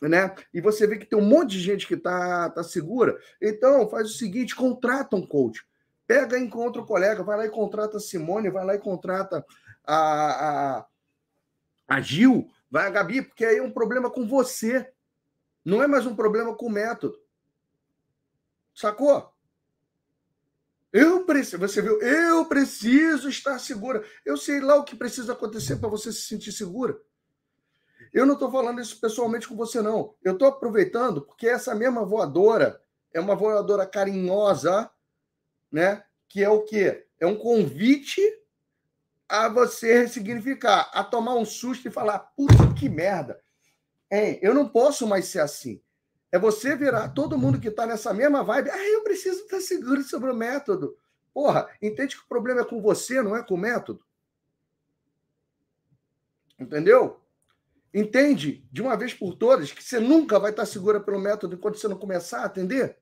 né? 0.00 0.32
E 0.54 0.60
você 0.60 0.86
vê 0.86 0.96
que 0.96 1.06
tem 1.06 1.18
um 1.18 1.26
monte 1.26 1.50
de 1.50 1.60
gente 1.60 1.88
que 1.88 1.96
tá, 1.96 2.50
tá 2.50 2.62
segura, 2.62 3.18
então 3.42 3.88
faz 3.88 4.10
o 4.10 4.16
seguinte: 4.16 4.54
contrata 4.54 5.16
um 5.16 5.26
coach. 5.26 5.60
Pega 6.06 6.38
encontra 6.38 6.82
o 6.82 6.86
colega, 6.86 7.24
vai 7.24 7.36
lá 7.36 7.46
e 7.46 7.50
contrata 7.50 7.96
a 7.96 8.00
Simone, 8.00 8.50
vai 8.50 8.64
lá 8.64 8.74
e 8.74 8.78
contrata 8.78 9.44
a, 9.86 10.78
a, 10.78 10.86
a 11.88 12.00
Gil, 12.00 12.50
vai 12.70 12.86
a 12.86 12.90
Gabi, 12.90 13.22
porque 13.22 13.44
aí 13.44 13.58
é 13.58 13.62
um 13.62 13.72
problema 13.72 14.10
com 14.10 14.26
você. 14.26 14.92
Não 15.64 15.82
é 15.82 15.86
mais 15.86 16.06
um 16.06 16.14
problema 16.14 16.54
com 16.56 16.66
o 16.66 16.70
método. 16.70 17.18
Sacou? 18.74 19.32
Eu 20.92 21.24
preciso, 21.24 21.58
você 21.58 21.82
viu? 21.82 22.00
Eu 22.00 22.46
preciso 22.46 23.28
estar 23.28 23.58
segura. 23.58 24.04
Eu 24.24 24.36
sei 24.36 24.60
lá 24.60 24.76
o 24.76 24.84
que 24.84 24.94
precisa 24.94 25.32
acontecer 25.32 25.76
para 25.76 25.88
você 25.88 26.12
se 26.12 26.22
sentir 26.22 26.52
segura. 26.52 27.00
Eu 28.12 28.24
não 28.24 28.34
estou 28.34 28.48
falando 28.48 28.80
isso 28.80 29.00
pessoalmente 29.00 29.48
com 29.48 29.56
você, 29.56 29.82
não. 29.82 30.14
Eu 30.22 30.34
estou 30.34 30.46
aproveitando 30.46 31.22
porque 31.22 31.48
essa 31.48 31.74
mesma 31.74 32.04
voadora 32.04 32.80
é 33.12 33.18
uma 33.18 33.34
voadora 33.34 33.84
carinhosa, 33.84 34.88
né? 35.70 36.04
Que 36.28 36.44
é 36.44 36.48
o 36.48 36.62
quê? 36.62 37.08
É 37.18 37.26
um 37.26 37.36
convite 37.36 38.20
a 39.28 39.48
você 39.48 39.98
ressignificar, 39.98 40.90
a 40.92 41.02
tomar 41.02 41.34
um 41.34 41.44
susto 41.44 41.88
e 41.88 41.90
falar: 41.90 42.18
puta 42.18 42.74
que 42.78 42.88
merda. 42.88 43.40
Hein, 44.10 44.38
eu 44.42 44.54
não 44.54 44.68
posso 44.68 45.06
mais 45.06 45.26
ser 45.26 45.40
assim. 45.40 45.82
É 46.30 46.38
você 46.38 46.76
virar 46.76 47.10
todo 47.10 47.38
mundo 47.38 47.60
que 47.60 47.68
está 47.68 47.86
nessa 47.86 48.12
mesma 48.12 48.42
vibe. 48.42 48.70
Ah, 48.70 48.88
eu 48.88 49.02
preciso 49.02 49.44
estar 49.44 49.60
seguro 49.60 50.02
sobre 50.02 50.30
o 50.30 50.34
método. 50.34 50.96
Porra, 51.32 51.68
entende 51.80 52.16
que 52.16 52.22
o 52.22 52.28
problema 52.28 52.60
é 52.60 52.64
com 52.64 52.80
você, 52.80 53.22
não 53.22 53.36
é 53.36 53.42
com 53.42 53.54
o 53.54 53.58
método? 53.58 54.04
Entendeu? 56.58 57.20
Entende 57.92 58.66
de 58.72 58.82
uma 58.82 58.96
vez 58.96 59.14
por 59.14 59.34
todas 59.34 59.70
que 59.70 59.82
você 59.82 60.00
nunca 60.00 60.38
vai 60.38 60.50
estar 60.50 60.66
segura 60.66 61.00
pelo 61.00 61.20
método 61.20 61.54
enquanto 61.54 61.78
você 61.78 61.86
não 61.86 61.98
começar 61.98 62.40
a 62.40 62.46
atender? 62.46 62.98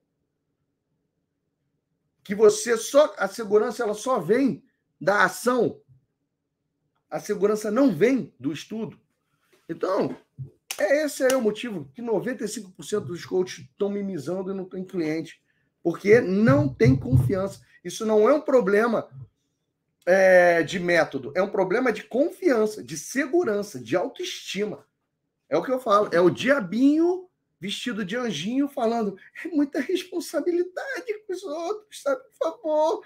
Que 2.22 2.34
você 2.34 2.76
só 2.76 3.14
a 3.16 3.26
segurança 3.26 3.82
ela 3.82 3.94
só 3.94 4.18
vem 4.18 4.62
da 5.00 5.24
ação. 5.24 5.80
A 7.12 7.20
segurança 7.20 7.70
não 7.70 7.94
vem 7.94 8.32
do 8.40 8.50
estudo. 8.50 8.98
Então, 9.68 10.16
é 10.78 11.04
esse 11.04 11.22
é 11.22 11.36
o 11.36 11.42
motivo 11.42 11.90
que 11.94 12.00
95% 12.00 13.00
dos 13.00 13.26
coaches 13.26 13.66
estão 13.66 13.90
mimizando 13.90 14.50
e 14.50 14.54
não 14.54 14.64
tem 14.64 14.82
cliente, 14.82 15.42
porque 15.82 16.22
não 16.22 16.66
tem 16.66 16.96
confiança. 16.96 17.60
Isso 17.84 18.06
não 18.06 18.26
é 18.26 18.32
um 18.32 18.40
problema 18.40 19.10
é, 20.06 20.62
de 20.62 20.80
método, 20.80 21.34
é 21.36 21.42
um 21.42 21.50
problema 21.50 21.92
de 21.92 22.02
confiança, 22.02 22.82
de 22.82 22.96
segurança, 22.96 23.78
de 23.78 23.94
autoestima. 23.94 24.86
É 25.50 25.56
o 25.58 25.62
que 25.62 25.70
eu 25.70 25.78
falo, 25.78 26.08
é 26.12 26.20
o 26.20 26.30
diabinho 26.30 27.28
vestido 27.60 28.06
de 28.06 28.16
anjinho 28.16 28.68
falando: 28.68 29.18
é 29.44 29.48
muita 29.48 29.80
responsabilidade 29.80 31.18
com 31.26 31.32
os 31.34 31.42
outros, 31.42 32.00
sabe? 32.00 32.22
Por 32.22 32.38
favor, 32.38 33.04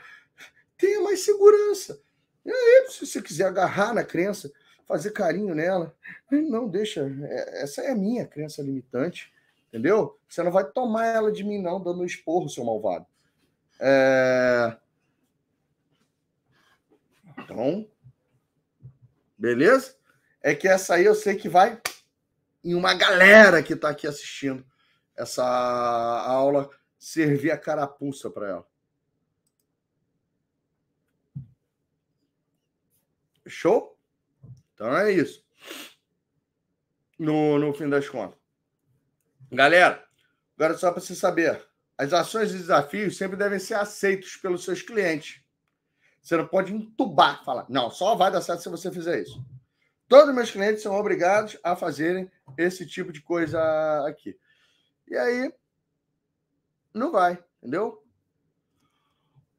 tenha 0.78 1.01
mais 1.01 1.24
segurança. 1.24 2.06
E 2.47 2.51
aí, 2.51 2.86
se 2.89 3.05
você 3.05 3.20
quiser 3.20 3.47
agarrar 3.47 3.93
na 3.93 4.05
crença, 4.05 4.52
fazer 4.86 5.10
carinho 5.10 5.52
nela, 5.52 5.93
não, 6.31 6.68
deixa, 6.68 7.01
é, 7.24 7.62
essa 7.62 7.82
é 7.82 7.90
a 7.90 7.97
minha 7.97 8.24
crença 8.24 8.62
limitante, 8.62 9.32
entendeu? 9.68 10.16
Você 10.28 10.44
não 10.44 10.52
vai 10.52 10.64
tomar 10.64 11.06
ela 11.06 11.32
de 11.32 11.43
mim, 11.43 11.60
não, 11.60 11.82
dando 11.82 12.02
um 12.02 12.06
esporro, 12.06 12.48
seu 12.48 12.64
malvado. 12.64 13.05
É... 13.81 14.77
Então, 17.40 17.86
beleza? 19.36 19.97
É 20.40 20.55
que 20.55 20.68
essa 20.68 20.94
aí 20.94 21.05
eu 21.05 21.16
sei 21.16 21.35
que 21.35 21.48
vai 21.48 21.81
em 22.62 22.74
uma 22.74 22.94
galera 22.94 23.60
que 23.60 23.73
está 23.73 23.90
aqui 23.90 24.06
assistindo 24.06 24.64
essa 25.16 25.44
aula 25.44 26.70
servir 26.97 27.51
a 27.51 27.59
carapuça 27.59 28.31
para 28.31 28.48
ela. 28.48 28.66
Show? 33.48 33.98
Então 34.74 34.97
é 34.97 35.12
isso. 35.12 35.44
No, 37.18 37.59
no 37.59 37.73
fim 37.73 37.89
das 37.89 38.09
contas. 38.09 38.39
Galera, 39.51 40.05
agora 40.56 40.77
só 40.77 40.90
para 40.90 41.01
você 41.01 41.14
saber: 41.14 41.66
as 41.97 42.12
ações 42.12 42.51
e 42.51 42.59
desafios 42.59 43.16
sempre 43.16 43.36
devem 43.36 43.59
ser 43.59 43.74
aceitos 43.74 44.36
pelos 44.36 44.64
seus 44.64 44.82
clientes. 44.82 45.40
Você 46.20 46.36
não 46.36 46.47
pode 46.47 46.74
entubar, 46.74 47.44
falar, 47.44 47.66
não, 47.68 47.90
só 47.90 48.16
vai 48.16 48.31
dar 48.32 48.40
certo 48.40 48.62
se 48.62 48.68
você 48.68 48.90
fizer 48.90 49.23
isso. 49.23 49.43
Todos 50.09 50.28
os 50.28 50.35
meus 50.35 50.51
clientes 50.51 50.82
são 50.82 50.94
obrigados 50.94 51.56
a 51.62 51.74
fazerem 51.74 52.31
esse 52.59 52.85
tipo 52.85 53.12
de 53.12 53.20
coisa 53.20 53.60
aqui. 54.06 54.39
E 55.09 55.16
aí, 55.16 55.52
não 56.93 57.12
vai, 57.12 57.39
entendeu? 57.59 58.05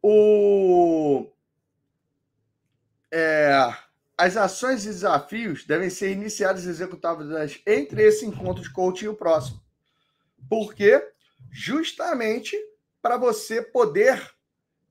O... 0.02 1.32
É... 3.20 3.76
As 4.16 4.38
ações 4.38 4.84
e 4.84 4.90
desafios 4.90 5.66
devem 5.66 5.90
ser 5.90 6.12
iniciadas 6.12 6.66
e 6.66 6.70
executadas 6.70 7.60
entre 7.66 8.04
esse 8.04 8.26
encontro 8.26 8.62
de 8.62 8.72
coaching 8.72 9.06
e 9.06 9.10
o 9.10 9.16
próximo. 9.16 9.62
Por 10.48 10.74
quê? 10.74 11.14
Justamente 11.52 12.56
para 13.02 13.18
você 13.18 13.62
poder 13.62 14.36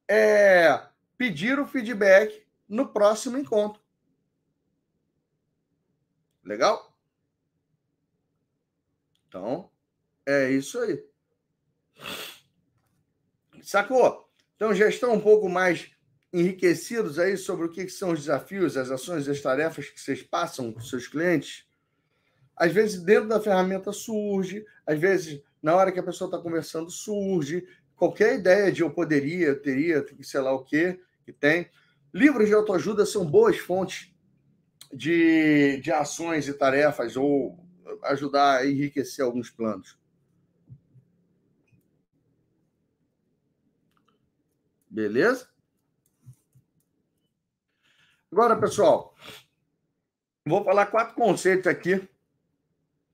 é, 0.08 0.80
pedir 1.16 1.58
o 1.58 1.66
feedback 1.66 2.46
no 2.68 2.88
próximo 2.88 3.36
encontro. 3.36 3.80
Legal? 6.44 6.96
Então, 9.26 9.70
é 10.24 10.50
isso 10.50 10.78
aí. 10.78 11.04
Sacou? 13.62 14.30
Então 14.54 14.72
já 14.72 14.88
estão 14.88 15.12
um 15.12 15.20
pouco 15.20 15.48
mais 15.48 15.95
enriquecidos 16.36 17.18
aí 17.18 17.36
sobre 17.36 17.66
o 17.66 17.70
que 17.70 17.88
são 17.88 18.12
os 18.12 18.20
desafios, 18.20 18.76
as 18.76 18.90
ações 18.90 19.26
e 19.26 19.30
as 19.30 19.40
tarefas 19.40 19.88
que 19.88 19.98
vocês 19.98 20.22
passam 20.22 20.70
com 20.70 20.80
seus 20.80 21.08
clientes. 21.08 21.66
Às 22.54 22.72
vezes, 22.72 23.00
dentro 23.02 23.28
da 23.28 23.40
ferramenta 23.40 23.90
surge, 23.90 24.64
às 24.86 24.98
vezes, 24.98 25.42
na 25.62 25.74
hora 25.74 25.90
que 25.90 25.98
a 25.98 26.02
pessoa 26.02 26.28
está 26.28 26.38
conversando, 26.38 26.90
surge 26.90 27.66
qualquer 27.94 28.38
ideia 28.38 28.70
de 28.70 28.82
eu 28.82 28.90
poderia, 28.90 29.48
eu 29.48 29.62
teria, 29.62 30.04
sei 30.22 30.40
lá 30.40 30.52
o 30.52 30.62
quê 30.62 31.00
que 31.24 31.32
tem. 31.32 31.70
Livros 32.12 32.46
de 32.46 32.54
autoajuda 32.54 33.06
são 33.06 33.24
boas 33.24 33.56
fontes 33.56 34.14
de, 34.92 35.80
de 35.82 35.90
ações 35.90 36.48
e 36.48 36.52
tarefas 36.52 37.16
ou 37.16 37.58
ajudar 38.04 38.58
a 38.58 38.66
enriquecer 38.66 39.24
alguns 39.24 39.50
planos. 39.50 39.98
Beleza? 44.88 45.55
Agora, 48.36 48.54
pessoal, 48.54 49.14
vou 50.44 50.62
falar 50.62 50.84
quatro 50.88 51.14
conceitos 51.14 51.66
aqui 51.66 52.06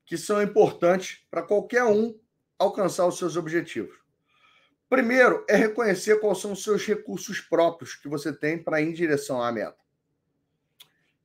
que 0.04 0.18
são 0.18 0.42
importantes 0.42 1.24
para 1.30 1.44
qualquer 1.44 1.84
um 1.84 2.18
alcançar 2.58 3.06
os 3.06 3.18
seus 3.18 3.36
objetivos. 3.36 3.96
Primeiro 4.88 5.46
é 5.48 5.54
reconhecer 5.54 6.18
quais 6.18 6.38
são 6.38 6.50
os 6.50 6.64
seus 6.64 6.84
recursos 6.84 7.40
próprios 7.40 7.94
que 7.94 8.08
você 8.08 8.32
tem 8.32 8.60
para 8.60 8.80
ir 8.80 8.88
em 8.88 8.92
direção 8.92 9.40
à 9.40 9.52
meta. 9.52 9.78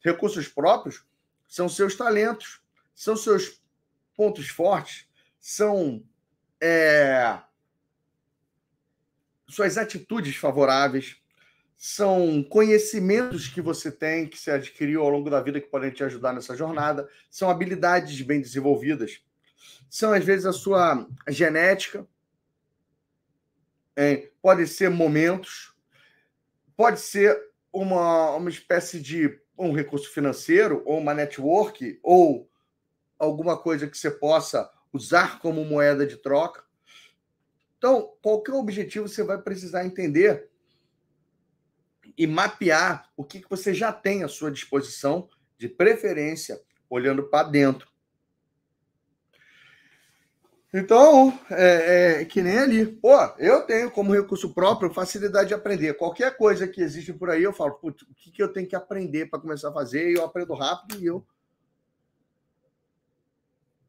Recursos 0.01 0.47
próprios 0.47 1.03
são 1.47 1.67
seus 1.67 1.95
talentos, 1.95 2.61
são 2.93 3.17
seus 3.17 3.63
pontos 4.15 4.47
fortes, 4.47 5.09
são 5.39 6.07
é, 6.61 7.41
suas 9.49 9.75
atitudes 9.75 10.35
favoráveis, 10.35 11.19
são 11.77 12.43
conhecimentos 12.43 13.47
que 13.47 13.61
você 13.61 13.91
tem, 13.91 14.27
que 14.27 14.37
você 14.37 14.49
adquiriu 14.49 15.03
ao 15.03 15.09
longo 15.09 15.29
da 15.29 15.39
vida, 15.39 15.61
que 15.61 15.67
podem 15.67 15.91
te 15.91 16.03
ajudar 16.03 16.33
nessa 16.33 16.55
jornada, 16.55 17.07
são 17.29 17.49
habilidades 17.51 18.19
bem 18.21 18.41
desenvolvidas, 18.41 19.21
são 19.87 20.11
às 20.11 20.25
vezes 20.25 20.47
a 20.47 20.51
sua 20.51 21.07
genética, 21.29 22.07
é, 23.95 24.29
pode 24.41 24.65
ser 24.67 24.89
momentos, 24.89 25.75
pode 26.75 26.99
ser 26.99 27.39
uma, 27.71 28.35
uma 28.35 28.49
espécie 28.49 28.99
de 28.99 29.39
um 29.57 29.71
recurso 29.71 30.11
financeiro, 30.11 30.81
ou 30.85 30.99
uma 30.99 31.13
network, 31.13 31.99
ou 32.01 32.49
alguma 33.19 33.57
coisa 33.57 33.87
que 33.87 33.97
você 33.97 34.09
possa 34.09 34.69
usar 34.91 35.39
como 35.39 35.65
moeda 35.65 36.05
de 36.05 36.17
troca. 36.17 36.63
Então, 37.77 38.13
qualquer 38.21 38.53
objetivo 38.53 39.07
você 39.07 39.23
vai 39.23 39.39
precisar 39.39 39.85
entender 39.85 40.49
e 42.17 42.25
mapear 42.25 43.09
o 43.15 43.23
que, 43.23 43.39
que 43.39 43.49
você 43.49 43.73
já 43.73 43.93
tem 43.93 44.23
à 44.23 44.27
sua 44.27 44.51
disposição, 44.51 45.29
de 45.57 45.69
preferência, 45.69 46.61
olhando 46.89 47.23
para 47.23 47.47
dentro. 47.47 47.87
Então, 50.73 51.39
é, 51.49 52.21
é, 52.21 52.25
que 52.25 52.41
nem 52.41 52.59
ali. 52.59 52.85
Pô, 52.85 53.15
eu 53.39 53.65
tenho 53.65 53.89
como 53.89 54.13
recurso 54.13 54.53
próprio 54.53 54.93
facilidade 54.93 55.47
de 55.47 55.53
aprender. 55.53 55.95
Qualquer 55.95 56.35
coisa 56.35 56.67
que 56.67 56.81
existe 56.81 57.13
por 57.13 57.29
aí, 57.29 57.41
eu 57.41 57.53
falo, 57.53 57.75
putz, 57.75 58.03
o 58.03 58.13
que, 58.13 58.31
que 58.31 58.43
eu 58.43 58.51
tenho 58.51 58.67
que 58.67 58.75
aprender 58.75 59.27
para 59.27 59.39
começar 59.39 59.69
a 59.69 59.73
fazer? 59.73 60.11
E 60.11 60.15
eu 60.15 60.25
aprendo 60.25 60.53
rápido 60.53 61.01
e 61.01 61.05
eu. 61.05 61.25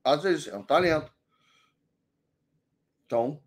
Às 0.04 0.22
vezes, 0.22 0.46
é 0.46 0.56
um 0.56 0.62
talento. 0.62 1.12
Então, 3.04 3.42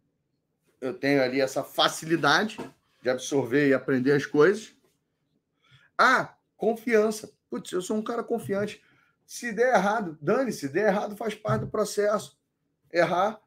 eu 0.79 0.93
tenho 0.93 1.23
ali 1.23 1.39
essa 1.39 1.63
facilidade 1.63 2.57
de 3.01 3.09
absorver 3.09 3.67
e 3.67 3.73
aprender 3.73 4.13
as 4.13 4.25
coisas. 4.25 4.75
Ah, 5.97 6.35
confiança. 6.55 7.31
Putz, 7.49 7.71
eu 7.71 7.81
sou 7.81 7.97
um 7.97 8.03
cara 8.03 8.23
confiante. 8.23 8.81
Se 9.25 9.51
der 9.51 9.75
errado, 9.75 10.17
dane-se, 10.21 10.69
der 10.69 10.87
errado 10.87 11.15
faz 11.15 11.33
parte 11.33 11.61
do 11.61 11.71
processo 11.71 12.39
errar, 12.91 13.41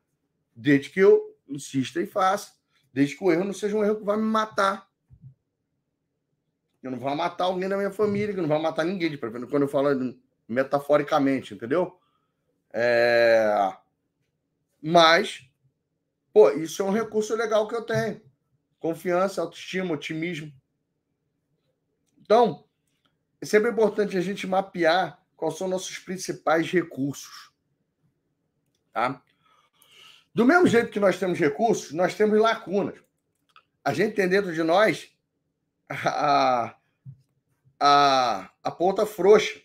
desde 0.55 0.91
que 0.91 1.01
eu 1.01 1.37
insista 1.49 2.01
e 2.01 2.07
faça, 2.07 2.53
desde 2.93 3.17
que 3.17 3.25
o 3.25 3.31
erro 3.31 3.45
não 3.45 3.53
seja 3.53 3.77
um 3.77 3.85
erro 3.85 3.97
que 3.97 4.05
vai 4.05 4.17
me 4.17 4.23
matar. 4.23 4.89
Eu 6.83 6.91
não 6.91 6.99
vou 6.99 7.15
matar 7.15 7.45
alguém 7.45 7.69
da 7.69 7.77
minha 7.77 7.91
família, 7.91 8.35
que 8.35 8.41
não 8.41 8.49
vai 8.49 8.61
matar 8.61 8.85
ninguém, 8.85 9.11
de 9.11 9.17
preferência, 9.17 9.51
quando 9.51 9.63
eu 9.63 9.69
falo 9.69 10.17
metaforicamente, 10.49 11.55
entendeu? 11.55 11.99
É... 12.73 13.75
Mas, 14.83 15.49
pô, 16.33 16.51
isso 16.51 16.83
é 16.83 16.85
um 16.85 16.93
recurso 16.93 17.35
legal 17.35 17.67
que 17.67 17.75
eu 17.75 17.83
tenho. 17.83 18.21
Confiança, 18.85 19.41
autoestima, 19.41 19.95
otimismo. 19.95 20.53
Então, 22.21 22.69
é 23.41 23.47
sempre 23.47 23.71
importante 23.71 24.15
a 24.15 24.21
gente 24.21 24.47
mapear 24.47 25.25
quais 25.35 25.57
são 25.57 25.67
nossos 25.67 25.99
principais 25.99 26.71
recursos. 26.71 27.51
Tá? 28.93 29.23
Do 30.35 30.45
mesmo 30.45 30.67
jeito 30.67 30.91
que 30.91 31.01
nós 31.01 31.19
temos 31.19 31.39
recursos, 31.39 31.93
nós 31.93 32.15
temos 32.15 32.39
lacunas. 32.39 33.01
A 33.83 33.95
gente 33.95 34.17
tem 34.17 34.29
dentro 34.29 34.53
de 34.53 34.63
nós 34.63 35.11
a, 35.89 36.77
a, 37.81 38.51
a 38.63 38.71
ponta 38.71 39.07
frouxa, 39.07 39.63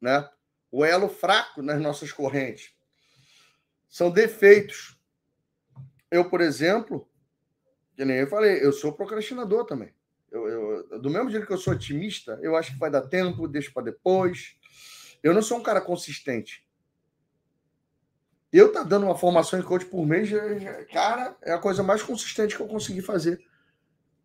né? 0.00 0.30
o 0.70 0.84
elo 0.84 1.08
fraco 1.08 1.62
nas 1.62 1.82
nossas 1.82 2.12
correntes. 2.12 2.76
São 3.88 4.08
defeitos. 4.08 4.96
Eu, 6.08 6.30
por 6.30 6.40
exemplo, 6.40 7.10
que 7.96 8.04
nem 8.04 8.18
eu 8.18 8.26
falei, 8.26 8.64
eu 8.64 8.72
sou 8.72 8.92
procrastinador 8.92 9.64
também. 9.64 9.92
Eu, 10.30 10.48
eu, 10.48 11.00
do 11.00 11.10
mesmo 11.10 11.30
jeito 11.30 11.46
que 11.46 11.52
eu 11.52 11.58
sou 11.58 11.74
otimista, 11.74 12.38
eu 12.42 12.56
acho 12.56 12.72
que 12.72 12.78
vai 12.78 12.90
dar 12.90 13.02
tempo, 13.02 13.46
deixo 13.46 13.72
para 13.72 13.84
depois. 13.84 14.56
Eu 15.22 15.32
não 15.32 15.42
sou 15.42 15.58
um 15.58 15.62
cara 15.62 15.80
consistente. 15.80 16.66
Eu 18.52 18.72
tá 18.72 18.82
dando 18.82 19.06
uma 19.06 19.16
formação 19.16 19.58
em 19.58 19.62
coach 19.62 19.86
por 19.86 20.06
mês, 20.06 20.30
cara, 20.92 21.36
é 21.42 21.52
a 21.52 21.58
coisa 21.58 21.82
mais 21.82 22.02
consistente 22.02 22.56
que 22.56 22.62
eu 22.62 22.68
consegui 22.68 23.00
fazer 23.00 23.44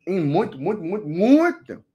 em 0.06 0.20
muito, 0.20 0.60
muito, 0.60 0.82
muito, 0.82 1.08
muito 1.08 1.64
tempo. 1.66 1.86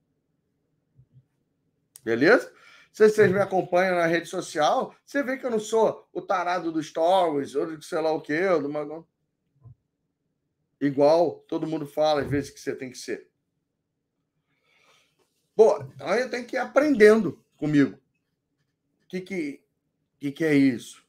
Beleza? 2.04 2.52
Se 2.92 3.08
vocês 3.08 3.32
me 3.32 3.40
acompanham 3.40 3.96
na 3.96 4.06
rede 4.06 4.28
social, 4.28 4.94
você 5.04 5.22
vê 5.22 5.36
que 5.36 5.44
eu 5.44 5.50
não 5.50 5.58
sou 5.58 6.08
o 6.12 6.22
tarado 6.22 6.70
do 6.70 6.82
Stories, 6.82 7.56
ou 7.56 7.80
sei 7.82 8.00
lá 8.00 8.12
o 8.12 8.20
quê, 8.20 8.46
ou 8.46 8.62
do 8.62 8.68
igual 10.86 11.44
todo 11.48 11.66
mundo 11.66 11.86
fala 11.86 12.22
às 12.22 12.30
vezes 12.30 12.50
que 12.50 12.60
você 12.60 12.74
tem 12.74 12.90
que 12.90 12.98
ser. 12.98 13.28
Bom, 15.56 15.88
então 15.94 16.14
eu 16.14 16.30
tenho 16.30 16.46
que 16.46 16.56
ir 16.56 16.58
aprendendo 16.58 17.44
comigo. 17.56 17.96
O 19.04 19.06
que, 19.08 19.20
que, 19.20 19.64
que, 20.18 20.32
que 20.32 20.44
é 20.44 20.54
isso? 20.54 21.04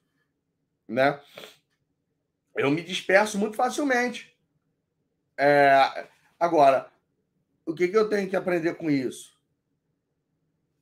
Né? 0.88 1.20
Eu 2.56 2.70
me 2.70 2.84
disperso 2.84 3.40
muito 3.40 3.58
facilmente. 3.58 4.38
É, 5.38 6.08
agora, 6.40 6.92
o 7.66 7.74
que, 7.74 7.88
que 7.88 7.98
eu 7.98 8.08
tenho 8.08 8.30
que 8.30 8.36
aprender 8.36 8.76
com 8.76 8.90
isso? 8.90 9.36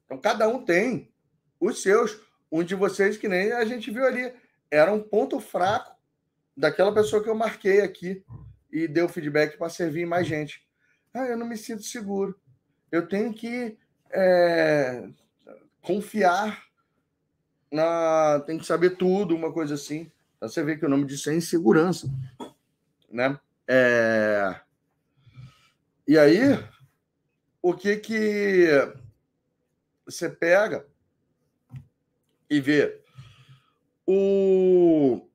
Então, 0.05 0.17
cada 0.19 0.47
um 0.47 0.63
tem 0.63 1.11
os 1.59 1.81
seus. 1.81 2.21
Um 2.51 2.63
de 2.63 2.75
vocês, 2.75 3.17
que 3.17 3.27
nem 3.27 3.51
a 3.51 3.65
gente 3.65 3.89
viu 3.89 4.05
ali, 4.05 4.31
era 4.69 4.91
um 4.91 5.01
ponto 5.01 5.39
fraco 5.39 5.97
daquela 6.55 6.93
pessoa 6.93 7.23
que 7.23 7.29
eu 7.29 7.33
marquei 7.33 7.81
aqui 7.81 8.23
e 8.73 8.87
deu 8.87 9.07
feedback 9.07 9.55
para 9.55 9.69
servir 9.69 10.07
mais 10.07 10.25
gente. 10.25 10.65
Ah, 11.13 11.27
eu 11.27 11.37
não 11.37 11.45
me 11.45 11.55
sinto 11.55 11.83
seguro. 11.83 12.35
Eu 12.91 13.07
tenho 13.07 13.31
que 13.31 13.77
é, 14.09 15.07
confiar 15.79 16.65
na. 17.71 18.39
Tem 18.47 18.57
que 18.57 18.65
saber 18.65 18.97
tudo, 18.97 19.35
uma 19.35 19.53
coisa 19.53 19.75
assim. 19.75 20.11
Então, 20.37 20.49
você 20.49 20.63
vê 20.63 20.75
que 20.75 20.85
o 20.85 20.89
nome 20.89 21.05
disso 21.05 21.29
é 21.29 21.35
insegurança. 21.35 22.09
Né? 23.11 23.39
É... 23.67 24.59
E 26.07 26.17
aí, 26.17 26.39
o 27.61 27.75
que 27.75 27.97
que 27.97 28.67
você 30.03 30.27
pega 30.29 30.85
e 32.49 32.59
vê? 32.59 32.99
O... 34.05 35.29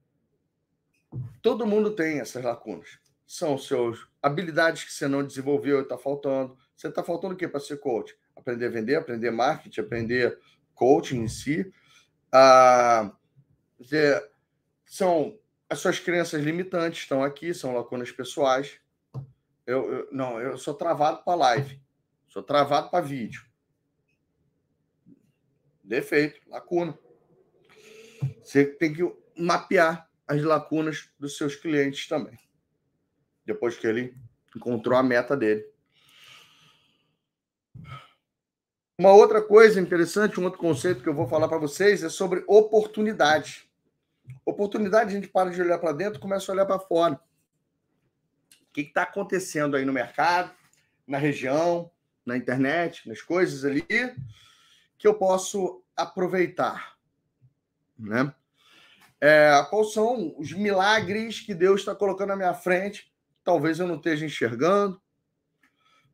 Todo 1.41 1.67
mundo 1.67 1.93
tem 1.93 2.19
essas 2.19 2.45
lacunas. 2.45 2.99
São 3.29 3.59
seus 3.59 4.09
habilidades 4.23 4.85
que 4.85 4.93
você 4.93 5.07
não 5.07 5.23
desenvolveu 5.23 5.79
e 5.79 5.83
está 5.83 5.99
faltando. 5.99 6.57
Você 6.75 6.89
está 6.89 7.05
faltando 7.05 7.35
o 7.35 7.37
quê 7.37 7.47
para 7.47 7.61
ser 7.61 7.77
coach? 7.79 8.17
Aprender 8.35 8.67
a 8.67 8.71
vender, 8.71 8.97
aprender 8.97 9.31
marketing, 9.31 9.81
aprender 9.81 10.39
coaching 10.75 11.21
em 11.21 11.29
si. 11.29 11.71
Ah, 12.33 13.13
são 14.87 15.39
as 15.69 15.79
suas 15.81 16.01
crenças 16.01 16.43
limitantes 16.43 17.03
estão 17.03 17.23
aqui, 17.23 17.53
são 17.53 17.75
lacunas 17.75 18.11
pessoais. 18.11 18.81
Eu, 19.67 19.93
eu 19.93 20.09
não, 20.11 20.41
eu 20.41 20.57
sou 20.57 20.73
travado 20.73 21.23
para 21.23 21.35
live. 21.35 21.83
Sou 22.29 22.43
travado 22.43 22.89
para 22.89 23.05
vídeo. 23.05 23.45
Defeito, 25.85 26.41
lacuna. 26.49 26.99
Você 28.43 28.65
tem 28.65 28.95
que 28.95 29.03
mapear 29.37 30.09
as 30.27 30.43
lacunas 30.43 31.11
dos 31.19 31.37
seus 31.37 31.55
clientes 31.55 32.09
também. 32.09 32.39
Depois 33.49 33.79
que 33.79 33.87
ele 33.87 34.15
encontrou 34.55 34.95
a 34.95 35.03
meta 35.03 35.35
dele. 35.35 35.65
Uma 38.99 39.11
outra 39.13 39.41
coisa 39.41 39.81
interessante, 39.81 40.39
um 40.39 40.45
outro 40.45 40.59
conceito 40.59 41.03
que 41.03 41.09
eu 41.09 41.15
vou 41.15 41.27
falar 41.27 41.49
para 41.49 41.57
vocês 41.57 42.03
é 42.03 42.11
sobre 42.11 42.45
oportunidade. 42.47 43.67
Oportunidade, 44.45 45.09
a 45.09 45.15
gente 45.15 45.29
para 45.29 45.49
de 45.49 45.63
olhar 45.63 45.79
para 45.79 45.93
dentro 45.93 46.21
começa 46.21 46.53
a 46.53 46.55
olhar 46.55 46.67
para 46.67 46.79
fora. 46.79 47.15
O 47.15 48.73
que 48.75 48.83
está 48.83 49.05
acontecendo 49.05 49.77
aí 49.77 49.85
no 49.87 49.95
mercado, 49.95 50.53
na 51.07 51.17
região, 51.17 51.91
na 52.27 52.37
internet, 52.37 53.09
nas 53.09 53.23
coisas 53.23 53.65
ali, 53.65 53.87
que 54.99 55.09
eu 55.09 55.15
posso 55.15 55.83
aproveitar. 55.97 56.99
Né? 57.99 58.31
É, 59.19 59.67
quais 59.71 59.95
são 59.95 60.35
os 60.37 60.53
milagres 60.53 61.41
que 61.41 61.55
Deus 61.55 61.81
está 61.81 61.95
colocando 61.95 62.29
na 62.29 62.37
minha 62.37 62.53
frente? 62.53 63.11
Talvez 63.49 63.79
eu 63.79 63.87
não 63.87 63.97
esteja 63.97 64.27
enxergando. 64.27 65.01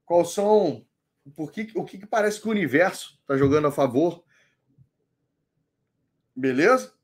Quais 0.06 0.30
são. 0.30 0.86
Por 1.34 1.50
que, 1.50 1.68
o 1.74 1.84
que, 1.84 1.98
que 1.98 2.06
parece 2.06 2.40
que 2.40 2.46
o 2.46 2.52
universo 2.52 3.18
está 3.22 3.36
jogando 3.36 3.66
a 3.66 3.72
favor? 3.72 4.22
Beleza? 6.32 6.94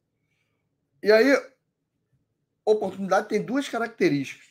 E 1.03 1.11
aí, 1.11 1.37
oportunidade 2.65 3.29
tem 3.29 3.43
duas 3.43 3.69
características. 3.69 4.47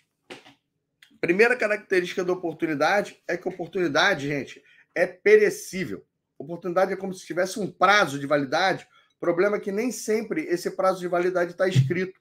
Primeira 1.22 1.56
característica 1.56 2.26
da 2.26 2.34
oportunidade 2.34 3.23
é 3.26 3.38
que 3.38 3.47
oportunidade, 3.47 4.27
gente, 4.27 4.61
é 4.93 5.07
perecível. 5.07 6.06
Oportunidade 6.38 6.91
é 6.91 6.97
como 6.97 7.14
se 7.14 7.26
tivesse 7.26 7.57
um 7.57 7.72
prazo 7.72 8.19
de 8.19 8.27
validade. 8.27 8.85
Problema 9.18 9.56
é 9.56 9.61
que 9.61 9.72
nem 9.72 9.93
sempre 9.93 10.41
esse 10.41 10.72
prazo 10.72 10.99
de 10.99 11.07
validade 11.07 11.51
está 11.51 11.69
escrito. 11.69 12.19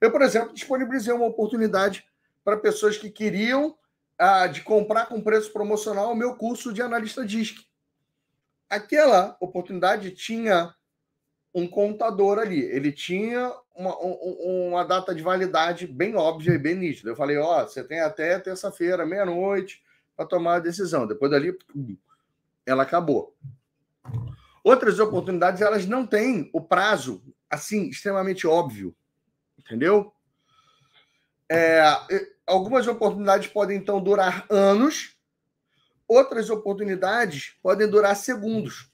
Eu, 0.00 0.10
por 0.10 0.22
exemplo, 0.22 0.54
disponibilizei 0.54 1.12
uma 1.12 1.26
oportunidade 1.26 2.07
para 2.48 2.56
pessoas 2.56 2.96
que 2.96 3.10
queriam 3.10 3.76
ah, 4.18 4.46
de 4.46 4.62
comprar 4.62 5.04
com 5.04 5.20
preço 5.20 5.52
promocional 5.52 6.12
o 6.12 6.16
meu 6.16 6.34
curso 6.34 6.72
de 6.72 6.80
analista 6.80 7.22
DISC. 7.22 7.58
Aquela 8.70 9.36
oportunidade 9.38 10.12
tinha 10.12 10.74
um 11.54 11.68
contador 11.68 12.38
ali. 12.38 12.62
Ele 12.62 12.90
tinha 12.90 13.52
uma, 13.76 13.94
uma 13.98 14.82
data 14.82 15.14
de 15.14 15.22
validade 15.22 15.86
bem 15.86 16.16
óbvia 16.16 16.54
e 16.54 16.58
bem 16.58 16.74
nítida. 16.74 17.10
Eu 17.10 17.16
falei, 17.16 17.36
ó, 17.36 17.62
oh, 17.62 17.68
você 17.68 17.84
tem 17.84 18.00
até 18.00 18.38
terça-feira, 18.38 19.04
meia-noite, 19.04 19.82
para 20.16 20.24
tomar 20.24 20.54
a 20.54 20.60
decisão. 20.60 21.06
Depois 21.06 21.30
dali, 21.30 21.54
ela 22.64 22.82
acabou. 22.82 23.36
Outras 24.64 24.98
oportunidades, 24.98 25.60
elas 25.60 25.84
não 25.84 26.06
têm 26.06 26.48
o 26.54 26.62
prazo, 26.62 27.22
assim, 27.50 27.90
extremamente 27.90 28.46
óbvio. 28.46 28.96
Entendeu? 29.58 30.14
É, 31.50 31.82
algumas 32.48 32.86
oportunidades 32.86 33.48
podem, 33.48 33.76
então, 33.78 34.02
durar 34.02 34.46
anos. 34.50 35.16
Outras 36.08 36.50
oportunidades 36.50 37.54
podem 37.62 37.88
durar 37.88 38.16
segundos. 38.16 38.90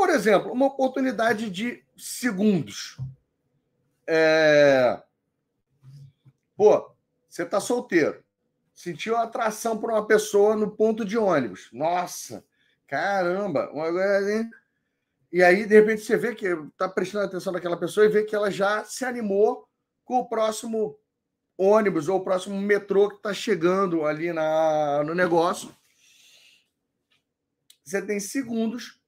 Por 0.00 0.08
exemplo, 0.08 0.50
uma 0.50 0.64
oportunidade 0.64 1.50
de 1.50 1.84
segundos. 1.94 2.96
É... 4.06 4.98
Pô, 6.56 6.90
você 7.28 7.42
está 7.42 7.60
solteiro. 7.60 8.24
Sentiu 8.72 9.14
atração 9.14 9.76
por 9.76 9.90
uma 9.90 10.06
pessoa 10.06 10.56
no 10.56 10.70
ponto 10.70 11.04
de 11.04 11.18
ônibus. 11.18 11.68
Nossa, 11.70 12.42
caramba. 12.86 13.70
E 15.30 15.42
aí, 15.42 15.66
de 15.66 15.74
repente, 15.74 16.00
você 16.00 16.16
vê 16.16 16.34
que 16.34 16.46
está 16.46 16.88
prestando 16.88 17.26
atenção 17.26 17.52
naquela 17.52 17.78
pessoa 17.78 18.06
e 18.06 18.08
vê 18.10 18.24
que 18.24 18.34
ela 18.34 18.50
já 18.50 18.82
se 18.84 19.04
animou 19.04 19.68
com 20.02 20.16
o 20.16 20.26
próximo 20.26 20.98
ônibus 21.60 22.08
ou 22.08 22.18
o 22.18 22.24
próximo 22.24 22.58
metrô 22.58 23.10
que 23.10 23.16
está 23.16 23.34
chegando 23.34 24.06
ali 24.06 24.32
na, 24.32 25.04
no 25.04 25.14
negócio. 25.14 25.74
Você 27.84 28.00
tem 28.00 28.18
segundos 28.18 28.98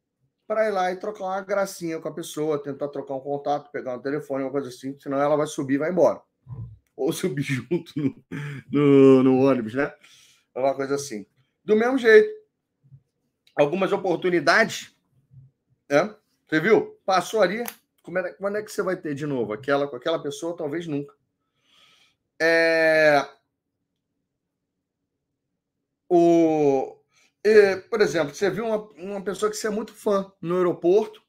para 0.47 0.69
ir 0.69 0.70
lá 0.70 0.93
e 0.93 0.97
trocar 0.97 1.24
uma 1.24 1.41
gracinha 1.41 1.99
com 1.99 2.09
a 2.09 2.15
pessoa, 2.15 2.62
tentar 2.62 2.89
trocar 2.89 3.15
um 3.15 3.20
contato, 3.20 3.70
pegar 3.70 3.97
um 3.97 4.03
telefone, 4.03 4.45
uma 4.45 4.51
coisa 4.51 4.69
assim, 4.69 4.99
senão 4.99 5.19
ela 5.19 5.37
vai 5.37 5.47
subir 5.47 5.74
e 5.74 5.79
vai 5.79 5.91
embora. 5.91 6.20
Ou 6.95 7.11
subir 7.12 7.43
junto 7.43 7.93
no, 7.97 8.24
no, 8.70 9.23
no 9.23 9.41
ônibus, 9.47 9.74
né? 9.74 9.91
Uma 10.55 10.74
coisa 10.74 10.97
assim. 10.97 11.24
Do 11.65 11.74
mesmo 11.74 11.97
jeito, 11.97 12.29
algumas 13.57 13.93
oportunidades, 13.93 14.95
né? 15.89 16.15
Você 16.47 16.61
viu? 16.61 16.99
Passou 17.07 17.41
ali, 17.41 17.61
é, 17.62 18.33
quando 18.35 18.59
é 18.59 18.62
que 18.62 18.70
você 18.70 18.83
vai 18.83 18.97
ter 18.97 19.15
de 19.15 19.24
novo? 19.24 19.55
Aquela 19.55 19.89
com 19.89 19.97
aquela 19.97 20.23
pessoa, 20.23 20.55
talvez 20.55 20.87
nunca. 20.87 21.15
É... 22.40 23.28
O, 26.09 26.98
e, 27.44 27.76
por 27.88 28.00
exemplo, 28.00 28.34
você 28.34 28.50
viu 28.50 28.66
uma, 28.66 28.76
uma 28.92 29.24
pessoa 29.24 29.50
que 29.50 29.56
você 29.56 29.66
é 29.66 29.70
muito 29.70 29.94
fã 29.94 30.30
no 30.40 30.56
aeroporto, 30.56 31.22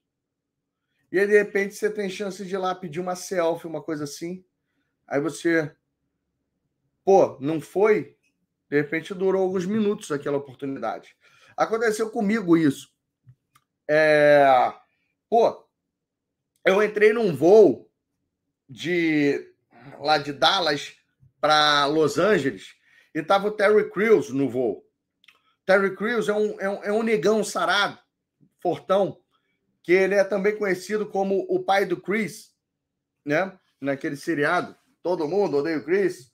e 1.13 1.19
aí, 1.19 1.27
de 1.27 1.33
repente, 1.37 1.75
você 1.75 1.91
tem 1.91 2.09
chance 2.09 2.43
de 2.43 2.55
ir 2.55 2.57
lá 2.57 2.73
pedir 2.73 2.99
uma 2.99 3.15
selfie, 3.15 3.67
uma 3.67 3.83
coisa 3.83 4.03
assim. 4.03 4.43
Aí 5.07 5.21
você. 5.21 5.71
Pô, 7.05 7.37
não 7.39 7.61
foi? 7.61 8.17
De 8.67 8.81
repente 8.81 9.13
durou 9.13 9.43
alguns 9.43 9.63
minutos 9.63 10.11
aquela 10.11 10.37
oportunidade. 10.37 11.15
Aconteceu 11.55 12.09
comigo 12.09 12.57
isso. 12.57 12.91
É... 13.87 14.43
Pô, 15.29 15.63
eu 16.65 16.81
entrei 16.81 17.13
num 17.13 17.35
voo 17.35 17.87
de 18.67 19.52
lá 19.99 20.17
de 20.17 20.31
Dallas 20.31 20.95
para 21.39 21.85
Los 21.85 22.17
Angeles 22.17 22.73
e 23.13 23.21
tava 23.21 23.47
o 23.47 23.51
Terry 23.51 23.89
Crews 23.89 24.29
no 24.29 24.49
voo. 24.49 24.83
Terry 25.65 25.95
Crews 25.95 26.27
é 26.27 26.33
um, 26.33 26.59
é 26.59 26.69
um, 26.69 26.83
é 26.83 26.91
um 26.91 27.03
negão 27.03 27.43
sarado, 27.43 27.97
fortão, 28.61 29.17
que 29.81 29.91
ele 29.91 30.15
é 30.15 30.23
também 30.23 30.57
conhecido 30.57 31.05
como 31.05 31.45
o 31.49 31.63
pai 31.63 31.85
do 31.85 31.99
Chris, 31.99 32.51
né? 33.25 33.57
Naquele 33.79 34.15
seriado. 34.15 34.75
Todo 35.01 35.27
mundo 35.27 35.57
odeia 35.57 35.77
o 35.77 35.83
Chris. 35.83 36.31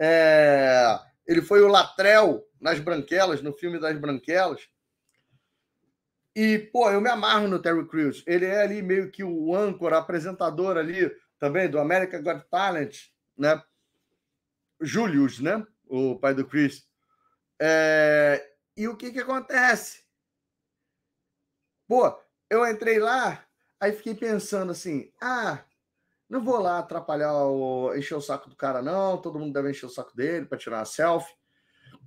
É... 0.00 0.98
Ele 1.26 1.42
foi 1.42 1.60
o 1.62 1.68
Latrell 1.68 2.42
nas 2.60 2.80
Branquelas, 2.80 3.42
no 3.42 3.52
filme 3.52 3.78
das 3.78 3.98
Branquelas. 3.98 4.68
E, 6.34 6.58
pô, 6.58 6.90
eu 6.90 7.00
me 7.00 7.08
amarro 7.08 7.48
no 7.48 7.60
Terry 7.60 7.86
Crews. 7.86 8.22
Ele 8.26 8.46
é 8.46 8.62
ali 8.62 8.82
meio 8.82 9.10
que 9.10 9.24
o 9.24 9.54
âncora, 9.54 9.98
apresentador 9.98 10.76
ali 10.76 11.10
também 11.38 11.68
do 11.68 11.78
America 11.78 12.20
Got 12.20 12.48
Talent, 12.50 13.08
né? 13.36 13.62
Julius, 14.80 15.40
né? 15.40 15.66
O 15.88 16.18
pai 16.18 16.34
do 16.34 16.46
Chris. 16.46 16.88
É... 17.60 18.52
E 18.76 18.88
o 18.88 18.96
que 18.96 19.10
que 19.10 19.20
acontece? 19.20 20.04
Pô, 21.88 22.18
eu 22.50 22.66
entrei 22.66 22.98
lá, 22.98 23.46
aí 23.80 23.92
fiquei 23.92 24.14
pensando 24.14 24.72
assim, 24.72 25.12
ah, 25.20 25.64
não 26.28 26.42
vou 26.42 26.58
lá 26.58 26.78
atrapalhar, 26.78 27.32
o... 27.32 27.94
encher 27.94 28.16
o 28.16 28.20
saco 28.20 28.50
do 28.50 28.56
cara 28.56 28.82
não, 28.82 29.20
todo 29.20 29.38
mundo 29.38 29.52
deve 29.52 29.70
encher 29.70 29.86
o 29.86 29.90
saco 29.90 30.14
dele 30.16 30.46
para 30.46 30.58
tirar 30.58 30.78
uma 30.78 30.84
selfie. 30.84 31.34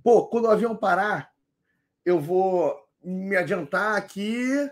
Pô, 0.02 0.28
quando 0.28 0.44
o 0.44 0.50
avião 0.50 0.76
parar, 0.76 1.32
eu 2.04 2.20
vou 2.20 2.78
me 3.02 3.36
adiantar 3.36 3.96
aqui 3.96 4.70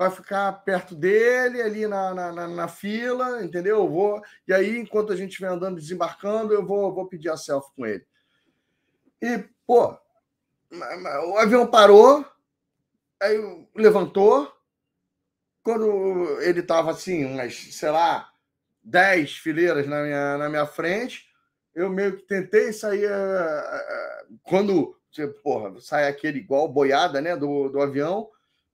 para 0.00 0.10
ficar 0.10 0.50
perto 0.64 0.94
dele, 0.94 1.60
ali 1.60 1.86
na, 1.86 2.14
na, 2.14 2.48
na, 2.48 2.68
fila, 2.68 3.44
entendeu? 3.44 3.80
Eu 3.80 3.86
vou, 3.90 4.22
e 4.48 4.54
aí, 4.54 4.78
enquanto 4.78 5.12
a 5.12 5.16
gente 5.16 5.28
estiver 5.28 5.48
andando, 5.48 5.78
desembarcando, 5.78 6.54
eu 6.54 6.64
vou, 6.64 6.94
vou 6.94 7.06
pedir 7.06 7.28
a 7.28 7.36
selfie 7.36 7.70
com 7.76 7.84
ele. 7.84 8.06
E, 9.20 9.44
pô, 9.66 9.94
o 10.72 11.36
avião 11.36 11.66
parou, 11.66 12.24
aí 13.20 13.66
levantou, 13.76 14.50
quando 15.62 16.40
ele 16.40 16.60
estava 16.60 16.92
assim, 16.92 17.26
umas, 17.26 17.54
sei 17.54 17.90
lá, 17.90 18.32
10 18.82 19.36
fileiras 19.36 19.86
na 19.86 20.02
minha, 20.02 20.38
na 20.38 20.48
minha 20.48 20.64
frente, 20.64 21.28
eu 21.74 21.90
meio 21.90 22.16
que 22.16 22.22
tentei 22.22 22.72
sair. 22.72 23.04
Eh, 23.04 23.10
eh, 23.10 24.24
quando 24.44 24.98
porra, 25.42 25.78
sai 25.78 26.08
aquele 26.08 26.38
igual 26.38 26.66
boiada 26.72 27.20
né, 27.20 27.36
do, 27.36 27.68
do 27.68 27.82
avião, 27.82 28.30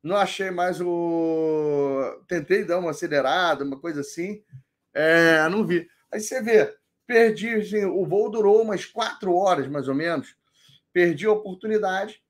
não 0.07 0.17
achei 0.17 0.51
mais 0.53 0.81
o. 0.81 2.23
Tentei 2.29 2.65
dar 2.65 2.79
uma 2.79 2.91
acelerada, 2.91 3.65
uma 3.65 3.79
coisa 3.79 4.01
assim, 4.03 4.43
é, 4.95 5.49
não 5.49 5.67
vi. 5.67 5.89
Aí 6.13 6.21
você 6.21 6.41
vê, 6.41 6.77
perdi, 7.07 7.55
assim, 7.55 7.85
o 7.85 8.07
voo 8.07 8.31
durou 8.31 8.63
umas 8.63 8.85
quatro 8.85 9.35
horas, 9.35 9.67
mais 9.67 9.89
ou 9.89 9.95
menos. 9.95 10.37
Perdi 10.93 11.27
a 11.27 11.33
oportunidade 11.33 12.23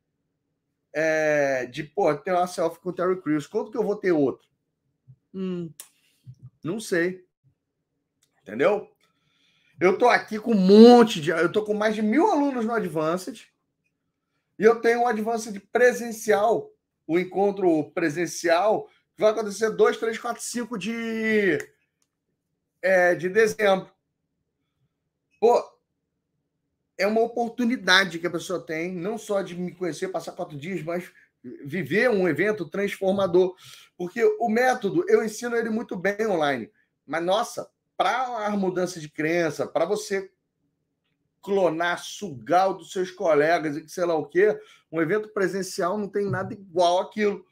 é, 0.92 1.66
de 1.66 1.84
pô, 1.84 2.12
ter 2.14 2.32
uma 2.32 2.46
selfie 2.46 2.80
com 2.80 2.88
o 2.88 2.92
Terry 2.92 3.20
Crews. 3.20 3.46
Quando 3.46 3.70
que 3.70 3.76
eu 3.76 3.84
vou 3.84 3.96
ter 3.96 4.10
outro? 4.10 4.48
Hum, 5.34 5.70
não 6.64 6.80
sei. 6.80 7.26
Entendeu? 8.40 8.90
Eu 9.78 9.98
tô 9.98 10.08
aqui 10.08 10.38
com 10.38 10.52
um 10.52 10.54
monte 10.54 11.20
de. 11.20 11.28
Eu 11.28 11.52
tô 11.52 11.62
com 11.62 11.74
mais 11.74 11.94
de 11.94 12.00
mil 12.00 12.30
alunos 12.30 12.64
no 12.64 12.72
Advanced. 12.72 13.46
E 14.58 14.64
eu 14.64 14.80
tenho 14.80 15.02
um 15.02 15.06
Advanced 15.06 15.60
presencial. 15.70 16.72
O 17.06 17.18
encontro 17.18 17.90
presencial 17.92 18.88
que 19.14 19.22
vai 19.22 19.30
acontecer 19.30 19.70
2, 19.70 19.96
3, 19.96 20.18
4, 20.18 20.42
5 20.42 20.78
de, 20.78 21.58
é, 22.82 23.14
de 23.14 23.28
dezembro. 23.28 23.90
Pô, 25.40 25.62
é 26.98 27.06
uma 27.06 27.20
oportunidade 27.20 28.18
que 28.18 28.26
a 28.26 28.30
pessoa 28.30 28.60
tem, 28.60 28.94
não 28.94 29.16
só 29.16 29.42
de 29.42 29.54
me 29.54 29.72
conhecer, 29.72 30.08
passar 30.08 30.32
quatro 30.32 30.56
dias, 30.58 30.82
mas 30.82 31.10
viver 31.64 32.10
um 32.10 32.28
evento 32.28 32.68
transformador. 32.68 33.54
Porque 33.96 34.22
o 34.38 34.48
método, 34.48 35.04
eu 35.08 35.24
ensino 35.24 35.56
ele 35.56 35.70
muito 35.70 35.96
bem 35.96 36.26
online. 36.26 36.70
Mas, 37.06 37.24
nossa, 37.24 37.70
para 37.96 38.46
a 38.46 38.50
mudança 38.50 39.00
de 39.00 39.08
crença, 39.08 39.66
para 39.66 39.84
você 39.84 40.30
clonar, 41.46 42.02
sugar 42.02 42.72
dos 42.72 42.90
seus 42.90 43.12
colegas 43.12 43.76
e 43.76 43.82
que 43.82 43.88
sei 43.88 44.04
lá 44.04 44.16
o 44.16 44.26
quê, 44.26 44.58
um 44.90 45.00
evento 45.00 45.28
presencial 45.28 45.96
não 45.96 46.08
tem 46.08 46.28
nada 46.28 46.52
igual 46.52 46.98
aquilo. 46.98 47.46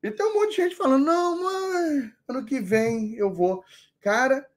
E 0.00 0.08
tem 0.12 0.24
um 0.24 0.34
monte 0.34 0.50
de 0.50 0.56
gente 0.62 0.76
falando: 0.76 1.04
não, 1.04 1.42
mãe, 1.42 2.12
ano 2.28 2.44
que 2.44 2.60
vem 2.60 3.16
eu 3.16 3.34
vou. 3.34 3.64
Cara, 4.00 4.48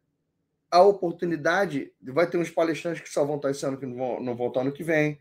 a 0.70 0.84
oportunidade, 0.84 1.92
vai 2.00 2.30
ter 2.30 2.38
uns 2.38 2.52
palestrantes 2.52 3.02
que 3.02 3.10
só 3.10 3.26
vão 3.26 3.38
estar 3.38 3.50
esse 3.50 3.66
ano, 3.66 3.78
que 3.78 3.86
não 3.88 3.98
vão, 3.98 4.22
não 4.22 4.36
vão 4.36 4.48
estar 4.48 4.62
ano 4.62 4.72
que 4.72 4.84
vem. 4.84 5.20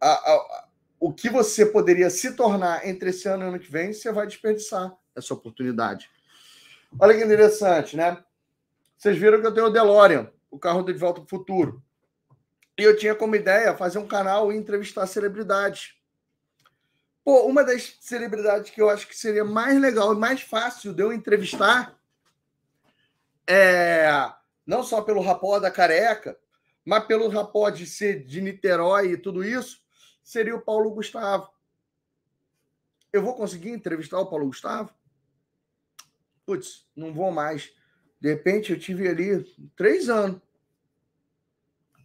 A, 0.00 0.10
a, 0.10 0.68
o 0.98 1.12
que 1.12 1.30
você 1.30 1.64
poderia 1.64 2.10
se 2.10 2.34
tornar 2.34 2.86
entre 2.86 3.10
esse 3.10 3.28
ano 3.28 3.44
e 3.44 3.46
ano 3.46 3.60
que 3.60 3.70
vem, 3.70 3.92
você 3.92 4.10
vai 4.10 4.26
desperdiçar 4.26 4.92
essa 5.14 5.32
oportunidade. 5.32 6.10
Olha 6.98 7.16
que 7.16 7.24
interessante, 7.24 7.96
né? 7.96 8.22
Vocês 8.98 9.16
viram 9.16 9.40
que 9.40 9.46
eu 9.46 9.54
tenho 9.54 9.66
o 9.66 9.70
DeLorean, 9.70 10.30
o 10.50 10.58
carro 10.58 10.82
de 10.82 10.92
volta 10.94 11.20
para 11.20 11.26
o 11.26 11.28
futuro. 11.28 11.82
E 12.78 12.82
eu 12.82 12.96
tinha 12.96 13.14
como 13.14 13.34
ideia 13.34 13.76
fazer 13.76 13.98
um 13.98 14.06
canal 14.06 14.52
e 14.52 14.56
entrevistar 14.56 15.06
celebridades. 15.06 15.94
Pô, 17.24 17.46
uma 17.46 17.64
das 17.64 17.96
celebridades 18.00 18.70
que 18.70 18.80
eu 18.80 18.90
acho 18.90 19.08
que 19.08 19.16
seria 19.16 19.44
mais 19.44 19.80
legal 19.80 20.12
e 20.12 20.18
mais 20.18 20.42
fácil 20.42 20.92
de 20.92 21.02
eu 21.02 21.12
entrevistar 21.12 21.98
é 23.46 24.08
não 24.66 24.82
só 24.82 25.00
pelo 25.00 25.20
rapó 25.20 25.58
da 25.60 25.70
careca, 25.70 26.36
mas 26.84 27.04
pelo 27.06 27.28
rapó 27.28 27.70
de 27.70 27.86
ser 27.86 28.24
de 28.24 28.40
Niterói 28.40 29.12
e 29.12 29.16
tudo 29.16 29.44
isso, 29.44 29.80
seria 30.22 30.54
o 30.56 30.60
Paulo 30.60 30.90
Gustavo. 30.90 31.48
Eu 33.12 33.22
vou 33.22 33.34
conseguir 33.34 33.70
entrevistar 33.70 34.18
o 34.18 34.26
Paulo 34.26 34.46
Gustavo? 34.46 34.92
Putz, 36.44 36.86
não 36.94 37.14
vou 37.14 37.30
mais. 37.30 37.72
De 38.20 38.28
repente, 38.28 38.72
eu 38.72 38.78
tive 38.78 39.08
ali 39.08 39.44
três 39.76 40.08
anos 40.08 40.40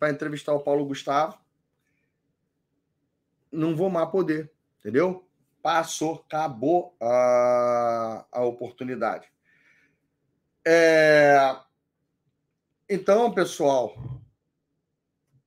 para 0.02 0.10
entrevistar 0.10 0.52
o 0.52 0.64
Paulo 0.64 0.84
Gustavo. 0.84 1.38
Não 3.52 3.76
vou 3.76 3.88
mais 3.88 4.10
poder, 4.10 4.52
entendeu? 4.80 5.30
Passou, 5.62 6.26
acabou 6.26 6.98
a, 7.00 8.26
a 8.32 8.44
oportunidade. 8.44 9.32
É... 10.66 11.56
Então, 12.90 13.32
pessoal, 13.32 13.96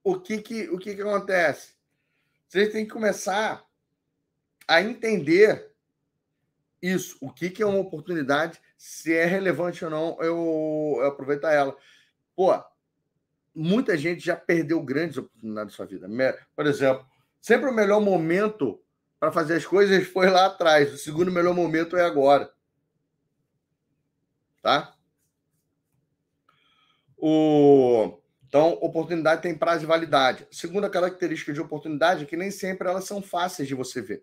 o 0.05 0.21
que 0.21 0.41
que, 0.41 0.69
o 0.69 0.79
que 0.79 0.95
que 0.95 1.03
acontece? 1.03 1.75
Vocês 2.47 2.71
têm 2.71 2.87
que 2.87 2.93
começar 2.93 3.67
a 4.69 4.81
entender 4.81 5.75
isso, 6.81 7.19
o 7.21 7.29
que 7.29 7.51
que 7.51 7.61
é 7.61 7.67
uma 7.67 7.81
oportunidade, 7.81 8.63
se 8.79 9.13
é 9.13 9.25
relevante 9.25 9.85
ou 9.85 9.91
não, 9.91 10.17
eu, 10.23 10.99
eu 11.01 11.07
aproveitar 11.07 11.53
ela. 11.53 11.77
Pô, 12.37 12.53
muita 13.55 13.97
gente 13.97 14.25
já 14.25 14.37
perdeu 14.37 14.83
grandes 14.83 15.17
oportunidades 15.17 15.73
na 15.73 15.77
sua 15.77 15.87
vida. 15.87 16.09
Por 16.57 16.67
exemplo, 16.67 17.07
sempre 17.41 17.71
o 17.71 17.75
melhor 17.75 18.01
momento 18.01 18.81
para 19.21 19.33
fazer 19.33 19.55
as 19.55 19.65
coisas 19.65 20.07
foi 20.07 20.29
lá 20.29 20.47
atrás. 20.47 20.93
O 20.93 20.99
segundo 20.99 21.31
melhor 21.31 21.55
momento 21.55 21.97
é 21.97 22.05
agora. 22.05 22.53
Tá? 24.61 24.95
O... 27.17 28.19
Então, 28.47 28.79
oportunidade 28.81 29.43
tem 29.43 29.57
prazo 29.57 29.81
de 29.81 29.87
validade. 29.87 30.47
Segunda 30.51 30.91
característica 30.91 31.53
de 31.53 31.61
oportunidade 31.61 32.25
é 32.25 32.27
que 32.27 32.37
nem 32.37 32.51
sempre 32.51 32.89
elas 32.89 33.05
são 33.05 33.23
fáceis 33.23 33.67
de 33.67 33.75
você 33.75 34.01
ver. 34.01 34.23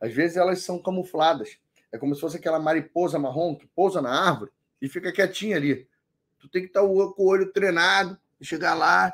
Às 0.00 0.12
vezes 0.12 0.36
elas 0.36 0.62
são 0.62 0.80
camufladas. 0.80 1.58
É 1.90 1.98
como 1.98 2.14
se 2.14 2.20
fosse 2.20 2.36
aquela 2.36 2.60
mariposa 2.60 3.18
marrom 3.18 3.56
que 3.56 3.66
pousa 3.66 4.00
na 4.02 4.10
árvore 4.10 4.50
e 4.80 4.88
fica 4.88 5.12
quietinha 5.12 5.56
ali. 5.56 5.88
Tu 6.38 6.48
tem 6.48 6.62
que 6.62 6.68
estar 6.68 6.82
com 6.82 7.14
o 7.16 7.26
olho 7.26 7.52
treinado, 7.52 8.16
chegar 8.44 8.74
lá, 8.74 9.12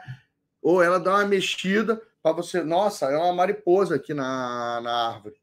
ou 0.61 0.83
ela 0.83 0.99
dá 0.99 1.17
uma 1.17 1.27
mexida 1.27 2.01
para 2.23 2.33
você. 2.33 2.63
Nossa, 2.63 3.07
é 3.07 3.17
uma 3.17 3.33
mariposa 3.33 3.97
aqui 3.97 4.15
na, 4.15 4.81
na 4.81 5.09
árvore. 5.09 5.41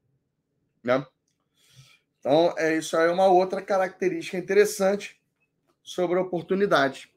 Né? 0.84 1.06
Então, 2.20 2.54
é, 2.58 2.78
isso 2.78 2.96
aí 2.98 3.08
é 3.08 3.12
uma 3.12 3.28
outra 3.28 3.62
característica 3.62 4.38
interessante 4.38 5.20
sobre 5.84 6.18
a 6.18 6.22
oportunidade. 6.22 7.12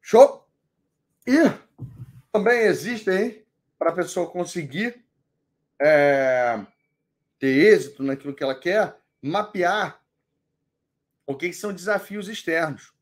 Show? 0.00 0.46
E 1.26 1.36
também 2.32 2.60
existe 2.60 3.10
aí, 3.10 3.44
para 3.78 3.90
a 3.90 3.94
pessoa 3.94 4.30
conseguir 4.30 5.04
é, 5.80 6.64
ter 7.38 7.72
êxito 7.72 8.02
naquilo 8.02 8.34
que 8.34 8.42
ela 8.42 8.54
quer, 8.54 8.96
mapear 9.20 10.00
o 11.26 11.34
que, 11.34 11.48
que 11.48 11.54
são 11.54 11.72
desafios 11.72 12.28
externos. 12.28 12.95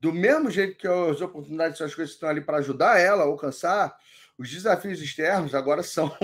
Do 0.00 0.12
mesmo 0.12 0.50
jeito 0.50 0.76
que 0.76 0.86
as 0.86 1.20
oportunidades 1.20 1.78
são 1.78 1.86
as 1.86 1.94
coisas 1.94 2.12
que 2.12 2.16
estão 2.16 2.28
ali 2.28 2.40
para 2.40 2.58
ajudar 2.58 3.00
ela 3.00 3.22
a 3.22 3.26
alcançar, 3.26 3.96
os 4.38 4.50
desafios 4.50 5.00
externos 5.00 5.54
agora 5.54 5.82
são 5.84 6.14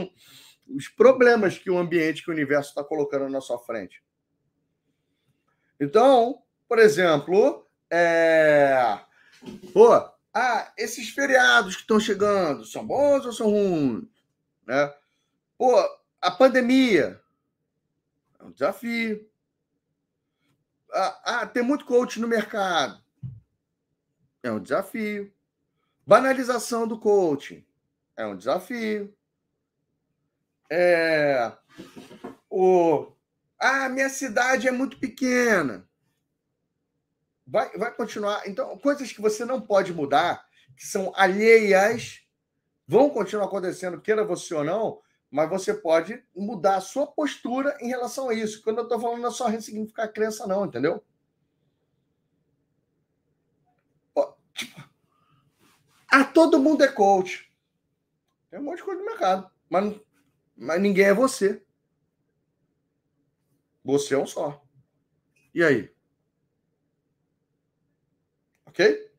os 0.68 0.88
problemas 0.88 1.58
que 1.58 1.70
o 1.70 1.78
ambiente, 1.78 2.22
que 2.22 2.30
o 2.30 2.34
universo 2.34 2.70
está 2.70 2.84
colocando 2.84 3.28
na 3.28 3.40
sua 3.40 3.58
frente. 3.58 4.02
Então, 5.80 6.42
por 6.68 6.78
exemplo, 6.78 7.66
é... 7.90 9.00
Pô, 9.72 9.92
ah, 10.32 10.72
esses 10.78 11.10
feriados 11.10 11.74
que 11.74 11.82
estão 11.82 12.00
chegando 12.00 12.64
são 12.64 12.86
bons 12.86 13.26
ou 13.26 13.32
são 13.32 13.50
ruins? 13.50 14.04
Né? 14.66 14.94
Pô, 15.58 15.76
a 16.20 16.30
pandemia 16.30 17.20
é 18.38 18.44
um 18.44 18.52
desafio. 18.52 19.28
Ah, 20.92 21.22
ah, 21.24 21.46
tem 21.46 21.62
muito 21.62 21.84
coach 21.84 22.20
no 22.20 22.28
mercado. 22.28 23.01
É 24.42 24.50
um 24.50 24.60
desafio. 24.60 25.32
Banalização 26.06 26.86
do 26.86 26.98
coaching 26.98 27.64
é 28.16 28.26
um 28.26 28.36
desafio. 28.36 29.14
É, 30.70 31.52
o, 32.48 33.12
ah, 33.58 33.88
minha 33.88 34.08
cidade 34.08 34.66
é 34.66 34.70
muito 34.70 34.98
pequena. 34.98 35.88
Vai, 37.46 37.70
vai 37.76 37.94
continuar. 37.94 38.48
Então, 38.48 38.78
coisas 38.78 39.12
que 39.12 39.20
você 39.20 39.44
não 39.44 39.60
pode 39.60 39.92
mudar, 39.92 40.46
que 40.76 40.86
são 40.86 41.12
alheias, 41.14 42.26
vão 42.86 43.10
continuar 43.10 43.46
acontecendo, 43.46 44.00
queira 44.00 44.24
você 44.24 44.54
ou 44.54 44.64
não, 44.64 45.00
mas 45.30 45.48
você 45.48 45.72
pode 45.72 46.22
mudar 46.34 46.76
a 46.76 46.80
sua 46.80 47.06
postura 47.06 47.76
em 47.80 47.88
relação 47.88 48.28
a 48.28 48.34
isso. 48.34 48.62
Quando 48.62 48.78
eu 48.78 48.84
estou 48.84 49.00
falando, 49.00 49.20
não 49.20 49.28
é 49.28 49.32
só 49.32 49.46
ressignificar 49.46 50.04
a 50.04 50.08
crença, 50.08 50.46
não, 50.46 50.66
entendeu? 50.66 51.04
Pô, 54.14 54.34
tipo, 54.54 54.82
ah, 56.14 56.24
todo 56.24 56.58
mundo 56.58 56.84
é 56.84 56.88
coach. 56.88 57.50
Tem 58.50 58.60
um 58.60 58.64
monte 58.64 58.76
de 58.76 58.82
coisa 58.82 59.00
no 59.00 59.06
mercado, 59.06 59.50
mas, 59.66 59.98
mas 60.54 60.78
ninguém 60.78 61.06
é 61.06 61.14
você. 61.14 61.64
Você 63.82 64.14
é 64.14 64.18
um 64.18 64.26
só. 64.26 64.62
E 65.54 65.64
aí? 65.64 65.90
Ok? 68.66 69.10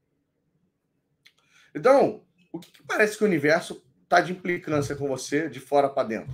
Então, 1.73 2.23
o 2.51 2.59
que, 2.59 2.71
que 2.71 2.83
parece 2.83 3.17
que 3.17 3.23
o 3.23 3.27
universo 3.27 3.83
está 4.03 4.21
de 4.21 4.31
implicância 4.31 4.95
com 4.95 5.07
você 5.07 5.49
de 5.49 5.59
fora 5.59 5.89
para 5.89 6.07
dentro? 6.07 6.31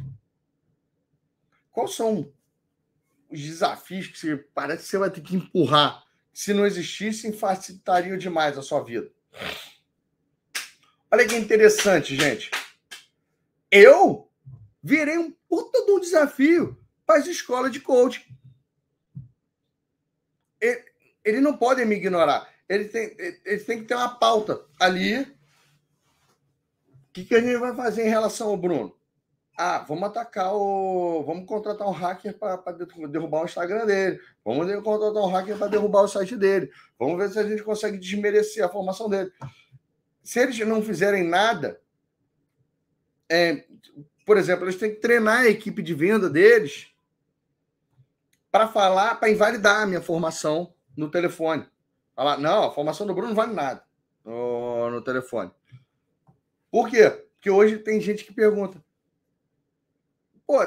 Quais 1.72 1.96
são 1.96 2.34
os 3.30 3.40
desafios 3.40 4.08
que 4.08 4.20
você, 4.20 4.36
parece 4.54 4.84
que 4.84 4.90
você 4.90 4.98
vai 4.98 5.10
ter 5.10 5.22
que 5.22 5.38
empurrar? 5.38 6.04
Se 6.34 6.54
não 6.54 6.66
existissem, 6.66 7.32
facilitariam 7.32 8.18
demais 8.18 8.58
a 8.58 8.62
sua 8.62 8.84
vida. 8.84 9.10
Olha 11.12 11.28
que 11.28 11.36
interessante, 11.36 12.16
gente. 12.16 12.52
Eu 13.72 14.30
virei 14.82 15.18
um 15.18 15.32
puta 15.48 15.86
de 15.86 15.92
um 15.92 16.00
desafio 16.00 16.78
para 17.06 17.20
as 17.20 17.28
escolas 17.28 17.72
de 17.72 17.80
coaching. 17.80 18.24
Eles 21.24 21.42
não 21.42 21.58
podem 21.58 21.86
me 21.86 21.96
ignorar. 21.96 22.48
Eles 22.68 22.92
têm 22.92 23.80
que 23.80 23.86
ter 23.86 23.96
uma 23.96 24.20
pauta 24.20 24.62
ali. 24.80 25.22
O 25.22 25.28
que, 27.12 27.26
que 27.26 27.36
a 27.36 27.42
gente 27.42 27.58
vai 27.58 27.76
fazer 27.76 28.06
em 28.06 28.10
relação 28.10 28.50
ao 28.50 28.58
Bruno? 28.58 28.96
Ah, 29.58 29.80
vamos 29.80 30.04
atacar 30.04 30.54
o. 30.54 31.24
Vamos 31.24 31.46
contratar 31.46 31.88
um 31.88 31.92
hacker 31.92 32.38
para 32.38 32.72
derrubar 33.10 33.42
o 33.42 33.46
Instagram 33.46 33.86
dele. 33.86 34.20
Vamos 34.46 34.72
contratar 34.84 35.24
um 35.24 35.28
hacker 35.28 35.58
para 35.58 35.68
derrubar 35.68 36.04
o 36.04 36.08
site 36.08 36.38
dele. 36.38 36.72
Vamos 36.98 37.18
ver 37.18 37.30
se 37.30 37.40
a 37.40 37.44
gente 37.44 37.64
consegue 37.64 37.98
desmerecer 37.98 38.64
a 38.64 38.70
formação 38.70 39.10
dele. 39.10 39.32
Se 40.30 40.40
eles 40.40 40.60
não 40.60 40.84
fizerem 40.84 41.24
nada, 41.24 41.82
é, 43.28 43.66
por 44.24 44.38
exemplo, 44.38 44.66
eles 44.66 44.76
têm 44.76 44.94
que 44.94 45.02
treinar 45.02 45.40
a 45.40 45.50
equipe 45.50 45.82
de 45.82 45.92
venda 45.96 46.30
deles 46.30 46.94
para 48.52 48.68
falar, 48.68 49.16
para 49.16 49.32
invalidar 49.32 49.82
a 49.82 49.88
minha 49.88 50.04
formação 50.04 50.72
no 50.96 51.10
telefone. 51.10 51.68
Falar, 52.16 52.38
não, 52.38 52.66
a 52.66 52.72
formação 52.72 53.08
do 53.08 53.14
Bruno 53.16 53.30
não 53.30 53.36
vale 53.36 53.54
nada 53.56 53.84
no, 54.24 54.92
no 54.92 55.02
telefone. 55.02 55.50
Por 56.70 56.92
quê? 56.92 57.10
Porque 57.10 57.50
hoje 57.50 57.80
tem 57.80 58.00
gente 58.00 58.24
que 58.24 58.32
pergunta: 58.32 58.80
pô, 60.46 60.60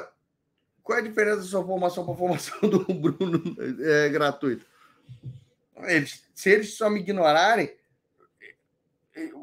qual 0.83 0.99
é 0.99 1.03
a 1.03 1.05
diferença 1.05 1.37
da 1.37 1.43
sua 1.45 1.65
formação 1.65 2.05
para 2.05 2.15
a 2.15 2.17
formação 2.17 2.59
do 2.69 2.83
Bruno 2.93 3.41
é, 3.81 4.09
gratuita? 4.09 4.67
Eles, 5.85 6.25
se 6.35 6.51
eles 6.51 6.77
só 6.77 6.91
me 6.91 6.99
ignorarem, 6.99 7.73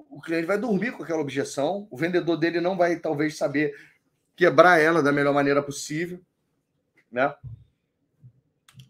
o 0.10 0.20
cliente 0.20 0.48
vai 0.48 0.58
dormir 0.58 0.92
com 0.92 1.04
aquela 1.04 1.22
objeção, 1.22 1.88
o 1.92 1.98
vendedor 1.98 2.36
dele 2.36 2.60
não 2.60 2.76
vai, 2.76 2.98
talvez, 3.00 3.38
saber 3.38 3.76
quebrar 4.36 4.80
ela 4.80 5.04
da 5.04 5.12
melhor 5.12 5.34
maneira 5.34 5.62
possível, 5.62 6.20
né? 7.12 7.34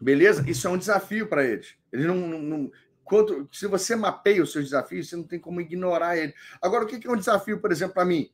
Beleza? 0.00 0.48
Isso 0.48 0.66
é 0.66 0.70
um 0.70 0.78
desafio 0.78 1.28
para 1.28 1.44
eles. 1.44 1.74
Eles 1.92 2.06
não, 2.06 2.16
não, 2.16 2.72
quanto, 3.04 3.48
se 3.52 3.66
você 3.66 3.94
mapeia 3.94 4.42
os 4.42 4.50
seus 4.50 4.64
desafios, 4.64 5.08
você 5.08 5.16
não 5.16 5.24
tem 5.24 5.38
como 5.38 5.60
ignorar 5.60 6.16
ele. 6.16 6.34
Agora, 6.62 6.84
o 6.84 6.86
que 6.86 7.06
é 7.06 7.10
um 7.10 7.16
desafio, 7.16 7.60
por 7.60 7.70
exemplo, 7.70 7.94
para 7.94 8.04
mim? 8.04 8.30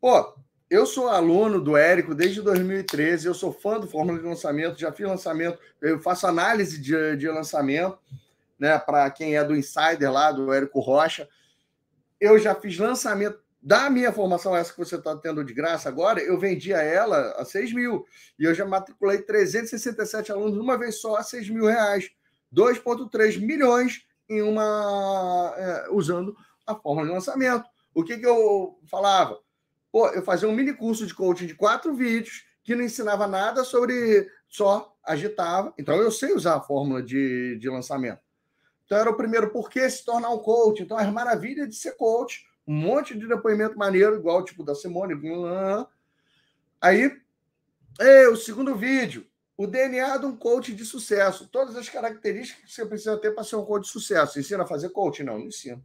Pô, 0.00 0.34
eu 0.68 0.86
sou 0.86 1.08
aluno 1.08 1.60
do 1.60 1.76
Érico 1.76 2.14
desde 2.14 2.40
2013, 2.42 3.26
eu 3.26 3.34
sou 3.34 3.52
fã 3.52 3.78
do 3.78 3.86
Fórmula 3.86 4.18
de 4.18 4.24
Lançamento, 4.24 4.80
já 4.80 4.90
fiz 4.90 5.06
lançamento, 5.06 5.58
eu 5.80 6.00
faço 6.00 6.26
análise 6.26 6.80
de, 6.80 7.16
de 7.16 7.28
lançamento, 7.28 7.98
né, 8.58 8.78
para 8.78 9.10
quem 9.10 9.36
é 9.36 9.44
do 9.44 9.56
Insider 9.56 10.10
lá, 10.10 10.32
do 10.32 10.52
Érico 10.52 10.80
Rocha. 10.80 11.28
Eu 12.20 12.38
já 12.38 12.54
fiz 12.54 12.78
lançamento 12.78 13.40
da 13.62 13.90
minha 13.90 14.12
formação, 14.12 14.56
essa 14.56 14.72
que 14.72 14.78
você 14.78 14.96
está 14.96 15.14
tendo 15.16 15.44
de 15.44 15.52
graça 15.52 15.88
agora, 15.88 16.20
eu 16.20 16.38
vendia 16.38 16.78
ela 16.78 17.32
a 17.32 17.44
6 17.44 17.74
mil. 17.74 18.06
E 18.38 18.44
eu 18.44 18.54
já 18.54 18.64
matriculei 18.64 19.18
367 19.18 20.32
alunos 20.32 20.58
uma 20.58 20.78
vez 20.78 21.00
só 21.00 21.16
a 21.16 21.22
6 21.22 21.50
mil 21.50 21.66
reais. 21.66 22.10
2,3 22.54 23.38
milhões 23.38 24.06
em 24.28 24.42
uma. 24.42 25.54
É, 25.56 25.88
usando 25.90 26.34
a 26.66 26.74
forma 26.74 27.04
de 27.04 27.10
lançamento. 27.10 27.64
O 27.94 28.02
que, 28.02 28.16
que 28.16 28.26
eu 28.26 28.78
falava? 28.90 29.38
Pô, 29.92 30.08
eu 30.08 30.22
fazia 30.22 30.48
um 30.48 30.54
mini 30.54 30.72
curso 30.72 31.06
de 31.06 31.14
coaching 31.14 31.46
de 31.46 31.54
quatro 31.54 31.94
vídeos 31.94 32.44
que 32.62 32.74
não 32.74 32.84
ensinava 32.84 33.26
nada 33.26 33.64
sobre. 33.64 34.28
só 34.48 34.96
agitava. 35.04 35.74
Então 35.78 35.96
eu 35.96 36.10
sei 36.10 36.32
usar 36.32 36.56
a 36.56 36.60
fórmula 36.60 37.02
de, 37.02 37.56
de 37.58 37.68
lançamento. 37.68 38.20
Então 38.90 38.98
era 38.98 39.10
o 39.10 39.16
primeiro 39.16 39.50
por 39.50 39.70
que 39.70 39.88
se 39.88 40.04
tornar 40.04 40.30
um 40.30 40.38
coach. 40.38 40.82
Então 40.82 40.98
as 40.98 41.08
maravilhas 41.12 41.68
de 41.68 41.76
ser 41.76 41.92
coach 41.92 42.44
um 42.66 42.74
monte 42.74 43.16
de 43.16 43.28
depoimento 43.28 43.78
maneiro, 43.78 44.16
igual 44.16 44.44
tipo 44.44 44.64
da 44.64 44.74
Simone. 44.74 45.14
Aí, 46.80 47.16
é, 48.00 48.28
o 48.28 48.34
segundo 48.34 48.74
vídeo, 48.74 49.24
o 49.56 49.64
DNA 49.64 50.16
de 50.16 50.26
um 50.26 50.36
coach 50.36 50.74
de 50.74 50.84
sucesso. 50.84 51.46
Todas 51.46 51.76
as 51.76 51.88
características 51.88 52.64
que 52.64 52.72
você 52.72 52.84
precisa 52.84 53.16
ter 53.16 53.30
para 53.30 53.44
ser 53.44 53.54
um 53.54 53.64
coach 53.64 53.84
de 53.84 53.90
sucesso. 53.90 54.40
Ensina 54.40 54.64
a 54.64 54.66
fazer 54.66 54.88
coach? 54.88 55.22
Não, 55.22 55.38
não 55.38 55.46
ensina. 55.46 55.80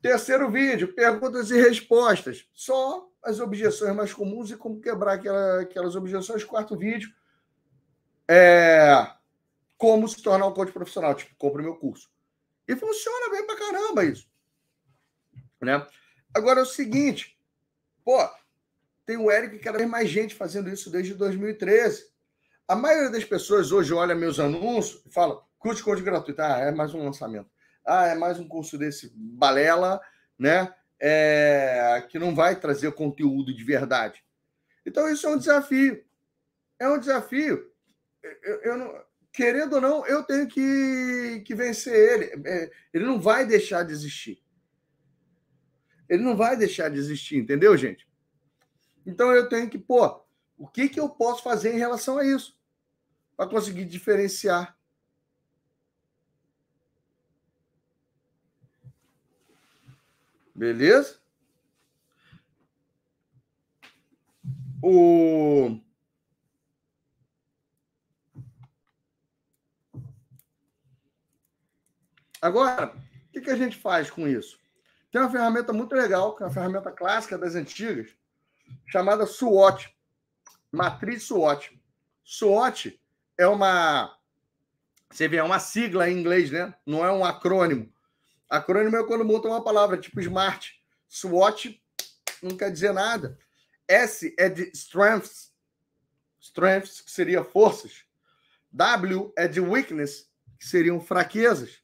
Terceiro 0.00 0.50
vídeo, 0.50 0.94
perguntas 0.94 1.50
e 1.50 1.60
respostas. 1.60 2.46
Só 2.54 3.06
as 3.22 3.38
objeções 3.38 3.94
mais 3.94 4.14
comuns 4.14 4.50
e 4.50 4.56
como 4.56 4.80
quebrar 4.80 5.14
aquela, 5.14 5.60
aquelas 5.60 5.94
objeções. 5.94 6.42
Quarto 6.42 6.74
vídeo, 6.74 7.10
é 8.26 9.12
como 9.82 10.06
se 10.06 10.22
tornar 10.22 10.46
um 10.46 10.54
coach 10.54 10.70
profissional. 10.70 11.12
Tipo, 11.12 11.34
compre 11.34 11.60
meu 11.60 11.74
curso. 11.74 12.08
E 12.68 12.76
funciona 12.76 13.32
bem 13.32 13.44
pra 13.44 13.58
caramba 13.58 14.04
isso. 14.04 14.30
Né? 15.60 15.84
Agora 16.32 16.60
é 16.60 16.62
o 16.62 16.66
seguinte, 16.66 17.36
pô, 18.04 18.16
tem 19.04 19.16
o 19.16 19.28
Eric 19.28 19.58
cada 19.58 19.78
vez 19.78 19.90
mais 19.90 20.08
gente 20.08 20.36
fazendo 20.36 20.70
isso 20.70 20.88
desde 20.88 21.14
2013. 21.14 22.12
A 22.68 22.76
maioria 22.76 23.10
das 23.10 23.24
pessoas 23.24 23.72
hoje 23.72 23.92
olha 23.92 24.14
meus 24.14 24.38
anúncios 24.38 25.02
e 25.04 25.12
fala, 25.12 25.42
curte 25.58 25.82
código 25.82 26.04
gratuito. 26.04 26.40
Ah, 26.40 26.60
é 26.60 26.70
mais 26.70 26.94
um 26.94 27.04
lançamento. 27.04 27.50
Ah, 27.84 28.06
é 28.06 28.14
mais 28.14 28.38
um 28.38 28.46
curso 28.46 28.78
desse 28.78 29.12
balela, 29.16 30.00
né? 30.38 30.72
É, 31.00 32.06
que 32.08 32.20
não 32.20 32.36
vai 32.36 32.54
trazer 32.54 32.92
conteúdo 32.92 33.52
de 33.52 33.64
verdade. 33.64 34.24
Então, 34.86 35.12
isso 35.12 35.26
é 35.26 35.30
um 35.30 35.38
desafio. 35.38 36.04
É 36.78 36.88
um 36.88 37.00
desafio. 37.00 37.68
Eu, 38.22 38.60
eu 38.60 38.78
não, 38.78 39.02
querendo 39.32 39.74
ou 39.74 39.80
não, 39.80 40.06
eu 40.06 40.22
tenho 40.22 40.46
que, 40.46 41.42
que 41.46 41.54
vencer 41.54 41.94
ele. 41.94 42.42
É, 42.46 42.70
ele 42.92 43.06
não 43.06 43.20
vai 43.20 43.46
deixar 43.46 43.82
de 43.82 43.92
existir. 43.92 44.42
Ele 46.08 46.22
não 46.22 46.36
vai 46.36 46.56
deixar 46.56 46.90
de 46.90 46.98
existir, 46.98 47.38
entendeu, 47.38 47.76
gente? 47.76 48.06
Então 49.06 49.32
eu 49.32 49.48
tenho 49.48 49.68
que, 49.68 49.78
pô, 49.78 50.22
o 50.58 50.68
que, 50.68 50.88
que 50.88 51.00
eu 51.00 51.08
posso 51.08 51.42
fazer 51.42 51.74
em 51.74 51.78
relação 51.78 52.18
a 52.18 52.26
isso? 52.26 52.56
Para 53.36 53.48
conseguir 53.48 53.86
diferenciar. 53.86 54.76
Beleza? 60.54 61.18
O. 64.82 65.80
Agora, 72.42 72.92
o 73.28 73.32
que, 73.32 73.40
que 73.40 73.50
a 73.50 73.56
gente 73.56 73.76
faz 73.76 74.10
com 74.10 74.26
isso? 74.26 74.58
Tem 75.12 75.20
uma 75.20 75.30
ferramenta 75.30 75.72
muito 75.72 75.94
legal, 75.94 76.34
que 76.34 76.42
é 76.42 76.46
uma 76.46 76.52
ferramenta 76.52 76.90
clássica 76.90 77.38
das 77.38 77.54
antigas, 77.54 78.10
chamada 78.86 79.24
SWOT, 79.26 79.96
matriz 80.72 81.22
SWOT. 81.22 81.80
SWOT 82.24 83.00
é 83.38 83.46
uma 83.46 84.18
Você 85.08 85.28
vê, 85.28 85.36
é 85.36 85.42
uma 85.42 85.60
sigla 85.60 86.10
em 86.10 86.18
inglês, 86.18 86.50
né? 86.50 86.74
Não 86.84 87.04
é 87.04 87.12
um 87.12 87.24
acrônimo. 87.24 87.92
Acrônimo 88.50 88.96
é 88.96 89.06
quando 89.06 89.24
monta 89.24 89.46
uma 89.46 89.62
palavra, 89.62 89.96
tipo 89.96 90.20
SMART. 90.20 90.72
SWOT 91.08 91.80
não 92.42 92.56
quer 92.56 92.72
dizer 92.72 92.92
nada. 92.92 93.38
S 93.86 94.34
é 94.36 94.48
de 94.48 94.70
strengths, 94.74 95.52
strengths, 96.40 97.00
que 97.00 97.10
seria 97.10 97.44
forças. 97.44 98.04
W 98.72 99.32
é 99.36 99.46
de 99.46 99.60
weakness, 99.60 100.28
que 100.58 100.66
seriam 100.66 100.98
fraquezas. 101.00 101.81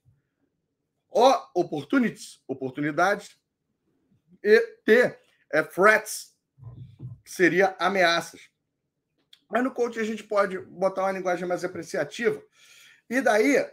O, 1.11 1.33
opportunities, 1.55 2.41
oportunidades. 2.47 3.39
E 4.43 4.61
T 4.85 5.19
é 5.53 5.63
threats, 5.63 6.35
que 7.25 7.31
seria 7.31 7.75
ameaças. 7.79 8.41
Mas 9.49 9.65
no 9.65 9.71
coach 9.71 9.99
a 9.99 10.05
gente 10.05 10.23
pode 10.23 10.59
botar 10.59 11.03
uma 11.03 11.13
linguagem 11.13 11.49
mais 11.49 11.65
apreciativa. 11.65 12.43
E 13.09 13.21
daí, 13.21 13.67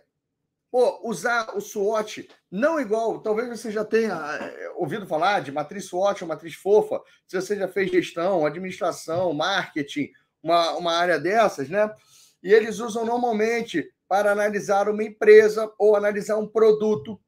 pô, 0.72 1.02
usar 1.04 1.56
o 1.56 1.60
SWOT 1.60 2.30
não 2.50 2.80
igual, 2.80 3.20
talvez 3.20 3.50
você 3.50 3.70
já 3.70 3.84
tenha 3.84 4.16
eh, 4.16 4.70
ouvido 4.76 5.06
falar 5.06 5.42
de 5.42 5.52
matriz 5.52 5.86
SWOT 5.86 6.24
ou 6.24 6.28
matriz 6.30 6.56
fofa, 6.56 7.02
se 7.28 7.40
você 7.40 7.58
já 7.58 7.68
fez 7.68 7.92
gestão, 7.92 8.46
administração, 8.46 9.34
marketing, 9.34 10.10
uma, 10.42 10.72
uma 10.72 10.94
área 10.94 11.20
dessas, 11.20 11.70
né? 11.70 11.94
E 12.42 12.54
eles 12.54 12.80
usam 12.80 13.06
normalmente 13.06 13.92
para 14.08 14.32
analisar 14.32 14.88
uma 14.88 15.04
empresa 15.04 15.70
ou 15.78 15.96
analisar 15.96 16.38
um 16.38 16.48
produto, 16.48 17.20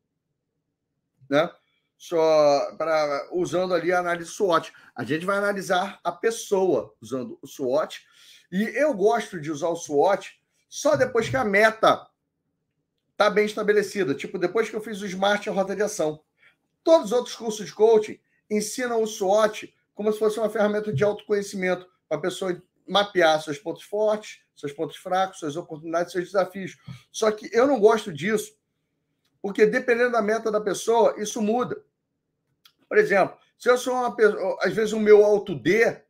né? 1.30 1.50
Só 1.98 2.76
para 2.78 3.30
usando 3.32 3.74
ali 3.74 3.92
a 3.92 4.00
análise 4.00 4.30
SWOT. 4.30 4.72
A 4.96 5.04
gente 5.04 5.26
vai 5.26 5.38
analisar 5.38 6.00
a 6.04 6.12
pessoa 6.12 6.94
usando 7.02 7.40
o 7.42 7.48
SWOT. 7.48 8.02
E 8.52 8.64
eu 8.64 8.94
gosto 8.94 9.40
de 9.40 9.52
usar 9.52 9.70
o 9.70 9.76
SWOT 9.76 10.40
só 10.70 10.96
depois 10.96 11.28
que 11.28 11.36
a 11.36 11.44
meta 11.44 12.08
está 13.12 13.30
bem 13.30 13.46
estabelecida. 13.46 14.14
Tipo, 14.14 14.38
depois 14.38 14.70
que 14.70 14.76
eu 14.76 14.82
fiz 14.82 15.02
o 15.02 15.08
Smart 15.08 15.50
a 15.50 15.52
Rota 15.52 15.76
de 15.76 15.82
Ação. 15.82 16.22
Todos 16.84 17.08
os 17.08 17.12
outros 17.12 17.36
cursos 17.36 17.66
de 17.66 17.74
coaching 17.74 18.20
ensinam 18.50 19.02
o 19.02 19.08
SWOT 19.08 19.74
como 19.98 20.14
se 20.14 20.20
fosse 20.20 20.40
uma 20.40 20.50
ferramenta 20.50 20.94
de 20.94 21.04
autoconhecimento 21.04 21.88
para 22.08 22.20
a 22.20 22.22
pessoa 22.22 22.62
mapear 22.88 23.42
seus 23.42 23.58
pontos 23.58 23.82
fortes, 23.84 24.40
seus 24.56 24.72
pontos 24.72 24.96
fracos, 24.98 25.40
suas 25.40 25.56
oportunidades, 25.56 26.12
seus 26.12 26.26
desafios. 26.26 26.78
Só 27.12 27.32
que 27.32 27.50
eu 27.52 27.68
não 27.68 27.80
gosto 27.80 28.14
disso, 28.14 28.56
porque 29.48 29.66
dependendo 29.66 30.12
da 30.12 30.22
meta 30.22 30.52
da 30.52 30.60
pessoa, 30.60 31.16
isso 31.18 31.42
muda. 31.42 31.82
Por 32.86 32.98
exemplo, 32.98 33.38
se 33.58 33.70
eu 33.70 33.78
sou 33.78 33.94
uma 33.94 34.14
pessoa, 34.14 34.58
às 34.62 34.74
vezes 34.74 34.92
o 34.92 35.00
meu 35.00 35.24
alto 35.24 35.56
D, 35.56 36.02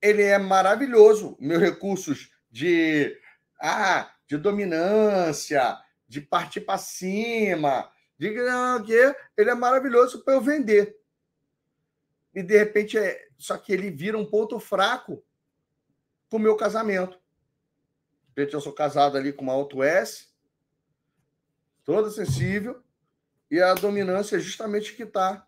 ele 0.00 0.22
é 0.22 0.38
maravilhoso, 0.38 1.36
meus 1.38 1.60
recursos 1.60 2.32
de 2.50 3.14
ah, 3.60 4.10
de 4.26 4.38
dominância, 4.38 5.78
de 6.08 6.22
partir 6.22 6.62
para 6.62 6.78
cima, 6.78 7.92
de 8.18 8.30
que 8.30 9.14
ele 9.36 9.50
é 9.50 9.54
maravilhoso 9.54 10.24
para 10.24 10.32
eu 10.32 10.40
vender. 10.40 10.98
E 12.34 12.42
de 12.42 12.56
repente 12.56 12.96
é, 12.96 13.28
só 13.36 13.58
que 13.58 13.70
ele 13.70 13.90
vira 13.90 14.16
um 14.16 14.24
ponto 14.24 14.58
fraco 14.58 15.22
para 16.30 16.38
o 16.38 16.40
meu 16.40 16.56
casamento. 16.56 17.20
De 18.34 18.40
repente 18.40 18.54
eu 18.54 18.62
sou 18.62 18.72
casado 18.72 19.18
ali 19.18 19.30
com 19.30 19.42
uma 19.42 19.52
Auto 19.52 19.82
S, 19.82 20.29
toda 21.90 22.08
sensível, 22.08 22.80
e 23.50 23.60
a 23.60 23.74
dominância 23.74 24.36
é 24.36 24.38
justamente 24.38 24.94
que 24.94 25.02
está 25.02 25.44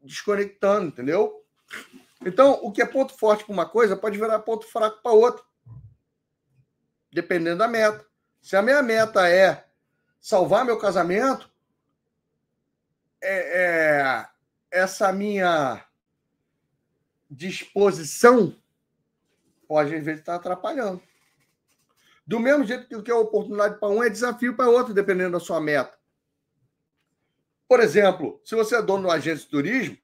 desconectando, 0.00 0.86
entendeu? 0.86 1.44
Então, 2.24 2.52
o 2.62 2.70
que 2.70 2.80
é 2.80 2.86
ponto 2.86 3.12
forte 3.18 3.44
para 3.44 3.52
uma 3.52 3.68
coisa 3.68 3.96
pode 3.96 4.16
virar 4.16 4.38
ponto 4.38 4.64
fraco 4.64 5.02
para 5.02 5.10
outra, 5.10 5.44
dependendo 7.12 7.58
da 7.58 7.66
meta. 7.66 8.06
Se 8.40 8.54
a 8.54 8.62
minha 8.62 8.80
meta 8.80 9.28
é 9.28 9.66
salvar 10.20 10.64
meu 10.64 10.78
casamento, 10.78 11.50
é, 13.20 13.62
é, 13.62 14.28
essa 14.70 15.12
minha 15.12 15.84
disposição 17.28 18.56
pode, 19.66 19.96
às 19.96 20.04
vezes, 20.04 20.20
estar 20.20 20.36
atrapalhando. 20.36 21.02
Do 22.30 22.38
mesmo 22.38 22.64
jeito 22.64 22.86
que 22.86 22.94
o 22.94 23.02
que 23.02 23.10
é 23.10 23.14
oportunidade 23.14 23.80
para 23.80 23.88
um 23.88 24.04
é 24.04 24.08
desafio 24.08 24.54
para 24.54 24.70
outro, 24.70 24.94
dependendo 24.94 25.32
da 25.32 25.40
sua 25.40 25.60
meta. 25.60 25.98
Por 27.66 27.80
exemplo, 27.80 28.40
se 28.44 28.54
você 28.54 28.76
é 28.76 28.82
dono 28.82 29.00
de 29.00 29.08
uma 29.08 29.14
agência 29.14 29.44
de 29.44 29.50
turismo, 29.50 29.98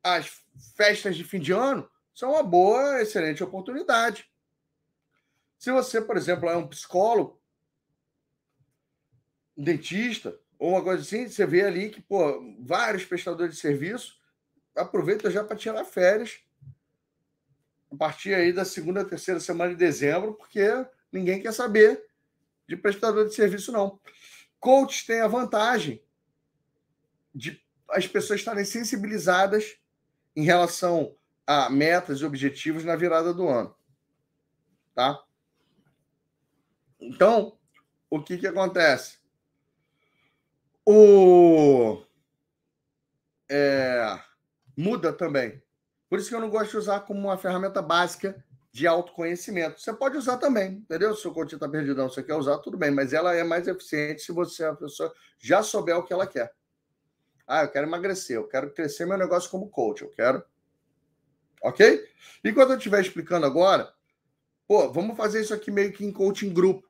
as 0.00 0.44
festas 0.76 1.16
de 1.16 1.24
fim 1.24 1.40
de 1.40 1.50
ano 1.50 1.90
são 2.14 2.30
uma 2.30 2.44
boa, 2.44 3.02
excelente 3.02 3.42
oportunidade. 3.42 4.30
Se 5.58 5.72
você, 5.72 6.00
por 6.00 6.16
exemplo, 6.16 6.48
é 6.48 6.56
um 6.56 6.68
psicólogo, 6.68 7.42
dentista 9.56 10.38
ou 10.56 10.74
uma 10.74 10.82
coisa 10.84 11.02
assim, 11.02 11.28
você 11.28 11.44
vê 11.44 11.62
ali 11.62 11.90
que, 11.90 12.00
pô, 12.00 12.54
vários 12.60 13.04
prestadores 13.04 13.56
de 13.56 13.60
serviço 13.60 14.16
aproveita 14.76 15.28
já 15.28 15.42
para 15.42 15.56
tirar 15.56 15.84
férias 15.84 16.38
a 17.90 17.96
partir 17.96 18.32
aí 18.32 18.52
da 18.52 18.64
segunda, 18.64 19.04
terceira 19.04 19.40
semana 19.40 19.70
de 19.70 19.76
dezembro, 19.76 20.34
porque 20.34 20.68
ninguém 21.14 21.40
quer 21.40 21.52
saber 21.52 22.04
de 22.68 22.76
prestador 22.76 23.28
de 23.28 23.34
serviço, 23.34 23.70
não. 23.70 24.00
Coaches 24.58 25.06
têm 25.06 25.20
a 25.20 25.28
vantagem 25.28 26.02
de 27.34 27.62
as 27.88 28.06
pessoas 28.06 28.40
estarem 28.40 28.64
sensibilizadas 28.64 29.78
em 30.34 30.42
relação 30.42 31.14
a 31.46 31.70
metas 31.70 32.20
e 32.20 32.24
objetivos 32.24 32.84
na 32.84 32.96
virada 32.96 33.32
do 33.32 33.46
ano. 33.46 33.74
Tá? 34.94 35.22
Então, 36.98 37.58
o 38.10 38.22
que, 38.22 38.38
que 38.38 38.46
acontece? 38.46 39.18
O 40.84 42.02
é, 43.48 44.18
muda 44.76 45.12
também. 45.12 45.62
Por 46.08 46.18
isso 46.18 46.28
que 46.28 46.34
eu 46.34 46.40
não 46.40 46.50
gosto 46.50 46.72
de 46.72 46.76
usar 46.78 47.00
como 47.00 47.20
uma 47.20 47.38
ferramenta 47.38 47.82
básica 47.82 48.44
de 48.74 48.88
autoconhecimento. 48.88 49.80
Você 49.80 49.92
pode 49.92 50.16
usar 50.16 50.36
também, 50.36 50.72
entendeu? 50.72 51.14
Se 51.14 51.28
o 51.28 51.32
coach 51.32 51.54
está 51.54 51.68
perdidão, 51.68 52.08
você 52.08 52.24
quer 52.24 52.34
usar, 52.34 52.58
tudo 52.58 52.76
bem, 52.76 52.90
mas 52.90 53.12
ela 53.12 53.32
é 53.32 53.44
mais 53.44 53.68
eficiente 53.68 54.22
se 54.22 54.32
você, 54.32 54.64
a 54.64 54.74
pessoa, 54.74 55.14
já 55.38 55.62
souber 55.62 55.96
o 55.96 56.02
que 56.02 56.12
ela 56.12 56.26
quer. 56.26 56.52
Ah, 57.46 57.62
eu 57.62 57.68
quero 57.68 57.86
emagrecer, 57.86 58.34
eu 58.34 58.48
quero 58.48 58.72
crescer 58.72 59.06
meu 59.06 59.16
negócio 59.16 59.48
como 59.48 59.70
coach, 59.70 60.02
eu 60.02 60.10
quero. 60.10 60.42
Ok? 61.62 62.04
E 62.42 62.52
quando 62.52 62.72
eu 62.72 62.76
estiver 62.76 63.00
explicando 63.00 63.46
agora, 63.46 63.94
pô, 64.66 64.92
vamos 64.92 65.16
fazer 65.16 65.40
isso 65.40 65.54
aqui 65.54 65.70
meio 65.70 65.92
que 65.92 66.04
em 66.04 66.10
coaching 66.10 66.52
grupo 66.52 66.84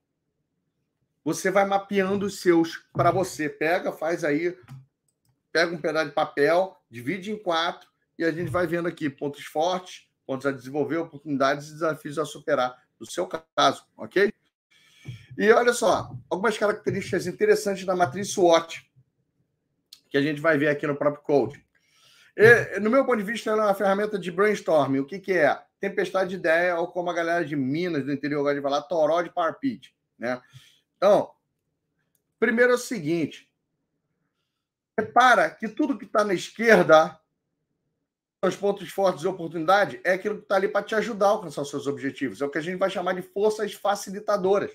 você 1.23 1.51
vai 1.51 1.67
mapeando 1.67 2.25
os 2.25 2.41
seus 2.41 2.87
para 2.95 3.11
você. 3.11 3.47
Pega, 3.47 3.93
faz 3.93 4.25
aí, 4.25 4.57
pega 5.53 5.75
um 5.75 5.81
pedaço 5.81 6.09
de 6.09 6.15
papel, 6.15 6.81
divide 6.91 7.31
em 7.31 7.37
quatro 7.37 7.91
e 8.19 8.25
a 8.25 8.31
gente 8.31 8.51
vai 8.51 8.67
vendo 8.67 8.89
aqui 8.89 9.11
pontos 9.11 9.45
fortes, 9.45 10.09
pontos 10.27 10.47
a 10.47 10.53
desenvolver, 10.53 10.99
oportunidades 10.99 11.69
e 11.69 11.73
desafios 11.73 12.19
a 12.19 12.25
superar, 12.25 12.77
no 12.99 13.07
seu 13.07 13.27
caso, 13.27 13.85
ok? 13.97 14.33
E 15.37 15.51
olha 15.51 15.73
só, 15.73 16.11
algumas 16.31 16.57
características 16.57 17.27
interessantes 17.27 17.85
da 17.85 17.97
matriz 17.97 18.31
SWOT, 18.31 18.89
que 20.09 20.17
a 20.17 20.23
gente 20.23 20.41
vai 20.41 20.57
ver 20.57 20.69
aqui 20.69 20.87
no 20.87 20.97
próprio 20.97 21.23
code. 21.23 21.65
E, 22.37 22.79
no 22.81 22.91
meu 22.91 23.05
ponto 23.05 23.19
de 23.19 23.25
vista, 23.25 23.51
ela 23.51 23.65
é 23.65 23.67
uma 23.67 23.75
ferramenta 23.75 24.19
de 24.19 24.31
brainstorming. 24.31 25.01
O 25.01 25.07
que, 25.07 25.19
que 25.19 25.33
é? 25.33 25.61
Tempestade 25.81 26.31
de 26.31 26.37
ideia, 26.37 26.79
ou 26.79 26.89
como 26.89 27.11
a 27.11 27.15
galera 27.15 27.45
de 27.45 27.55
Minas, 27.57 28.05
do 28.05 28.13
interior, 28.13 28.43
gosta 28.43 28.55
de 28.57 28.63
falar, 28.63 28.83
toró 28.83 29.23
de 29.23 29.31
power 29.31 29.57
né? 30.19 30.41
Então, 30.97 31.33
primeiro 32.39 32.73
é 32.73 32.75
o 32.77 32.79
seguinte: 32.79 33.51
repara 34.97 35.51
que 35.51 35.69
tudo 35.69 35.99
que 35.99 36.05
está 36.05 36.25
na 36.25 36.35
esquerda, 36.35 37.19
os 38.47 38.57
pontos 38.57 38.89
fortes 38.89 39.25
e 39.25 39.27
oportunidade, 39.27 40.01
é 40.05 40.13
aquilo 40.13 40.37
que 40.37 40.43
está 40.43 40.57
ali 40.57 40.69
para 40.69 40.85
te 40.85 40.95
ajudar 40.95 41.27
a 41.27 41.31
alcançar 41.31 41.63
os 41.63 41.71
seus 41.71 41.87
objetivos. 41.87 42.41
É 42.41 42.45
o 42.45 42.51
que 42.51 42.59
a 42.59 42.61
gente 42.61 42.79
vai 42.79 42.91
chamar 42.91 43.15
de 43.15 43.23
forças 43.23 43.73
facilitadoras. 43.73 44.71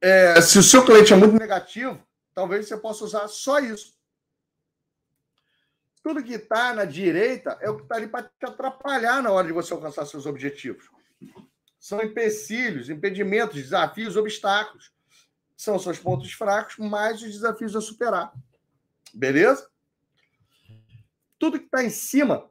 É, 0.00 0.40
se 0.40 0.58
o 0.58 0.62
seu 0.62 0.84
cliente 0.84 1.12
é 1.12 1.16
muito 1.16 1.38
negativo, 1.38 2.02
talvez 2.34 2.68
você 2.68 2.76
possa 2.76 3.04
usar 3.04 3.28
só 3.28 3.58
isso. 3.58 3.94
Tudo 6.02 6.22
que 6.22 6.34
está 6.34 6.74
na 6.74 6.84
direita 6.84 7.56
é 7.62 7.70
o 7.70 7.76
que 7.76 7.82
está 7.84 7.96
ali 7.96 8.08
para 8.08 8.24
te 8.24 8.44
atrapalhar 8.44 9.22
na 9.22 9.30
hora 9.30 9.46
de 9.46 9.52
você 9.52 9.72
alcançar 9.72 10.04
seus 10.04 10.26
objetivos 10.26 10.90
são 11.84 12.00
empecilhos, 12.00 12.88
impedimentos, 12.88 13.56
desafios, 13.56 14.16
obstáculos. 14.16 14.90
São 15.54 15.78
seus 15.78 15.98
pontos 15.98 16.32
fracos, 16.32 16.78
mais 16.78 17.20
os 17.20 17.30
desafios 17.30 17.76
a 17.76 17.80
superar. 17.82 18.32
Beleza? 19.12 19.70
Tudo 21.44 21.58
que 21.58 21.66
está 21.66 21.84
em 21.84 21.90
cima 21.90 22.50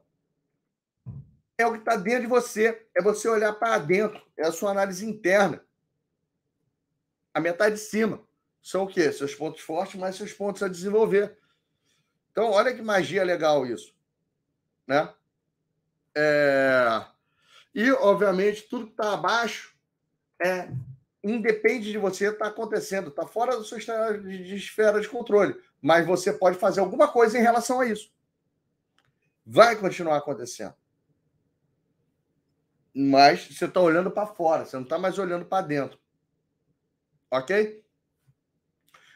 é 1.58 1.66
o 1.66 1.72
que 1.72 1.78
está 1.78 1.96
dentro 1.96 2.20
de 2.20 2.26
você. 2.28 2.86
É 2.94 3.02
você 3.02 3.28
olhar 3.28 3.52
para 3.54 3.76
dentro. 3.78 4.22
É 4.36 4.46
a 4.46 4.52
sua 4.52 4.70
análise 4.70 5.04
interna. 5.04 5.60
A 7.34 7.40
metade 7.40 7.74
de 7.74 7.80
cima 7.80 8.22
são 8.62 8.84
o 8.84 8.86
quê? 8.86 9.10
Seus 9.10 9.34
pontos 9.34 9.62
fortes, 9.62 9.98
mais 9.98 10.14
seus 10.14 10.32
pontos 10.32 10.62
a 10.62 10.68
desenvolver. 10.68 11.36
Então, 12.30 12.52
olha 12.52 12.72
que 12.72 12.80
magia 12.80 13.24
legal 13.24 13.66
isso. 13.66 13.92
Né? 14.86 15.12
É... 16.14 17.04
E, 17.74 17.90
obviamente, 17.90 18.62
tudo 18.62 18.86
que 18.86 18.92
está 18.92 19.14
abaixo 19.14 19.76
é 20.40 20.68
independe 21.20 21.90
de 21.90 21.98
você, 21.98 22.28
está 22.28 22.46
acontecendo, 22.46 23.08
está 23.08 23.26
fora 23.26 23.56
da 23.56 23.64
sua 23.64 23.78
esfera 23.78 24.16
de, 24.16 24.54
esfera 24.54 25.00
de 25.00 25.08
controle. 25.08 25.60
Mas 25.82 26.06
você 26.06 26.32
pode 26.32 26.58
fazer 26.58 26.78
alguma 26.78 27.08
coisa 27.08 27.36
em 27.36 27.42
relação 27.42 27.80
a 27.80 27.86
isso. 27.86 28.14
Vai 29.46 29.76
continuar 29.76 30.16
acontecendo. 30.16 30.74
Mas 32.94 33.46
você 33.46 33.64
está 33.64 33.80
olhando 33.80 34.10
para 34.10 34.26
fora, 34.26 34.64
você 34.64 34.76
não 34.76 34.84
está 34.84 34.98
mais 34.98 35.18
olhando 35.18 35.44
para 35.44 35.66
dentro. 35.66 35.98
Ok? 37.30 37.84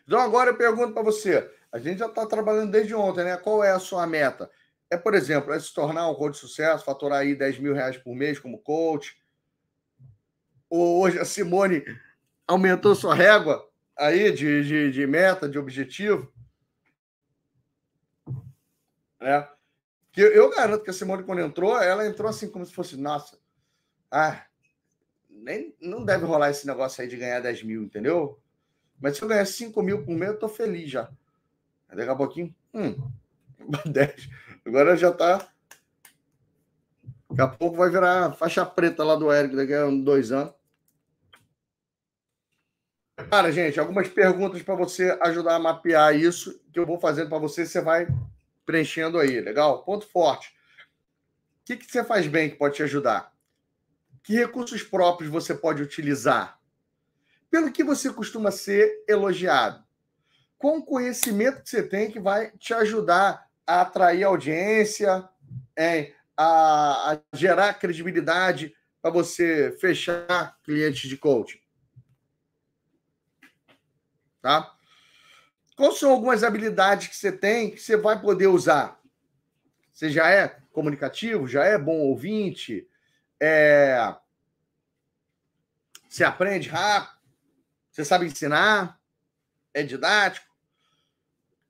Então 0.04 0.18
agora 0.18 0.50
eu 0.50 0.56
pergunto 0.56 0.92
para 0.92 1.02
você. 1.02 1.48
A 1.70 1.78
gente 1.78 1.98
já 1.98 2.06
está 2.06 2.26
trabalhando 2.26 2.72
desde 2.72 2.94
ontem, 2.94 3.24
né? 3.24 3.36
Qual 3.36 3.62
é 3.62 3.70
a 3.70 3.78
sua 3.78 4.06
meta? 4.06 4.50
É, 4.90 4.96
por 4.96 5.14
exemplo, 5.14 5.52
é 5.52 5.60
se 5.60 5.72
tornar 5.72 6.10
um 6.10 6.14
coach 6.14 6.34
de 6.34 6.40
sucesso, 6.40 6.84
faturar 6.84 7.20
aí 7.20 7.34
10 7.34 7.58
mil 7.58 7.74
reais 7.74 7.96
por 7.98 8.14
mês 8.14 8.38
como 8.38 8.58
coach, 8.58 9.20
hoje 10.70 11.18
a 11.18 11.24
Simone 11.24 11.84
aumentou 12.46 12.94
sua 12.94 13.14
régua 13.14 13.68
aí 13.96 14.32
de, 14.32 14.64
de, 14.64 14.92
de 14.92 15.06
meta, 15.06 15.48
de 15.48 15.58
objetivo. 15.58 16.32
É. 19.20 19.57
Que 20.18 20.22
eu 20.22 20.50
garanto 20.50 20.82
que 20.82 20.90
a 20.90 20.92
Simone, 20.92 21.22
quando 21.22 21.42
entrou, 21.42 21.80
ela 21.80 22.04
entrou 22.04 22.28
assim 22.28 22.50
como 22.50 22.66
se 22.66 22.74
fosse, 22.74 22.96
nossa, 22.96 23.38
ah, 24.10 24.42
nem, 25.30 25.76
não 25.80 26.04
deve 26.04 26.24
rolar 26.24 26.50
esse 26.50 26.66
negócio 26.66 27.00
aí 27.00 27.06
de 27.06 27.16
ganhar 27.16 27.38
10 27.38 27.62
mil, 27.62 27.84
entendeu? 27.84 28.36
Mas 29.00 29.16
se 29.16 29.22
eu 29.22 29.28
ganhar 29.28 29.46
5 29.46 29.80
mil 29.80 30.04
por 30.04 30.16
mês, 30.16 30.32
eu 30.32 30.38
tô 30.40 30.48
feliz 30.48 30.90
já. 30.90 31.08
Daqui 31.88 32.10
a 32.10 32.16
pouquinho, 32.16 32.52
hum, 32.74 32.96
10. 33.86 34.28
Agora 34.66 34.96
já 34.96 35.12
tá. 35.12 35.48
Daqui 37.30 37.42
a 37.42 37.46
pouco 37.46 37.76
vai 37.76 37.88
virar 37.88 38.32
faixa 38.32 38.66
preta 38.66 39.04
lá 39.04 39.14
do 39.14 39.32
Eric 39.32 39.54
daqui 39.54 39.72
a 39.72 39.88
dois 39.88 40.32
anos. 40.32 40.52
Cara, 43.30 43.52
gente, 43.52 43.78
algumas 43.78 44.08
perguntas 44.08 44.60
para 44.64 44.74
você 44.74 45.16
ajudar 45.22 45.54
a 45.54 45.60
mapear 45.60 46.16
isso 46.16 46.60
que 46.72 46.80
eu 46.80 46.86
vou 46.86 46.98
fazendo 46.98 47.28
para 47.28 47.38
você, 47.38 47.64
você 47.64 47.80
vai 47.80 48.08
preenchendo 48.68 49.18
aí, 49.18 49.40
legal? 49.40 49.82
Ponto 49.82 50.06
forte. 50.06 50.48
O 50.48 51.64
que, 51.64 51.74
que 51.74 51.90
você 51.90 52.04
faz 52.04 52.26
bem 52.26 52.50
que 52.50 52.56
pode 52.56 52.76
te 52.76 52.82
ajudar? 52.82 53.32
Que 54.22 54.34
recursos 54.34 54.82
próprios 54.82 55.30
você 55.30 55.54
pode 55.54 55.82
utilizar? 55.82 56.60
Pelo 57.50 57.72
que 57.72 57.82
você 57.82 58.12
costuma 58.12 58.50
ser 58.50 59.04
elogiado? 59.08 59.82
Qual 60.58 60.82
conhecimento 60.82 61.62
que 61.62 61.70
você 61.70 61.82
tem 61.82 62.10
que 62.10 62.20
vai 62.20 62.50
te 62.58 62.74
ajudar 62.74 63.48
a 63.66 63.80
atrair 63.80 64.24
audiência, 64.24 65.26
a, 66.36 67.12
a 67.12 67.20
gerar 67.32 67.72
credibilidade 67.72 68.74
para 69.00 69.10
você 69.10 69.74
fechar 69.80 70.58
clientes 70.62 71.08
de 71.08 71.16
coaching? 71.16 71.60
Tá? 74.42 74.77
Quais 75.78 75.96
são 75.96 76.10
algumas 76.10 76.42
habilidades 76.42 77.06
que 77.06 77.14
você 77.14 77.30
tem 77.30 77.70
que 77.70 77.80
você 77.80 77.96
vai 77.96 78.20
poder 78.20 78.48
usar? 78.48 79.00
Você 79.92 80.10
já 80.10 80.28
é 80.28 80.48
comunicativo, 80.72 81.46
já 81.46 81.64
é 81.64 81.78
bom 81.78 82.00
ouvinte, 82.00 82.90
é... 83.38 83.96
você 86.08 86.24
aprende 86.24 86.68
rápido, 86.68 87.16
você 87.92 88.04
sabe 88.04 88.26
ensinar, 88.26 89.00
é 89.72 89.84
didático, 89.84 90.52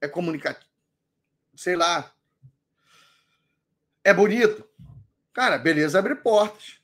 é 0.00 0.08
comunicativo, 0.08 0.72
sei 1.54 1.76
lá, 1.76 2.10
é 4.02 4.14
bonito. 4.14 4.66
Cara, 5.34 5.58
beleza 5.58 5.98
abre 5.98 6.14
portas. 6.14 6.80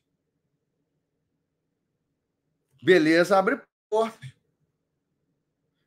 Beleza 2.82 3.38
abre 3.38 3.62
portas 3.88 4.33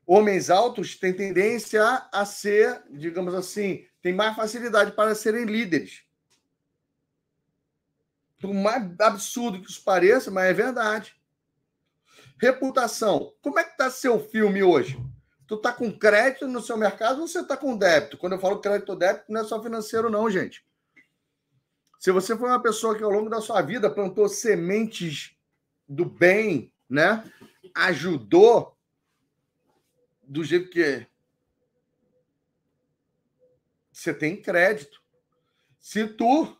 homens 0.07 0.49
altos 0.49 0.95
têm 0.95 1.13
tendência 1.13 1.83
a 2.13 2.25
ser, 2.25 2.81
digamos 2.89 3.35
assim, 3.35 3.85
tem 4.01 4.13
mais 4.13 4.33
facilidade 4.35 4.93
para 4.93 5.13
serem 5.13 5.43
líderes. 5.43 6.03
Por 8.39 8.53
mais 8.53 8.97
absurdo 9.01 9.61
que 9.61 9.69
isso 9.69 9.83
pareça, 9.83 10.31
mas 10.31 10.45
é 10.45 10.53
verdade. 10.53 11.13
Reputação. 12.39 13.33
Como 13.41 13.59
é 13.59 13.63
que 13.63 13.71
está 13.71 13.89
seu 13.89 14.19
filme 14.29 14.63
hoje? 14.63 14.97
Tu 15.45 15.55
está 15.55 15.73
com 15.73 15.91
crédito 15.91 16.47
no 16.47 16.61
seu 16.61 16.77
mercado 16.77 17.21
ou 17.21 17.27
você 17.27 17.41
está 17.41 17.57
com 17.57 17.75
débito? 17.75 18.17
Quando 18.17 18.33
eu 18.33 18.39
falo 18.39 18.59
crédito 18.59 18.89
ou 18.89 18.95
débito, 18.95 19.25
não 19.27 19.41
é 19.41 19.43
só 19.43 19.61
financeiro, 19.61 20.09
não, 20.09 20.29
gente. 20.29 20.65
Se 21.99 22.11
você 22.11 22.37
foi 22.37 22.47
uma 22.47 22.61
pessoa 22.61 22.95
que 22.95 23.03
ao 23.03 23.09
longo 23.09 23.29
da 23.29 23.41
sua 23.41 23.61
vida 23.61 23.89
plantou 23.89 24.29
sementes 24.29 25.35
do 25.87 26.05
bem, 26.05 26.71
né? 26.87 27.23
Ajudou 27.73 28.76
do 30.27 30.43
jeito 30.43 30.69
que 30.69 30.83
é. 30.83 31.07
Você 33.91 34.13
tem 34.13 34.39
crédito. 34.39 35.01
Se 35.79 36.05
tu 36.05 36.55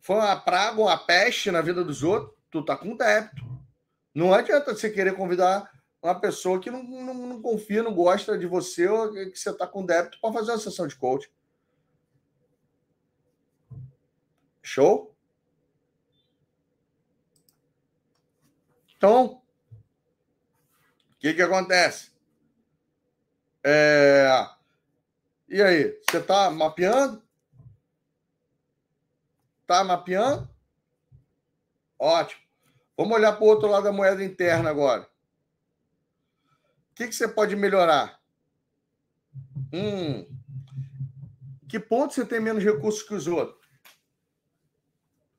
for 0.00 0.16
uma 0.16 0.40
praga 0.40 0.80
ou 0.80 0.86
uma 0.86 0.96
peste 0.96 1.50
na 1.50 1.60
vida 1.60 1.84
dos 1.84 2.02
outros, 2.02 2.34
tu 2.50 2.64
tá 2.64 2.76
com 2.76 2.96
débito. 2.96 3.44
Não 4.14 4.32
adianta 4.32 4.74
você 4.74 4.88
querer 4.88 5.14
convidar 5.14 5.70
uma 6.00 6.18
pessoa 6.18 6.60
que 6.60 6.70
não, 6.70 6.82
não, 6.82 7.14
não 7.14 7.42
confia, 7.42 7.82
não 7.82 7.92
gosta 7.92 8.38
de 8.38 8.46
você 8.46 8.86
ou 8.88 9.12
que 9.12 9.36
você 9.36 9.52
tá 9.52 9.66
com 9.66 9.84
débito 9.84 10.18
para 10.20 10.32
fazer 10.32 10.52
uma 10.52 10.58
sessão 10.58 10.86
de 10.86 10.96
coaching. 10.96 11.28
Show? 14.62 15.14
Então, 18.96 19.42
o 21.10 21.18
que, 21.18 21.34
que 21.34 21.42
acontece? 21.42 22.15
É... 23.68 24.48
E 25.48 25.60
aí, 25.60 26.00
você 26.08 26.18
está 26.18 26.48
mapeando? 26.52 27.20
Está 29.62 29.82
mapeando? 29.82 30.48
Ótimo. 31.98 32.40
Vamos 32.96 33.16
olhar 33.16 33.32
para 33.32 33.42
o 33.42 33.48
outro 33.48 33.68
lado 33.68 33.82
da 33.82 33.92
moeda 33.92 34.22
interna 34.22 34.70
agora. 34.70 35.02
O 35.02 36.94
que, 36.94 37.08
que 37.08 37.12
você 37.12 37.26
pode 37.26 37.56
melhorar? 37.56 38.20
Hum. 39.72 40.24
Que 41.68 41.80
ponto 41.80 42.14
você 42.14 42.24
tem 42.24 42.38
menos 42.38 42.62
recursos 42.62 43.02
que 43.02 43.14
os 43.14 43.26
outros? 43.26 43.66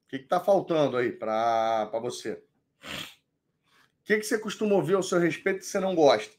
O 0.03 0.09
que 0.09 0.17
está 0.17 0.41
faltando 0.41 0.97
aí 0.97 1.13
para 1.13 1.85
você? 2.01 2.43
O 2.83 4.03
que, 4.03 4.17
que 4.17 4.23
você 4.23 4.37
costuma 4.37 4.75
ouvir 4.75 4.95
ao 4.95 5.03
seu 5.03 5.17
respeito 5.17 5.59
que 5.59 5.65
você 5.65 5.79
não 5.79 5.95
gosta? 5.95 6.36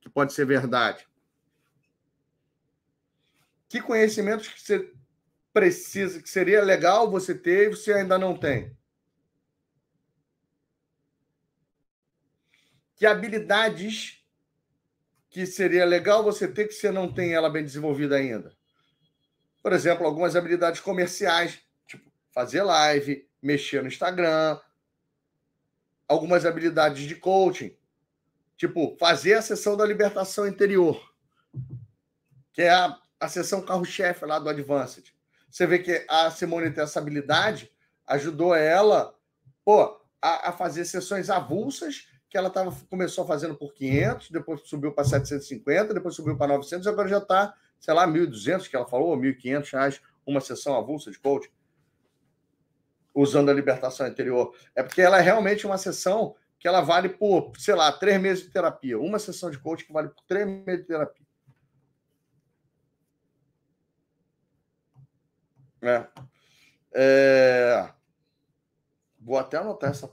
Que 0.00 0.08
pode 0.08 0.32
ser 0.32 0.46
verdade? 0.46 1.06
Que 3.68 3.80
conhecimentos 3.80 4.48
que 4.48 4.60
você 4.60 4.92
precisa, 5.52 6.22
que 6.22 6.28
seria 6.28 6.62
legal 6.62 7.10
você 7.10 7.34
ter 7.34 7.66
e 7.66 7.76
você 7.76 7.92
ainda 7.92 8.18
não 8.18 8.36
tem? 8.36 8.76
Que 12.96 13.06
habilidades 13.06 14.24
que 15.30 15.46
seria 15.46 15.84
legal 15.84 16.24
você 16.24 16.48
ter 16.48 16.66
que 16.66 16.74
você 16.74 16.90
não 16.90 17.12
tem 17.12 17.32
ela 17.32 17.48
bem 17.48 17.64
desenvolvida 17.64 18.16
ainda? 18.16 18.54
Por 19.62 19.72
exemplo, 19.72 20.06
algumas 20.06 20.34
habilidades 20.34 20.80
comerciais, 20.80 21.60
tipo 21.86 22.10
fazer 22.32 22.62
live, 22.62 23.28
mexer 23.40 23.82
no 23.82 23.88
Instagram, 23.88 24.58
algumas 26.08 26.44
habilidades 26.44 27.04
de 27.04 27.14
coaching, 27.14 27.76
Tipo, 28.60 28.94
fazer 29.00 29.32
a 29.32 29.40
sessão 29.40 29.74
da 29.74 29.86
libertação 29.86 30.46
interior, 30.46 31.02
que 32.52 32.60
é 32.60 32.68
a, 32.68 32.94
a 33.18 33.26
sessão 33.26 33.62
carro-chefe 33.62 34.26
lá 34.26 34.38
do 34.38 34.50
Advanced. 34.50 35.14
Você 35.50 35.66
vê 35.66 35.78
que 35.78 36.04
a 36.06 36.30
Simone 36.30 36.70
tem 36.70 36.84
essa 36.84 36.98
habilidade, 36.98 37.72
ajudou 38.06 38.54
ela 38.54 39.14
pô, 39.64 39.98
a, 40.20 40.50
a 40.50 40.52
fazer 40.52 40.84
sessões 40.84 41.30
avulsas, 41.30 42.06
que 42.28 42.36
ela 42.36 42.50
tava, 42.50 42.70
começou 42.90 43.26
fazendo 43.26 43.54
por 43.54 43.72
500, 43.72 44.30
depois 44.30 44.60
subiu 44.68 44.92
para 44.92 45.04
750, 45.04 45.94
depois 45.94 46.14
subiu 46.14 46.36
para 46.36 46.52
900, 46.52 46.86
agora 46.86 47.08
já 47.08 47.16
está, 47.16 47.54
sei 47.78 47.94
lá, 47.94 48.06
1.200, 48.06 48.68
que 48.68 48.76
ela 48.76 48.86
falou, 48.86 49.16
1.500 49.16 49.72
reais, 49.72 50.02
uma 50.26 50.42
sessão 50.42 50.76
avulsa 50.76 51.10
de 51.10 51.18
coaching, 51.18 51.48
usando 53.14 53.48
a 53.48 53.54
libertação 53.54 54.06
interior. 54.06 54.54
É 54.76 54.82
porque 54.82 55.00
ela 55.00 55.16
é 55.16 55.22
realmente 55.22 55.66
uma 55.66 55.78
sessão 55.78 56.36
que 56.60 56.68
ela 56.68 56.82
vale 56.82 57.08
por, 57.08 57.52
sei 57.58 57.74
lá, 57.74 57.90
três 57.90 58.20
meses 58.20 58.44
de 58.44 58.50
terapia. 58.50 58.98
Uma 59.00 59.18
sessão 59.18 59.50
de 59.50 59.58
coaching 59.58 59.86
que 59.86 59.92
vale 59.92 60.10
por 60.10 60.22
três 60.24 60.46
meses 60.46 60.82
de 60.82 60.88
terapia. 60.88 61.26
É. 65.80 66.06
é... 66.92 67.90
Vou 69.18 69.38
até 69.38 69.56
anotar 69.56 69.90
esse 69.90 70.06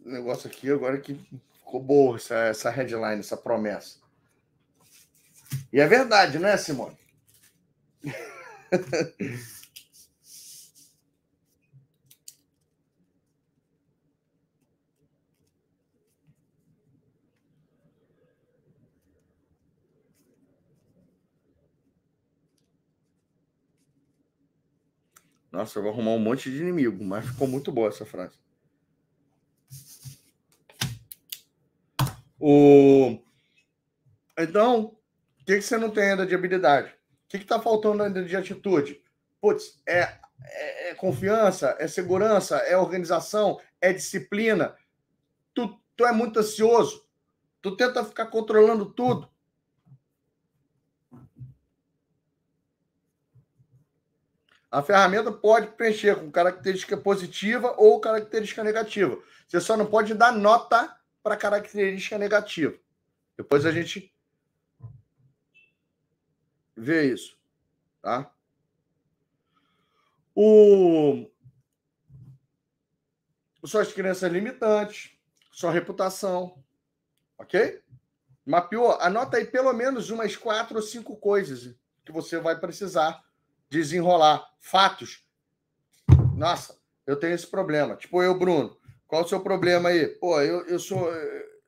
negócio 0.00 0.50
aqui 0.50 0.68
agora 0.70 0.98
que 0.98 1.14
ficou 1.58 1.80
boa 1.80 2.16
essa, 2.16 2.34
essa 2.34 2.70
headline, 2.70 3.20
essa 3.20 3.36
promessa. 3.36 4.00
E 5.72 5.80
é 5.80 5.86
verdade, 5.86 6.40
né, 6.40 6.56
Simone? 6.56 6.98
Nossa, 25.56 25.78
eu 25.78 25.82
vou 25.82 25.90
arrumar 25.90 26.10
um 26.10 26.18
monte 26.18 26.50
de 26.50 26.58
inimigo, 26.58 27.02
mas 27.02 27.24
ficou 27.24 27.48
muito 27.48 27.72
boa 27.72 27.88
essa 27.88 28.04
frase. 28.04 28.36
O... 32.38 33.18
Então, 34.38 34.94
o 35.40 35.44
que, 35.46 35.56
que 35.56 35.62
você 35.62 35.78
não 35.78 35.88
tem 35.88 36.10
ainda 36.10 36.26
de 36.26 36.34
habilidade? 36.34 36.90
O 36.90 37.28
que 37.30 37.38
está 37.38 37.58
faltando 37.58 38.02
ainda 38.02 38.22
de 38.22 38.36
atitude? 38.36 39.02
Putz, 39.40 39.80
é, 39.88 40.18
é, 40.44 40.90
é, 40.90 40.94
confiança, 40.94 41.74
é 41.78 41.88
segurança, 41.88 42.58
é 42.58 42.76
organização, 42.76 43.58
é 43.80 43.94
disciplina. 43.94 44.76
Tu, 45.54 45.74
tu 45.96 46.04
é 46.04 46.12
muito 46.12 46.38
ansioso. 46.38 47.02
Tu 47.62 47.74
tenta 47.78 48.04
ficar 48.04 48.26
controlando 48.26 48.92
tudo. 48.92 49.26
A 54.70 54.82
ferramenta 54.82 55.30
pode 55.30 55.68
preencher 55.68 56.16
com 56.16 56.30
característica 56.30 56.96
positiva 56.96 57.74
ou 57.78 58.00
característica 58.00 58.64
negativa. 58.64 59.18
Você 59.46 59.60
só 59.60 59.76
não 59.76 59.86
pode 59.86 60.12
dar 60.14 60.32
nota 60.32 60.94
para 61.22 61.36
característica 61.36 62.18
negativa. 62.18 62.76
Depois 63.36 63.64
a 63.64 63.72
gente 63.72 64.12
vê 66.76 67.12
isso, 67.12 67.38
tá? 68.02 68.30
O 70.34 71.30
suas 73.64 73.92
crenças 73.92 74.30
limitantes, 74.30 75.10
sua 75.50 75.72
reputação, 75.72 76.62
ok? 77.36 77.82
Mapeou? 78.44 78.92
Anota 79.00 79.38
aí 79.38 79.44
pelo 79.44 79.72
menos 79.72 80.10
umas 80.10 80.36
quatro 80.36 80.76
ou 80.76 80.82
cinco 80.82 81.16
coisas 81.16 81.74
que 82.04 82.12
você 82.12 82.38
vai 82.38 82.58
precisar 82.60 83.24
desenrolar. 83.70 84.44
Fatos. 84.60 85.24
Nossa, 86.34 86.78
eu 87.06 87.16
tenho 87.16 87.34
esse 87.34 87.46
problema. 87.46 87.96
Tipo 87.96 88.22
eu, 88.22 88.38
Bruno. 88.38 88.76
Qual 89.06 89.22
o 89.22 89.28
seu 89.28 89.40
problema 89.40 89.90
aí? 89.90 90.06
Pô, 90.06 90.40
eu, 90.40 90.66
eu, 90.66 90.78
sou, 90.78 91.08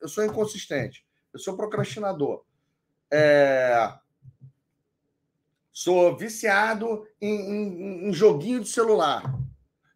eu 0.01 0.07
sou 0.07 0.25
inconsistente. 0.25 1.05
Eu 1.33 1.39
sou 1.39 1.55
procrastinador. 1.55 2.43
É... 3.11 3.93
Sou 5.71 6.17
viciado 6.17 7.07
em, 7.21 7.29
em, 7.29 8.09
em, 8.09 8.13
joguinho 8.13 8.59
de 8.59 8.67
celular. 8.67 9.23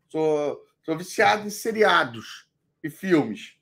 Sou, 0.07 0.65
sou 0.83 0.97
viciado 0.97 1.45
em 1.45 1.49
seriados 1.49 2.47
e 2.81 2.89
filmes. 2.89 3.57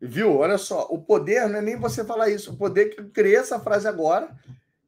Viu? 0.00 0.36
Olha 0.36 0.58
só, 0.58 0.86
o 0.90 1.02
poder 1.02 1.48
não 1.48 1.58
é 1.58 1.62
nem 1.62 1.76
você 1.76 2.04
falar 2.04 2.28
isso, 2.28 2.52
o 2.52 2.56
poder 2.56 2.90
que 2.90 3.00
eu 3.00 3.10
criei 3.10 3.36
essa 3.36 3.58
frase 3.58 3.88
agora, 3.88 4.36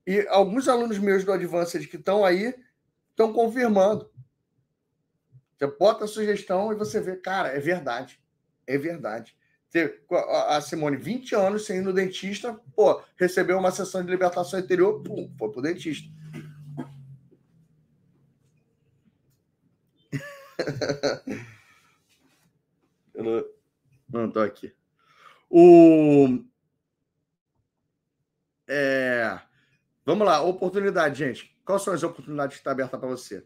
e 0.06 0.26
alguns 0.28 0.68
alunos 0.68 0.98
meus 0.98 1.24
do 1.24 1.32
Advanced 1.32 1.86
que 1.86 1.96
estão 1.96 2.24
aí 2.24 2.54
estão 3.10 3.32
confirmando. 3.32 4.10
Você 5.56 5.66
bota 5.66 6.04
a 6.04 6.08
sugestão 6.08 6.72
e 6.72 6.76
você 6.76 7.00
vê, 7.00 7.16
cara, 7.16 7.48
é 7.48 7.58
verdade. 7.58 8.20
É 8.66 8.78
verdade. 8.78 9.36
A 10.46 10.60
Simone, 10.60 10.96
20 10.96 11.34
anos 11.34 11.66
sem 11.66 11.78
ir 11.78 11.82
no 11.82 11.92
dentista, 11.92 12.58
pô, 12.74 13.02
recebeu 13.16 13.58
uma 13.58 13.70
sessão 13.70 14.02
de 14.04 14.10
libertação 14.10 14.60
interior, 14.60 15.02
pum, 15.02 15.30
foi 15.38 15.50
pro 15.50 15.60
dentista. 15.60 16.08
Eu 23.14 23.52
não 24.08 24.30
tô 24.30 24.40
aqui. 24.40 24.72
O... 25.50 26.44
É... 28.66 29.40
Vamos 30.04 30.26
lá, 30.26 30.40
oportunidade, 30.42 31.18
gente. 31.18 31.58
Quais 31.64 31.82
são 31.82 31.92
as 31.92 32.02
oportunidades 32.02 32.54
que 32.54 32.60
estão 32.60 32.72
abertas 32.72 32.98
para 32.98 33.08
você? 33.08 33.38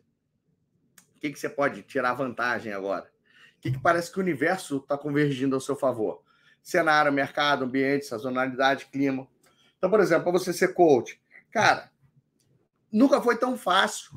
O 1.17 1.21
que, 1.21 1.31
que 1.31 1.39
você 1.39 1.49
pode 1.49 1.83
tirar 1.83 2.15
vantagem 2.15 2.73
agora? 2.73 3.11
O 3.57 3.61
que, 3.61 3.73
que 3.73 3.81
parece 3.81 4.11
que 4.11 4.19
o 4.19 4.23
universo 4.23 4.79
está 4.79 4.97
convergindo 4.99 5.55
ao 5.55 5.61
seu 5.61 5.77
favor? 5.77 6.23
Cenário, 6.63 7.13
mercado, 7.13 7.65
ambiente, 7.65 8.07
sazonalidade, 8.07 8.87
clima. 8.87 9.27
Então, 9.77 9.91
por 9.91 10.01
exemplo, 10.01 10.25
para 10.25 10.33
você 10.33 10.53
ser 10.53 10.75
coach, 10.75 11.21
cara, 11.51 11.91
nunca 12.93 13.21
foi 13.21 13.37
tão 13.37 13.57
fácil. 13.57 14.13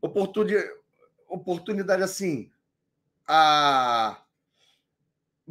Oportunidade, 0.00 0.68
oportunidade 1.28 2.02
assim, 2.02 2.50
a 3.26 4.22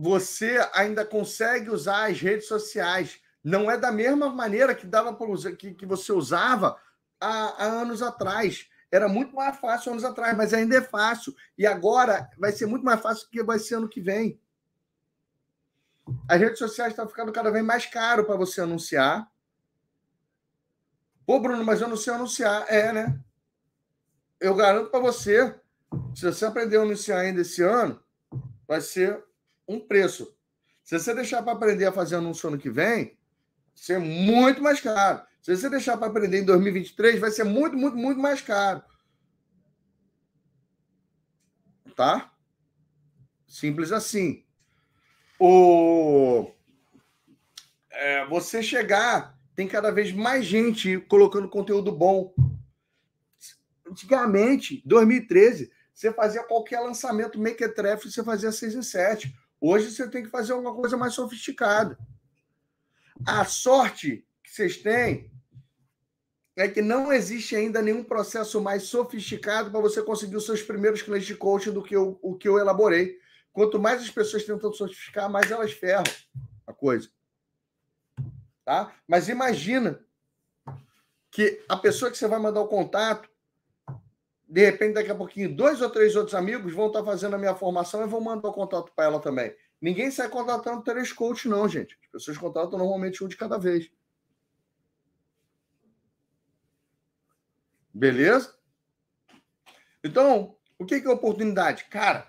você 0.02 0.68
ainda 0.74 1.06
consegue 1.06 1.70
usar 1.70 2.10
as 2.10 2.20
redes 2.20 2.48
sociais. 2.48 3.22
Não 3.44 3.70
é 3.70 3.78
da 3.78 3.92
mesma 3.92 4.30
maneira 4.30 4.74
que 4.74 4.88
dava 4.88 5.16
usar, 5.30 5.52
que, 5.56 5.76
que 5.76 5.86
você 5.86 6.12
usava 6.12 6.76
há, 7.20 7.64
há 7.64 7.66
anos 7.66 8.02
atrás. 8.02 8.68
Era 8.92 9.08
muito 9.08 9.36
mais 9.36 9.60
fácil 9.60 9.92
anos 9.92 10.04
atrás, 10.04 10.36
mas 10.36 10.56
ainda 10.56 10.76
é 10.76 10.82
fácil. 10.82 11.36
E 11.56 11.68
agora 11.68 12.28
vai 12.36 12.52
ser 12.52 12.66
muito 12.66 12.84
mais 12.84 13.00
fácil 13.00 13.30
que 13.30 13.44
vai 13.44 13.60
ser 13.60 13.76
ano 13.76 13.88
que 13.88 14.02
vem. 14.02 14.42
As 16.28 16.40
redes 16.40 16.58
sociais 16.58 16.94
estão 16.94 17.08
ficando 17.08 17.32
cada 17.32 17.52
vez 17.52 17.64
mais 17.64 17.86
caro 17.86 18.26
para 18.26 18.36
você 18.36 18.62
anunciar. 18.62 19.32
Pô, 21.28 21.40
Bruno, 21.40 21.64
mas 21.64 21.80
eu 21.80 21.88
não 21.88 21.96
sei 21.96 22.12
anunciar. 22.12 22.66
É, 22.68 22.92
né? 22.92 23.20
Eu 24.40 24.56
garanto 24.56 24.90
para 24.90 25.00
você, 25.00 25.56
se 26.16 26.26
você 26.26 26.44
aprender 26.44 26.78
a 26.78 26.82
anunciar 26.82 27.20
ainda 27.20 27.42
esse 27.42 27.62
ano, 27.62 28.04
vai 28.68 28.82
ser 28.82 29.24
um 29.68 29.80
preço. 29.80 30.36
Se 30.84 30.98
você 30.98 31.14
deixar 31.14 31.42
para 31.44 31.54
aprender 31.54 31.86
a 31.86 31.92
fazer 31.92 32.16
anúncio 32.16 32.50
ano 32.50 32.58
que 32.58 32.70
vem, 32.70 33.18
ser 33.74 34.00
muito 34.00 34.62
mais 34.62 34.80
caro. 34.80 35.22
Se 35.42 35.56
você 35.56 35.70
deixar 35.70 35.98
para 35.98 36.08
aprender 36.08 36.40
em 36.40 36.46
2023, 36.46 37.20
vai 37.20 37.32
ser 37.32 37.44
muito, 37.44 37.76
muito, 37.76 37.98
muito 37.98 38.20
mais 38.20 38.42
caro. 38.42 38.84
Tá? 41.96 42.32
Simples 43.48 43.92
assim. 43.92 44.46
O... 45.40 46.52
É, 47.90 48.26
você 48.28 48.62
chegar, 48.62 49.38
tem 49.56 49.68
cada 49.68 49.92
vez 49.92 50.12
mais 50.12 50.46
gente 50.46 51.00
colocando 51.02 51.50
conteúdo 51.50 51.92
bom. 51.92 52.34
Antigamente, 53.86 54.82
2013, 54.86 55.72
você 55.94 56.14
fazia 56.14 56.44
qualquer 56.44 56.80
lançamento 56.80 57.40
Makertref, 57.40 58.10
você 58.10 58.24
fazia 58.24 58.52
6 58.52 58.76
em 58.76 58.82
7. 58.84 59.36
Hoje 59.64 59.92
você 59.92 60.10
tem 60.10 60.24
que 60.24 60.30
fazer 60.30 60.54
alguma 60.54 60.74
coisa 60.74 60.98
mais 60.98 61.14
sofisticada. 61.14 61.96
A 63.24 63.46
sorte 63.46 64.26
que 64.44 64.50
vocês 64.50 64.78
têm 64.78 65.32
é 66.56 66.68
que 66.68 66.82
não 66.82 67.14
existe 67.14 67.56
ainda 67.56 67.80
nenhum 67.80 68.04
processo 68.04 68.60
mais 68.60 68.84
sofisticado 68.84 69.70
para 69.70 69.80
você 69.80 70.02
conseguir 70.02 70.36
os 70.36 70.46
seus 70.48 70.64
primeiros 70.64 71.04
clientes 71.04 71.28
de 71.28 71.36
coaching 71.36 71.72
do 71.72 71.84
que 71.84 71.96
eu, 71.96 72.18
o 72.24 72.36
que 72.36 72.48
eu 72.48 72.58
elaborei. 72.58 73.20
Quanto 73.54 73.80
mais 73.80 74.02
as 74.02 74.10
pessoas 74.10 74.44
tentam 74.44 74.74
sofisticar, 74.74 75.30
mais 75.30 75.52
elas 75.52 75.72
ferram 75.72 76.12
a 76.66 76.74
coisa. 76.74 77.10
Tá? 78.66 78.96
Mas 79.08 79.30
imagina 79.30 80.04
que 81.30 81.64
a 81.70 81.78
pessoa 81.78 82.10
que 82.10 82.18
você 82.18 82.28
vai 82.28 82.40
mandar 82.40 82.62
o 82.62 82.68
contato 82.68 83.30
de 84.52 84.66
repente, 84.66 84.96
daqui 84.96 85.10
a 85.10 85.16
pouquinho, 85.16 85.56
dois 85.56 85.82
ou 85.82 85.90
três 85.90 86.14
outros 86.14 86.36
amigos 86.36 86.74
vão 86.74 86.88
estar 86.88 87.06
fazendo 87.06 87.36
a 87.36 87.40
minha 87.40 87.56
formação 87.56 88.04
e 88.04 88.08
vão 88.08 88.20
mandar 88.20 88.50
o 88.50 88.54
contato 88.54 88.92
para 88.94 89.06
ela 89.06 89.22
também. 89.22 89.56
Ninguém 89.80 90.12
sai 90.12 90.28
contratando 90.28 90.84
três 90.84 91.14
coaches, 91.14 91.50
não, 91.50 91.70
gente. 91.70 91.98
As 92.04 92.12
pessoas 92.12 92.38
contratam 92.38 92.78
normalmente 92.78 93.24
um 93.24 93.30
de 93.30 93.38
cada 93.38 93.58
vez. 93.58 93.90
Beleza? 97.94 98.54
Então, 100.04 100.58
o 100.78 100.86
que 100.86 100.96
é 100.96 101.10
oportunidade? 101.10 101.86
Cara, 101.86 102.28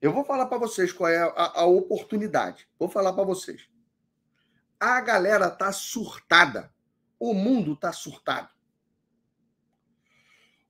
eu 0.00 0.12
vou 0.12 0.24
falar 0.24 0.46
para 0.46 0.58
vocês 0.58 0.92
qual 0.92 1.08
é 1.08 1.22
a, 1.22 1.60
a 1.60 1.64
oportunidade. 1.64 2.68
Vou 2.76 2.88
falar 2.88 3.12
para 3.12 3.22
vocês. 3.22 3.68
A 4.80 5.00
galera 5.00 5.48
tá 5.48 5.70
surtada. 5.70 6.74
O 7.20 7.32
mundo 7.32 7.76
tá 7.76 7.92
surtado 7.92 8.50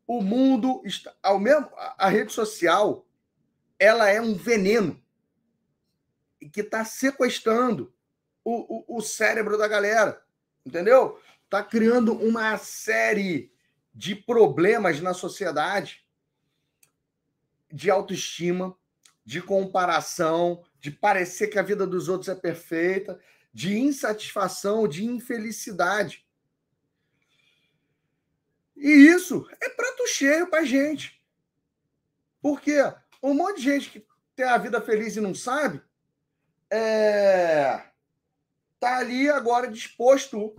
o 0.07 0.23
mundo 0.23 0.83
está 0.85 1.15
ao 1.23 1.39
mesmo 1.39 1.71
a 1.77 2.09
rede 2.09 2.33
social 2.33 3.07
ela 3.79 4.09
é 4.09 4.21
um 4.21 4.35
veneno 4.35 5.03
que 6.53 6.61
está 6.61 6.85
sequestrando 6.85 7.93
o, 8.45 8.95
o, 8.95 8.99
o, 8.99 9.01
cérebro 9.01 9.57
da 9.57 9.69
galera, 9.69 10.23
entendeu? 10.65 11.21
Está 11.45 11.63
criando 11.63 12.13
uma 12.13 12.57
série 12.59 13.53
de 13.95 14.15
problemas 14.15 15.01
na 15.01 15.15
sociedade 15.15 16.05
de 17.73 17.91
autoestima, 17.91 18.77
de 19.25 19.41
comparação, 19.41 20.65
de 20.79 20.91
parecer 20.91 21.49
que 21.49 21.59
a 21.59 21.63
vida 21.63 21.87
dos 21.87 22.09
outros 22.09 22.29
é 22.29 22.35
perfeita, 22.35 23.19
de 23.53 23.79
insatisfação, 23.79 24.87
de 24.87 25.05
infelicidade. 25.05 26.27
E 28.77 28.89
isso 28.89 29.49
é 29.61 29.69
prato 29.69 30.07
cheio 30.09 30.49
para 30.49 30.65
gente. 30.65 31.23
Porque 32.41 32.77
um 33.23 33.35
monte 33.35 33.59
de 33.59 33.63
gente 33.63 33.91
que 33.91 34.07
tem 34.35 34.47
a 34.47 34.59
vida 34.59 34.81
feliz 34.81 35.17
e 35.17 35.21
não 35.21 35.35
sabe, 35.35 35.81
é, 36.71 37.85
tá 38.81 38.99
ali 38.99 39.29
agora 39.29 39.71
disposto 39.71 40.57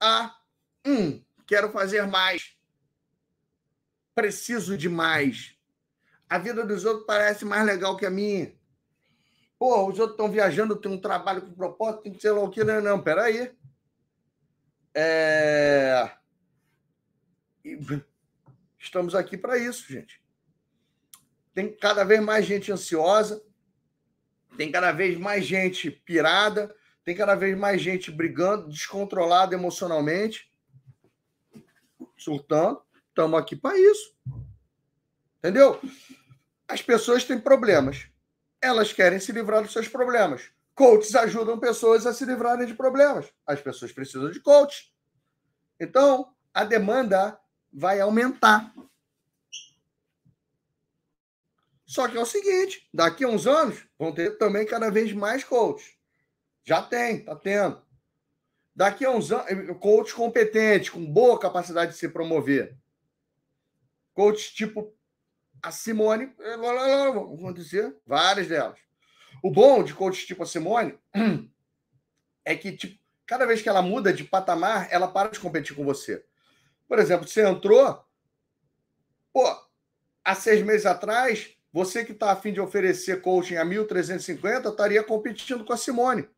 a 0.00 0.36
um, 0.84 1.22
quero 1.46 1.70
fazer 1.70 2.06
mais, 2.06 2.56
preciso 4.14 4.76
de 4.76 4.88
mais. 4.88 5.54
A 6.28 6.38
vida 6.38 6.64
dos 6.64 6.84
outros 6.84 7.06
parece 7.06 7.44
mais 7.44 7.64
legal 7.64 7.96
que 7.96 8.04
a 8.04 8.10
minha. 8.10 8.54
Pô, 9.58 9.88
os 9.88 9.98
outros 9.98 10.12
estão 10.12 10.30
viajando, 10.30 10.76
tem 10.76 10.90
um 10.90 11.00
trabalho 11.00 11.42
com 11.42 11.52
propósito, 11.52 12.02
tem 12.02 12.12
que 12.12 12.20
ser 12.20 12.30
lá. 12.30 12.40
Não, 12.64 12.80
não, 12.80 13.02
peraí. 13.02 13.54
É... 14.94 16.10
Estamos 18.78 19.14
aqui 19.14 19.36
para 19.36 19.58
isso, 19.58 19.90
gente. 19.92 20.22
Tem 21.52 21.74
cada 21.74 22.04
vez 22.04 22.20
mais 22.22 22.46
gente 22.46 22.72
ansiosa, 22.72 23.42
tem 24.56 24.70
cada 24.70 24.92
vez 24.92 25.18
mais 25.18 25.44
gente 25.44 25.90
pirada, 25.90 26.74
tem 27.04 27.16
cada 27.16 27.34
vez 27.34 27.56
mais 27.56 27.80
gente 27.80 28.10
brigando, 28.10 28.68
descontrolada 28.68 29.54
emocionalmente, 29.54 30.52
surtando. 32.16 32.82
Estamos 33.08 33.38
aqui 33.38 33.56
para 33.56 33.78
isso. 33.78 34.14
Entendeu? 35.38 35.80
As 36.68 36.80
pessoas 36.80 37.24
têm 37.24 37.40
problemas. 37.40 38.06
Elas 38.60 38.92
querem 38.92 39.18
se 39.18 39.32
livrar 39.32 39.62
dos 39.62 39.72
seus 39.72 39.88
problemas. 39.88 40.50
Coaches 40.74 41.14
ajudam 41.14 41.58
pessoas 41.58 42.06
a 42.06 42.12
se 42.12 42.24
livrarem 42.24 42.66
de 42.66 42.74
problemas. 42.74 43.32
As 43.46 43.60
pessoas 43.60 43.92
precisam 43.92 44.30
de 44.30 44.40
coach. 44.40 44.94
Então, 45.78 46.34
a 46.52 46.64
demanda 46.64 47.38
vai 47.72 48.00
aumentar. 48.00 48.72
Só 51.86 52.06
que 52.06 52.16
é 52.16 52.20
o 52.20 52.26
seguinte: 52.26 52.88
daqui 52.94 53.24
a 53.24 53.28
uns 53.28 53.46
anos 53.46 53.84
vão 53.98 54.12
ter 54.12 54.38
também 54.38 54.66
cada 54.66 54.90
vez 54.90 55.12
mais 55.12 55.42
coaches. 55.42 55.94
Já 56.64 56.82
tem, 56.82 57.24
tá 57.24 57.34
tendo. 57.34 57.82
Daqui 58.74 59.04
a 59.04 59.10
uns 59.10 59.32
anos, 59.32 59.76
coach 59.78 60.14
competente, 60.14 60.90
com 60.90 61.04
boa 61.04 61.38
capacidade 61.38 61.92
de 61.92 61.98
se 61.98 62.08
promover. 62.08 62.78
Coach 64.14 64.54
tipo 64.54 64.94
a 65.62 65.70
Simone, 65.70 66.32
vão 66.58 67.34
acontecer 67.34 67.94
várias 68.06 68.46
delas. 68.46 68.78
O 69.42 69.50
bom 69.50 69.82
de 69.82 69.92
coach 69.92 70.26
tipo 70.26 70.42
a 70.42 70.46
Simone 70.46 70.98
é 72.44 72.54
que 72.54 72.72
tipo, 72.72 72.98
cada 73.26 73.44
vez 73.46 73.60
que 73.60 73.68
ela 73.68 73.82
muda 73.82 74.12
de 74.12 74.24
patamar, 74.24 74.88
ela 74.90 75.08
para 75.08 75.30
de 75.30 75.40
competir 75.40 75.74
com 75.74 75.84
você. 75.84 76.24
Por 76.90 76.98
exemplo, 76.98 77.28
você 77.28 77.46
entrou, 77.46 78.04
pô, 79.32 79.46
há 80.24 80.34
seis 80.34 80.60
meses 80.60 80.84
atrás, 80.84 81.56
você 81.72 82.04
que 82.04 82.10
está 82.10 82.32
afim 82.32 82.52
de 82.52 82.60
oferecer 82.60 83.22
coaching 83.22 83.54
a 83.54 83.64
1.350 83.64 84.68
estaria 84.68 85.00
competindo 85.04 85.64
com 85.64 85.72
a 85.72 85.76
Simone. 85.76 86.28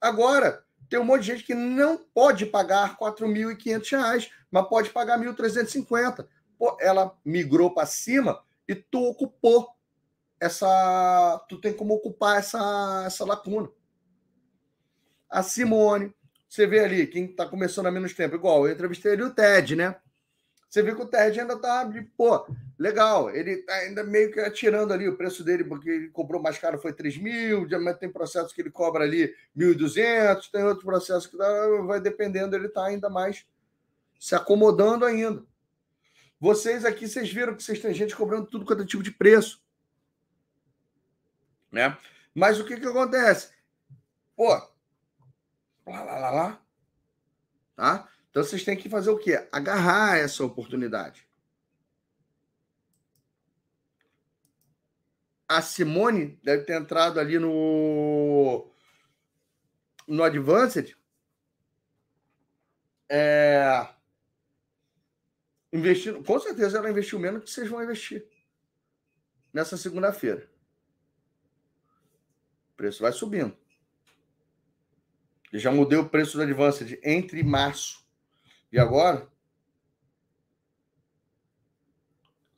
Agora, 0.00 0.64
tem 0.88 0.98
um 0.98 1.04
monte 1.04 1.20
de 1.20 1.26
gente 1.26 1.44
que 1.44 1.52
não 1.52 1.98
pode 1.98 2.46
pagar 2.46 2.92
R$ 2.92 2.96
4.500, 2.98 4.30
mas 4.50 4.68
pode 4.70 4.88
pagar 4.88 5.18
1.350. 5.18 6.26
Ela 6.80 7.14
migrou 7.22 7.74
para 7.74 7.84
cima 7.84 8.42
e 8.66 8.74
tu 8.74 9.04
ocupou 9.10 9.68
essa. 10.40 11.44
Tu 11.50 11.60
tem 11.60 11.74
como 11.74 11.92
ocupar 11.92 12.38
essa, 12.38 13.02
essa 13.04 13.26
lacuna. 13.26 13.68
A 15.28 15.42
Simone, 15.42 16.14
você 16.48 16.66
vê 16.66 16.80
ali, 16.80 17.06
quem 17.06 17.26
está 17.26 17.46
começando 17.46 17.86
há 17.86 17.90
menos 17.90 18.14
tempo, 18.14 18.34
igual, 18.34 18.66
eu 18.66 18.72
entrevistei 18.72 19.12
ali 19.12 19.22
o 19.22 19.34
Ted, 19.34 19.76
né? 19.76 19.96
Você 20.68 20.82
vê 20.82 20.94
que 20.94 21.00
o 21.00 21.06
Ted 21.06 21.40
ainda 21.40 21.58
tá 21.58 21.84
de, 21.84 22.02
pô, 22.02 22.46
legal, 22.78 23.30
ele 23.30 23.58
tá 23.58 23.74
ainda 23.74 24.04
meio 24.04 24.30
que 24.30 24.38
atirando 24.40 24.92
ali 24.92 25.08
o 25.08 25.16
preço 25.16 25.42
dele, 25.42 25.64
porque 25.64 25.88
ele 25.88 26.08
cobrou 26.08 26.42
mais 26.42 26.58
caro, 26.58 26.78
foi 26.78 26.92
3 26.92 27.16
mil, 27.18 27.66
mas 27.80 27.98
tem 27.98 28.10
processos 28.10 28.52
que 28.52 28.60
ele 28.60 28.70
cobra 28.70 29.04
ali 29.04 29.34
1.200, 29.56 30.50
tem 30.50 30.64
outros 30.64 30.84
processos 30.84 31.26
que 31.26 31.36
vai 31.86 32.00
dependendo, 32.00 32.54
ele 32.54 32.68
tá 32.68 32.84
ainda 32.84 33.08
mais 33.08 33.46
se 34.18 34.34
acomodando 34.34 35.04
ainda. 35.04 35.42
Vocês 36.40 36.84
aqui, 36.84 37.08
vocês 37.08 37.32
viram 37.32 37.54
que 37.54 37.62
vocês 37.62 37.80
têm 37.80 37.94
gente 37.94 38.14
cobrando 38.14 38.46
tudo 38.46 38.64
quanto 38.64 38.82
é 38.82 38.86
tipo 38.86 39.02
de 39.02 39.10
preço. 39.10 39.62
Né? 41.72 41.96
Mas 42.34 42.60
o 42.60 42.64
que 42.64 42.78
que 42.78 42.86
acontece? 42.86 43.52
Pô, 44.36 44.54
lá, 45.90 46.02
lá, 46.02 46.18
lá, 46.18 46.30
lá. 46.30 46.62
Tá? 47.76 48.08
Então 48.30 48.42
vocês 48.42 48.64
têm 48.64 48.76
que 48.76 48.88
fazer 48.88 49.10
o 49.10 49.18
quê? 49.18 49.48
Agarrar 49.50 50.18
essa 50.18 50.44
oportunidade. 50.44 51.26
A 55.48 55.62
Simone 55.62 56.38
deve 56.42 56.64
ter 56.64 56.78
entrado 56.78 57.18
ali 57.18 57.38
no 57.38 58.70
no 60.06 60.22
Advanced. 60.22 60.96
É, 63.10 63.88
investindo, 65.72 66.22
com 66.22 66.38
certeza 66.38 66.78
ela 66.78 66.90
investiu 66.90 67.18
menos 67.18 67.44
que 67.44 67.50
vocês 67.50 67.68
vão 67.68 67.82
investir 67.82 68.26
nessa 69.52 69.76
segunda-feira. 69.76 70.50
O 72.72 72.76
preço 72.76 73.02
vai 73.02 73.12
subindo. 73.12 73.56
Eu 75.52 75.58
já 75.58 75.70
mudei 75.70 75.98
o 75.98 76.08
preço 76.08 76.36
do 76.36 76.42
Advanced 76.42 76.98
entre 77.02 77.42
março 77.42 78.06
e 78.70 78.78
agora. 78.78 79.28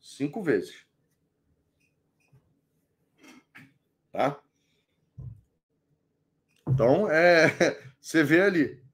Cinco 0.01 0.43
vezes. 0.43 0.85
Tá? 4.13 4.41
Então, 6.67 7.11
é, 7.11 7.49
você 8.01 8.25
vê 8.25 8.43
ali. 8.43 8.85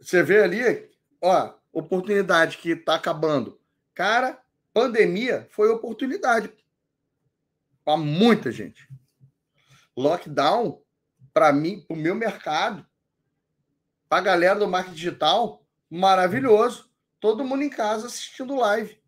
Você 0.00 0.22
vê 0.22 0.42
ali, 0.42 0.90
ó, 1.20 1.54
oportunidade 1.72 2.58
que 2.58 2.70
está 2.70 2.96
acabando. 2.96 3.60
Cara, 3.94 4.42
pandemia 4.72 5.46
foi 5.50 5.68
oportunidade 5.68 6.52
para 7.84 7.96
muita 7.96 8.50
gente. 8.50 8.88
Lockdown, 9.96 10.82
para 11.32 11.52
mim, 11.52 11.80
para 11.80 11.96
o 11.96 12.00
meu 12.00 12.14
mercado, 12.14 12.86
para 14.08 14.18
a 14.18 14.24
galera 14.24 14.58
do 14.58 14.68
marketing 14.68 14.96
digital, 14.96 15.64
maravilhoso. 15.88 16.90
Todo 17.20 17.44
mundo 17.44 17.62
em 17.62 17.70
casa 17.70 18.06
assistindo 18.06 18.56
live. 18.56 19.00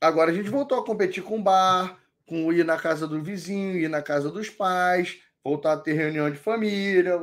Agora 0.00 0.30
a 0.30 0.34
gente 0.34 0.50
voltou 0.50 0.78
a 0.78 0.84
competir 0.84 1.22
com 1.22 1.42
bar, 1.42 1.98
com 2.26 2.52
ir 2.52 2.64
na 2.64 2.76
casa 2.76 3.06
do 3.06 3.22
vizinho, 3.22 3.78
ir 3.78 3.88
na 3.88 4.02
casa 4.02 4.30
dos 4.30 4.50
pais, 4.50 5.22
voltar 5.42 5.72
a 5.72 5.78
ter 5.78 5.94
reunião 5.94 6.30
de 6.30 6.36
família. 6.36 7.18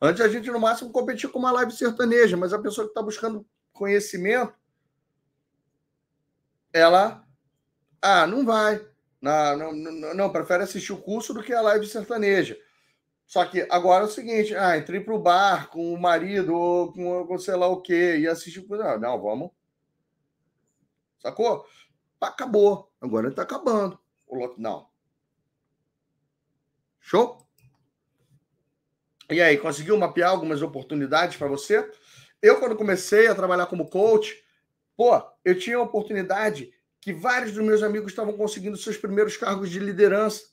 Antes 0.00 0.22
a 0.22 0.28
gente, 0.28 0.50
no 0.50 0.60
máximo, 0.60 0.92
competia 0.92 1.28
com 1.28 1.38
uma 1.38 1.50
live 1.50 1.72
sertaneja, 1.72 2.36
mas 2.36 2.52
a 2.52 2.58
pessoa 2.58 2.86
que 2.86 2.90
está 2.90 3.02
buscando 3.02 3.46
conhecimento, 3.72 4.54
ela. 6.72 7.26
Ah, 8.00 8.26
não 8.26 8.44
vai. 8.44 8.89
Não, 9.20 9.74
não, 9.74 10.14
não, 10.14 10.32
prefere 10.32 10.62
assistir 10.62 10.92
o 10.92 11.00
curso 11.00 11.34
do 11.34 11.42
que 11.42 11.52
a 11.52 11.60
live 11.60 11.86
sertaneja. 11.86 12.58
Só 13.26 13.44
que 13.44 13.66
agora 13.70 14.04
é 14.04 14.06
o 14.06 14.10
seguinte: 14.10 14.54
ah, 14.56 14.76
entrei 14.78 15.00
para 15.00 15.14
o 15.14 15.20
bar 15.20 15.68
com 15.68 15.92
o 15.92 16.00
marido 16.00 16.54
ou 16.54 16.92
com, 16.92 17.26
com 17.26 17.38
sei 17.38 17.54
lá 17.54 17.66
o 17.66 17.82
quê, 17.82 18.16
e 18.18 18.26
assistir. 18.26 18.66
Não, 18.68 18.98
não, 18.98 19.20
vamos. 19.20 19.50
Sacou? 21.18 21.66
Acabou. 22.20 22.90
Agora 23.00 23.28
está 23.28 23.42
acabando 23.42 23.98
o 24.26 24.36
lockdown. 24.36 24.88
Show? 26.98 27.46
E 29.30 29.40
aí, 29.40 29.56
conseguiu 29.58 29.96
mapear 29.96 30.30
algumas 30.30 30.60
oportunidades 30.60 31.36
para 31.36 31.46
você? 31.46 31.88
Eu, 32.42 32.58
quando 32.58 32.76
comecei 32.76 33.26
a 33.26 33.34
trabalhar 33.34 33.66
como 33.66 33.88
coach, 33.88 34.42
pô, 34.96 35.22
eu 35.44 35.58
tinha 35.58 35.76
a 35.76 35.82
oportunidade 35.82 36.72
que 37.00 37.12
vários 37.12 37.52
dos 37.52 37.64
meus 37.64 37.82
amigos 37.82 38.12
estavam 38.12 38.36
conseguindo 38.36 38.76
seus 38.76 38.96
primeiros 38.96 39.36
cargos 39.36 39.70
de 39.70 39.78
liderança. 39.78 40.50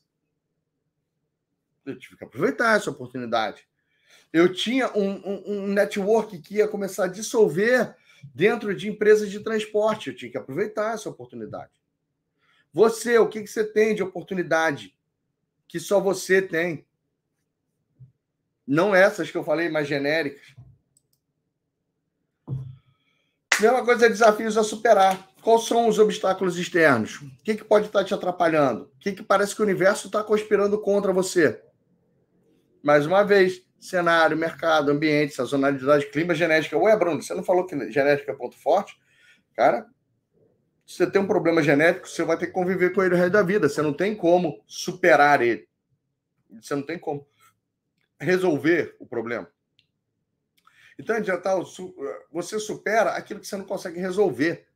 Eu 1.86 1.98
tive 1.98 2.18
que 2.18 2.24
aproveitar 2.24 2.78
essa 2.78 2.90
oportunidade. 2.90 3.68
Eu 4.32 4.54
tinha 4.54 4.90
um, 4.98 5.10
um, 5.10 5.44
um 5.46 5.68
network 5.68 6.40
que 6.40 6.56
ia 6.56 6.68
começar 6.68 7.06
a 7.06 7.10
dissolver 7.10 7.96
dentro 8.34 8.74
de 8.76 8.90
empresas 8.90 9.30
de 9.30 9.42
transporte. 9.42 10.10
Eu 10.10 10.16
tinha 10.16 10.32
que 10.32 10.38
aproveitar 10.38 10.94
essa 10.94 11.10
oportunidade. 11.10 11.72
Você, 12.74 13.18
o 13.18 13.28
que, 13.28 13.42
que 13.42 13.48
você 13.48 13.64
tem 13.64 13.96
de 13.96 14.04
oportunidade 14.04 14.96
que 15.68 15.80
só 15.80 16.00
você 16.00 16.42
tem? 16.42 16.86
Não 18.66 18.94
essas 18.94 19.32
que 19.32 19.38
eu 19.38 19.44
falei, 19.44 19.70
mais 19.70 19.88
genéricas. 19.88 20.56
Mesma 23.60 23.84
coisa 23.84 24.06
é 24.06 24.10
desafios 24.10 24.56
a 24.56 24.64
superar. 24.64 25.28
Quais 25.42 25.64
são 25.66 25.88
os 25.88 25.98
obstáculos 25.98 26.58
externos? 26.60 27.22
O 27.22 27.44
que, 27.44 27.56
que 27.56 27.64
pode 27.64 27.88
estar 27.88 28.04
te 28.04 28.14
atrapalhando? 28.14 28.84
O 28.84 29.00
que, 29.00 29.14
que 29.14 29.24
parece 29.24 29.56
que 29.56 29.62
o 29.62 29.66
universo 29.66 30.08
está 30.08 30.24
conspirando 30.24 30.80
contra 30.80 31.12
você? 31.12 31.60
Mais 32.84 33.08
uma 33.08 33.24
vez, 33.24 33.64
cenário, 33.80 34.38
mercado, 34.38 34.92
ambiente, 34.92 35.34
sazonalidade, 35.34 36.06
clima, 36.12 36.36
genética. 36.36 36.78
Ué, 36.78 36.96
Bruno, 36.96 37.22
você 37.24 37.34
não 37.34 37.44
falou 37.44 37.66
que 37.66 37.92
genética 37.92 38.32
é 38.32 38.36
ponto 38.36 38.56
forte? 38.58 38.96
Cara, 39.56 39.88
você 40.86 41.10
tem 41.10 41.20
um 41.20 41.28
problema 41.28 41.64
genético, 41.64 42.08
você 42.08 42.24
vai 42.24 42.38
ter 42.38 42.48
que 42.48 42.54
conviver 42.54 42.94
com 42.94 43.02
ele 43.02 43.16
o 43.16 43.18
resto 43.18 43.32
da 43.32 43.42
vida. 43.42 43.68
Você 43.68 43.82
não 43.82 43.94
tem 43.94 44.16
como 44.16 44.64
superar 44.68 45.42
ele. 45.42 45.68
Você 46.62 46.76
não 46.76 46.84
tem 46.84 47.00
como 47.00 47.28
resolver 48.20 48.96
o 49.00 49.08
problema. 49.08 49.50
Então, 51.00 51.16
adiantar, 51.16 51.56
você 52.32 52.60
supera 52.60 53.12
aquilo 53.12 53.40
que 53.40 53.48
você 53.48 53.56
não 53.56 53.66
consegue 53.66 54.00
resolver. 54.00 54.68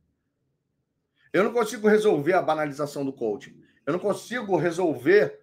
Eu 1.32 1.44
não 1.44 1.52
consigo 1.52 1.88
resolver 1.88 2.34
a 2.34 2.42
banalização 2.42 3.04
do 3.04 3.12
coaching. 3.12 3.60
Eu 3.84 3.94
não 3.94 4.00
consigo 4.00 4.56
resolver 4.56 5.40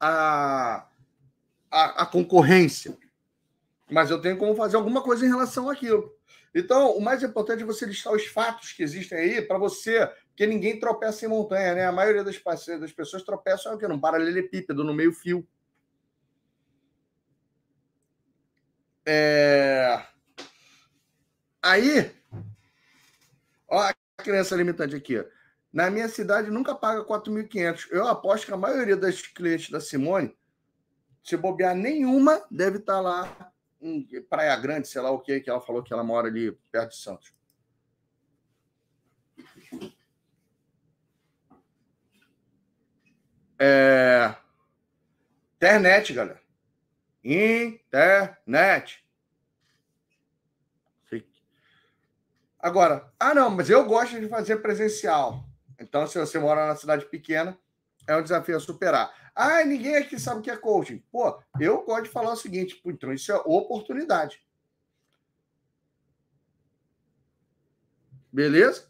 a, 0.00 0.88
a, 1.70 2.02
a 2.02 2.06
concorrência. 2.06 2.96
Mas 3.90 4.10
eu 4.10 4.20
tenho 4.20 4.38
como 4.38 4.54
fazer 4.56 4.76
alguma 4.76 5.02
coisa 5.02 5.26
em 5.26 5.28
relação 5.28 5.68
àquilo. 5.68 6.16
Então, 6.54 6.96
o 6.96 7.00
mais 7.00 7.22
importante 7.22 7.62
é 7.62 7.66
você 7.66 7.84
listar 7.84 8.12
os 8.12 8.26
fatos 8.26 8.72
que 8.72 8.82
existem 8.82 9.18
aí 9.18 9.42
para 9.42 9.58
você, 9.58 10.06
porque 10.28 10.46
ninguém 10.46 10.78
tropeça 10.78 11.24
em 11.26 11.28
montanha, 11.28 11.74
né? 11.74 11.86
A 11.86 11.92
maioria 11.92 12.24
das, 12.24 12.40
das 12.78 12.92
pessoas 12.92 13.22
tropeçam 13.22 13.72
aqui, 13.72 13.86
num 13.86 14.00
paralelepípedo, 14.00 14.84
no 14.84 14.94
meio-fio. 14.94 15.46
É... 19.04 20.11
Aí, 21.62 22.12
ó 23.68 23.78
a 23.78 23.94
criança 24.16 24.56
limitante 24.56 24.96
aqui. 24.96 25.24
Na 25.72 25.88
minha 25.90 26.08
cidade 26.08 26.50
nunca 26.50 26.74
paga 26.74 27.04
4.500. 27.04 27.88
Eu 27.90 28.06
aposto 28.08 28.46
que 28.46 28.52
a 28.52 28.56
maioria 28.56 28.96
das 28.96 29.22
clientes 29.22 29.70
da 29.70 29.80
Simone, 29.80 30.36
se 31.22 31.36
bobear 31.36 31.74
nenhuma, 31.74 32.44
deve 32.50 32.78
estar 32.78 33.00
lá 33.00 33.52
em 33.80 34.04
Praia 34.28 34.54
Grande, 34.56 34.88
sei 34.88 35.00
lá 35.00 35.10
o 35.10 35.20
que, 35.20 35.40
que 35.40 35.48
ela 35.48 35.60
falou 35.60 35.82
que 35.82 35.92
ela 35.92 36.04
mora 36.04 36.28
ali 36.28 36.52
perto 36.70 36.90
de 36.90 36.96
Santos. 36.96 37.32
É... 43.58 44.34
Internet, 45.56 46.12
galera. 46.12 46.42
Internet. 47.24 49.04
Agora, 52.62 53.12
ah, 53.18 53.34
não, 53.34 53.50
mas 53.50 53.68
eu 53.68 53.84
gosto 53.84 54.20
de 54.20 54.28
fazer 54.28 54.58
presencial. 54.58 55.44
Então, 55.80 56.06
se 56.06 56.16
você 56.16 56.38
mora 56.38 56.68
na 56.68 56.76
cidade 56.76 57.04
pequena, 57.06 57.58
é 58.06 58.16
um 58.16 58.22
desafio 58.22 58.56
a 58.56 58.60
superar. 58.60 59.12
Ah, 59.34 59.64
ninguém 59.64 59.96
aqui 59.96 60.16
sabe 60.16 60.38
o 60.38 60.42
que 60.42 60.50
é 60.50 60.56
coaching. 60.56 61.02
Pô, 61.10 61.42
eu 61.58 61.82
gosto 61.82 62.04
de 62.04 62.10
falar 62.10 62.32
o 62.32 62.36
seguinte, 62.36 62.80
então 62.84 63.12
isso 63.12 63.32
é 63.32 63.36
oportunidade. 63.36 64.40
Beleza? 68.32 68.86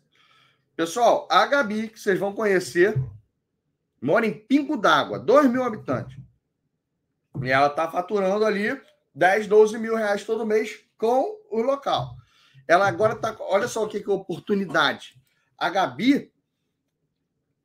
Pessoal, 0.76 1.26
a 1.30 1.46
Gabi, 1.46 1.88
que 1.88 1.98
vocês 1.98 2.18
vão 2.18 2.34
conhecer, 2.34 2.94
mora 4.00 4.26
em 4.26 4.34
Pingo 4.34 4.76
d'Água, 4.76 5.18
2 5.18 5.50
mil 5.50 5.64
habitantes. 5.64 6.18
E 7.42 7.50
ela 7.50 7.68
está 7.68 7.90
faturando 7.90 8.44
ali 8.44 8.78
10, 9.14 9.46
12 9.46 9.78
mil 9.78 9.96
reais 9.96 10.24
todo 10.24 10.44
mês 10.44 10.84
com 10.98 11.40
o 11.50 11.62
local. 11.62 12.16
Ela 12.66 12.86
agora 12.86 13.14
está. 13.14 13.36
Olha 13.40 13.68
só 13.68 13.84
o 13.84 13.88
que 13.88 13.98
é 13.98 14.12
oportunidade. 14.12 15.20
A 15.58 15.68
Gabi 15.70 16.32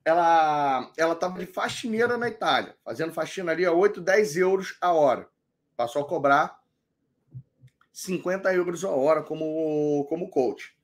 ela 0.03 0.89
ela 0.95 1.13
estava 1.13 1.37
de 1.37 1.45
faxineira 1.45 2.17
na 2.17 2.29
Itália, 2.29 2.75
fazendo 2.83 3.13
faxina 3.13 3.51
ali 3.51 3.65
a 3.65 3.71
8, 3.73 3.99
10 3.99 4.37
euros 4.37 4.77
a 4.79 4.93
hora. 4.93 5.27
Passou 5.75 6.01
a 6.01 6.07
cobrar 6.07 6.57
50 7.91 8.53
euros 8.53 8.85
a 8.85 8.89
hora 8.89 9.23
como, 9.23 10.05
como 10.07 10.29
coach. 10.29 10.77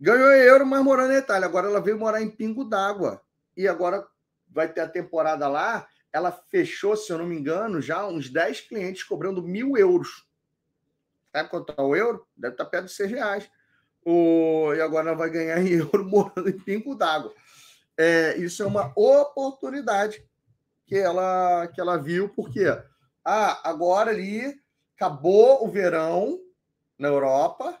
Ganhou 0.00 0.30
euro, 0.30 0.64
mas 0.64 0.82
morou 0.82 1.06
na 1.06 1.18
Itália. 1.18 1.46
Agora 1.46 1.68
ela 1.68 1.80
veio 1.80 1.98
morar 1.98 2.22
em 2.22 2.30
Pingo 2.30 2.64
d'Água. 2.64 3.20
E 3.56 3.68
agora 3.68 4.06
vai 4.48 4.72
ter 4.72 4.80
a 4.80 4.88
temporada 4.88 5.46
lá. 5.48 5.86
Ela 6.12 6.32
fechou, 6.32 6.96
se 6.96 7.12
eu 7.12 7.18
não 7.18 7.26
me 7.26 7.36
engano, 7.36 7.82
já 7.82 8.06
uns 8.06 8.30
10 8.30 8.62
clientes 8.62 9.02
cobrando 9.02 9.42
mil 9.42 9.76
euros. 9.76 10.27
Sabe 11.32 11.48
quanto 11.48 11.74
é 11.76 11.82
o 11.82 11.94
euro? 11.94 12.26
Deve 12.36 12.54
estar 12.54 12.64
perto 12.66 12.86
de 12.86 12.92
6 12.92 13.10
reais. 13.10 13.50
O... 14.04 14.72
E 14.74 14.80
agora 14.80 15.08
ela 15.08 15.16
vai 15.16 15.30
ganhar 15.30 15.60
em 15.62 15.72
euro 15.72 16.04
morando 16.04 16.48
em 16.48 16.58
Pingo 16.58 16.94
d'Água 16.94 17.34
é, 17.98 18.38
isso 18.38 18.62
é 18.62 18.66
uma 18.66 18.92
oportunidade 18.94 20.24
que 20.86 20.96
ela, 20.96 21.66
que 21.66 21.80
ela 21.80 21.96
viu, 21.96 22.28
porque 22.28 22.64
ah, 23.24 23.68
agora 23.68 24.12
ali 24.12 24.56
acabou 24.94 25.66
o 25.66 25.68
verão 25.68 26.40
na 26.96 27.08
Europa 27.08 27.76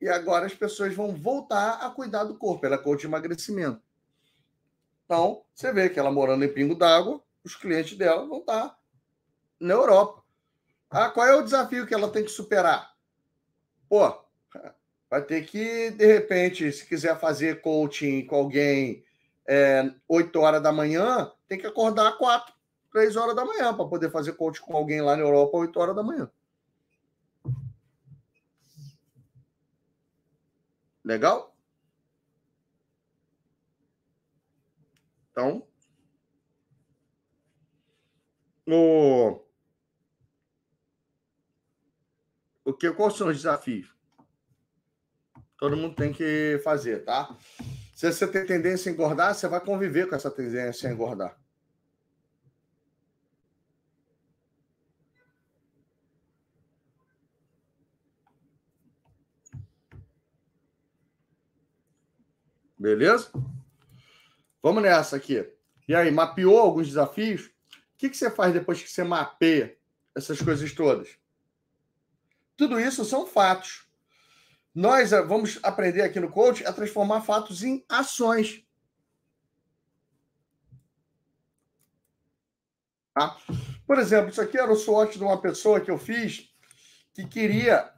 e 0.00 0.08
agora 0.08 0.44
as 0.44 0.54
pessoas 0.54 0.94
vão 0.94 1.16
voltar 1.16 1.78
a 1.80 1.90
cuidar 1.90 2.24
do 2.24 2.36
corpo. 2.36 2.66
Ela 2.66 2.76
é 2.76 2.78
coach 2.78 3.00
de 3.00 3.06
emagrecimento. 3.06 3.82
Então, 5.06 5.42
você 5.54 5.72
vê 5.72 5.88
que 5.88 5.98
ela 5.98 6.12
morando 6.12 6.44
em 6.44 6.52
Pingo 6.52 6.74
d'Água, 6.74 7.22
os 7.42 7.56
clientes 7.56 7.96
dela 7.96 8.26
vão 8.26 8.40
estar 8.40 8.78
na 9.58 9.72
Europa. 9.72 10.22
Ah, 10.90 11.10
qual 11.10 11.26
é 11.26 11.34
o 11.36 11.42
desafio 11.42 11.86
que 11.86 11.94
ela 11.94 12.10
tem 12.10 12.24
que 12.24 12.30
superar? 12.30 12.94
Pô, 13.88 14.18
vai 15.10 15.22
ter 15.22 15.44
que, 15.46 15.90
de 15.90 16.06
repente, 16.06 16.70
se 16.72 16.86
quiser 16.86 17.18
fazer 17.18 17.60
coaching 17.60 18.26
com 18.26 18.36
alguém 18.36 19.04
é, 19.46 19.90
8 20.08 20.38
horas 20.40 20.62
da 20.62 20.72
manhã, 20.72 21.30
tem 21.46 21.58
que 21.58 21.66
acordar 21.66 22.08
às 22.08 22.16
4, 22.16 22.54
3 22.92 23.16
horas 23.16 23.36
da 23.36 23.44
manhã 23.44 23.74
para 23.74 23.88
poder 23.88 24.10
fazer 24.10 24.32
coach 24.34 24.60
com 24.60 24.76
alguém 24.76 25.00
lá 25.02 25.16
na 25.16 25.22
Europa 25.22 25.58
8 25.58 25.78
horas 25.78 25.96
da 25.96 26.02
manhã. 26.02 26.30
Legal? 31.04 31.54
Então, 35.32 35.66
o, 38.66 39.40
o 42.68 42.74
que 42.74 42.92
quais 42.92 43.16
são 43.16 43.28
os 43.28 43.36
desafios? 43.38 43.90
Todo 45.56 45.74
mundo 45.74 45.94
tem 45.94 46.12
que 46.12 46.60
fazer, 46.62 47.02
tá? 47.02 47.34
Se 47.94 48.12
você 48.12 48.28
tem 48.28 48.44
tendência 48.44 48.90
a 48.90 48.92
engordar, 48.92 49.34
você 49.34 49.48
vai 49.48 49.58
conviver 49.58 50.06
com 50.06 50.14
essa 50.14 50.30
tendência 50.30 50.86
a 50.86 50.92
engordar. 50.92 51.40
Beleza? 62.78 63.32
Vamos 64.62 64.82
nessa 64.82 65.16
aqui. 65.16 65.50
E 65.88 65.94
aí, 65.94 66.10
mapeou 66.10 66.58
alguns 66.58 66.86
desafios? 66.88 67.46
O 67.46 67.50
que, 67.96 68.10
que 68.10 68.16
você 68.16 68.30
faz 68.30 68.52
depois 68.52 68.82
que 68.82 68.90
você 68.90 69.02
mapeia 69.02 69.76
essas 70.14 70.40
coisas 70.40 70.70
todas? 70.74 71.17
Tudo 72.58 72.80
isso 72.80 73.04
são 73.04 73.24
fatos. 73.24 73.86
Nós 74.74 75.12
eh, 75.12 75.22
vamos 75.22 75.60
aprender 75.62 76.02
aqui 76.02 76.18
no 76.18 76.28
coach 76.28 76.66
a 76.66 76.72
transformar 76.72 77.20
fatos 77.20 77.62
em 77.62 77.84
ações. 77.88 78.64
Tá? 83.14 83.36
Por 83.86 83.96
exemplo, 83.98 84.30
isso 84.30 84.40
aqui 84.40 84.58
era 84.58 84.72
o 84.72 84.76
SWOT 84.76 85.16
de 85.16 85.22
uma 85.22 85.40
pessoa 85.40 85.80
que 85.80 85.90
eu 85.90 85.96
fiz 85.96 86.52
que 87.14 87.24
queria, 87.24 87.92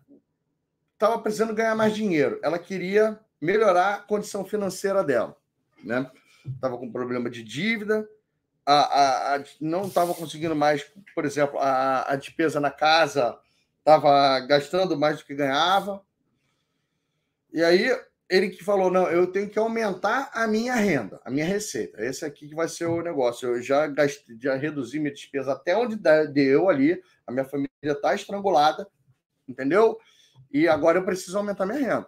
estava 0.92 1.18
precisando 1.18 1.54
ganhar 1.54 1.74
mais 1.74 1.94
dinheiro. 1.94 2.38
Ela 2.42 2.58
queria 2.58 3.18
melhorar 3.40 3.94
a 3.94 3.98
condição 3.98 4.44
financeira 4.44 5.02
dela, 5.02 5.36
né? 5.82 6.10
Estava 6.46 6.76
com 6.76 6.92
problema 6.92 7.30
de 7.30 7.42
dívida, 7.42 8.06
a, 8.66 8.74
a, 8.74 9.36
a 9.36 9.44
não 9.58 9.86
estava 9.86 10.14
conseguindo 10.14 10.54
mais, 10.54 10.84
por 11.14 11.24
exemplo, 11.24 11.58
a, 11.58 12.12
a 12.12 12.16
despesa 12.16 12.60
na 12.60 12.70
casa 12.70 13.38
estava 13.80 14.40
gastando 14.40 14.96
mais 14.96 15.18
do 15.18 15.24
que 15.24 15.34
ganhava. 15.34 16.02
E 17.52 17.62
aí 17.62 17.90
ele 18.28 18.50
que 18.50 18.62
falou: 18.62 18.90
não, 18.90 19.08
eu 19.10 19.26
tenho 19.26 19.50
que 19.50 19.58
aumentar 19.58 20.30
a 20.32 20.46
minha 20.46 20.74
renda, 20.74 21.20
a 21.24 21.30
minha 21.30 21.44
receita. 21.44 22.02
Esse 22.02 22.24
aqui 22.24 22.48
que 22.48 22.54
vai 22.54 22.68
ser 22.68 22.86
o 22.86 23.02
negócio. 23.02 23.48
Eu 23.48 23.62
já 23.62 23.86
gastei, 23.88 24.36
já 24.40 24.54
reduzi 24.54 25.00
minha 25.00 25.12
despesa 25.12 25.52
até 25.52 25.76
onde 25.76 25.96
deu 26.32 26.68
ali. 26.68 27.02
A 27.26 27.32
minha 27.32 27.44
família 27.44 27.70
está 27.84 28.14
estrangulada, 28.14 28.86
entendeu? 29.48 29.98
E 30.52 30.68
agora 30.68 30.98
eu 30.98 31.04
preciso 31.04 31.36
aumentar 31.36 31.66
minha 31.66 31.78
renda. 31.78 32.06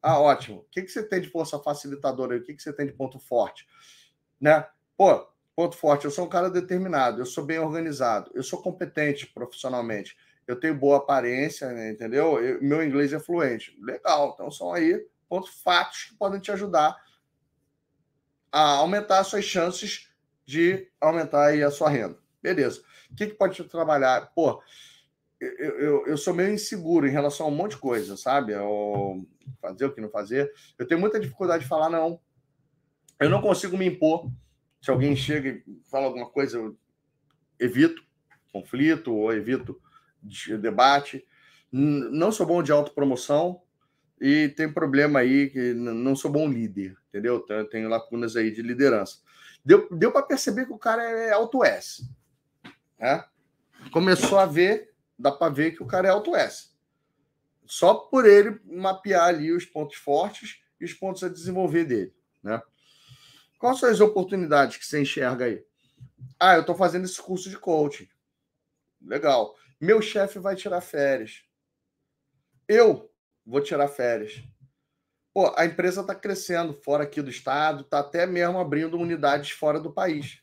Ah, 0.00 0.20
ótimo. 0.20 0.60
O 0.60 0.66
que, 0.70 0.82
que 0.82 0.88
você 0.88 1.02
tem 1.02 1.20
de 1.20 1.30
força 1.30 1.58
facilitadora? 1.58 2.36
O 2.36 2.42
que, 2.42 2.54
que 2.54 2.62
você 2.62 2.72
tem 2.72 2.86
de 2.86 2.92
ponto 2.92 3.18
forte? 3.18 3.66
Né? 4.40 4.66
Pô, 4.96 5.26
ponto 5.56 5.76
forte, 5.76 6.04
eu 6.04 6.10
sou 6.10 6.26
um 6.26 6.28
cara 6.28 6.50
determinado, 6.50 7.20
eu 7.20 7.26
sou 7.26 7.44
bem 7.44 7.58
organizado, 7.58 8.30
eu 8.34 8.42
sou 8.42 8.60
competente 8.60 9.26
profissionalmente 9.26 10.16
eu 10.46 10.58
tenho 10.58 10.74
boa 10.74 10.98
aparência, 10.98 11.72
né, 11.72 11.90
entendeu? 11.90 12.38
Eu, 12.38 12.62
meu 12.62 12.84
inglês 12.84 13.12
é 13.12 13.18
fluente. 13.18 13.76
Legal, 13.80 14.32
então 14.34 14.50
são 14.50 14.72
aí 14.72 15.06
pontos 15.28 15.50
fatos 15.62 16.04
que 16.04 16.14
podem 16.16 16.40
te 16.40 16.52
ajudar 16.52 16.96
a 18.52 18.76
aumentar 18.76 19.20
as 19.20 19.26
suas 19.26 19.44
chances 19.44 20.10
de 20.46 20.88
aumentar 21.00 21.46
aí 21.46 21.62
a 21.62 21.70
sua 21.70 21.88
renda. 21.88 22.18
Beleza. 22.42 22.82
O 23.10 23.14
que, 23.16 23.28
que 23.28 23.34
pode 23.34 23.54
te 23.54 23.64
trabalhar? 23.64 24.32
Pô, 24.34 24.62
eu, 25.40 25.78
eu, 25.78 26.06
eu, 26.06 26.16
sou 26.16 26.34
meio 26.34 26.52
inseguro 26.52 27.06
em 27.06 27.10
relação 27.10 27.46
a 27.46 27.48
um 27.48 27.54
monte 27.54 27.72
de 27.72 27.78
coisa, 27.78 28.16
sabe? 28.16 28.52
fazer 29.60 29.86
o 29.86 29.92
que 29.92 30.00
não 30.00 30.10
fazer. 30.10 30.52
Eu 30.78 30.86
tenho 30.86 31.00
muita 31.00 31.18
dificuldade 31.18 31.64
de 31.64 31.68
falar 31.68 31.90
não. 31.90 32.20
Eu 33.18 33.30
não 33.30 33.40
consigo 33.40 33.76
me 33.76 33.86
impor. 33.86 34.30
Se 34.80 34.90
alguém 34.90 35.16
chega 35.16 35.48
e 35.48 35.64
fala 35.90 36.06
alguma 36.06 36.28
coisa, 36.28 36.58
eu 36.58 36.76
evito 37.58 38.02
conflito 38.52 39.12
ou 39.12 39.32
evito 39.32 39.80
debate. 40.58 41.26
Não 41.70 42.32
sou 42.32 42.46
bom 42.46 42.62
de 42.62 42.72
autopromoção 42.72 43.60
e 44.20 44.48
tem 44.50 44.72
problema 44.72 45.20
aí 45.20 45.50
que 45.50 45.74
não 45.74 46.14
sou 46.14 46.30
bom 46.30 46.48
líder, 46.48 46.96
entendeu? 47.08 47.44
Tenho 47.70 47.88
lacunas 47.88 48.36
aí 48.36 48.50
de 48.50 48.62
liderança. 48.62 49.18
Deu, 49.64 49.88
deu 49.90 50.12
para 50.12 50.22
perceber 50.22 50.66
que 50.66 50.72
o 50.72 50.78
cara 50.78 51.02
é 51.02 51.32
alto 51.32 51.64
S. 51.64 52.08
Né? 52.98 53.24
Começou 53.90 54.38
a 54.38 54.46
ver, 54.46 54.92
dá 55.18 55.32
para 55.32 55.52
ver 55.52 55.72
que 55.72 55.82
o 55.82 55.86
cara 55.86 56.08
é 56.08 56.10
alto 56.10 56.36
S. 56.36 56.70
Só 57.66 57.94
por 57.94 58.26
ele 58.26 58.60
mapear 58.64 59.24
ali 59.24 59.52
os 59.52 59.64
pontos 59.64 59.96
fortes 59.96 60.62
e 60.80 60.84
os 60.84 60.92
pontos 60.92 61.22
a 61.24 61.28
desenvolver 61.28 61.84
dele. 61.84 62.14
Né? 62.42 62.62
Quais 63.58 63.78
são 63.78 63.88
as 63.88 64.00
oportunidades 64.00 64.76
que 64.76 64.86
você 64.86 65.00
enxerga 65.00 65.46
aí? 65.46 65.64
Ah, 66.38 66.54
eu 66.54 66.60
estou 66.60 66.74
fazendo 66.74 67.04
esse 67.04 67.20
curso 67.20 67.48
de 67.48 67.58
coaching. 67.58 68.08
Legal. 69.00 69.54
Meu 69.84 70.00
chefe 70.00 70.38
vai 70.38 70.56
tirar 70.56 70.80
férias. 70.80 71.44
Eu 72.66 73.12
vou 73.44 73.60
tirar 73.60 73.86
férias. 73.86 74.42
Pô, 75.30 75.54
a 75.58 75.66
empresa 75.66 76.00
está 76.00 76.14
crescendo 76.14 76.72
fora 76.72 77.04
aqui 77.04 77.20
do 77.20 77.28
estado, 77.28 77.82
está 77.82 77.98
até 77.98 78.26
mesmo 78.26 78.58
abrindo 78.58 78.96
unidades 78.96 79.50
fora 79.50 79.78
do 79.78 79.92
país. 79.92 80.40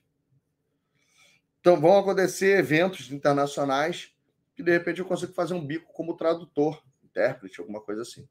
Então 1.59 1.81
vão 1.81 1.97
acontecer 1.97 2.59
eventos 2.59 3.11
internacionais 3.11 4.13
que 4.53 4.61
de 4.61 4.71
repente 4.71 4.99
eu 4.99 5.07
consigo 5.07 5.33
fazer 5.33 5.55
um 5.55 5.65
bico 5.65 5.91
como 5.91 6.15
tradutor, 6.15 6.79
intérprete, 7.03 7.59
alguma 7.59 7.81
coisa 7.81 8.03
assim. 8.03 8.29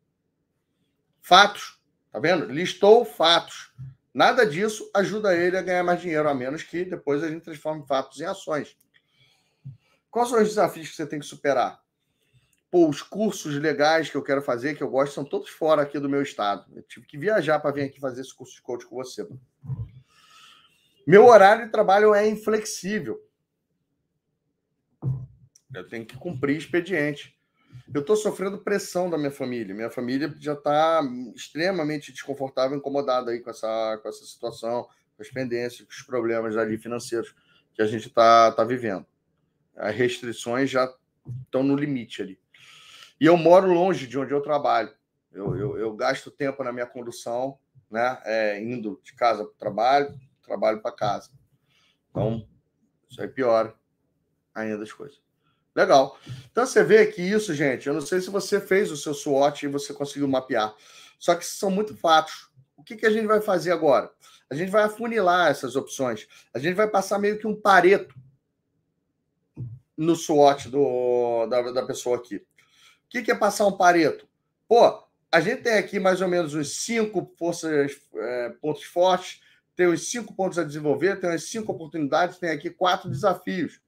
Fatos, 1.21 1.83
tá 2.13 2.21
vendo? 2.21 2.47
Listou 2.47 3.05
fatos. 3.05 3.75
Nada 4.15 4.47
disso 4.47 4.89
ajuda 4.95 5.37
ele 5.37 5.57
a 5.57 5.63
ganhar 5.63 5.83
mais 5.83 6.01
dinheiro, 6.01 6.29
a 6.29 6.35
menos 6.35 6.63
que 6.63 6.85
depois 6.85 7.25
a 7.25 7.29
gente 7.29 7.43
transforme 7.43 7.85
fatos 7.85 8.21
em 8.21 8.27
ações. 8.27 8.77
Quais 10.11 10.29
são 10.29 10.43
os 10.43 10.49
desafios 10.49 10.89
que 10.91 10.97
você 10.97 11.07
tem 11.07 11.21
que 11.21 11.27
superar? 11.27 11.81
Pô, 12.71 12.89
os 12.89 13.03
cursos 13.03 13.55
legais 13.57 14.09
que 14.09 14.17
eu 14.17 14.23
quero 14.23 14.43
fazer, 14.43 14.77
que 14.77 14.83
eu 14.83 14.91
gosto, 14.91 15.15
são 15.15 15.25
todos 15.25 15.51
fora 15.51 15.83
aqui 15.83 15.99
do 15.99 16.09
meu 16.09 16.23
estado. 16.23 16.65
Eu 16.75 16.83
tive 16.83 17.07
que 17.07 17.19
viajar 17.19 17.59
para 17.59 17.73
vir 17.73 17.83
aqui 17.83 18.01
fazer 18.01 18.21
esse 18.21 18.35
curso 18.35 18.55
de 18.55 18.63
coach 18.63 18.87
com 18.87 18.97
você. 18.97 19.27
Meu 21.07 21.27
horário 21.27 21.67
de 21.67 21.73
trabalho 21.73 22.15
é 22.15 22.29
inflexível. 22.29 23.21
Eu 25.75 25.89
tenho 25.89 26.07
que 26.07 26.17
cumprir 26.17 26.57
expediente. 26.57 27.37
Eu 27.93 28.01
estou 28.01 28.17
sofrendo 28.17 28.59
pressão 28.59 29.11
da 29.11 29.19
minha 29.19 29.31
família. 29.31 29.75
Minha 29.75 29.91
família 29.91 30.33
já 30.39 30.53
está 30.53 31.03
extremamente 31.35 32.13
desconfortável, 32.13 32.77
incomodada 32.77 33.33
aí 33.33 33.41
com 33.41 33.51
essa, 33.51 33.99
com 34.01 34.09
essa 34.09 34.25
situação, 34.25 34.85
com 35.17 35.23
as 35.23 35.29
pendências, 35.29 35.87
com 35.87 35.93
os 35.93 36.03
problemas 36.03 36.57
ali 36.57 36.79
financeiros 36.79 37.35
que 37.75 37.83
a 37.83 37.87
gente 37.87 38.07
está 38.09 38.53
tá 38.53 38.63
vivendo. 38.63 39.05
As 39.77 39.95
restrições 39.95 40.71
já 40.71 40.93
estão 41.45 41.63
no 41.63 41.77
limite 41.77 42.23
ali. 42.23 42.41
E 43.21 43.27
eu 43.27 43.37
moro 43.37 43.73
longe 43.73 44.07
de 44.07 44.19
onde 44.19 44.33
eu 44.33 44.41
trabalho. 44.41 44.95
Eu, 45.33 45.57
eu, 45.57 45.79
eu 45.79 45.95
gasto 45.95 46.31
tempo 46.31 46.65
na 46.65 46.73
minha 46.73 46.87
condução, 46.87 47.59
né? 47.91 48.21
É, 48.25 48.61
indo 48.61 49.01
de 49.05 49.15
casa 49.15 49.45
para 49.45 49.53
o 49.53 49.59
trabalho, 49.59 50.21
trabalho 50.43 50.81
para 50.81 50.93
casa. 50.93 51.31
Então, 52.11 52.47
isso 53.09 53.21
aí 53.21 53.29
piora 53.29 53.75
ainda 54.55 54.83
as 54.83 54.93
coisas. 54.93 55.21
Legal. 55.75 56.19
Então 56.51 56.67
você 56.67 56.83
vê 56.83 57.07
que 57.07 57.23
isso, 57.23 57.55
gente, 57.55 57.87
eu 57.87 57.95
não 57.95 58.01
sei 58.01 58.21
se 58.21 58.29
você 58.29 58.61
fez 58.61 58.91
o 58.91 58.97
seu 58.97 59.15
SWOT 59.15 59.65
e 59.65 59.69
você 59.69 59.95
conseguiu 59.95 60.27
mapear. 60.27 60.75
Só 61.19 61.35
que 61.35 61.45
são 61.45 61.71
muito 61.71 61.97
fatos. 61.97 62.51
O 62.77 62.83
que, 62.83 62.97
que 62.97 63.07
a 63.07 63.11
gente 63.11 63.27
vai 63.27 63.41
fazer 63.41 63.71
agora? 63.71 64.11
A 64.51 64.55
gente 64.55 64.71
vai 64.71 64.83
afunilar 64.83 65.51
essas 65.51 65.77
opções. 65.77 66.27
A 66.53 66.59
gente 66.59 66.75
vai 66.75 66.89
passar 66.89 67.19
meio 67.19 67.39
que 67.39 67.47
um 67.47 67.55
pareto 67.55 68.15
no 70.01 70.17
SWOT 70.17 70.69
do, 70.69 71.47
da, 71.47 71.63
da 71.73 71.87
pessoa 71.87 72.17
aqui 72.17 72.43
que, 73.11 73.23
que 73.23 73.33
é 73.33 73.35
passar 73.35 73.67
um 73.67 73.77
Pareto? 73.77 74.27
Pô, 74.69 75.05
a 75.31 75.41
gente 75.41 75.63
tem 75.63 75.75
aqui 75.75 75.99
mais 75.99 76.21
ou 76.21 76.29
menos 76.29 76.55
uns 76.55 76.77
cinco 76.77 77.35
forças, 77.37 78.01
é, 78.15 78.51
pontos 78.61 78.85
fortes, 78.85 79.43
tem 79.75 79.89
os 79.89 80.09
cinco 80.09 80.33
pontos 80.33 80.59
a 80.59 80.65
desenvolver, 80.65 81.21
tem 81.21 81.31
as 81.31 81.45
cinco 81.45 81.73
oportunidades, 81.73 82.39
tem 82.39 82.51
aqui 82.51 82.71
quatro 82.71 83.11
desafios. 83.11 83.81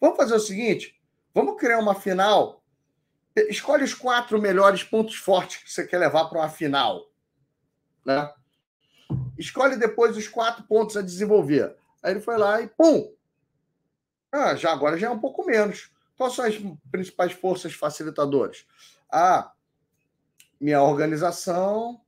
Vamos 0.00 0.16
fazer 0.16 0.34
o 0.34 0.40
seguinte: 0.40 1.00
vamos 1.32 1.56
criar 1.58 1.78
uma 1.78 1.94
final. 1.94 2.62
Escolhe 3.48 3.84
os 3.84 3.94
quatro 3.94 4.40
melhores 4.40 4.82
pontos 4.82 5.14
fortes 5.14 5.62
que 5.62 5.70
você 5.70 5.86
quer 5.86 5.98
levar 5.98 6.24
para 6.24 6.40
uma 6.40 6.48
final. 6.48 7.10
Né? 8.04 8.32
Escolhe 9.38 9.76
depois 9.76 10.16
os 10.16 10.26
quatro 10.26 10.64
pontos 10.64 10.96
a 10.96 11.02
desenvolver. 11.02 11.76
Aí 12.02 12.12
ele 12.12 12.20
foi 12.20 12.36
lá 12.36 12.60
e 12.62 12.66
pum! 12.66 13.14
Ah, 14.32 14.54
já 14.54 14.72
agora 14.72 14.98
já 14.98 15.06
é 15.08 15.10
um 15.10 15.18
pouco 15.18 15.44
menos. 15.44 15.90
Quais 16.16 16.34
são 16.34 16.44
as 16.44 16.56
principais 16.90 17.32
forças 17.32 17.74
facilitadoras? 17.74 18.66
A 19.10 19.52
minha 20.60 20.82
organização, 20.82 22.00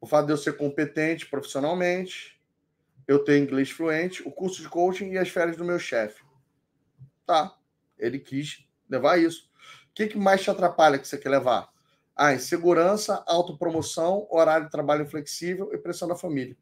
o 0.00 0.06
fato 0.06 0.26
de 0.26 0.32
eu 0.32 0.36
ser 0.36 0.56
competente 0.56 1.26
profissionalmente, 1.26 2.40
eu 3.06 3.22
ter 3.22 3.38
inglês 3.38 3.70
fluente, 3.70 4.26
o 4.26 4.30
curso 4.30 4.62
de 4.62 4.68
coaching 4.68 5.10
e 5.10 5.18
as 5.18 5.28
férias 5.28 5.56
do 5.56 5.64
meu 5.64 5.78
chefe. 5.78 6.24
Tá, 7.24 7.56
ele 7.98 8.18
quis 8.18 8.64
levar 8.88 9.18
isso. 9.18 9.50
O 9.90 9.94
que, 9.94 10.06
que 10.06 10.18
mais 10.18 10.42
te 10.42 10.50
atrapalha 10.50 10.98
que 10.98 11.08
você 11.08 11.18
quer 11.18 11.28
levar? 11.28 11.68
Ah, 12.14 12.32
insegurança, 12.32 13.22
autopromoção, 13.26 14.26
horário 14.30 14.66
de 14.66 14.72
trabalho 14.72 15.06
flexível 15.06 15.70
e 15.72 15.78
pressão 15.78 16.08
da 16.08 16.16
família. 16.16 16.56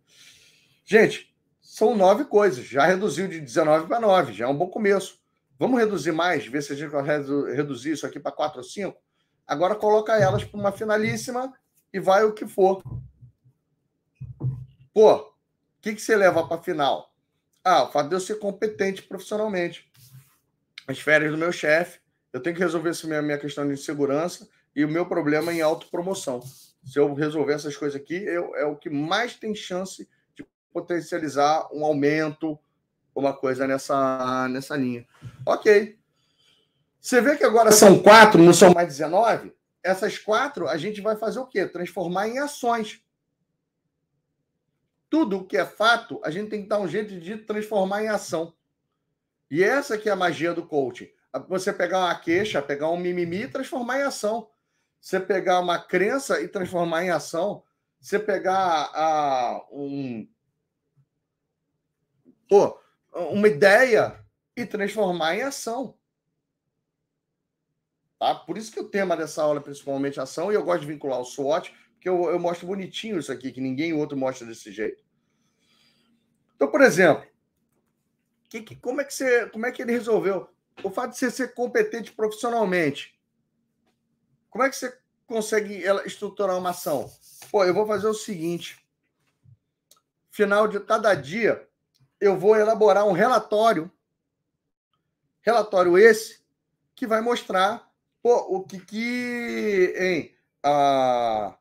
Gente, 0.84 1.33
são 1.64 1.96
nove 1.96 2.26
coisas. 2.26 2.66
Já 2.66 2.84
reduziu 2.84 3.26
de 3.26 3.40
19 3.40 3.88
para 3.88 3.98
9, 3.98 4.34
já 4.34 4.44
é 4.44 4.48
um 4.48 4.56
bom 4.56 4.68
começo. 4.68 5.18
Vamos 5.58 5.80
reduzir 5.80 6.12
mais, 6.12 6.46
ver 6.46 6.62
se 6.62 6.74
a 6.74 6.76
gente 6.76 6.90
consegue 6.90 7.54
reduzir 7.54 7.92
isso 7.92 8.06
aqui 8.06 8.20
para 8.20 8.30
quatro 8.30 8.58
ou 8.58 8.64
cinco. 8.64 9.00
Agora 9.46 9.74
coloca 9.74 10.12
elas 10.12 10.44
para 10.44 10.60
uma 10.60 10.70
finalíssima 10.70 11.52
e 11.92 11.98
vai 11.98 12.22
o 12.22 12.34
que 12.34 12.46
for. 12.46 12.82
Pô, 14.92 15.14
o 15.14 15.32
que, 15.80 15.94
que 15.94 16.02
você 16.02 16.14
leva 16.14 16.46
para 16.46 16.62
final? 16.62 17.12
Ah, 17.64 17.84
o 17.84 17.90
fato 17.90 18.10
de 18.10 18.14
eu 18.14 18.20
ser 18.20 18.38
competente 18.38 19.02
profissionalmente. 19.02 19.90
As 20.86 20.98
férias 20.98 21.32
do 21.32 21.38
meu 21.38 21.50
chefe, 21.50 21.98
eu 22.30 22.40
tenho 22.40 22.54
que 22.54 22.62
resolver 22.62 22.90
essa 22.90 23.06
minha, 23.06 23.22
minha 23.22 23.38
questão 23.38 23.66
de 23.66 23.72
insegurança 23.72 24.46
e 24.76 24.84
o 24.84 24.88
meu 24.88 25.06
problema 25.06 25.52
em 25.52 25.62
autopromoção. 25.62 26.42
Se 26.84 26.98
eu 26.98 27.14
resolver 27.14 27.54
essas 27.54 27.74
coisas 27.74 27.98
aqui, 27.98 28.16
eu, 28.16 28.54
é 28.54 28.66
o 28.66 28.76
que 28.76 28.90
mais 28.90 29.34
tem 29.34 29.54
chance 29.54 30.06
potencializar 30.74 31.68
um 31.72 31.84
aumento, 31.84 32.58
uma 33.14 33.32
coisa 33.32 33.64
nessa, 33.64 34.48
nessa 34.48 34.76
linha. 34.76 35.06
Ok. 35.46 35.96
Você 37.00 37.20
vê 37.20 37.36
que 37.36 37.44
agora 37.44 37.70
são 37.70 38.02
quatro, 38.02 38.42
não 38.42 38.52
são 38.52 38.74
mais 38.74 38.88
19? 38.88 39.54
Essas 39.82 40.18
quatro 40.18 40.66
a 40.66 40.76
gente 40.76 41.00
vai 41.00 41.14
fazer 41.14 41.38
o 41.38 41.46
quê? 41.46 41.64
Transformar 41.64 42.28
em 42.28 42.40
ações. 42.40 43.00
Tudo 45.08 45.44
que 45.44 45.56
é 45.56 45.64
fato, 45.64 46.20
a 46.24 46.30
gente 46.30 46.50
tem 46.50 46.62
que 46.62 46.68
dar 46.68 46.80
um 46.80 46.88
jeito 46.88 47.20
de 47.20 47.36
transformar 47.36 48.02
em 48.02 48.08
ação. 48.08 48.52
E 49.48 49.62
essa 49.62 49.96
que 49.96 50.08
é 50.08 50.12
a 50.12 50.16
magia 50.16 50.52
do 50.52 50.66
coaching. 50.66 51.08
Você 51.48 51.72
pegar 51.72 52.00
uma 52.00 52.14
queixa, 52.16 52.60
pegar 52.60 52.88
um 52.88 52.96
mimimi 52.96 53.42
e 53.42 53.48
transformar 53.48 54.00
em 54.00 54.02
ação. 54.02 54.48
Você 55.00 55.20
pegar 55.20 55.60
uma 55.60 55.78
crença 55.78 56.40
e 56.40 56.48
transformar 56.48 57.04
em 57.04 57.10
ação. 57.10 57.62
Você 58.00 58.18
pegar 58.18 58.90
a, 58.92 59.64
um. 59.70 60.28
Pô, 62.48 62.78
uma 63.12 63.48
ideia 63.48 64.24
e 64.56 64.64
transformar 64.64 65.36
em 65.36 65.42
ação. 65.42 65.96
Tá? 68.18 68.34
Por 68.34 68.56
isso 68.56 68.72
que 68.72 68.80
o 68.80 68.88
tema 68.88 69.16
dessa 69.16 69.42
aula 69.42 69.60
é 69.60 69.62
principalmente 69.62 70.20
ação, 70.20 70.50
e 70.50 70.54
eu 70.54 70.64
gosto 70.64 70.82
de 70.82 70.86
vincular 70.86 71.20
o 71.20 71.24
SWOT, 71.24 71.74
porque 71.92 72.08
eu, 72.08 72.30
eu 72.30 72.38
mostro 72.38 72.66
bonitinho 72.66 73.18
isso 73.18 73.32
aqui, 73.32 73.52
que 73.52 73.60
ninguém 73.60 73.92
outro 73.92 74.16
mostra 74.16 74.46
desse 74.46 74.72
jeito. 74.72 75.02
Então, 76.54 76.70
por 76.70 76.80
exemplo, 76.80 77.26
que, 78.48 78.62
que, 78.62 78.76
como, 78.76 79.00
é 79.00 79.04
que 79.04 79.12
você, 79.12 79.48
como 79.50 79.66
é 79.66 79.72
que 79.72 79.82
ele 79.82 79.92
resolveu? 79.92 80.48
O 80.82 80.90
fato 80.90 81.12
de 81.12 81.18
você 81.18 81.30
ser 81.30 81.54
competente 81.54 82.12
profissionalmente. 82.12 83.18
Como 84.48 84.62
é 84.62 84.70
que 84.70 84.76
você 84.76 84.96
consegue 85.26 85.82
estruturar 86.04 86.56
uma 86.56 86.70
ação? 86.70 87.10
Pô, 87.50 87.64
eu 87.64 87.74
vou 87.74 87.86
fazer 87.86 88.06
o 88.06 88.14
seguinte: 88.14 88.78
final 90.30 90.68
de 90.68 90.78
cada 90.80 91.14
dia, 91.14 91.68
eu 92.24 92.38
vou 92.38 92.56
elaborar 92.56 93.06
um 93.06 93.12
relatório, 93.12 93.92
relatório 95.42 95.98
esse, 95.98 96.42
que 96.94 97.06
vai 97.06 97.20
mostrar 97.20 97.86
pô, 98.22 98.34
o 98.56 98.64
que 98.64 98.80
que, 98.80 99.94
hein, 99.98 100.34
a, 100.62 101.54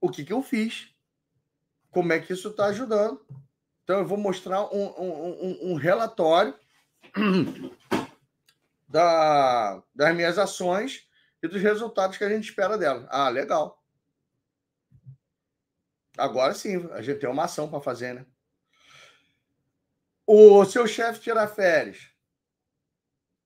o 0.00 0.08
que 0.08 0.24
que 0.24 0.32
eu 0.32 0.40
fiz, 0.40 0.94
como 1.90 2.12
é 2.12 2.20
que 2.20 2.32
isso 2.32 2.50
está 2.50 2.66
ajudando. 2.66 3.20
Então, 3.82 3.98
eu 3.98 4.06
vou 4.06 4.16
mostrar 4.16 4.72
um, 4.72 4.86
um, 4.86 5.72
um 5.72 5.74
relatório 5.74 6.54
da, 8.88 9.82
das 9.92 10.14
minhas 10.14 10.38
ações 10.38 11.08
e 11.42 11.48
dos 11.48 11.60
resultados 11.60 12.16
que 12.16 12.22
a 12.22 12.28
gente 12.28 12.48
espera 12.48 12.78
dela. 12.78 13.08
Ah, 13.10 13.28
legal. 13.28 13.82
Agora 16.16 16.54
sim, 16.54 16.88
a 16.92 17.02
gente 17.02 17.18
tem 17.18 17.28
uma 17.28 17.44
ação 17.44 17.68
para 17.68 17.80
fazer, 17.80 18.14
né? 18.14 18.24
O 20.32 20.64
seu 20.64 20.86
chefe 20.86 21.18
tira 21.18 21.44
férias. 21.48 22.08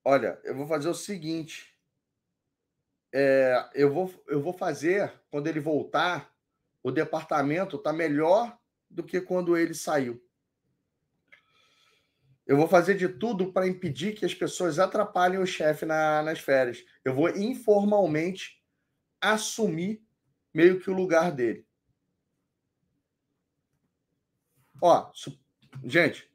Olha, 0.05 0.39
eu 0.45 0.55
vou 0.55 0.67
fazer 0.67 0.87
o 0.87 0.93
seguinte. 0.93 1.75
É, 3.11 3.71
eu, 3.73 3.91
vou, 3.91 4.25
eu 4.29 4.43
vou 4.43 4.53
fazer, 4.53 5.11
quando 5.31 5.47
ele 5.47 5.61
voltar, 5.61 6.31
o 6.83 6.91
departamento 6.91 7.77
está 7.77 7.91
melhor 7.91 8.61
do 8.91 9.03
que 9.03 9.19
quando 9.19 9.57
ele 9.57 9.73
saiu. 9.73 10.23
Eu 12.47 12.59
vou 12.59 12.69
fazer 12.69 12.99
de 12.99 13.09
tudo 13.09 13.51
para 13.51 13.67
impedir 13.67 14.15
que 14.15 14.27
as 14.27 14.35
pessoas 14.35 14.79
atrapalhem 14.79 15.41
o 15.41 15.47
chefe 15.47 15.87
na, 15.87 16.23
nas 16.23 16.39
férias. 16.39 16.85
Eu 17.03 17.15
vou 17.15 17.31
informalmente 17.31 18.63
assumir 19.23 20.05
meio 20.53 20.79
que 20.79 20.91
o 20.91 20.95
lugar 20.95 21.33
dele. 21.33 21.67
Ó, 24.83 25.11
gente, 25.83 26.34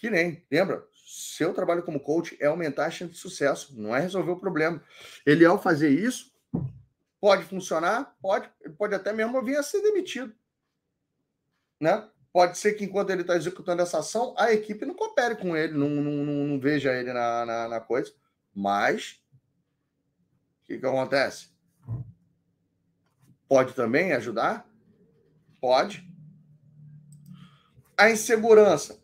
que 0.00 0.08
nem, 0.08 0.42
lembra? 0.50 0.82
Seu 1.06 1.52
trabalho 1.52 1.82
como 1.82 2.00
coach 2.00 2.36
é 2.40 2.46
aumentar 2.46 2.86
a 2.86 2.90
chance 2.90 3.12
de 3.12 3.18
sucesso, 3.18 3.74
não 3.78 3.94
é 3.94 4.00
resolver 4.00 4.30
o 4.30 4.40
problema. 4.40 4.82
Ele, 5.26 5.44
ao 5.44 5.60
fazer 5.60 5.90
isso, 5.90 6.32
pode 7.20 7.44
funcionar, 7.44 8.16
pode, 8.22 8.48
pode 8.78 8.94
até 8.94 9.12
mesmo 9.12 9.42
vir 9.42 9.56
a 9.56 9.62
ser 9.62 9.82
demitido. 9.82 10.34
Né? 11.78 12.08
Pode 12.32 12.56
ser 12.56 12.74
que 12.74 12.84
enquanto 12.84 13.10
ele 13.10 13.20
está 13.20 13.36
executando 13.36 13.82
essa 13.82 13.98
ação, 13.98 14.34
a 14.38 14.52
equipe 14.52 14.86
não 14.86 14.94
coopere 14.94 15.36
com 15.36 15.54
ele, 15.54 15.74
não, 15.74 15.88
não, 15.88 16.24
não, 16.24 16.46
não 16.46 16.60
veja 16.60 16.94
ele 16.94 17.12
na, 17.12 17.44
na, 17.44 17.68
na, 17.68 17.80
coisa. 17.80 18.12
Mas, 18.54 19.20
o 20.62 20.66
que, 20.66 20.78
que 20.78 20.86
acontece? 20.86 21.50
Pode 23.46 23.74
também 23.74 24.12
ajudar? 24.12 24.66
Pode. 25.60 26.08
A 27.98 28.10
insegurança. 28.10 28.99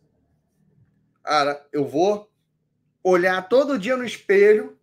Cara, 1.26 1.66
eu 1.72 1.84
vou 1.84 2.30
olhar 3.02 3.48
todo 3.48 3.78
dia 3.78 3.96
no 3.96 4.04
espelho, 4.04 4.78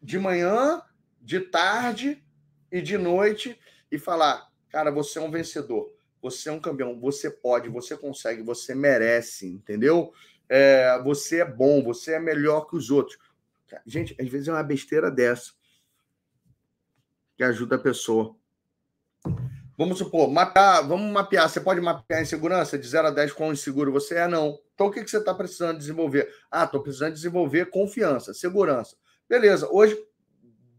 de 0.00 0.18
manhã, 0.18 0.80
de 1.20 1.40
tarde 1.40 2.24
e 2.70 2.80
de 2.80 2.96
noite, 2.96 3.58
e 3.90 3.98
falar: 3.98 4.48
cara, 4.70 4.90
você 4.90 5.18
é 5.18 5.22
um 5.22 5.30
vencedor 5.30 5.94
você 6.24 6.48
é 6.48 6.52
um 6.52 6.58
campeão, 6.58 6.98
você 6.98 7.28
pode, 7.28 7.68
você 7.68 7.94
consegue, 7.98 8.42
você 8.42 8.74
merece, 8.74 9.46
entendeu? 9.46 10.10
É, 10.48 10.98
você 11.02 11.42
é 11.42 11.44
bom, 11.44 11.82
você 11.82 12.14
é 12.14 12.18
melhor 12.18 12.62
que 12.62 12.76
os 12.76 12.90
outros. 12.90 13.18
Gente, 13.84 14.16
às 14.18 14.26
vezes 14.26 14.48
é 14.48 14.52
uma 14.52 14.62
besteira 14.62 15.10
dessa 15.10 15.52
que 17.36 17.44
ajuda 17.44 17.76
a 17.76 17.78
pessoa. 17.78 18.34
Vamos 19.76 19.98
supor, 19.98 20.30
mapear, 20.30 20.88
vamos 20.88 21.12
mapear. 21.12 21.46
Você 21.46 21.60
pode 21.60 21.82
mapear 21.82 22.22
em 22.22 22.24
segurança 22.24 22.78
de 22.78 22.88
0 22.88 23.08
a 23.08 23.10
10 23.10 23.32
quão 23.32 23.52
inseguro 23.52 23.92
você 23.92 24.14
é? 24.14 24.26
Não. 24.26 24.58
Então 24.74 24.88
o 24.88 24.90
que, 24.90 25.02
que 25.02 25.10
você 25.10 25.18
está 25.18 25.32
precisando 25.32 25.78
desenvolver? 25.78 26.28
Ah, 26.50 26.64
estou 26.64 26.82
precisando 26.82 27.14
desenvolver 27.14 27.70
confiança, 27.70 28.34
segurança. 28.34 28.96
Beleza, 29.28 29.68
hoje, 29.70 29.96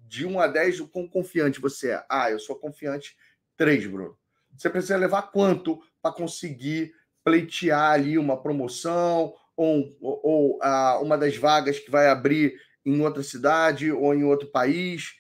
de 0.07 0.26
1 0.26 0.39
a 0.39 0.47
10, 0.47 0.81
o 0.81 0.88
quão 0.88 1.07
confiante 1.07 1.59
você 1.59 1.91
é? 1.91 2.05
Ah, 2.09 2.30
eu 2.30 2.39
sou 2.39 2.55
confiante 2.55 3.15
3, 3.57 3.88
Bruno. 3.88 4.17
Você 4.55 4.69
precisa 4.69 4.97
levar 4.97 5.23
quanto 5.23 5.81
para 6.01 6.13
conseguir 6.13 6.93
pleitear 7.23 7.91
ali 7.91 8.17
uma 8.17 8.41
promoção 8.41 9.34
ou, 9.55 9.97
ou, 9.99 10.19
ou 10.23 10.59
uma 11.01 11.17
das 11.17 11.35
vagas 11.35 11.80
que 11.80 11.89
vai 11.89 12.07
abrir 12.07 12.55
em 12.85 13.01
outra 13.01 13.23
cidade 13.23 13.91
ou 13.91 14.13
em 14.13 14.23
outro 14.23 14.47
país? 14.49 15.15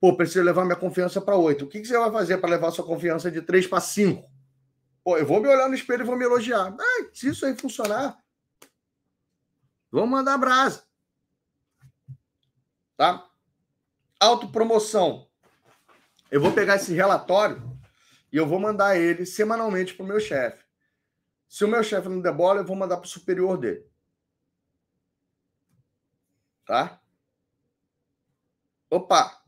Pô, 0.00 0.16
preciso 0.16 0.44
levar 0.44 0.64
minha 0.64 0.76
confiança 0.76 1.20
para 1.20 1.36
oito. 1.36 1.64
O 1.64 1.68
que, 1.68 1.80
que 1.80 1.86
você 1.86 1.98
vai 1.98 2.12
fazer 2.12 2.38
para 2.38 2.50
levar 2.50 2.70
sua 2.70 2.84
confiança 2.84 3.30
de 3.30 3.40
três 3.40 3.66
para 3.66 3.80
cinco? 3.80 4.33
Pô, 5.04 5.18
eu 5.18 5.26
vou 5.26 5.38
me 5.38 5.48
olhar 5.48 5.68
no 5.68 5.74
espelho 5.74 6.02
e 6.02 6.06
vou 6.06 6.16
me 6.16 6.24
elogiar. 6.24 6.74
Ah, 6.80 7.10
se 7.12 7.28
isso 7.28 7.44
aí 7.44 7.54
funcionar, 7.54 8.18
vamos 9.92 10.08
mandar 10.08 10.38
brasa. 10.38 10.82
Tá? 12.96 13.28
Autopromoção. 14.18 15.28
Eu 16.30 16.40
vou 16.40 16.52
pegar 16.52 16.76
esse 16.76 16.94
relatório 16.94 17.78
e 18.32 18.36
eu 18.38 18.46
vou 18.46 18.58
mandar 18.58 18.96
ele 18.96 19.26
semanalmente 19.26 19.94
para 19.94 20.04
o 20.04 20.08
meu 20.08 20.18
chefe. 20.18 20.64
Se 21.46 21.64
o 21.64 21.68
meu 21.68 21.84
chefe 21.84 22.08
não 22.08 22.22
der 22.22 22.32
bola, 22.32 22.60
eu 22.60 22.64
vou 22.64 22.74
mandar 22.74 22.96
para 22.96 23.06
o 23.06 23.08
superior 23.08 23.58
dele. 23.58 23.86
Tá? 26.64 26.98
Opa! 28.88 29.38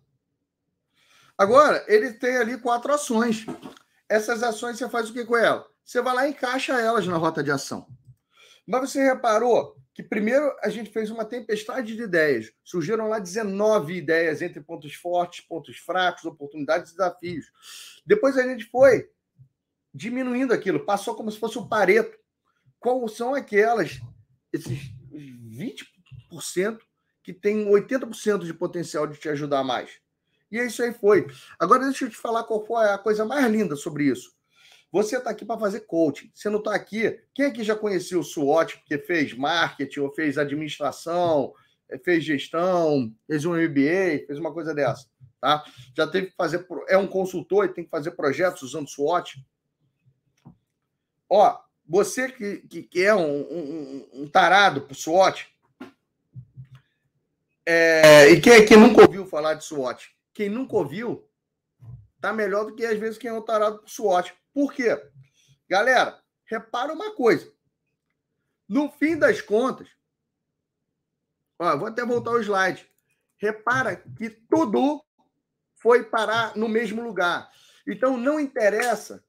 Agora, 1.38 1.82
ele 1.88 2.12
tem 2.12 2.36
ali 2.36 2.60
quatro 2.60 2.92
ações. 2.92 3.46
Essas 4.08 4.42
ações 4.42 4.78
você 4.78 4.88
faz 4.88 5.10
o 5.10 5.12
que 5.12 5.24
com 5.24 5.36
ela? 5.36 5.66
Você 5.84 6.00
vai 6.00 6.14
lá 6.14 6.26
e 6.26 6.30
encaixa 6.30 6.80
elas 6.80 7.06
na 7.06 7.16
rota 7.16 7.42
de 7.42 7.50
ação. 7.50 7.86
Mas 8.66 8.90
você 8.90 9.02
reparou 9.02 9.76
que 9.94 10.02
primeiro 10.02 10.54
a 10.62 10.68
gente 10.68 10.90
fez 10.90 11.10
uma 11.10 11.24
tempestade 11.24 11.96
de 11.96 12.02
ideias. 12.02 12.52
Surgiram 12.62 13.08
lá 13.08 13.18
19 13.18 13.94
ideias 13.94 14.42
entre 14.42 14.60
pontos 14.60 14.92
fortes, 14.94 15.40
pontos 15.40 15.78
fracos, 15.78 16.24
oportunidades 16.24 16.90
e 16.90 16.96
desafios. 16.96 17.46
Depois 18.04 18.36
a 18.36 18.42
gente 18.42 18.64
foi 18.64 19.08
diminuindo 19.94 20.52
aquilo, 20.52 20.84
passou 20.84 21.14
como 21.14 21.30
se 21.30 21.38
fosse 21.38 21.58
um 21.58 21.66
pareto. 21.66 22.18
Quais 22.78 23.12
são 23.12 23.34
aquelas, 23.34 24.00
esses 24.52 24.92
20% 25.10 26.78
que 27.22 27.32
tem 27.32 27.66
80% 27.66 28.44
de 28.44 28.52
potencial 28.52 29.06
de 29.06 29.18
te 29.18 29.28
ajudar 29.30 29.64
mais? 29.64 29.98
E 30.50 30.58
é 30.58 30.66
isso 30.66 30.82
aí 30.82 30.92
foi. 30.92 31.26
Agora 31.58 31.84
deixa 31.84 32.04
eu 32.04 32.10
te 32.10 32.16
falar 32.16 32.44
qual 32.44 32.64
foi 32.64 32.88
a 32.88 32.98
coisa 32.98 33.24
mais 33.24 33.44
linda 33.50 33.76
sobre 33.76 34.04
isso. 34.04 34.36
Você 34.92 35.18
está 35.18 35.30
aqui 35.30 35.44
para 35.44 35.58
fazer 35.58 35.80
coaching. 35.80 36.30
Você 36.32 36.48
não 36.48 36.58
está 36.58 36.74
aqui. 36.74 37.20
Quem 37.34 37.46
aqui 37.46 37.64
já 37.64 37.74
conheceu 37.74 38.20
o 38.20 38.24
SWOT, 38.24 38.78
porque 38.78 38.98
fez 38.98 39.34
marketing, 39.34 40.00
ou 40.00 40.12
fez 40.12 40.38
administração, 40.38 41.52
eh, 41.88 41.98
fez 41.98 42.24
gestão, 42.24 43.12
fez 43.26 43.44
um 43.44 43.54
MBA, 43.54 44.26
fez 44.26 44.38
uma 44.38 44.52
coisa 44.52 44.74
dessa? 44.74 45.06
Tá? 45.40 45.64
Já 45.94 46.06
teve 46.06 46.28
que 46.28 46.36
fazer. 46.36 46.66
É 46.88 46.96
um 46.96 47.06
consultor 47.06 47.66
e 47.66 47.74
tem 47.74 47.84
que 47.84 47.90
fazer 47.90 48.12
projetos 48.12 48.62
usando 48.62 48.88
SWOT. 48.88 49.44
Ó, 51.28 51.58
você 51.86 52.30
que, 52.30 52.58
que, 52.68 52.82
que 52.84 53.04
é 53.04 53.14
um, 53.14 53.40
um, 53.42 54.08
um 54.14 54.28
tarado 54.28 54.82
por 54.82 54.94
SWOT, 54.94 55.48
é, 57.68 58.30
e 58.30 58.40
quem 58.40 58.54
aqui 58.54 58.76
nunca 58.76 59.02
ouviu 59.02 59.26
falar 59.26 59.54
de 59.54 59.64
SWOT? 59.64 60.15
Quem 60.36 60.50
nunca 60.50 60.76
ouviu, 60.76 61.26
tá 62.20 62.30
melhor 62.30 62.66
do 62.66 62.74
que 62.74 62.84
às 62.84 62.98
vezes 62.98 63.16
quem 63.16 63.30
é 63.30 63.32
um 63.32 63.40
tarado 63.40 63.78
por 63.78 63.88
SWOT. 63.88 64.34
Por 64.52 64.70
quê? 64.70 65.02
Galera, 65.66 66.22
repara 66.44 66.92
uma 66.92 67.14
coisa. 67.14 67.50
No 68.68 68.90
fim 68.90 69.18
das 69.18 69.40
contas, 69.40 69.88
ó, 71.58 71.74
vou 71.78 71.88
até 71.88 72.04
voltar 72.04 72.32
o 72.32 72.40
slide. 72.40 72.86
Repara 73.38 73.96
que 73.96 74.28
tudo 74.28 75.02
foi 75.76 76.04
parar 76.04 76.54
no 76.54 76.68
mesmo 76.68 77.02
lugar. 77.02 77.50
Então, 77.88 78.18
não 78.18 78.38
interessa 78.38 79.24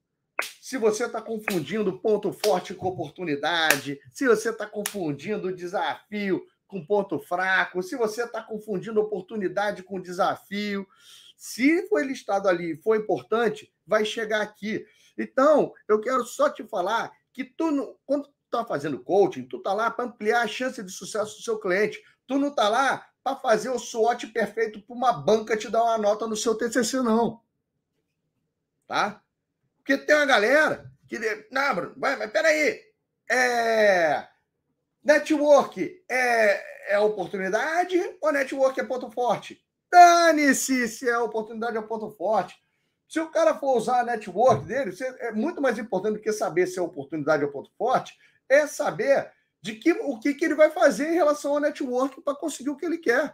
se 0.61 0.77
você 0.77 1.05
está 1.05 1.21
confundindo 1.21 1.99
ponto 1.99 2.34
forte 2.34 2.73
com 2.73 2.85
oportunidade, 2.85 3.97
se 4.11 4.27
você 4.27 4.49
está 4.49 4.65
confundindo 4.65 5.55
desafio 5.55 6.45
com 6.68 6.85
ponto 6.85 7.19
fraco, 7.19 7.81
se 7.81 7.95
você 7.95 8.23
está 8.23 8.44
confundindo 8.44 8.99
oportunidade 8.99 9.84
com 9.84 10.02
desafio. 10.02 10.88
Se 11.35 11.88
foi 11.88 12.03
listado 12.03 12.48
ali 12.49 12.76
foi 12.81 12.98
importante, 12.98 13.72
vai 13.85 14.03
chegar 14.03 14.41
aqui. 14.41 14.85
Então, 15.18 15.73
eu 15.88 16.02
quero 16.02 16.23
só 16.26 16.49
te 16.49 16.64
falar 16.64 17.11
que 17.31 17.44
tu, 17.44 17.98
quando 18.06 18.23
tu 18.23 18.34
está 18.45 18.65
fazendo 18.65 19.03
coaching, 19.03 19.48
tu 19.48 19.57
está 19.57 19.73
lá 19.73 19.89
para 19.91 20.06
ampliar 20.06 20.41
a 20.41 20.48
chance 20.48 20.81
de 20.81 20.91
sucesso 20.91 21.38
do 21.38 21.44
seu 21.44 21.60
cliente. 21.60 22.02
Tu 22.26 22.38
não 22.38 22.49
está 22.49 22.68
lá 22.68 23.07
para 23.23 23.35
fazer 23.35 23.69
o 23.69 23.80
SWOT 23.80 24.27
perfeito 24.27 24.81
para 24.81 24.95
uma 24.95 25.14
banca 25.14 25.56
te 25.56 25.69
dar 25.69 25.84
uma 25.84 25.98
nota 25.98 26.27
no 26.27 26.35
seu 26.35 26.56
TCC, 26.56 27.02
não. 27.02 27.41
Tá? 28.88 29.22
Porque 29.77 29.98
tem 29.98 30.15
uma 30.15 30.26
galera 30.26 30.91
que... 31.07 31.19
Não, 31.52 31.76
Bruno, 31.76 31.94
mas 31.98 32.31
peraí. 32.31 32.81
É... 33.30 34.27
Network 35.07 36.03
é, 36.09 36.91
é 36.93 36.99
oportunidade 36.99 37.97
ou 38.19 38.29
network 38.29 38.77
é 38.77 38.84
ponto 38.84 39.09
forte? 39.09 39.65
Dane-se 39.89 40.85
se 40.89 41.09
é 41.09 41.17
oportunidade 41.17 41.77
ou 41.77 41.84
ponto 41.84 42.11
forte. 42.11 42.61
Se 43.07 43.17
o 43.21 43.31
cara 43.31 43.57
for 43.57 43.77
usar 43.77 44.01
a 44.01 44.03
network 44.03 44.65
dele, 44.65 44.93
é 45.19 45.31
muito 45.31 45.61
mais 45.61 45.79
importante 45.79 46.15
do 46.15 46.21
que 46.21 46.34
saber 46.34 46.67
se 46.67 46.77
é 46.77 46.81
oportunidade 46.81 47.45
ou 47.45 47.49
ponto 47.49 47.71
forte, 47.77 48.17
é 48.49 48.67
saber 48.67 49.31
de 49.61 49.75
que, 49.75 49.93
o 49.93 50.19
que, 50.19 50.34
que 50.34 50.43
ele 50.43 50.55
vai 50.55 50.69
fazer 50.71 51.09
em 51.09 51.15
relação 51.15 51.53
ao 51.53 51.61
network 51.61 52.19
para 52.21 52.35
conseguir 52.35 52.71
o 52.71 52.75
que 52.75 52.85
ele 52.85 52.97
quer. 52.97 53.34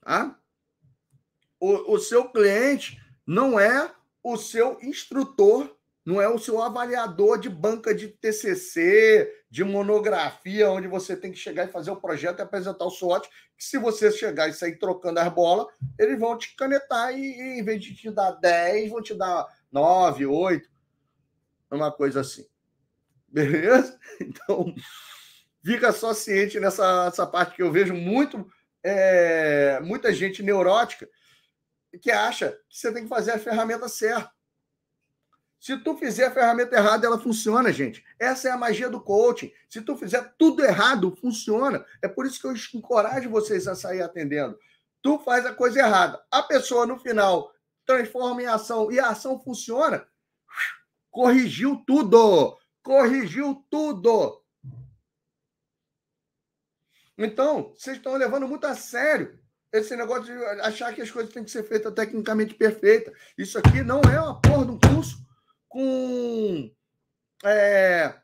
Tá? 0.00 0.40
O, 1.60 1.92
o 1.92 1.98
seu 1.98 2.30
cliente 2.30 2.98
não 3.26 3.60
é 3.60 3.94
o 4.24 4.38
seu 4.38 4.80
instrutor, 4.80 5.75
não 6.06 6.22
é 6.22 6.28
o 6.28 6.38
seu 6.38 6.62
avaliador 6.62 7.36
de 7.36 7.50
banca 7.50 7.92
de 7.92 8.06
TCC, 8.06 9.28
de 9.50 9.64
monografia, 9.64 10.70
onde 10.70 10.86
você 10.86 11.16
tem 11.16 11.32
que 11.32 11.38
chegar 11.38 11.64
e 11.64 11.72
fazer 11.72 11.90
o 11.90 12.00
projeto 12.00 12.38
e 12.38 12.42
apresentar 12.42 12.84
o 12.84 12.90
SWOT, 12.90 13.28
que 13.58 13.64
se 13.64 13.76
você 13.76 14.12
chegar 14.12 14.48
e 14.48 14.52
sair 14.52 14.78
trocando 14.78 15.18
as 15.18 15.28
bolas, 15.28 15.66
eles 15.98 16.16
vão 16.16 16.38
te 16.38 16.54
canetar 16.54 17.12
e, 17.12 17.20
e 17.20 17.58
em 17.58 17.64
vez 17.64 17.82
de 17.82 17.92
te 17.92 18.08
dar 18.08 18.30
10, 18.30 18.90
vão 18.90 19.02
te 19.02 19.14
dar 19.14 19.44
9, 19.72 20.26
8, 20.26 20.70
uma 21.72 21.90
coisa 21.90 22.20
assim. 22.20 22.46
Beleza? 23.26 23.98
Então, 24.20 24.72
fica 25.64 25.90
só 25.90 26.14
ciente 26.14 26.60
nessa, 26.60 27.06
nessa 27.06 27.26
parte 27.26 27.56
que 27.56 27.62
eu 27.62 27.72
vejo 27.72 27.92
muito 27.92 28.48
é, 28.84 29.80
muita 29.80 30.14
gente 30.14 30.40
neurótica 30.40 31.08
que 32.00 32.12
acha 32.12 32.52
que 32.68 32.78
você 32.78 32.92
tem 32.92 33.02
que 33.02 33.08
fazer 33.08 33.32
a 33.32 33.38
ferramenta 33.38 33.88
certa. 33.88 34.35
Se 35.58 35.76
tu 35.78 35.96
fizer 35.96 36.26
a 36.26 36.30
ferramenta 36.30 36.76
errada, 36.76 37.06
ela 37.06 37.18
funciona, 37.18 37.72
gente. 37.72 38.04
Essa 38.18 38.48
é 38.48 38.50
a 38.52 38.58
magia 38.58 38.88
do 38.88 39.00
coaching. 39.00 39.52
Se 39.68 39.80
tu 39.80 39.96
fizer 39.96 40.34
tudo 40.38 40.64
errado, 40.64 41.16
funciona. 41.16 41.84
É 42.02 42.08
por 42.08 42.26
isso 42.26 42.40
que 42.40 42.46
eu 42.46 42.54
encorajo 42.74 43.30
vocês 43.30 43.66
a 43.66 43.74
sair 43.74 44.02
atendendo. 44.02 44.58
Tu 45.02 45.18
faz 45.20 45.46
a 45.46 45.54
coisa 45.54 45.80
errada. 45.80 46.22
A 46.30 46.42
pessoa, 46.42 46.86
no 46.86 46.98
final, 46.98 47.52
transforma 47.84 48.42
em 48.42 48.46
ação 48.46 48.92
e 48.92 49.00
a 49.00 49.08
ação 49.08 49.40
funciona. 49.40 50.06
Corrigiu 51.10 51.82
tudo. 51.86 52.56
Corrigiu 52.82 53.64
tudo. 53.70 54.42
Então, 57.18 57.72
vocês 57.74 57.96
estão 57.96 58.14
levando 58.16 58.46
muito 58.46 58.66
a 58.66 58.74
sério 58.74 59.38
esse 59.72 59.96
negócio 59.96 60.24
de 60.24 60.32
achar 60.60 60.94
que 60.94 61.02
as 61.02 61.10
coisas 61.10 61.32
têm 61.32 61.44
que 61.44 61.50
ser 61.50 61.64
feitas 61.64 61.92
tecnicamente 61.94 62.54
perfeitas. 62.54 63.14
Isso 63.36 63.58
aqui 63.58 63.82
não 63.82 64.00
é 64.02 64.20
uma 64.20 64.40
porra 64.40 64.66
de 64.66 64.70
um 64.72 64.78
curso 64.78 65.25
com, 65.68 66.70
é, 67.44 68.14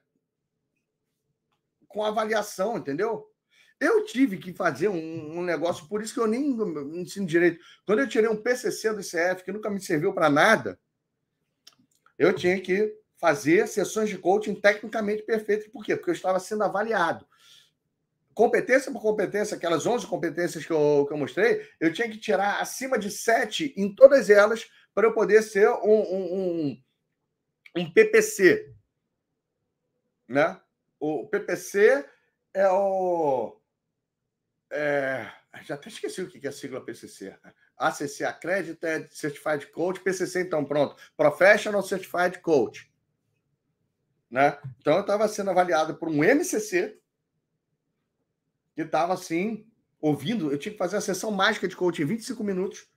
com 1.89 2.05
avaliação, 2.05 2.79
entendeu? 2.79 3.29
Eu 3.81 4.05
tive 4.05 4.39
que 4.39 4.53
fazer 4.53 4.89
um, 4.89 5.39
um, 5.39 5.43
negócio, 5.43 5.89
por 5.89 6.03
isso 6.03 6.15
que 6.15 6.21
eu 6.21 6.27
nem 6.27 6.57
ensino 6.95 7.27
direito. 7.27 7.63
Quando 7.85 7.99
eu 7.99 8.09
tirei 8.09 8.29
um 8.29 8.41
PCC 8.41 8.93
do 8.93 9.01
ICF, 9.01 9.45
que 9.45 9.53
nunca 9.53 9.69
me 9.69 9.81
serviu 9.81 10.13
para 10.13 10.31
nada, 10.31 10.79
eu 12.17 12.33
tinha 12.33 12.61
que 12.61 12.97
fazer 13.19 13.67
sessões 13.67 14.09
de 14.09 14.19
coaching 14.19 14.55
tecnicamente 14.55 15.23
perfeitas. 15.23 15.67
Por 15.69 15.85
quê? 15.85 15.97
Porque 15.97 16.11
eu 16.11 16.15
estava 16.15 16.39
sendo 16.39 16.63
avaliado 16.63 17.27
competência 18.35 18.91
por 18.91 19.01
competência, 19.01 19.57
aquelas 19.57 19.87
11 19.87 20.07
competências 20.07 20.65
que 20.65 20.73
eu, 20.73 21.05
que 21.07 21.13
eu 21.13 21.19
mostrei, 21.19 21.67
eu 21.81 21.93
tinha 21.93 22.09
que 22.09 22.19
tirar 22.19 22.61
acima 22.61 22.99
de 22.99 23.11
7 23.11 23.75
em 23.77 23.95
todas 23.95 24.31
elas 24.31 24.67
para 24.95 25.07
eu 25.07 25.15
poder 25.15 25.43
ser 25.43 25.69
um, 25.69 26.01
um, 26.01 26.82
um, 27.77 27.91
PPC. 27.91 28.75
Né? 30.29 30.61
O 30.99 31.27
PPC 31.29 32.07
é 32.55 32.69
o. 32.69 33.61
É, 34.71 35.31
já 35.63 35.75
até 35.75 35.89
esqueci 35.89 36.23
o 36.23 36.29
que 36.29 36.47
é 36.47 36.51
a 36.51 36.53
sigla 36.53 36.85
PCC. 36.85 37.37
ACC 37.77 38.25
Accredited 38.25 39.09
Certified 39.11 39.67
Coach, 39.69 40.01
PCC, 40.01 40.43
então, 40.43 40.65
pronto. 40.65 40.97
Professional 41.17 41.83
Certified 41.83 42.41
Coach. 42.41 42.91
Né? 44.31 44.59
Então, 44.79 44.95
eu 44.95 45.01
estava 45.03 45.29
sendo 45.29 45.51
avaliado 45.51 45.97
por 45.97 46.09
um 46.09 46.25
MCC, 46.25 46.99
que 48.75 48.83
estava 48.83 49.13
assim, 49.13 49.67
ouvindo. 50.01 50.51
Eu 50.51 50.59
tinha 50.59 50.73
que 50.73 50.79
fazer 50.79 50.97
a 50.97 51.03
sessão 51.03 51.31
mágica 51.31 51.69
de 51.69 51.77
coaching 51.77 52.03
em 52.03 52.07
25 52.07 52.43
minutos 52.43 52.89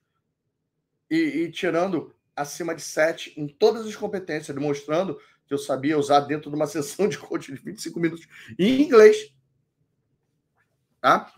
e, 1.10 1.16
e 1.16 1.50
tirando 1.50 2.15
acima 2.36 2.74
de 2.74 2.82
7 2.82 3.34
em 3.36 3.48
todas 3.48 3.86
as 3.86 3.96
competências, 3.96 4.54
demonstrando 4.54 5.18
que 5.46 5.54
eu 5.54 5.58
sabia 5.58 5.98
usar 5.98 6.20
dentro 6.20 6.50
de 6.50 6.56
uma 6.56 6.66
sessão 6.68 7.08
de 7.08 7.18
coaching 7.18 7.54
de 7.54 7.62
25 7.62 7.98
minutos 7.98 8.28
em 8.58 8.82
inglês. 8.82 9.34
Tá? 11.00 11.32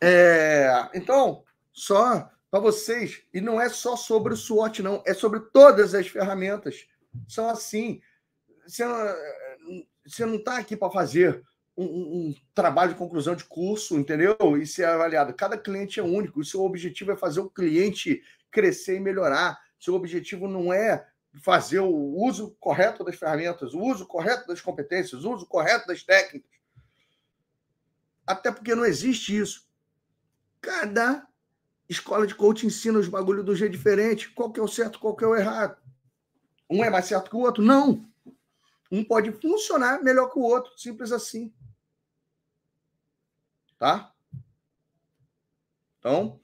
É, 0.00 0.88
então, 0.94 1.42
só 1.72 2.30
para 2.50 2.60
vocês, 2.60 3.22
e 3.34 3.40
não 3.40 3.60
é 3.60 3.68
só 3.68 3.96
sobre 3.96 4.32
o 4.32 4.36
SWOT, 4.36 4.82
não, 4.82 5.02
é 5.06 5.12
sobre 5.12 5.40
todas 5.40 5.94
as 5.94 6.06
ferramentas. 6.06 6.86
São 7.28 7.48
assim. 7.48 8.00
Você 8.66 10.24
não 10.24 10.36
está 10.36 10.58
aqui 10.58 10.76
para 10.76 10.90
fazer 10.90 11.42
um, 11.76 11.84
um, 11.84 12.34
trabalho 12.54 12.92
de 12.92 12.98
conclusão 12.98 13.34
de 13.34 13.44
curso, 13.44 13.98
entendeu? 13.98 14.36
E 14.60 14.66
ser 14.66 14.84
avaliado. 14.84 15.34
Cada 15.34 15.58
cliente 15.58 16.00
é 16.00 16.02
único. 16.02 16.40
O 16.40 16.44
seu 16.44 16.62
objetivo 16.62 17.12
é 17.12 17.16
fazer 17.16 17.40
o 17.40 17.50
cliente 17.50 18.22
crescer 18.50 18.96
e 18.96 19.00
melhorar. 19.00 19.58
Seu 19.78 19.94
objetivo 19.94 20.48
não 20.48 20.72
é 20.72 21.08
fazer 21.42 21.80
o 21.80 21.90
uso 21.90 22.56
correto 22.58 23.04
das 23.04 23.16
ferramentas, 23.16 23.74
o 23.74 23.80
uso 23.80 24.06
correto 24.06 24.46
das 24.46 24.60
competências, 24.60 25.24
o 25.24 25.32
uso 25.32 25.46
correto 25.46 25.86
das 25.86 26.02
técnicas. 26.02 26.50
Até 28.26 28.50
porque 28.50 28.74
não 28.74 28.84
existe 28.84 29.36
isso. 29.36 29.68
Cada 30.60 31.26
escola 31.88 32.26
de 32.26 32.34
coaching 32.34 32.66
ensina 32.66 32.98
os 32.98 33.08
bagulhos 33.08 33.44
do 33.44 33.54
jeito 33.54 33.72
diferente. 33.72 34.30
Qual 34.30 34.52
que 34.52 34.58
é 34.58 34.62
o 34.62 34.68
certo, 34.68 34.98
qual 34.98 35.14
que 35.14 35.24
é 35.24 35.26
o 35.26 35.36
errado? 35.36 35.80
Um 36.68 36.82
é 36.82 36.90
mais 36.90 37.04
certo 37.04 37.30
que 37.30 37.36
o 37.36 37.40
outro? 37.40 37.62
Não. 37.62 38.04
Um 38.90 39.04
pode 39.04 39.30
funcionar 39.32 40.02
melhor 40.02 40.30
que 40.30 40.38
o 40.38 40.42
outro, 40.42 40.76
simples 40.78 41.12
assim. 41.12 41.54
Tá? 43.78 44.12
Então, 45.98 46.40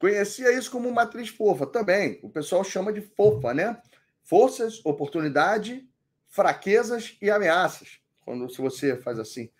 conhecia 0.00 0.50
isso 0.52 0.70
como 0.70 0.90
matriz 0.90 1.28
fofa 1.28 1.66
também. 1.66 2.18
O 2.22 2.30
pessoal 2.30 2.64
chama 2.64 2.92
de 2.92 3.02
fofa, 3.02 3.54
né? 3.54 3.80
Forças, 4.24 4.80
oportunidade, 4.84 5.88
fraquezas 6.26 7.16
e 7.22 7.30
ameaças. 7.30 8.00
Quando 8.24 8.50
se 8.50 8.60
você 8.60 8.96
faz 8.96 9.18
assim. 9.18 9.50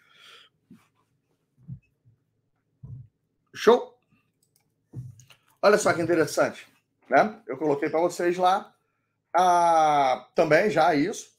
Show? 3.54 3.96
Olha 5.62 5.76
só 5.76 5.92
que 5.92 6.00
interessante, 6.00 6.66
né? 7.08 7.40
Eu 7.46 7.58
coloquei 7.58 7.90
para 7.90 8.00
vocês 8.00 8.38
lá 8.38 8.74
ah, 9.34 10.28
também 10.34 10.70
já 10.70 10.94
isso. 10.94 11.38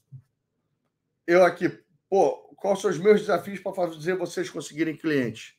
Eu 1.25 1.43
aqui, 1.43 1.69
pô, 2.09 2.37
quais 2.55 2.79
são 2.79 2.91
os 2.91 2.97
meus 2.97 3.21
desafios 3.21 3.59
para 3.59 3.73
fazer 3.73 4.15
vocês 4.15 4.49
conseguirem 4.49 4.95
clientes? 4.95 5.55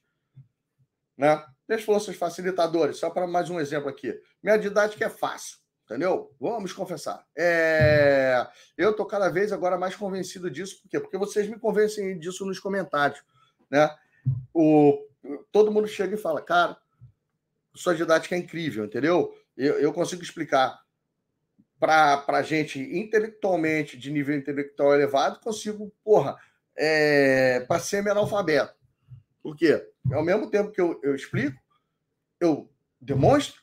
Né? 1.16 1.44
As 1.74 1.82
forças 1.82 2.16
facilitadoras, 2.16 2.99
só 2.99 3.11
para 3.11 3.27
mais 3.27 3.49
um 3.49 3.59
exemplo 3.59 3.89
aqui. 3.89 4.19
Minha 4.43 4.59
didática 4.59 5.07
é 5.07 5.09
fácil, 5.09 5.59
entendeu? 5.85 6.35
Vamos 6.39 6.73
confessar. 6.73 7.24
É... 7.36 8.47
Eu 8.77 8.90
estou 8.90 9.07
cada 9.07 9.28
vez 9.28 9.53
agora 9.53 9.78
mais 9.78 9.97
convencido 9.97 10.51
disso, 10.51 10.82
por 10.82 10.89
quê? 10.89 11.01
Porque 11.01 11.16
vocês 11.16 11.49
me 11.49 11.59
convencem 11.59 12.19
disso 12.19 12.44
nos 12.44 12.59
comentários. 12.59 13.23
Né? 13.70 13.89
O... 14.53 14.99
Todo 15.51 15.70
mundo 15.70 15.86
chega 15.86 16.15
e 16.15 16.19
fala, 16.19 16.43
cara, 16.43 16.77
sua 17.74 17.94
didática 17.94 18.35
é 18.35 18.39
incrível, 18.39 18.85
entendeu? 18.85 19.35
Eu, 19.57 19.78
eu 19.78 19.93
consigo 19.93 20.23
explicar 20.23 20.81
para 21.78 22.43
gente 22.43 22.81
intelectualmente, 22.81 23.99
de 23.99 24.11
nível 24.11 24.36
intelectual 24.36 24.94
elevado, 24.94 25.40
consigo, 25.40 25.93
porra, 26.05 26.36
é, 26.77 27.61
para 27.66 27.81
ser 27.81 28.09
analfabeto. 28.09 28.74
Por 29.43 29.57
quê? 29.57 29.85
Ao 30.12 30.24
mesmo 30.24 30.51
tempo 30.51 30.70
que 30.70 30.81
eu, 30.81 31.01
eu 31.03 31.15
explico, 31.15 31.61
eu 32.43 32.70
demonstro, 33.01 33.60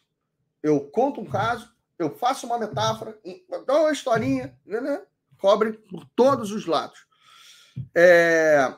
eu 0.61 0.89
conto 0.89 1.21
um 1.21 1.25
caso, 1.25 1.73
eu 1.97 2.15
faço 2.15 2.45
uma 2.45 2.57
metáfora, 2.57 3.19
dou 3.65 3.81
uma 3.81 3.91
historinha, 3.91 4.57
né? 4.65 5.05
cobre 5.37 5.73
por 5.73 6.05
todos 6.15 6.51
os 6.51 6.65
lados. 6.65 7.05
É, 7.95 8.73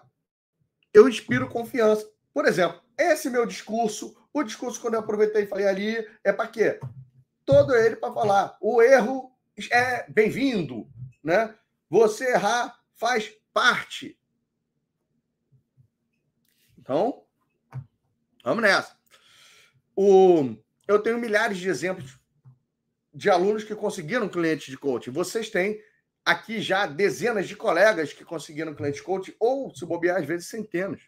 eu 0.94 1.08
inspiro 1.08 1.50
confiança. 1.50 2.10
Por 2.34 2.46
exemplo, 2.46 2.82
esse 2.98 3.30
meu 3.30 3.46
discurso, 3.46 4.16
o 4.34 4.44
discurso 4.44 4.80
quando 4.80 4.96
eu 4.96 5.00
aproveitei 5.00 5.44
e 5.44 5.48
falei 5.48 5.68
ali, 5.68 6.08
é 6.24 6.32
para 6.32 6.48
quê? 6.48 6.80
Todo 7.46 7.76
ele 7.76 7.96
para 7.96 8.14
falar. 8.14 8.58
O 8.62 8.82
erro 8.82 9.32
é 9.72 10.10
bem-vindo, 10.10 10.88
né? 11.24 11.56
Você 11.90 12.32
errar 12.32 12.80
faz 12.96 13.32
parte 13.54 14.18
então, 16.82 17.24
vamos 18.44 18.64
nessa. 18.64 19.01
O, 20.04 20.58
eu 20.88 20.98
tenho 20.98 21.20
milhares 21.20 21.60
de 21.60 21.70
exemplos 21.70 22.18
de 23.14 23.30
alunos 23.30 23.64
que 23.64 23.76
conseguiram 23.76 24.28
clientes 24.28 24.66
de 24.66 24.76
coaching. 24.76 25.12
Vocês 25.12 25.52
têm 25.52 25.80
aqui 26.26 26.60
já 26.60 26.88
dezenas 26.88 27.48
de 27.48 27.56
colegas 27.56 28.12
que 28.12 28.26
conseguiram 28.26 28.74
cliente 28.74 28.98
de 28.98 29.04
coaching, 29.04 29.36
ou, 29.40 29.72
se 29.76 29.86
bobear, 29.86 30.18
às 30.18 30.26
vezes 30.26 30.48
centenas. 30.48 31.02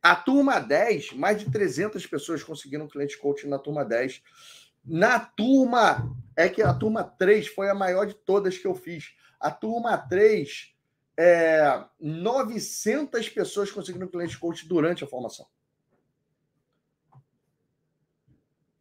A 0.00 0.14
turma 0.14 0.60
10, 0.60 1.14
mais 1.14 1.40
de 1.40 1.50
300 1.50 2.06
pessoas 2.06 2.44
conseguiram 2.44 2.86
cliente 2.86 3.16
de 3.16 3.20
coaching 3.20 3.48
na 3.48 3.58
turma 3.58 3.84
10. 3.84 4.22
Na 4.84 5.18
turma, 5.18 6.16
é 6.36 6.48
que 6.48 6.62
a 6.62 6.72
turma 6.72 7.02
3 7.02 7.48
foi 7.48 7.68
a 7.68 7.74
maior 7.74 8.06
de 8.06 8.14
todas 8.14 8.56
que 8.56 8.68
eu 8.68 8.74
fiz. 8.76 9.16
A 9.40 9.50
turma 9.50 9.98
3 9.98 10.76
é, 11.18 11.84
900 11.98 13.28
pessoas 13.30 13.72
conseguiram 13.72 14.06
cliente 14.06 14.38
coach 14.38 14.68
durante 14.68 15.02
a 15.02 15.08
formação. 15.08 15.48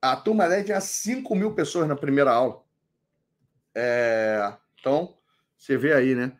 A 0.01 0.15
turma 0.15 0.47
10 0.47 0.65
tinha 0.65 0.81
5 0.81 1.35
mil 1.35 1.53
pessoas 1.53 1.87
na 1.87 1.95
primeira 1.95 2.31
aula. 2.31 2.63
É, 3.73 4.53
então, 4.79 5.17
Você 5.57 5.77
vê 5.77 5.93
aí, 5.93 6.15
né? 6.15 6.37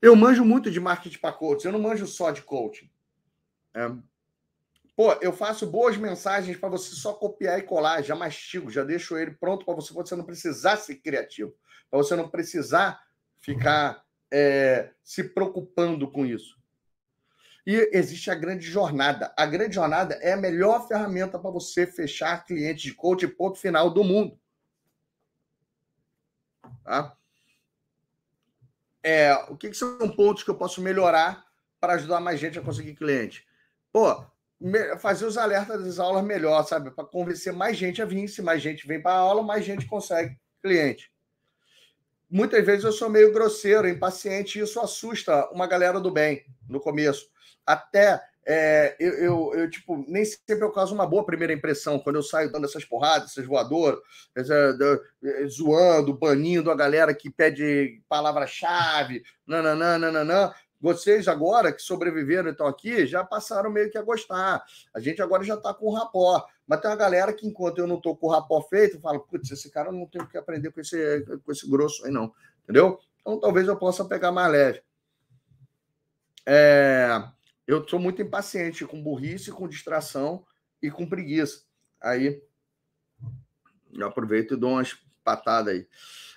Eu 0.00 0.16
manjo 0.16 0.44
muito 0.44 0.70
de 0.70 0.80
marketing 0.80 1.18
para 1.18 1.32
coach, 1.32 1.64
eu 1.64 1.72
não 1.72 1.80
manjo 1.80 2.06
só 2.06 2.30
de 2.30 2.42
coaching. 2.42 2.90
É. 3.74 3.90
Pô, 4.96 5.12
eu 5.20 5.32
faço 5.32 5.66
boas 5.66 5.96
mensagens 5.96 6.56
para 6.56 6.68
você 6.68 6.94
só 6.94 7.12
copiar 7.12 7.58
e 7.58 7.62
colar, 7.62 8.02
já 8.02 8.14
mastigo, 8.14 8.70
já 8.70 8.82
deixo 8.82 9.16
ele 9.16 9.32
pronto 9.32 9.64
para 9.64 9.74
você, 9.74 9.92
você 9.92 10.16
não 10.16 10.24
precisar 10.24 10.76
ser 10.76 10.96
criativo, 10.96 11.54
para 11.90 11.98
você 11.98 12.16
não 12.16 12.28
precisar 12.28 13.02
ficar 13.38 14.04
é, 14.30 14.90
se 15.02 15.24
preocupando 15.24 16.10
com 16.10 16.26
isso. 16.26 16.59
E 17.66 17.90
existe 17.92 18.30
a 18.30 18.34
grande 18.34 18.66
jornada. 18.66 19.32
A 19.36 19.46
grande 19.46 19.74
jornada 19.74 20.14
é 20.16 20.32
a 20.32 20.36
melhor 20.36 20.86
ferramenta 20.88 21.38
para 21.38 21.50
você 21.50 21.86
fechar 21.86 22.44
clientes 22.44 22.82
de 22.82 22.94
coach 22.94 23.26
ponto 23.28 23.58
final 23.58 23.90
do 23.90 24.02
mundo. 24.02 24.38
Tá? 26.84 27.16
É, 29.02 29.34
o 29.48 29.56
que, 29.56 29.70
que 29.70 29.76
são 29.76 30.10
pontos 30.10 30.42
que 30.42 30.50
eu 30.50 30.56
posso 30.56 30.80
melhorar 30.80 31.44
para 31.80 31.94
ajudar 31.94 32.20
mais 32.20 32.38
gente 32.38 32.58
a 32.58 32.62
conseguir 32.62 32.94
cliente? 32.94 33.46
Pô, 33.92 34.24
fazer 34.98 35.24
os 35.24 35.38
alertas 35.38 35.82
das 35.84 35.98
aulas 35.98 36.24
melhor, 36.24 36.62
sabe? 36.64 36.90
Para 36.90 37.04
convencer 37.04 37.52
mais 37.52 37.76
gente 37.76 38.02
a 38.02 38.04
vir. 38.04 38.28
Se 38.28 38.42
mais 38.42 38.60
gente 38.62 38.86
vem 38.86 39.00
para 39.00 39.12
a 39.12 39.18
aula, 39.18 39.42
mais 39.42 39.64
gente 39.64 39.86
consegue 39.86 40.38
cliente. 40.62 41.10
Muitas 42.28 42.64
vezes 42.64 42.84
eu 42.84 42.92
sou 42.92 43.08
meio 43.08 43.32
grosseiro, 43.32 43.88
impaciente, 43.88 44.58
e 44.58 44.62
isso 44.62 44.78
assusta 44.78 45.50
uma 45.50 45.66
galera 45.66 45.98
do 45.98 46.10
bem 46.10 46.44
no 46.68 46.78
começo. 46.78 47.28
Até 47.72 48.20
é, 48.46 48.96
eu, 48.98 49.12
eu, 49.12 49.54
eu, 49.54 49.70
tipo, 49.70 50.04
nem 50.08 50.24
sempre 50.24 50.64
eu 50.64 50.72
causo 50.72 50.94
uma 50.94 51.06
boa 51.06 51.24
primeira 51.24 51.52
impressão 51.52 51.98
quando 51.98 52.16
eu 52.16 52.22
saio 52.22 52.50
dando 52.50 52.64
essas 52.64 52.84
porradas, 52.84 53.30
essas 53.30 53.46
voadoras, 53.46 54.00
é, 54.36 55.46
zoando, 55.46 56.14
banindo 56.14 56.70
a 56.70 56.74
galera 56.74 57.14
que 57.14 57.30
pede 57.30 58.02
palavra-chave, 58.08 59.22
nananã, 59.46 59.98
nananã. 59.98 60.52
Vocês 60.80 61.28
agora 61.28 61.72
que 61.72 61.82
sobreviveram 61.82 62.50
estão 62.50 62.66
aqui 62.66 63.06
já 63.06 63.22
passaram 63.22 63.70
meio 63.70 63.90
que 63.90 63.98
a 63.98 64.02
gostar. 64.02 64.64
A 64.94 64.98
gente 64.98 65.20
agora 65.20 65.44
já 65.44 65.54
está 65.54 65.74
com 65.74 65.86
o 65.86 65.94
rapó. 65.94 66.44
Mas 66.66 66.80
tem 66.80 66.90
uma 66.90 66.96
galera 66.96 67.32
que, 67.34 67.46
enquanto 67.46 67.78
eu 67.78 67.86
não 67.86 67.96
estou 67.96 68.16
com 68.16 68.28
o 68.28 68.30
rapó 68.30 68.62
feito, 68.62 69.00
fala: 69.00 69.20
putz, 69.20 69.50
esse 69.50 69.70
cara 69.70 69.92
não 69.92 70.06
tem 70.06 70.22
o 70.22 70.26
que 70.26 70.38
aprender 70.38 70.72
com 70.72 70.80
esse, 70.80 71.24
com 71.44 71.52
esse 71.52 71.68
grosso 71.68 72.06
aí, 72.06 72.10
não. 72.10 72.32
Entendeu? 72.62 72.98
Então 73.20 73.38
talvez 73.38 73.68
eu 73.68 73.76
possa 73.76 74.04
pegar 74.06 74.32
mais 74.32 74.50
leve. 74.50 74.82
É, 76.46 77.22
eu 77.70 77.86
sou 77.88 78.00
muito 78.00 78.20
impaciente 78.20 78.84
com 78.84 79.02
burrice, 79.02 79.52
com 79.52 79.68
distração 79.68 80.44
e 80.82 80.90
com 80.90 81.08
preguiça. 81.08 81.62
Aí 82.00 82.42
eu 83.92 84.06
aproveito 84.06 84.54
e 84.54 84.56
dou 84.56 84.72
umas 84.72 84.96
patadas 85.22 85.74
aí. 85.74 85.88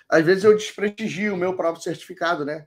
Às 0.08 0.24
vezes 0.24 0.44
eu 0.44 0.56
desprestigio 0.56 1.34
o 1.34 1.36
meu 1.36 1.56
próprio 1.56 1.82
certificado, 1.82 2.44
né? 2.44 2.64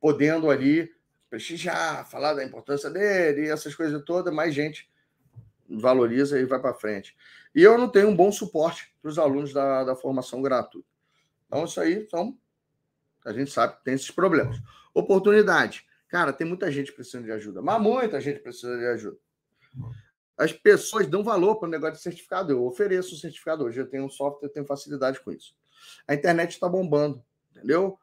podendo 0.00 0.50
ali 0.50 0.90
prestigiar, 1.28 2.08
falar 2.08 2.34
da 2.34 2.44
importância 2.44 2.90
dele 2.90 3.46
e 3.46 3.50
essas 3.50 3.74
coisas 3.74 4.02
todas, 4.04 4.34
mais 4.34 4.54
gente 4.54 4.90
valoriza 5.68 6.40
e 6.40 6.44
vai 6.44 6.58
para 6.58 6.74
frente. 6.74 7.16
E 7.54 7.62
eu 7.62 7.78
não 7.78 7.88
tenho 7.88 8.08
um 8.08 8.16
bom 8.16 8.32
suporte 8.32 8.92
para 9.00 9.10
os 9.10 9.18
alunos 9.18 9.52
da, 9.52 9.84
da 9.84 9.94
formação 9.94 10.42
gratuita. 10.42 10.88
Então, 11.46 11.64
isso 11.64 11.80
aí 11.80 12.08
são. 12.08 12.36
A 13.24 13.32
gente 13.32 13.50
sabe 13.50 13.76
que 13.76 13.84
tem 13.84 13.94
esses 13.94 14.10
problemas. 14.10 14.60
Oportunidade. 14.94 15.86
Cara, 16.10 16.32
tem 16.32 16.46
muita 16.46 16.70
gente 16.72 16.92
precisando 16.92 17.24
de 17.24 17.32
ajuda, 17.32 17.62
mas 17.62 17.80
muita 17.80 18.20
gente 18.20 18.40
precisa 18.40 18.76
de 18.76 18.84
ajuda. 18.86 19.16
As 20.36 20.52
pessoas 20.52 21.06
dão 21.06 21.22
valor 21.22 21.56
para 21.56 21.68
o 21.68 21.70
negócio 21.70 21.96
de 21.96 22.02
certificado. 22.02 22.50
Eu 22.50 22.64
ofereço 22.64 23.14
o 23.14 23.18
certificado 23.18 23.64
hoje, 23.64 23.80
eu 23.80 23.86
tenho 23.86 24.04
um 24.04 24.10
software, 24.10 24.48
eu 24.48 24.52
tenho 24.52 24.66
facilidade 24.66 25.20
com 25.20 25.30
isso. 25.30 25.54
A 26.08 26.14
internet 26.14 26.50
está 26.50 26.68
bombando, 26.68 27.22
entendeu? 27.50 27.96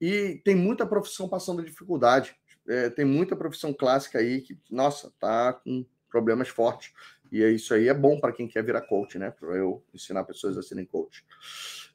E 0.00 0.40
tem 0.44 0.54
muita 0.54 0.86
profissão 0.86 1.28
passando 1.28 1.62
dificuldade. 1.62 2.34
É, 2.66 2.88
tem 2.88 3.04
muita 3.04 3.36
profissão 3.36 3.74
clássica 3.74 4.18
aí 4.18 4.40
que, 4.40 4.58
nossa, 4.70 5.12
tá 5.18 5.52
com 5.52 5.84
problemas 6.08 6.48
fortes. 6.48 6.92
E 7.30 7.42
é 7.42 7.50
isso 7.50 7.74
aí 7.74 7.88
é 7.88 7.94
bom 7.94 8.18
para 8.18 8.32
quem 8.32 8.48
quer 8.48 8.64
virar 8.64 8.82
coach, 8.82 9.18
né? 9.18 9.30
Para 9.30 9.56
eu 9.56 9.84
ensinar 9.92 10.24
pessoas 10.24 10.56
a 10.56 10.62
serem 10.62 10.86
coach. 10.86 11.24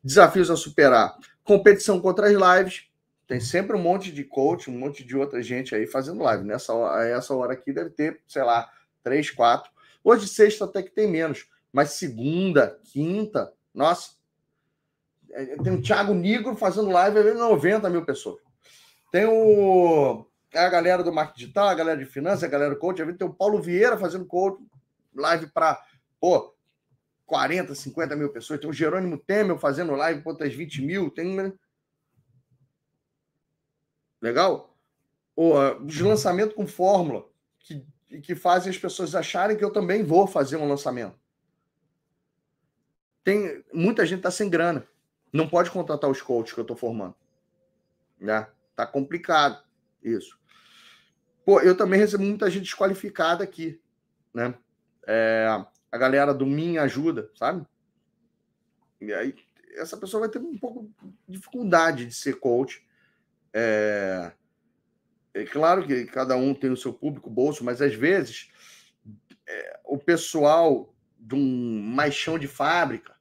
Desafios 0.03 0.51
a 0.51 0.55
superar. 0.55 1.17
Competição 1.43 1.99
contra 1.99 2.27
as 2.27 2.59
lives. 2.59 2.87
Tem 3.27 3.39
sempre 3.39 3.75
um 3.75 3.81
monte 3.81 4.11
de 4.11 4.23
coach, 4.23 4.69
um 4.69 4.77
monte 4.77 5.03
de 5.03 5.17
outra 5.17 5.41
gente 5.41 5.73
aí 5.73 5.87
fazendo 5.87 6.23
live. 6.23 6.43
Nessa 6.43 6.73
hora, 6.73 7.07
essa 7.07 7.33
hora 7.35 7.53
aqui 7.53 7.73
deve 7.73 7.89
ter, 7.89 8.21
sei 8.27 8.43
lá, 8.43 8.69
três, 9.03 9.29
quatro. 9.31 9.71
Hoje, 10.03 10.27
sexta 10.27 10.65
até 10.65 10.83
que 10.83 10.91
tem 10.91 11.07
menos. 11.07 11.47
Mas 11.73 11.91
segunda, 11.91 12.79
quinta, 12.83 13.51
nossa, 13.73 14.11
é, 15.31 15.57
tem 15.57 15.73
o 15.73 15.81
Thiago 15.81 16.13
Nigro 16.13 16.55
fazendo 16.55 16.89
live, 16.89 17.33
90 17.33 17.89
mil 17.89 18.05
pessoas. 18.05 18.39
Tem 19.11 19.25
o, 19.25 20.25
a 20.53 20.69
galera 20.69 21.03
do 21.03 21.11
marketing 21.11 21.39
digital, 21.39 21.67
a 21.67 21.73
galera 21.73 21.97
de 21.97 22.05
finanças, 22.05 22.43
a 22.43 22.47
galera 22.47 22.73
do 22.73 22.79
coach. 22.79 23.03
Tem 23.17 23.27
o 23.27 23.33
Paulo 23.33 23.61
Vieira 23.61 23.97
fazendo 23.97 24.25
coach, 24.25 24.61
live 25.15 25.47
para, 25.47 25.81
pô, 26.19 26.55
40, 27.25 27.75
50 27.75 28.15
mil 28.15 28.29
pessoas. 28.29 28.59
Tem 28.59 28.69
o 28.69 28.73
Jerônimo 28.73 29.17
Temer 29.17 29.57
fazendo 29.57 29.93
live 29.95 30.21
para 30.21 30.31
outras 30.31 30.53
20 30.53 30.81
mil. 30.81 31.09
Tem. 31.09 31.53
Legal? 34.21 34.75
O, 35.35 35.53
os 35.85 35.99
lançamentos 35.99 36.55
com 36.55 36.65
fórmula, 36.65 37.25
que, 37.59 37.85
que 38.21 38.35
fazem 38.35 38.69
as 38.69 38.77
pessoas 38.77 39.15
acharem 39.15 39.57
que 39.57 39.63
eu 39.63 39.71
também 39.71 40.03
vou 40.03 40.27
fazer 40.27 40.57
um 40.57 40.67
lançamento. 40.67 41.19
Tem, 43.23 43.63
muita 43.73 44.05
gente 44.05 44.19
está 44.19 44.31
sem 44.31 44.49
grana 44.49 44.87
não 45.35 45.49
pode 45.49 45.69
contratar 45.69 46.09
os 46.09 46.21
coaches 46.21 46.53
que 46.53 46.59
eu 46.59 46.63
estou 46.63 46.77
formando. 46.77 47.13
Né? 48.19 48.47
Tá 48.73 48.87
complicado 48.87 49.61
isso. 50.01 50.39
Pô, 51.43 51.59
eu 51.59 51.75
também 51.75 51.99
recebo 51.99 52.23
muita 52.23 52.49
gente 52.49 52.63
desqualificada 52.63 53.43
aqui, 53.43 53.79
né? 54.33 54.55
É, 55.05 55.47
a 55.91 55.97
galera 55.97 56.33
do 56.33 56.45
Minha 56.45 56.83
Ajuda, 56.83 57.29
sabe? 57.35 57.65
E 58.99 59.13
aí, 59.13 59.35
essa 59.75 59.97
pessoa 59.97 60.21
vai 60.21 60.29
ter 60.29 60.39
um 60.39 60.57
pouco 60.57 60.89
de 61.27 61.37
dificuldade 61.37 62.05
de 62.05 62.13
ser 62.13 62.39
coach. 62.39 62.84
É, 63.57 64.31
é 65.33 65.45
claro 65.45 65.87
que 65.87 66.05
cada 66.05 66.35
um 66.35 66.53
tem 66.53 66.69
o 66.69 66.77
seu 66.77 66.91
público 66.91 67.29
bolso, 67.29 67.63
mas 67.63 67.81
às 67.81 67.95
vezes 67.95 68.51
é, 69.47 69.79
o 69.85 69.97
pessoal 69.97 70.93
de 71.17 71.35
um 71.35 71.81
mais 71.81 72.13
chão 72.13 72.37
de 72.37 72.47
fábrica 72.47 73.15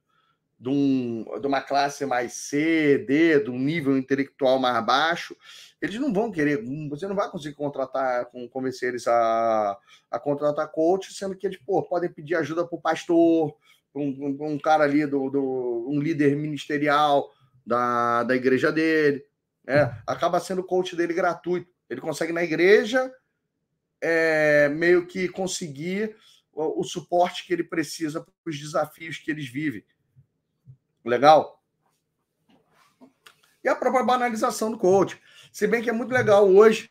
de, 0.64 0.70
um, 0.70 1.24
de 1.40 1.46
uma 1.46 1.60
classe 1.60 2.06
mais 2.06 2.32
C, 2.32 3.04
D, 3.06 3.40
de 3.40 3.50
um 3.50 3.58
nível 3.58 3.96
intelectual 3.98 4.58
mais 4.58 4.84
baixo, 4.84 5.36
eles 5.80 5.96
não 6.00 6.10
vão 6.10 6.30
querer, 6.30 6.64
você 6.88 7.06
não 7.06 7.14
vai 7.14 7.30
conseguir 7.30 7.54
contratar, 7.54 8.30
convencer 8.50 8.88
eles 8.88 9.06
a, 9.06 9.78
a 10.10 10.18
contratar 10.18 10.70
coach, 10.72 11.12
sendo 11.12 11.36
que 11.36 11.46
eles 11.46 11.58
pô, 11.58 11.82
podem 11.82 12.10
pedir 12.10 12.36
ajuda 12.36 12.66
para 12.66 12.76
o 12.76 12.80
pastor, 12.80 13.54
um, 13.94 14.36
um, 14.40 14.58
cara 14.58 14.84
ali, 14.84 15.06
do, 15.06 15.28
do, 15.28 15.86
um 15.88 16.00
líder 16.00 16.34
ministerial 16.34 17.30
da, 17.66 18.24
da 18.24 18.34
igreja 18.34 18.72
dele. 18.72 19.22
É, 19.66 19.94
acaba 20.06 20.40
sendo 20.40 20.60
o 20.60 20.66
coach 20.66 20.94
dele 20.94 21.14
gratuito. 21.14 21.72
Ele 21.88 22.00
consegue 22.00 22.32
na 22.32 22.42
igreja 22.42 23.12
é, 24.00 24.68
meio 24.68 25.06
que 25.06 25.28
conseguir 25.28 26.16
o, 26.52 26.80
o 26.80 26.84
suporte 26.84 27.46
que 27.46 27.52
ele 27.52 27.64
precisa 27.64 28.20
para 28.20 28.32
os 28.46 28.58
desafios 28.58 29.18
que 29.18 29.30
eles 29.30 29.48
vivem. 29.48 29.84
Legal? 31.04 31.62
E 33.62 33.68
a 33.68 33.74
própria 33.74 34.04
banalização 34.04 34.70
do 34.70 34.78
coach. 34.78 35.20
Se 35.52 35.66
bem 35.66 35.82
que 35.82 35.88
é 35.88 35.92
muito 35.92 36.12
legal 36.12 36.48
hoje, 36.48 36.90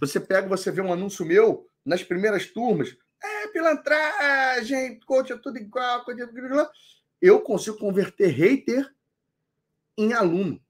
você 0.00 0.18
pega, 0.18 0.48
você 0.48 0.70
vê 0.70 0.80
um 0.80 0.92
anúncio 0.92 1.24
meu 1.24 1.68
nas 1.84 2.02
primeiras 2.02 2.46
turmas, 2.46 2.96
é 3.22 3.48
pilantragem, 3.48 5.00
coach 5.00 5.32
é 5.32 5.36
tudo 5.36 5.58
igual, 5.58 6.04
coach 6.04 6.20
é 6.20 6.26
tudo 6.26 6.46
igual. 6.46 6.70
Eu 7.20 7.40
consigo 7.40 7.78
converter 7.78 8.28
hater 8.28 8.92
em 9.96 10.12
aluno, 10.12 10.60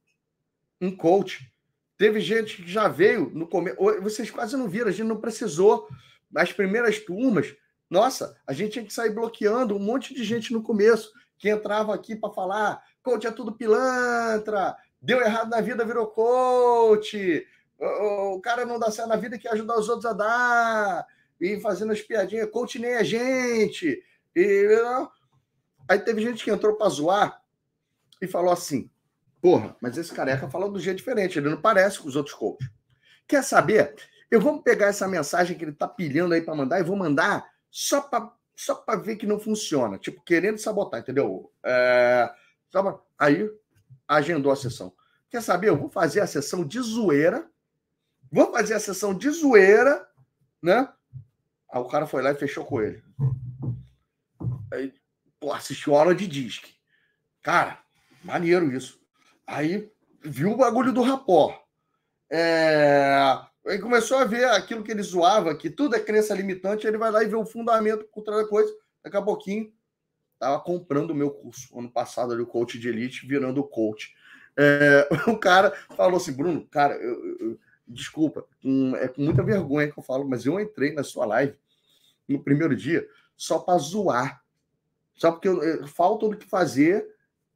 em 0.81 0.95
coach. 0.95 1.53
Teve 1.97 2.21
gente 2.21 2.63
que 2.63 2.71
já 2.71 2.89
veio 2.89 3.31
no 3.35 3.47
começo. 3.47 3.77
Vocês 4.03 4.31
quase 4.31 4.57
não 4.57 4.69
viram, 4.69 4.89
a 4.89 4.93
gente 4.93 5.07
não 5.07 5.21
precisou. 5.21 5.89
Nas 6.31 6.53
primeiras 6.53 6.99
turmas, 6.99 7.57
nossa, 7.89 8.37
a 8.47 8.53
gente 8.53 8.73
tinha 8.73 8.85
que 8.85 8.93
sair 8.93 9.11
bloqueando 9.11 9.75
um 9.75 9.79
monte 9.79 10.15
de 10.15 10.23
gente 10.23 10.53
no 10.53 10.63
começo 10.63 11.11
que 11.39 11.49
entrava 11.49 11.95
aqui 11.95 12.15
para 12.15 12.33
falar, 12.33 12.83
coach 13.03 13.27
é 13.27 13.31
tudo 13.31 13.53
pilantra, 13.53 14.77
deu 15.01 15.21
errado 15.23 15.49
na 15.49 15.61
vida, 15.61 15.85
virou 15.85 16.09
coach, 16.09 17.47
o, 17.79 18.41
cara 18.41 18.67
não 18.67 18.79
dá 18.79 18.91
certo 18.91 19.09
na 19.09 19.17
vida 19.17 19.39
quer 19.39 19.53
ajudar 19.53 19.79
os 19.79 19.89
outros 19.89 20.07
a 20.07 20.13
dar, 20.13 21.07
e 21.41 21.61
fazendo 21.61 21.93
as 21.93 22.03
piadinhas, 22.03 22.51
coach 22.51 22.79
nem 22.79 22.95
a 22.95 23.03
gente. 23.03 24.03
E, 24.35 24.69
aí 25.89 25.99
teve 26.01 26.21
gente 26.21 26.45
que 26.45 26.51
entrou 26.51 26.77
para 26.77 26.89
zoar 26.89 27.41
e 28.21 28.27
falou 28.27 28.53
assim: 28.53 28.91
porra, 29.41 29.77
mas 29.81 29.97
esse 29.97 30.13
careca 30.13 30.49
fala 30.49 30.69
do 30.69 30.81
jeito 30.81 30.99
diferente, 30.99 31.39
ele 31.39 31.51
não 31.51 31.61
parece 31.61 31.99
com 31.99 32.09
os 32.09 32.17
outros 32.17 32.35
coaches. 32.35 32.71
Quer 33.27 33.43
saber? 33.45 33.95
Eu 34.31 34.41
vou 34.41 34.63
pegar 34.63 34.87
essa 34.87 35.09
mensagem 35.09 35.57
que 35.57 35.65
ele 35.65 35.73
está 35.73 35.89
pilhando 35.89 36.35
aí 36.35 36.41
para 36.41 36.55
mandar 36.55 36.81
e 36.81 36.85
vou 36.85 36.97
mandar 36.97 37.49
só 37.71 38.01
para 38.01 38.33
só 38.59 38.75
para 38.75 38.99
ver 38.99 39.15
que 39.15 39.27
não 39.27 39.39
funciona, 39.39 39.99
tipo, 39.99 40.21
querendo 40.25 40.59
sabotar, 40.59 40.99
entendeu? 40.99 41.49
É, 41.65 42.29
aí 43.17 43.49
agendou 44.07 44.51
a 44.51 44.57
sessão. 44.57 44.93
quer 45.31 45.41
saber? 45.41 45.69
Eu 45.69 45.77
vou 45.77 45.89
fazer 45.89 46.19
a 46.19 46.27
sessão 46.27 46.65
de 46.65 46.81
zoeira, 46.81 47.49
vou 48.33 48.51
fazer 48.51 48.75
a 48.75 48.81
sessão 48.81 49.15
de 49.15 49.31
zoeira, 49.31 50.05
né? 50.61 50.93
Aí 51.71 51.81
o 51.81 51.85
cara 51.85 52.05
foi 52.05 52.21
lá 52.21 52.33
e 52.33 52.35
fechou 52.35 52.65
com 52.65 52.83
ele. 52.83 53.01
Aí, 54.73 54.93
pô, 55.39 55.53
assistiu 55.53 55.95
aula 55.95 56.13
de 56.13 56.27
disque. 56.27 56.75
Cara, 57.43 57.79
maneiro 58.25 58.73
isso. 58.73 58.98
Aí 59.49 59.91
viu 60.23 60.53
o 60.53 60.57
bagulho 60.59 60.93
do 60.93 61.01
rapó. 61.01 61.59
É... 62.31 63.41
Começou 63.81 64.19
a 64.19 64.25
ver 64.25 64.45
aquilo 64.45 64.83
que 64.83 64.93
ele 64.93 65.03
zoava, 65.03 65.55
que 65.55 65.71
tudo 65.71 65.97
é 65.97 66.01
crença 66.01 66.35
limitante, 66.35 66.87
ele 66.87 66.99
vai 66.99 67.11
lá 67.11 67.25
e 67.25 67.29
vê 67.29 67.35
o 67.35 67.47
fundamento 67.47 68.07
trás 68.23 68.43
da 68.43 68.49
coisa. 68.49 68.71
Daqui 69.03 69.17
a 69.17 69.23
pouquinho, 69.23 69.73
estava 70.35 70.61
comprando 70.61 71.11
o 71.11 71.15
meu 71.15 71.31
curso. 71.31 71.77
Ano 71.79 71.91
passado, 71.91 72.33
ali, 72.33 72.43
o 72.43 72.47
coach 72.47 72.79
de 72.79 72.89
elite, 72.89 73.27
virando 73.27 73.65
coach. 73.65 74.15
É... 74.55 75.09
o 75.27 75.39
cara 75.39 75.73
falou 75.97 76.19
assim, 76.19 76.33
Bruno, 76.33 76.67
cara, 76.67 76.95
eu, 76.97 77.39
eu, 77.41 77.59
desculpa, 77.87 78.47
é 79.01 79.09
com 79.09 79.23
muita 79.23 79.43
vergonha 79.43 79.91
que 79.91 79.99
eu 79.99 80.03
falo, 80.03 80.29
mas 80.29 80.45
eu 80.45 80.61
entrei 80.61 80.93
na 80.93 81.03
sua 81.03 81.25
live 81.25 81.57
no 82.29 82.43
primeiro 82.45 82.77
dia 82.77 83.09
só 83.35 83.59
para 83.59 83.79
zoar. 83.79 84.43
Só 85.15 85.33
porque 85.33 85.49
eu, 85.49 85.87
falta 85.89 86.27
o 86.27 86.37
que 86.37 86.47
fazer, 86.47 87.07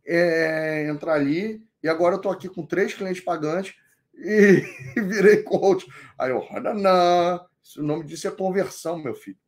é, 0.07 0.89
entrar 0.89 1.15
ali, 1.15 1.63
e 1.83 1.89
agora 1.89 2.15
eu 2.15 2.17
estou 2.17 2.31
aqui 2.31 2.49
com 2.49 2.65
três 2.65 2.95
clientes 2.95 3.23
pagantes 3.23 3.75
e, 4.15 4.63
virei 5.03 5.43
coach. 5.43 5.87
Aí 6.19 6.31
eu, 6.31 6.47
não, 6.75 7.47
o 7.79 7.83
nome 7.83 8.05
disso 8.05 8.29
é 8.29 8.31
conversão, 8.31 8.99
meu 8.99 9.15
filho. 9.15 9.39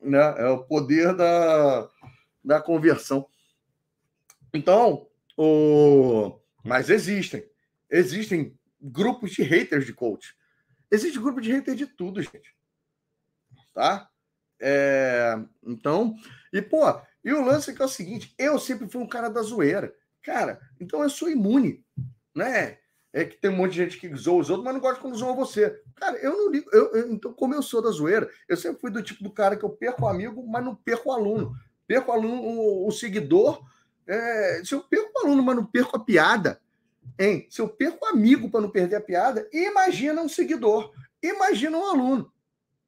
Né? 0.00 0.18
É 0.38 0.48
o 0.48 0.64
poder 0.64 1.14
da, 1.14 1.88
da 2.44 2.60
conversão. 2.60 3.26
Então, 4.52 5.08
o... 5.36 6.38
mas 6.64 6.90
existem. 6.90 7.44
Existem 7.90 8.58
grupos 8.80 9.32
de 9.32 9.42
haters 9.42 9.86
de 9.86 9.92
coach. 9.92 10.34
Existe 10.90 11.18
grupo 11.18 11.40
de 11.40 11.52
haters 11.52 11.78
de 11.78 11.86
tudo, 11.86 12.22
gente. 12.22 12.54
Tá? 13.72 14.08
É... 14.60 15.34
Então, 15.62 16.14
e 16.52 16.60
pô, 16.60 16.82
e 17.24 17.32
o 17.32 17.44
lance 17.44 17.70
é 17.70 17.74
que 17.74 17.82
é 17.82 17.84
o 17.84 17.88
seguinte: 17.88 18.34
eu 18.38 18.58
sempre 18.58 18.88
fui 18.88 19.00
um 19.00 19.08
cara 19.08 19.28
da 19.28 19.42
zoeira. 19.42 19.94
Cara, 20.22 20.60
então 20.80 21.02
eu 21.02 21.10
sou 21.10 21.28
imune, 21.28 21.84
né? 22.34 22.78
É 23.12 23.26
que 23.26 23.36
tem 23.36 23.50
um 23.50 23.56
monte 23.56 23.72
de 23.72 23.84
gente 23.84 23.98
que 23.98 24.14
zoa 24.16 24.40
os 24.40 24.48
outros, 24.48 24.64
mas 24.64 24.72
não 24.72 24.80
gosta 24.80 25.00
quando 25.00 25.18
zoa 25.18 25.34
você. 25.34 25.82
Cara, 25.96 26.16
eu 26.18 26.32
não 26.32 26.50
ligo. 26.50 26.70
Eu, 26.72 26.92
eu, 26.94 27.12
então, 27.12 27.32
como 27.34 27.54
eu 27.54 27.62
sou 27.62 27.82
da 27.82 27.90
zoeira, 27.90 28.30
eu 28.48 28.56
sempre 28.56 28.80
fui 28.80 28.90
do 28.90 29.02
tipo 29.02 29.22
do 29.22 29.30
cara 29.30 29.54
que 29.54 29.64
eu 29.64 29.70
perco 29.70 30.04
o 30.04 30.08
amigo, 30.08 30.46
mas 30.46 30.64
não 30.64 30.74
perco 30.74 31.10
o 31.10 31.12
aluno. 31.12 31.54
Perco 31.86 32.10
o 32.10 32.14
aluno, 32.14 32.42
o, 32.42 32.88
o 32.88 32.90
seguidor. 32.90 33.62
É, 34.06 34.62
se 34.64 34.74
eu 34.74 34.82
perco 34.82 35.10
o 35.14 35.26
aluno, 35.26 35.42
mas 35.42 35.56
não 35.56 35.66
perco 35.66 35.96
a 35.96 36.02
piada, 36.02 36.58
hein? 37.18 37.46
Se 37.50 37.60
eu 37.60 37.68
perco 37.68 38.06
o 38.06 38.08
amigo 38.08 38.50
para 38.50 38.62
não 38.62 38.70
perder 38.70 38.96
a 38.96 39.00
piada, 39.00 39.46
imagina 39.52 40.22
um 40.22 40.28
seguidor. 40.28 40.92
Imagina 41.22 41.76
um 41.76 41.86
aluno. 41.86 42.32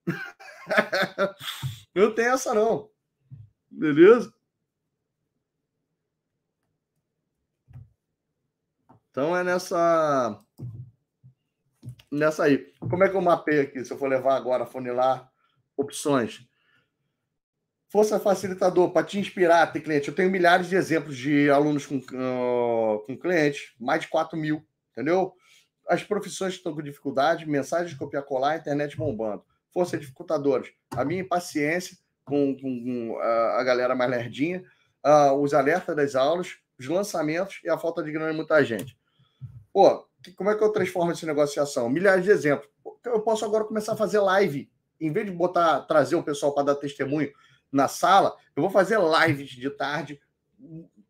não 1.94 2.14
tem 2.14 2.26
essa, 2.26 2.54
não. 2.54 2.88
Beleza? 3.70 4.32
Então 9.14 9.36
é 9.36 9.44
nessa. 9.44 10.36
Nessa 12.10 12.42
aí. 12.42 12.58
Como 12.80 13.04
é 13.04 13.08
que 13.08 13.14
eu 13.14 13.20
mapei 13.20 13.60
aqui? 13.60 13.84
Se 13.84 13.92
eu 13.92 13.96
for 13.96 14.08
levar 14.08 14.34
agora, 14.34 14.66
funilar 14.66 15.30
opções. 15.76 16.44
Força 17.88 18.18
facilitador, 18.18 18.90
para 18.90 19.06
te 19.06 19.20
inspirar, 19.20 19.72
ter 19.72 19.82
cliente. 19.82 20.08
Eu 20.08 20.16
tenho 20.16 20.32
milhares 20.32 20.68
de 20.68 20.74
exemplos 20.74 21.16
de 21.16 21.48
alunos 21.48 21.86
com, 21.86 21.98
uh, 21.98 23.06
com 23.06 23.16
clientes, 23.16 23.72
mais 23.78 24.00
de 24.00 24.08
4 24.08 24.36
mil, 24.36 24.66
entendeu? 24.90 25.32
As 25.88 26.02
profissões 26.02 26.54
que 26.54 26.58
estão 26.58 26.74
com 26.74 26.82
dificuldade, 26.82 27.48
mensagens 27.48 27.90
de 27.90 27.96
copiar 27.96 28.24
colar, 28.24 28.56
internet 28.56 28.96
bombando. 28.96 29.44
Força 29.72 29.96
dificultadores, 29.96 30.72
a 30.90 31.04
minha 31.04 31.20
impaciência 31.20 31.96
com, 32.24 32.56
com, 32.60 33.16
a, 33.20 33.60
a 33.60 33.62
galera 33.62 33.94
mais 33.94 34.10
lerdinha, 34.10 34.64
uh, 35.06 35.40
os 35.40 35.54
alertas 35.54 35.94
das 35.94 36.16
aulas, 36.16 36.56
os 36.76 36.88
lançamentos 36.88 37.60
e 37.62 37.70
a 37.70 37.78
falta 37.78 38.02
de 38.02 38.10
grana 38.10 38.32
de 38.32 38.36
muita 38.36 38.64
gente. 38.64 38.98
Pô, 39.74 40.06
como 40.36 40.50
é 40.50 40.54
que 40.54 40.62
eu 40.62 40.70
transformo 40.70 41.10
esse 41.10 41.26
negócio 41.26 41.58
em 41.58 41.62
ação? 41.64 41.90
Milhares 41.90 42.22
de 42.22 42.30
exemplos. 42.30 42.68
Eu 43.04 43.20
posso 43.22 43.44
agora 43.44 43.64
começar 43.64 43.94
a 43.94 43.96
fazer 43.96 44.20
live. 44.20 44.70
Em 45.00 45.12
vez 45.12 45.26
de 45.26 45.32
botar, 45.32 45.80
trazer 45.80 46.14
o 46.14 46.22
pessoal 46.22 46.54
para 46.54 46.66
dar 46.66 46.76
testemunho 46.76 47.32
na 47.72 47.88
sala, 47.88 48.36
eu 48.54 48.62
vou 48.62 48.70
fazer 48.70 49.00
lives 49.00 49.50
de 49.50 49.68
tarde, 49.68 50.20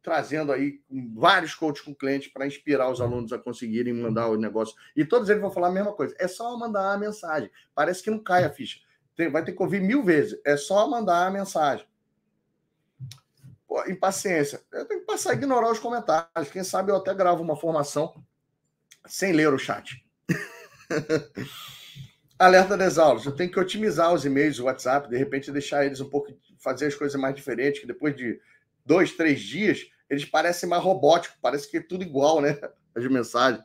trazendo 0.02 0.50
aí 0.50 0.80
vários 1.14 1.54
coaches 1.54 1.84
com 1.84 1.94
clientes 1.94 2.32
para 2.32 2.46
inspirar 2.46 2.90
os 2.90 3.02
alunos 3.02 3.34
a 3.34 3.38
conseguirem 3.38 3.92
mandar 3.92 4.28
o 4.28 4.36
negócio. 4.38 4.74
E 4.96 5.04
todos 5.04 5.28
eles 5.28 5.42
vão 5.42 5.50
falar 5.50 5.68
a 5.68 5.72
mesma 5.72 5.92
coisa. 5.92 6.14
É 6.18 6.26
só 6.26 6.56
mandar 6.56 6.94
a 6.94 6.96
mensagem. 6.96 7.50
Parece 7.74 8.02
que 8.02 8.10
não 8.10 8.18
cai 8.18 8.44
a 8.44 8.50
ficha. 8.50 8.78
Tem, 9.14 9.30
vai 9.30 9.44
ter 9.44 9.52
que 9.52 9.62
ouvir 9.62 9.82
mil 9.82 10.02
vezes. 10.02 10.40
É 10.42 10.56
só 10.56 10.88
mandar 10.88 11.26
a 11.26 11.30
mensagem. 11.30 11.86
Pô, 13.68 13.84
impaciência. 13.90 14.62
Eu 14.72 14.86
tenho 14.86 15.00
que 15.00 15.06
passar 15.06 15.32
a 15.32 15.34
ignorar 15.34 15.70
os 15.70 15.78
comentários. 15.78 16.50
Quem 16.50 16.64
sabe 16.64 16.90
eu 16.90 16.96
até 16.96 17.12
gravo 17.12 17.42
uma 17.42 17.56
formação 17.56 18.24
sem 19.06 19.32
ler 19.32 19.52
o 19.52 19.58
chat. 19.58 20.04
Alerta 22.38 22.76
das 22.76 22.98
aulas. 22.98 23.24
Eu 23.24 23.32
tenho 23.32 23.50
que 23.50 23.60
otimizar 23.60 24.12
os 24.12 24.24
e-mails, 24.24 24.58
o 24.58 24.64
WhatsApp, 24.64 25.08
de 25.08 25.16
repente 25.16 25.52
deixar 25.52 25.86
eles 25.86 26.00
um 26.00 26.08
pouco, 26.08 26.32
fazer 26.58 26.86
as 26.86 26.94
coisas 26.94 27.20
mais 27.20 27.34
diferentes, 27.34 27.80
que 27.80 27.86
depois 27.86 28.16
de 28.16 28.40
dois, 28.84 29.12
três 29.12 29.40
dias, 29.40 29.86
eles 30.10 30.24
parecem 30.24 30.68
mais 30.68 30.82
robóticos, 30.82 31.38
parece 31.40 31.70
que 31.70 31.78
é 31.78 31.80
tudo 31.80 32.02
igual, 32.02 32.40
né? 32.40 32.58
As 32.94 33.06
mensagens. 33.06 33.62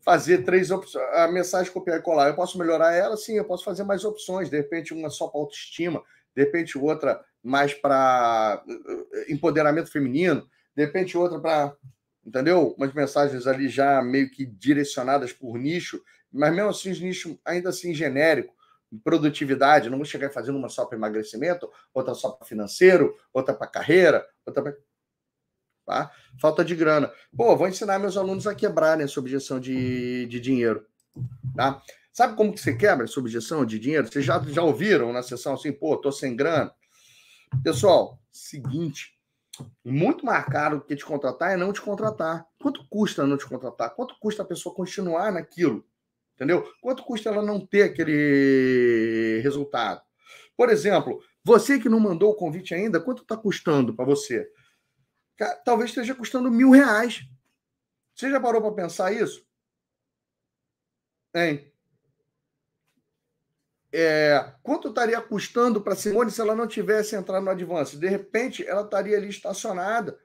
Fazer 0.00 0.44
três 0.44 0.70
opções, 0.70 1.04
a 1.14 1.28
mensagem 1.28 1.72
copiar 1.72 1.98
e 1.98 2.02
colar. 2.02 2.28
Eu 2.28 2.36
posso 2.36 2.58
melhorar 2.58 2.92
ela? 2.92 3.16
Sim, 3.16 3.36
eu 3.36 3.44
posso 3.44 3.64
fazer 3.64 3.84
mais 3.84 4.04
opções. 4.04 4.50
De 4.50 4.56
repente, 4.56 4.92
uma 4.92 5.10
só 5.10 5.28
para 5.28 5.40
autoestima, 5.40 6.02
de 6.36 6.44
repente, 6.44 6.78
outra 6.78 7.24
mais 7.42 7.74
para 7.74 8.62
eh, 8.68 9.32
empoderamento 9.32 9.90
feminino, 9.90 10.46
de 10.76 10.84
repente, 10.84 11.16
outra 11.16 11.40
para 11.40 11.74
entendeu? 12.24 12.74
Umas 12.76 12.92
mensagens 12.92 13.46
ali 13.46 13.68
já 13.68 14.02
meio 14.02 14.30
que 14.30 14.46
direcionadas 14.46 15.32
por 15.32 15.58
nicho, 15.58 16.02
mas 16.32 16.54
mesmo 16.54 16.70
assim, 16.70 16.90
os 16.90 17.00
nichos 17.00 17.36
ainda 17.44 17.68
assim 17.68 17.94
genérico, 17.94 18.54
produtividade, 19.02 19.90
não 19.90 19.98
vou 19.98 20.04
chegar 20.04 20.30
fazendo 20.30 20.56
uma 20.56 20.68
só 20.68 20.84
para 20.84 20.96
emagrecimento, 20.96 21.70
outra 21.92 22.14
só 22.14 22.30
para 22.30 22.46
financeiro, 22.46 23.16
outra 23.32 23.54
para 23.54 23.66
carreira, 23.66 24.26
outra 24.46 24.62
para. 24.62 24.76
Tá? 25.86 26.10
Falta 26.40 26.64
de 26.64 26.74
grana. 26.74 27.12
Pô, 27.36 27.54
vou 27.56 27.68
ensinar 27.68 27.98
meus 27.98 28.16
alunos 28.16 28.46
a 28.46 28.54
quebrarem 28.54 29.04
essa 29.04 29.20
objeção 29.20 29.60
de, 29.60 30.26
de 30.26 30.40
dinheiro. 30.40 30.86
Tá? 31.54 31.82
Sabe 32.12 32.36
como 32.36 32.52
que 32.52 32.60
você 32.60 32.74
quebra 32.74 33.04
essa 33.04 33.20
objeção 33.20 33.66
de 33.66 33.78
dinheiro? 33.78 34.06
Vocês 34.06 34.24
já, 34.24 34.40
já 34.44 34.62
ouviram 34.62 35.12
na 35.12 35.22
sessão 35.22 35.54
assim, 35.54 35.72
pô, 35.72 35.96
tô 35.96 36.10
sem 36.10 36.34
grana? 36.34 36.72
Pessoal, 37.62 38.18
seguinte, 38.30 39.13
muito 39.84 40.24
mais 40.24 40.44
caro 40.46 40.80
que 40.80 40.96
te 40.96 41.04
contratar 41.04 41.52
é 41.52 41.56
não 41.56 41.72
te 41.72 41.80
contratar. 41.80 42.46
Quanto 42.60 42.86
custa 42.88 43.26
não 43.26 43.36
te 43.36 43.46
contratar? 43.46 43.94
Quanto 43.94 44.18
custa 44.18 44.42
a 44.42 44.46
pessoa 44.46 44.74
continuar 44.74 45.32
naquilo? 45.32 45.84
Entendeu? 46.34 46.68
Quanto 46.80 47.02
custa 47.04 47.28
ela 47.28 47.42
não 47.42 47.64
ter 47.64 47.82
aquele 47.82 49.40
resultado? 49.42 50.02
Por 50.56 50.70
exemplo, 50.70 51.20
você 51.44 51.78
que 51.78 51.88
não 51.88 52.00
mandou 52.00 52.30
o 52.30 52.36
convite 52.36 52.74
ainda, 52.74 53.00
quanto 53.00 53.22
está 53.22 53.36
custando 53.36 53.94
para 53.94 54.04
você? 54.04 54.50
Talvez 55.64 55.90
esteja 55.90 56.14
custando 56.14 56.50
mil 56.50 56.70
reais. 56.70 57.28
Você 58.14 58.30
já 58.30 58.40
parou 58.40 58.62
para 58.62 58.72
pensar 58.72 59.12
isso? 59.12 59.44
Hein? 61.34 61.73
É, 63.96 64.52
quanto 64.60 64.88
estaria 64.88 65.20
custando 65.20 65.80
para 65.80 65.94
Simone 65.94 66.28
se 66.28 66.40
ela 66.40 66.56
não 66.56 66.66
tivesse 66.66 67.14
entrado 67.14 67.44
no 67.44 67.50
Advance? 67.52 67.96
De 67.96 68.08
repente, 68.08 68.66
ela 68.66 68.82
estaria 68.82 69.16
ali 69.16 69.28
estacionada 69.28 70.18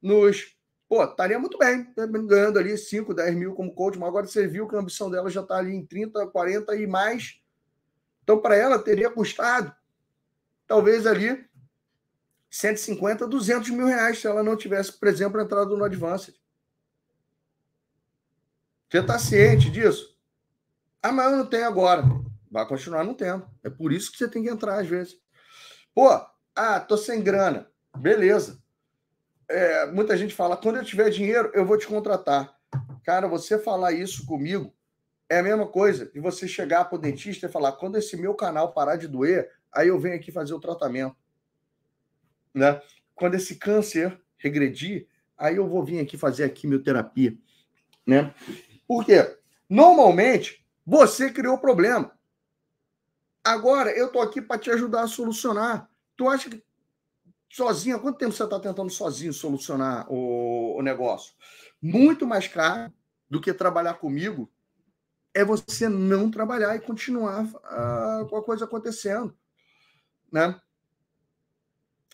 nos. 0.00 0.56
Pô, 0.88 1.02
estaria 1.02 1.36
muito 1.36 1.58
bem, 1.58 1.92
ganhando 1.96 2.60
ali 2.60 2.78
5, 2.78 3.12
10 3.12 3.34
mil 3.34 3.54
como 3.56 3.74
coach, 3.74 3.98
mas 3.98 4.08
agora 4.08 4.24
você 4.24 4.46
viu 4.46 4.68
que 4.68 4.76
a 4.76 4.78
ambição 4.78 5.10
dela 5.10 5.28
já 5.28 5.40
está 5.40 5.56
ali 5.56 5.74
em 5.74 5.84
30, 5.84 6.28
40 6.28 6.76
e 6.76 6.86
mais. 6.86 7.42
Então, 8.22 8.40
para 8.40 8.54
ela, 8.54 8.78
teria 8.78 9.10
custado 9.10 9.74
talvez 10.64 11.04
ali 11.04 11.44
150, 12.48 13.26
200 13.26 13.70
mil 13.70 13.86
reais 13.86 14.20
se 14.20 14.28
ela 14.28 14.44
não 14.44 14.56
tivesse, 14.56 14.92
por 14.92 15.08
exemplo, 15.08 15.40
entrado 15.40 15.76
no 15.76 15.84
Advanced. 15.84 16.36
Você 18.88 18.98
está 18.98 19.18
ciente 19.18 19.68
disso? 19.70 20.16
Ah, 21.02 21.10
mas 21.10 21.32
eu 21.32 21.38
não 21.38 21.46
tenho 21.46 21.66
agora. 21.66 22.04
Vai 22.50 22.66
continuar 22.66 23.04
não 23.04 23.14
tendo. 23.14 23.48
É 23.62 23.70
por 23.70 23.92
isso 23.92 24.10
que 24.10 24.18
você 24.18 24.28
tem 24.28 24.42
que 24.42 24.48
entrar 24.48 24.80
às 24.80 24.86
vezes. 24.86 25.18
Pô, 25.94 26.08
ah, 26.54 26.80
tô 26.80 26.96
sem 26.96 27.22
grana. 27.22 27.70
Beleza. 27.96 28.62
É, 29.48 29.86
muita 29.86 30.16
gente 30.16 30.34
fala, 30.34 30.56
quando 30.56 30.76
eu 30.76 30.84
tiver 30.84 31.10
dinheiro, 31.10 31.50
eu 31.54 31.64
vou 31.64 31.78
te 31.78 31.86
contratar. 31.86 32.56
Cara, 33.04 33.26
você 33.26 33.58
falar 33.58 33.92
isso 33.92 34.26
comigo 34.26 34.74
é 35.28 35.38
a 35.38 35.42
mesma 35.42 35.66
coisa 35.66 36.06
que 36.06 36.20
você 36.20 36.48
chegar 36.48 36.86
para 36.86 36.96
o 36.96 37.00
dentista 37.00 37.46
e 37.46 37.50
falar, 37.50 37.72
quando 37.72 37.96
esse 37.96 38.16
meu 38.16 38.34
canal 38.34 38.72
parar 38.72 38.96
de 38.96 39.06
doer, 39.06 39.50
aí 39.72 39.88
eu 39.88 39.98
venho 39.98 40.16
aqui 40.16 40.32
fazer 40.32 40.54
o 40.54 40.60
tratamento. 40.60 41.16
Né? 42.54 42.80
Quando 43.14 43.34
esse 43.34 43.56
câncer 43.56 44.18
regredir, 44.38 45.06
aí 45.36 45.56
eu 45.56 45.68
vou 45.68 45.84
vir 45.84 46.00
aqui 46.00 46.16
fazer 46.16 46.44
a 46.44 46.48
quimioterapia. 46.48 47.36
Né? 48.06 48.34
Por 48.86 49.04
quê? 49.04 49.36
Normalmente, 49.68 50.66
você 50.84 51.30
criou 51.30 51.56
o 51.56 51.60
problema. 51.60 52.17
Agora, 53.48 53.90
eu 53.96 54.08
estou 54.08 54.20
aqui 54.20 54.42
para 54.42 54.58
te 54.58 54.70
ajudar 54.70 55.04
a 55.04 55.06
solucionar. 55.06 55.88
Tu 56.14 56.28
acha 56.28 56.50
que 56.50 56.62
sozinho, 57.48 57.96
há 57.96 57.98
quanto 57.98 58.18
tempo 58.18 58.32
você 58.32 58.44
está 58.44 58.60
tentando 58.60 58.90
sozinho 58.90 59.32
solucionar 59.32 60.06
o, 60.12 60.76
o 60.78 60.82
negócio? 60.82 61.32
Muito 61.80 62.26
mais 62.26 62.46
caro 62.46 62.92
do 63.28 63.40
que 63.40 63.54
trabalhar 63.54 63.94
comigo 63.94 64.52
é 65.32 65.42
você 65.42 65.88
não 65.88 66.30
trabalhar 66.30 66.76
e 66.76 66.80
continuar 66.80 67.44
uh, 67.44 68.28
com 68.28 68.36
a 68.36 68.44
coisa 68.44 68.66
acontecendo. 68.66 69.34
Né? 70.30 70.54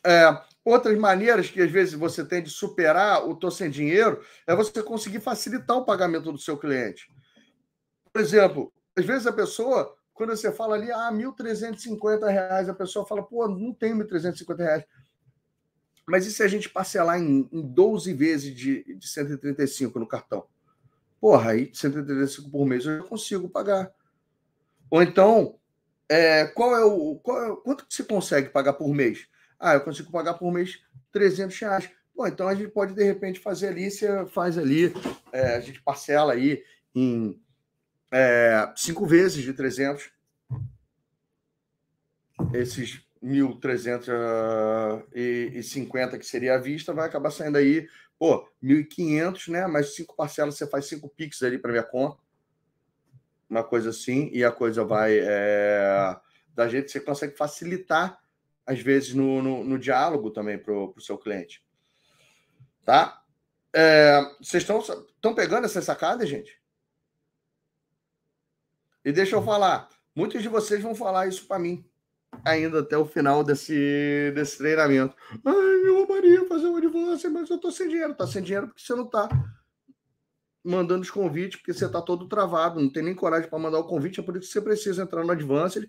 É, 0.06 0.40
outras 0.64 0.96
maneiras 0.96 1.50
que 1.50 1.60
às 1.60 1.70
vezes 1.70 1.94
você 1.94 2.24
tem 2.24 2.44
de 2.44 2.50
superar 2.50 3.28
o 3.28 3.34
tô 3.34 3.50
sem 3.50 3.68
dinheiro 3.68 4.24
é 4.46 4.54
você 4.54 4.80
conseguir 4.84 5.18
facilitar 5.18 5.76
o 5.76 5.84
pagamento 5.84 6.30
do 6.30 6.38
seu 6.38 6.56
cliente. 6.56 7.10
Por 8.12 8.20
exemplo, 8.20 8.72
às 8.96 9.04
vezes 9.04 9.26
a 9.26 9.32
pessoa, 9.32 9.96
quando 10.14 10.30
você 10.30 10.52
fala 10.52 10.76
ali, 10.76 10.90
ah, 10.92 11.10
R$ 11.10 11.16
1.350, 11.16 12.68
a 12.70 12.74
pessoa 12.74 13.04
fala, 13.04 13.22
pô, 13.22 13.48
não 13.48 13.74
tenho 13.74 13.98
R$ 13.98 14.04
1.350. 14.04 14.84
Mas 16.06 16.26
e 16.26 16.32
se 16.32 16.42
a 16.42 16.48
gente 16.48 16.68
parcelar 16.68 17.18
em, 17.18 17.48
em 17.50 17.62
12 17.62 18.12
vezes 18.12 18.54
de, 18.54 18.96
de 18.96 19.08
135 19.08 19.98
no 19.98 20.06
cartão? 20.06 20.46
Porra, 21.20 21.52
aí 21.52 21.70
135 21.74 22.50
por 22.50 22.66
mês 22.66 22.84
eu 22.84 23.02
consigo 23.04 23.48
pagar. 23.48 23.90
Ou 24.90 25.02
então, 25.02 25.58
é, 26.08 26.46
qual 26.46 26.76
é 26.76 26.84
o 26.84 27.16
qual 27.16 27.44
é, 27.44 27.56
quanto 27.56 27.86
que 27.86 27.94
você 27.94 28.04
consegue 28.04 28.50
pagar 28.50 28.74
por 28.74 28.94
mês? 28.94 29.26
Ah, 29.58 29.74
eu 29.74 29.80
consigo 29.80 30.12
pagar 30.12 30.34
por 30.34 30.52
mês 30.52 30.80
300 31.10 31.58
reais. 31.58 31.90
Bom, 32.14 32.26
então 32.26 32.46
a 32.46 32.54
gente 32.54 32.70
pode 32.70 32.94
de 32.94 33.02
repente 33.02 33.40
fazer 33.40 33.68
ali, 33.68 33.90
você 33.90 34.26
faz 34.26 34.58
ali, 34.58 34.92
é, 35.32 35.56
a 35.56 35.60
gente 35.60 35.82
parcela 35.82 36.34
aí 36.34 36.62
em 36.94 37.42
é, 38.14 38.72
cinco 38.76 39.04
vezes 39.06 39.42
de 39.42 39.52
300. 39.52 40.10
Esses 42.52 43.00
1.350 43.22 46.18
que 46.18 46.26
seria 46.26 46.54
a 46.54 46.58
vista 46.58 46.92
vai 46.92 47.06
acabar 47.06 47.30
saindo 47.30 47.58
aí 47.58 47.88
Pô, 48.18 48.48
1.500, 48.62 49.48
né? 49.48 49.66
Mais 49.66 49.94
cinco 49.94 50.14
parcelas, 50.14 50.56
você 50.56 50.66
faz 50.66 50.86
cinco 50.86 51.08
Pix 51.08 51.42
ali 51.42 51.58
para 51.58 51.72
minha 51.72 51.82
conta. 51.82 52.22
Uma 53.48 53.62
coisa 53.62 53.90
assim, 53.90 54.30
e 54.32 54.44
a 54.44 54.50
coisa 54.50 54.84
vai 54.84 55.18
é, 55.20 56.16
da 56.54 56.68
gente, 56.68 56.90
você 56.90 57.00
consegue 57.00 57.36
facilitar, 57.36 58.18
às 58.66 58.80
vezes, 58.80 59.14
no, 59.14 59.42
no, 59.42 59.62
no 59.62 59.78
diálogo 59.78 60.30
também 60.30 60.56
para 60.56 60.72
o 60.72 61.00
seu 61.00 61.18
cliente. 61.18 61.62
Tá? 62.84 63.22
É, 63.72 64.20
vocês 64.40 64.62
estão 64.62 65.34
pegando 65.34 65.66
essa 65.66 65.82
sacada, 65.82 66.24
gente? 66.24 66.58
E 69.04 69.12
deixa 69.12 69.36
eu 69.36 69.42
falar, 69.42 69.88
muitos 70.14 70.42
de 70.42 70.48
vocês 70.48 70.82
vão 70.82 70.94
falar 70.94 71.26
isso 71.26 71.46
para 71.46 71.58
mim 71.58 71.84
ainda 72.44 72.80
até 72.80 72.96
o 72.96 73.04
final 73.04 73.44
desse, 73.44 74.32
desse 74.34 74.58
treinamento. 74.58 75.14
Ai, 75.44 75.86
eu 75.86 76.04
amaria 76.04 76.46
fazer 76.46 76.66
um 76.66 76.76
advance, 76.76 77.28
mas 77.28 77.50
eu 77.50 77.58
tô 77.58 77.70
sem 77.70 77.88
dinheiro. 77.88 78.14
Tá 78.14 78.26
sem 78.26 78.42
dinheiro 78.42 78.68
porque 78.68 78.82
você 78.82 78.94
não 78.94 79.06
tá 79.06 79.28
mandando 80.64 81.02
os 81.02 81.10
convites, 81.10 81.60
porque 81.60 81.74
você 81.74 81.86
tá 81.88 82.00
todo 82.00 82.26
travado, 82.26 82.80
não 82.80 82.90
tem 82.90 83.02
nem 83.02 83.14
coragem 83.14 83.50
para 83.50 83.58
mandar 83.58 83.78
o 83.78 83.86
convite, 83.86 84.20
é 84.20 84.22
por 84.22 84.34
isso 84.34 84.46
que 84.46 84.52
você 84.54 84.62
precisa 84.62 85.02
entrar 85.02 85.22
no 85.22 85.30
Advance, 85.30 85.86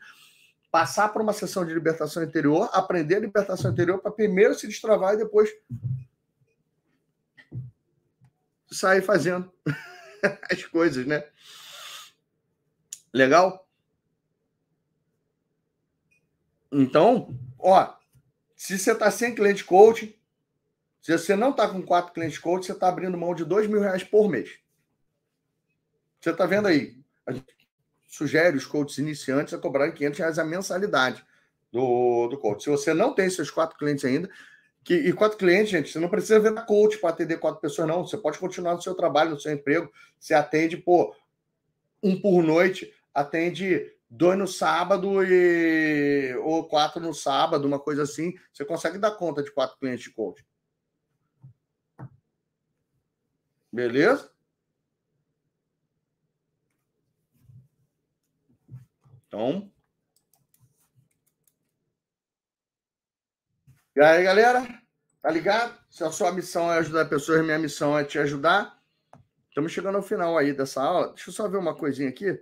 passar 0.70 1.08
por 1.14 1.22
uma 1.22 1.32
sessão 1.32 1.66
de 1.66 1.74
libertação 1.74 2.22
interior, 2.22 2.70
aprender 2.74 3.16
a 3.16 3.20
libertação 3.22 3.72
interior 3.72 4.00
para 4.00 4.12
primeiro 4.12 4.54
se 4.54 4.68
destravar 4.68 5.14
e 5.14 5.18
depois 5.18 5.50
sair 8.70 9.02
fazendo 9.02 9.50
as 10.52 10.66
coisas, 10.66 11.06
né? 11.06 11.24
Legal? 13.16 13.66
Então, 16.70 17.34
ó, 17.58 17.96
se 18.58 18.78
você 18.78 18.92
está 18.92 19.10
sem 19.10 19.34
cliente 19.34 19.64
coaching, 19.64 20.14
se 21.02 21.18
você 21.18 21.34
não 21.34 21.52
está 21.52 21.66
com 21.66 21.82
quatro 21.82 22.12
clientes 22.12 22.38
coaching, 22.38 22.66
você 22.66 22.72
está 22.74 22.90
abrindo 22.90 23.18
mão 23.18 23.34
de 23.34 23.46
dois 23.46 23.68
mil 23.68 23.80
reais 23.80 24.04
por 24.04 24.28
mês. 24.28 24.60
Você 26.20 26.32
está 26.32 26.46
vendo 26.46 26.68
aí? 26.68 27.02
A 27.26 27.32
gente 27.32 27.56
sugere 28.06 28.58
os 28.58 28.66
coaches 28.66 28.98
iniciantes 28.98 29.54
a 29.54 29.60
cobrarem 29.60 29.94
500 29.94 30.20
reais 30.20 30.38
a 30.38 30.44
mensalidade 30.44 31.26
do, 31.72 32.28
do 32.28 32.38
coach. 32.38 32.66
Se 32.66 32.70
você 32.70 32.94
não 32.94 33.16
tem 33.16 33.30
seus 33.30 33.50
quatro 33.50 33.78
clientes 33.78 34.04
ainda, 34.04 34.30
que, 34.84 34.94
e 34.94 35.14
quatro 35.14 35.38
clientes, 35.38 35.70
gente, 35.70 35.90
você 35.90 36.00
não 36.00 36.10
precisa 36.10 36.38
ver 36.42 36.66
coach 36.66 36.98
para 36.98 37.12
atender 37.12 37.40
quatro 37.40 37.62
pessoas, 37.62 37.88
não. 37.88 38.06
Você 38.06 38.18
pode 38.18 38.38
continuar 38.40 38.76
no 38.76 38.82
seu 38.82 38.94
trabalho, 38.94 39.32
no 39.32 39.40
seu 39.40 39.54
emprego. 39.54 39.90
Você 40.20 40.34
atende, 40.34 40.76
pô, 40.76 41.16
um 42.04 42.20
por 42.20 42.44
noite, 42.44 42.94
atende 43.16 43.92
dois 44.10 44.38
no 44.38 44.48
sábado 44.48 45.24
e 45.24 46.36
ou 46.44 46.68
quatro 46.68 47.02
no 47.02 47.14
sábado, 47.14 47.66
uma 47.66 47.80
coisa 47.80 48.04
assim, 48.04 48.34
você 48.54 48.66
consegue 48.66 48.98
dar 48.98 49.12
conta 49.12 49.42
de 49.42 49.52
quatro 49.52 49.78
clientes 49.78 50.04
de 50.04 50.12
coaching. 50.12 50.46
Beleza? 53.72 54.32
Então. 59.28 59.72
E 63.96 64.02
aí, 64.02 64.24
galera? 64.24 64.66
Tá 65.22 65.32
ligado? 65.32 65.78
Se 65.90 66.04
a 66.04 66.12
sua 66.12 66.32
missão 66.32 66.72
é 66.72 66.78
ajudar 66.78 67.06
pessoas, 67.06 67.44
minha 67.44 67.58
missão 67.58 67.98
é 67.98 68.04
te 68.04 68.20
ajudar. 68.20 68.80
Estamos 69.50 69.72
chegando 69.72 69.96
ao 69.96 70.04
final 70.04 70.38
aí 70.38 70.54
dessa 70.54 70.84
aula. 70.84 71.08
Deixa 71.10 71.30
eu 71.30 71.34
só 71.34 71.48
ver 71.48 71.58
uma 71.58 71.76
coisinha 71.76 72.10
aqui. 72.10 72.42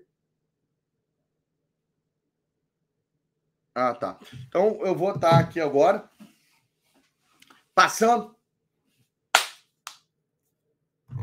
Ah, 3.75 3.93
tá. 3.93 4.19
Então 4.47 4.79
eu 4.85 4.95
vou 4.95 5.15
estar 5.15 5.39
aqui 5.39 5.59
agora 5.59 6.07
passando 7.73 8.35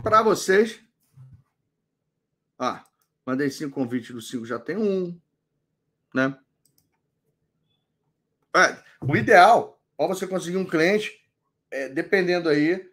para 0.02 0.22
vocês. 0.22 0.80
Ah, 2.58 2.84
mandei 3.24 3.50
cinco 3.50 3.74
convites 3.74 4.10
do 4.10 4.20
cinco, 4.20 4.44
já 4.44 4.58
tem 4.58 4.76
um, 4.76 5.18
né? 6.12 6.36
É, 8.54 8.82
o 9.00 9.16
ideal 9.16 9.80
para 9.96 10.08
você 10.08 10.26
conseguir 10.26 10.56
um 10.56 10.66
cliente, 10.66 11.24
é, 11.70 11.88
dependendo 11.88 12.48
aí, 12.48 12.90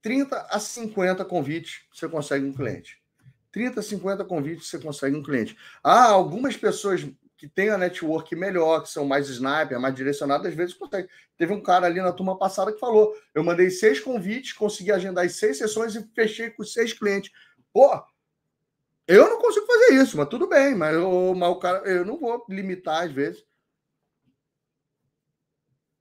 30 0.00 0.46
a 0.48 0.60
50 0.60 1.24
convites 1.24 1.84
você 1.92 2.08
consegue 2.08 2.46
um 2.46 2.52
cliente. 2.52 3.02
30 3.50 3.80
a 3.80 3.82
50 3.82 4.24
convites 4.24 4.68
você 4.68 4.78
consegue 4.78 5.16
um 5.16 5.22
cliente. 5.22 5.56
Ah, 5.82 6.10
algumas 6.10 6.56
pessoas 6.56 7.04
que 7.36 7.46
tem 7.46 7.68
a 7.68 7.76
network 7.76 8.34
melhor, 8.34 8.82
que 8.82 8.88
são 8.88 9.04
mais 9.04 9.28
sniper, 9.28 9.78
mais 9.78 9.94
direcionados, 9.94 10.46
às 10.46 10.54
vezes 10.54 10.74
consegue. 10.74 11.08
Teve 11.36 11.52
um 11.52 11.62
cara 11.62 11.86
ali 11.86 12.00
na 12.00 12.12
turma 12.12 12.38
passada 12.38 12.72
que 12.72 12.80
falou: 12.80 13.14
eu 13.34 13.44
mandei 13.44 13.70
seis 13.70 14.00
convites, 14.00 14.52
consegui 14.52 14.90
agendar 14.90 15.24
as 15.24 15.36
seis 15.36 15.58
sessões 15.58 15.94
e 15.94 16.08
fechei 16.14 16.50
com 16.50 16.64
seis 16.64 16.92
clientes. 16.92 17.30
Pô, 17.72 18.02
eu 19.06 19.28
não 19.28 19.38
consigo 19.38 19.66
fazer 19.66 20.02
isso, 20.02 20.16
mas 20.16 20.28
tudo 20.28 20.48
bem, 20.48 20.74
mas, 20.74 20.94
eu, 20.94 21.34
mas 21.36 21.48
o 21.50 21.56
cara, 21.56 21.86
eu 21.88 22.04
não 22.04 22.18
vou 22.18 22.44
limitar 22.48 23.04
às 23.04 23.12
vezes. 23.12 23.44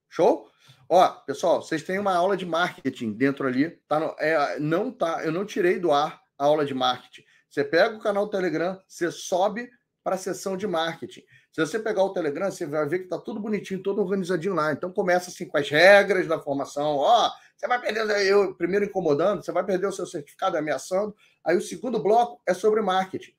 Show? 0.10 0.50
Ó, 0.88 1.10
pessoal, 1.26 1.62
vocês 1.62 1.84
têm 1.84 2.00
uma 2.00 2.16
aula 2.16 2.38
de 2.38 2.46
marketing 2.46 3.12
dentro 3.14 3.48
ali. 3.48 3.72
Tá 3.88 4.00
no, 4.00 4.16
é, 4.20 4.60
não 4.60 4.92
tá, 4.92 5.24
eu 5.26 5.32
não 5.32 5.46
tirei 5.46 5.80
do 5.80 5.92
ar 5.92 6.22
a 6.38 6.46
aula 6.46 6.66
de 6.66 6.74
marketing. 6.74 7.24
Você 7.50 7.64
pega 7.64 7.96
o 7.96 8.00
canal 8.00 8.30
Telegram, 8.30 8.80
você 8.88 9.12
sobe 9.12 9.70
para 10.06 10.14
a 10.14 10.20
sessão 10.20 10.56
de 10.56 10.68
marketing. 10.68 11.24
Se 11.52 11.60
você 11.60 11.80
pegar 11.80 12.04
o 12.04 12.14
Telegram, 12.14 12.52
você 12.52 12.64
vai 12.68 12.88
ver 12.88 13.00
que 13.00 13.04
está 13.06 13.18
tudo 13.18 13.40
bonitinho, 13.40 13.82
todo 13.82 14.04
organizadinho 14.04 14.54
lá. 14.54 14.72
Então 14.72 14.92
começa 14.92 15.32
assim 15.32 15.48
com 15.48 15.58
as 15.58 15.68
regras 15.68 16.28
da 16.28 16.40
formação. 16.40 16.98
Ó, 16.98 17.28
oh, 17.28 17.32
você 17.58 17.68
vai 17.68 17.82
perder, 17.82 18.08
eu 18.28 18.54
primeiro 18.54 18.86
incomodando, 18.86 19.44
você 19.44 19.52
vai 19.52 19.66
perder 19.66 19.88
o 19.88 19.92
seu 19.92 20.06
certificado 20.06 20.58
ameaçando. 20.58 21.16
Aí 21.44 21.58
o 21.58 21.62
segundo 21.62 21.98
bloco 21.98 22.40
é 22.46 22.54
sobre 22.54 22.84
marketing. 22.84 23.34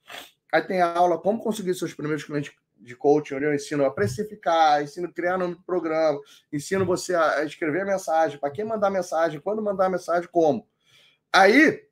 Aí 0.52 0.60
tem 0.60 0.82
a 0.82 0.92
aula 0.92 1.18
como 1.18 1.38
conseguir 1.38 1.72
seus 1.76 1.94
primeiros 1.94 2.24
clientes 2.24 2.52
de 2.76 2.96
coaching, 2.96 3.36
onde 3.36 3.44
eu 3.44 3.54
ensino 3.54 3.84
a 3.84 3.90
precificar, 3.92 4.82
ensino 4.82 5.06
a 5.06 5.12
criar 5.12 5.38
nome 5.38 5.54
do 5.54 5.62
programa, 5.62 6.18
ensino 6.52 6.84
você 6.84 7.14
a 7.14 7.44
escrever 7.44 7.86
mensagem, 7.86 8.40
para 8.40 8.50
quem 8.50 8.64
mandar 8.64 8.90
mensagem, 8.90 9.38
quando 9.38 9.62
mandar 9.62 9.88
mensagem, 9.88 10.28
como. 10.32 10.66
Aí 11.32 11.86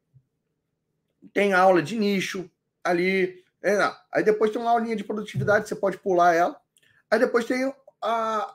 tem 1.33 1.53
aula 1.53 1.81
de 1.81 1.97
nicho 1.97 2.51
ali, 2.83 3.44
é, 3.65 3.95
aí 4.13 4.23
depois 4.23 4.51
tem 4.51 4.61
uma 4.61 4.71
aulinha 4.73 4.95
de 4.95 5.03
produtividade, 5.03 5.67
você 5.67 5.75
pode 5.75 5.97
pular 5.97 6.35
ela. 6.35 6.55
Aí 7.11 7.19
depois 7.19 7.47
tem 7.47 7.73
a, 8.03 8.55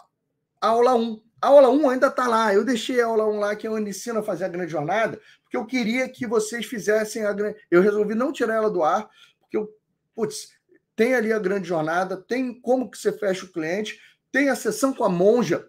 a 0.62 0.68
aula 0.68 0.94
1. 0.94 1.24
A 1.42 1.48
aula 1.48 1.70
1 1.72 1.90
ainda 1.90 2.08
está 2.08 2.28
lá. 2.28 2.54
Eu 2.54 2.64
deixei 2.64 3.02
a 3.02 3.08
aula 3.08 3.28
1 3.28 3.40
lá, 3.40 3.56
que 3.56 3.68
eu 3.68 3.80
ensino 3.80 4.20
a 4.20 4.24
fazer 4.24 4.46
a 4.46 4.50
grande 4.50 4.72
jornada, 4.72 5.20
porque 5.42 5.58
eu 5.58 5.66
queria 5.66 6.08
que 6.08 6.28
vocês 6.28 6.68
fizessem 6.68 7.26
a 7.26 7.34
grande. 7.34 7.58
Eu 7.72 7.82
resolvi 7.82 8.14
não 8.14 8.32
tirar 8.32 8.54
ela 8.56 8.70
do 8.70 8.84
ar, 8.84 9.10
porque 9.40 9.58
eu, 9.58 9.68
putz, 10.14 10.52
tem 10.96 11.16
ali 11.16 11.34
a 11.34 11.40
grande 11.40 11.68
jornada, 11.68 12.16
tem 12.16 12.54
como 12.62 12.92
que 12.92 12.98
você 12.98 13.12
fecha 13.12 13.46
o 13.46 13.52
cliente, 13.52 14.00
tem 14.32 14.50
a 14.50 14.56
sessão 14.56 14.94
com 14.94 15.04
a 15.04 15.10
monja 15.10 15.68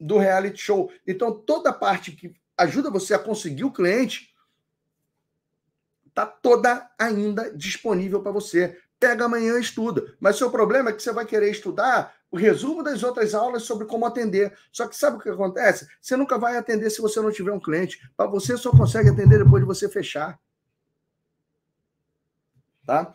do 0.00 0.16
reality 0.16 0.58
show. 0.58 0.90
Então, 1.06 1.38
toda 1.38 1.68
a 1.68 1.74
parte 1.74 2.12
que 2.12 2.32
ajuda 2.56 2.88
você 2.88 3.12
a 3.12 3.18
conseguir 3.18 3.64
o 3.64 3.72
cliente 3.72 4.33
tá 6.14 6.24
toda 6.24 6.88
ainda 6.98 7.50
disponível 7.54 8.22
para 8.22 8.32
você. 8.32 8.78
Pega 8.98 9.24
amanhã 9.24 9.58
e 9.58 9.60
estuda. 9.60 10.14
Mas 10.20 10.36
seu 10.36 10.50
problema 10.50 10.90
é 10.90 10.92
que 10.92 11.02
você 11.02 11.12
vai 11.12 11.26
querer 11.26 11.50
estudar 11.50 12.14
o 12.30 12.36
resumo 12.36 12.82
das 12.82 13.02
outras 13.02 13.34
aulas 13.34 13.64
sobre 13.64 13.86
como 13.86 14.06
atender. 14.06 14.56
Só 14.72 14.86
que 14.86 14.96
sabe 14.96 15.16
o 15.16 15.20
que 15.20 15.28
acontece? 15.28 15.86
Você 16.00 16.16
nunca 16.16 16.38
vai 16.38 16.56
atender 16.56 16.88
se 16.90 17.02
você 17.02 17.20
não 17.20 17.30
tiver 17.30 17.52
um 17.52 17.60
cliente. 17.60 18.00
Para 18.16 18.26
você 18.26 18.56
só 18.56 18.70
consegue 18.70 19.10
atender 19.10 19.42
depois 19.42 19.62
de 19.62 19.66
você 19.66 19.88
fechar. 19.88 20.38
Tá? 22.86 23.14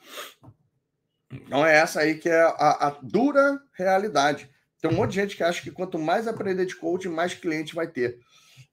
Então 1.32 1.66
é 1.66 1.78
essa 1.78 2.02
aí 2.02 2.16
que 2.16 2.30
é 2.30 2.42
a, 2.42 2.88
a 2.88 2.98
dura 3.02 3.62
realidade. 3.74 4.50
Tem 4.82 4.90
um 4.90 4.96
monte 4.96 5.12
de 5.12 5.16
gente 5.18 5.36
que 5.36 5.44
acha 5.44 5.62
que 5.62 5.72
quanto 5.72 6.00
mais 6.00 6.28
aprender 6.28 6.66
de 6.66 6.76
coaching, 6.76 7.10
mais 7.10 7.34
cliente 7.34 7.76
vai 7.76 7.88
ter. 7.88 8.20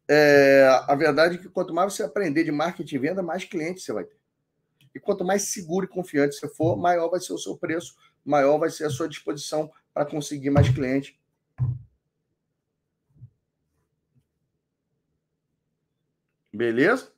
É, 0.09 0.69
a 0.87 0.95
verdade 0.95 1.35
é 1.35 1.39
que 1.39 1.49
quanto 1.49 1.75
mais 1.75 1.93
você 1.93 2.03
aprender 2.03 2.45
de 2.45 2.53
marketing 2.53 2.95
e 2.95 2.99
venda, 2.99 3.23
mais 3.23 3.45
clientes 3.45 3.85
você 3.85 3.93
vai 3.93 4.05
ter. 4.05 4.17
E 4.95 5.01
quanto 5.01 5.25
mais 5.25 5.43
seguro 5.43 5.85
e 5.85 5.89
confiante 5.89 6.37
você 6.37 6.49
for, 6.49 6.77
maior 6.77 7.11
vai 7.11 7.21
ser 7.21 7.33
o 7.33 7.39
seu 7.39 7.57
preço, 7.57 7.97
maior 8.25 8.59
vai 8.59 8.71
ser 8.71 8.85
a 8.85 8.91
sua 8.91 9.09
disposição 9.09 9.71
para 9.93 10.07
conseguir 10.07 10.51
mais 10.51 10.69
clientes. 10.69 11.15
Beleza? 16.53 17.13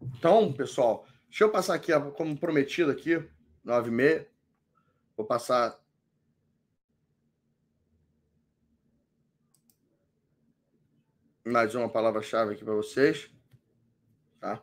Então, 0.00 0.52
pessoal, 0.52 1.06
deixa 1.28 1.44
eu 1.44 1.50
passar 1.50 1.74
aqui, 1.74 1.92
como 2.16 2.38
prometido 2.38 2.90
aqui, 2.90 3.22
nove 3.62 3.90
e 3.90 3.92
meia. 3.92 4.28
Vou 5.16 5.26
passar 5.26 5.78
mais 11.44 11.74
uma 11.74 11.88
palavra-chave 11.88 12.54
aqui 12.54 12.64
para 12.64 12.74
vocês. 12.74 13.30
Tá? 14.40 14.62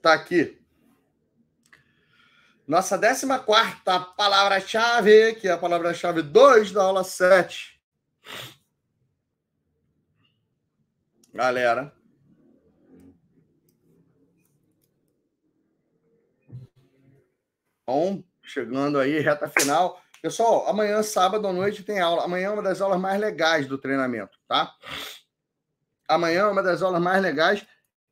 Tá 0.00 0.14
aqui. 0.14 0.58
Nossa 2.66 2.96
14 2.96 3.26
palavra-chave, 4.16 5.34
que 5.34 5.48
é 5.48 5.52
a 5.52 5.58
palavra-chave 5.58 6.22
2 6.22 6.72
da 6.72 6.82
aula 6.82 7.04
7. 7.04 7.80
Galera, 11.32 11.92
Bom, 17.90 18.22
chegando 18.50 18.98
aí, 18.98 19.18
reta 19.20 19.48
final. 19.48 20.00
Pessoal, 20.20 20.68
amanhã, 20.68 21.02
sábado 21.02 21.46
à 21.46 21.52
noite, 21.52 21.82
tem 21.82 22.00
aula. 22.00 22.24
Amanhã 22.24 22.48
é 22.48 22.50
uma 22.50 22.62
das 22.62 22.80
aulas 22.80 23.00
mais 23.00 23.18
legais 23.18 23.66
do 23.66 23.78
treinamento, 23.78 24.38
tá? 24.46 24.74
Amanhã 26.08 26.40
é 26.40 26.46
uma 26.46 26.62
das 26.62 26.82
aulas 26.82 27.00
mais 27.00 27.22
legais. 27.22 27.64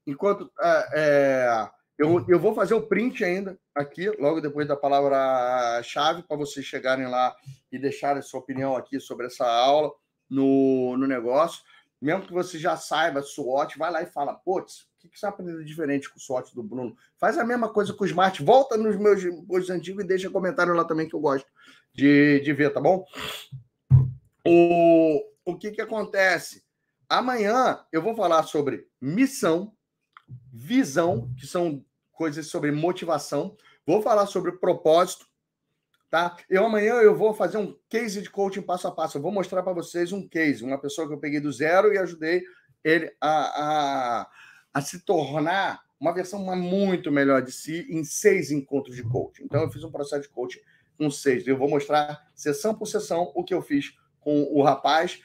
Enquanto 0.06 0.50
é, 0.60 0.88
é, 0.94 1.70
eu, 1.98 2.24
eu 2.28 2.38
vou 2.38 2.54
fazer 2.54 2.74
o 2.74 2.86
print 2.86 3.24
ainda 3.24 3.58
aqui, 3.74 4.08
logo 4.18 4.40
depois 4.40 4.66
da 4.66 4.76
palavra-chave, 4.76 6.22
para 6.22 6.36
vocês 6.36 6.64
chegarem 6.64 7.08
lá 7.08 7.36
e 7.70 7.78
deixarem 7.78 8.22
sua 8.22 8.40
opinião 8.40 8.74
aqui 8.76 8.98
sobre 9.00 9.26
essa 9.26 9.46
aula 9.46 9.92
no, 10.30 10.96
no 10.96 11.06
negócio. 11.06 11.62
Mesmo 12.00 12.22
que 12.22 12.32
você 12.32 12.58
já 12.58 12.76
saiba 12.76 13.20
SWOT, 13.20 13.76
vai 13.76 13.90
lá 13.90 14.02
e 14.02 14.06
fala, 14.06 14.34
putz, 14.34 14.86
o 15.06 15.10
que 15.10 15.16
você 15.16 15.16
está 15.16 15.28
aprendendo 15.28 15.64
diferente 15.64 16.10
com 16.10 16.16
o 16.16 16.20
SWOT 16.20 16.54
do 16.54 16.62
Bruno? 16.62 16.96
Faz 17.16 17.38
a 17.38 17.44
mesma 17.44 17.68
coisa 17.68 17.92
com 17.92 18.04
o 18.04 18.06
Smart. 18.06 18.42
Volta 18.42 18.76
nos 18.76 18.96
meus 18.96 19.22
posts 19.46 19.70
antigos 19.70 20.04
e 20.04 20.06
deixa 20.06 20.30
comentário 20.30 20.74
lá 20.74 20.84
também 20.84 21.08
que 21.08 21.14
eu 21.14 21.20
gosto 21.20 21.46
de, 21.94 22.40
de 22.40 22.52
ver, 22.52 22.72
tá 22.72 22.80
bom? 22.80 23.04
O, 24.44 25.22
o 25.44 25.56
que, 25.56 25.70
que 25.70 25.80
acontece? 25.80 26.64
Amanhã 27.08 27.84
eu 27.92 28.02
vou 28.02 28.14
falar 28.14 28.42
sobre 28.42 28.88
missão, 29.00 29.72
visão, 30.52 31.32
que 31.38 31.46
são 31.46 31.84
coisas 32.12 32.48
sobre 32.48 32.72
motivação. 32.72 33.56
Vou 33.86 34.02
falar 34.02 34.26
sobre 34.26 34.52
propósito, 34.52 35.26
tá? 36.10 36.36
Eu 36.50 36.66
amanhã 36.66 36.94
eu 36.94 37.16
vou 37.16 37.32
fazer 37.32 37.56
um 37.56 37.78
case 37.88 38.20
de 38.20 38.28
coaching 38.28 38.62
passo 38.62 38.88
a 38.88 38.92
passo. 38.92 39.16
Eu 39.16 39.22
vou 39.22 39.32
mostrar 39.32 39.62
para 39.62 39.72
vocês 39.72 40.12
um 40.12 40.28
case, 40.28 40.64
uma 40.64 40.78
pessoa 40.78 41.06
que 41.06 41.14
eu 41.14 41.20
peguei 41.20 41.40
do 41.40 41.52
zero 41.52 41.92
e 41.92 41.98
ajudei 41.98 42.42
ele 42.84 43.12
a, 43.20 44.20
a 44.20 44.30
a 44.72 44.80
se 44.80 45.00
tornar 45.00 45.82
uma 46.00 46.12
versão 46.14 46.38
muito 46.56 47.10
melhor 47.10 47.42
de 47.42 47.50
si 47.50 47.86
em 47.90 48.04
seis 48.04 48.50
encontros 48.50 48.94
de 48.94 49.02
coaching. 49.02 49.44
Então, 49.44 49.62
eu 49.62 49.70
fiz 49.70 49.82
um 49.82 49.90
processo 49.90 50.22
de 50.22 50.28
coaching 50.28 50.60
com 50.96 51.10
seis. 51.10 51.46
Eu 51.46 51.56
vou 51.56 51.68
mostrar 51.68 52.28
sessão 52.34 52.74
por 52.74 52.86
sessão 52.86 53.32
o 53.34 53.44
que 53.44 53.54
eu 53.54 53.62
fiz 53.62 53.96
com 54.20 54.42
o 54.52 54.62
rapaz. 54.62 55.20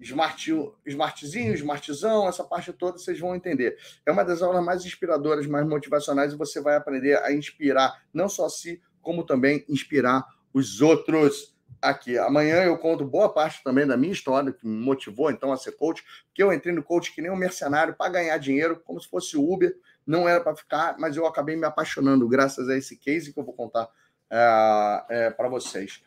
Smart, 0.00 0.52
smartzinho, 0.84 1.54
smartzão, 1.54 2.28
essa 2.28 2.44
parte 2.44 2.72
toda 2.72 2.98
vocês 2.98 3.18
vão 3.18 3.34
entender. 3.34 3.78
É 4.04 4.12
uma 4.12 4.24
das 4.24 4.42
aulas 4.42 4.62
mais 4.62 4.84
inspiradoras, 4.84 5.46
mais 5.46 5.66
motivacionais 5.66 6.32
e 6.32 6.36
você 6.36 6.60
vai 6.60 6.76
aprender 6.76 7.16
a 7.22 7.32
inspirar 7.32 8.02
não 8.12 8.28
só 8.28 8.46
a 8.46 8.50
si, 8.50 8.82
como 9.00 9.24
também 9.24 9.64
inspirar 9.68 10.24
os 10.52 10.80
outros 10.82 11.53
aqui. 11.80 12.18
Amanhã 12.18 12.62
eu 12.62 12.78
conto 12.78 13.04
boa 13.04 13.28
parte 13.28 13.62
também 13.62 13.86
da 13.86 13.96
minha 13.96 14.12
história, 14.12 14.52
que 14.52 14.66
me 14.66 14.84
motivou 14.84 15.30
então 15.30 15.52
a 15.52 15.56
ser 15.56 15.72
coach, 15.72 16.02
porque 16.26 16.42
eu 16.42 16.52
entrei 16.52 16.74
no 16.74 16.82
coach 16.82 17.14
que 17.14 17.22
nem 17.22 17.30
um 17.30 17.36
mercenário 17.36 17.94
para 17.94 18.10
ganhar 18.10 18.38
dinheiro, 18.38 18.80
como 18.84 19.00
se 19.00 19.08
fosse 19.08 19.36
Uber, 19.36 19.74
não 20.06 20.28
era 20.28 20.40
para 20.40 20.56
ficar, 20.56 20.96
mas 20.98 21.16
eu 21.16 21.26
acabei 21.26 21.56
me 21.56 21.64
apaixonando 21.64 22.28
graças 22.28 22.68
a 22.68 22.76
esse 22.76 22.96
case 22.96 23.32
que 23.32 23.38
eu 23.38 23.44
vou 23.44 23.54
contar 23.54 23.88
é, 24.30 25.04
é, 25.10 25.30
para 25.30 25.48
vocês. 25.48 26.02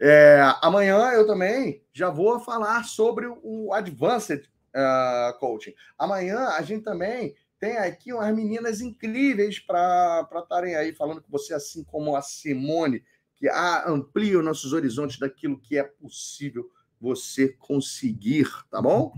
É, 0.00 0.40
amanhã 0.60 0.98
eu 1.12 1.26
também 1.26 1.82
já 1.92 2.10
vou 2.10 2.40
falar 2.40 2.84
sobre 2.84 3.26
o 3.26 3.72
Advanced 3.72 4.44
uh, 4.74 5.38
Coaching. 5.38 5.74
Amanhã 5.96 6.48
a 6.48 6.62
gente 6.62 6.82
também 6.82 7.34
tem 7.58 7.78
aqui 7.78 8.12
umas 8.12 8.34
meninas 8.34 8.80
incríveis 8.80 9.58
para 9.58 10.28
estarem 10.34 10.74
aí 10.76 10.92
falando 10.92 11.22
com 11.22 11.30
você, 11.30 11.54
assim 11.54 11.82
como 11.84 12.16
a 12.16 12.22
Simone 12.22 13.02
que 13.36 13.48
amplia 13.86 14.38
os 14.38 14.44
nossos 14.44 14.72
horizontes 14.72 15.18
daquilo 15.18 15.60
que 15.60 15.76
é 15.76 15.82
possível 15.84 16.70
você 17.00 17.48
conseguir, 17.48 18.48
tá 18.70 18.80
bom? 18.80 19.12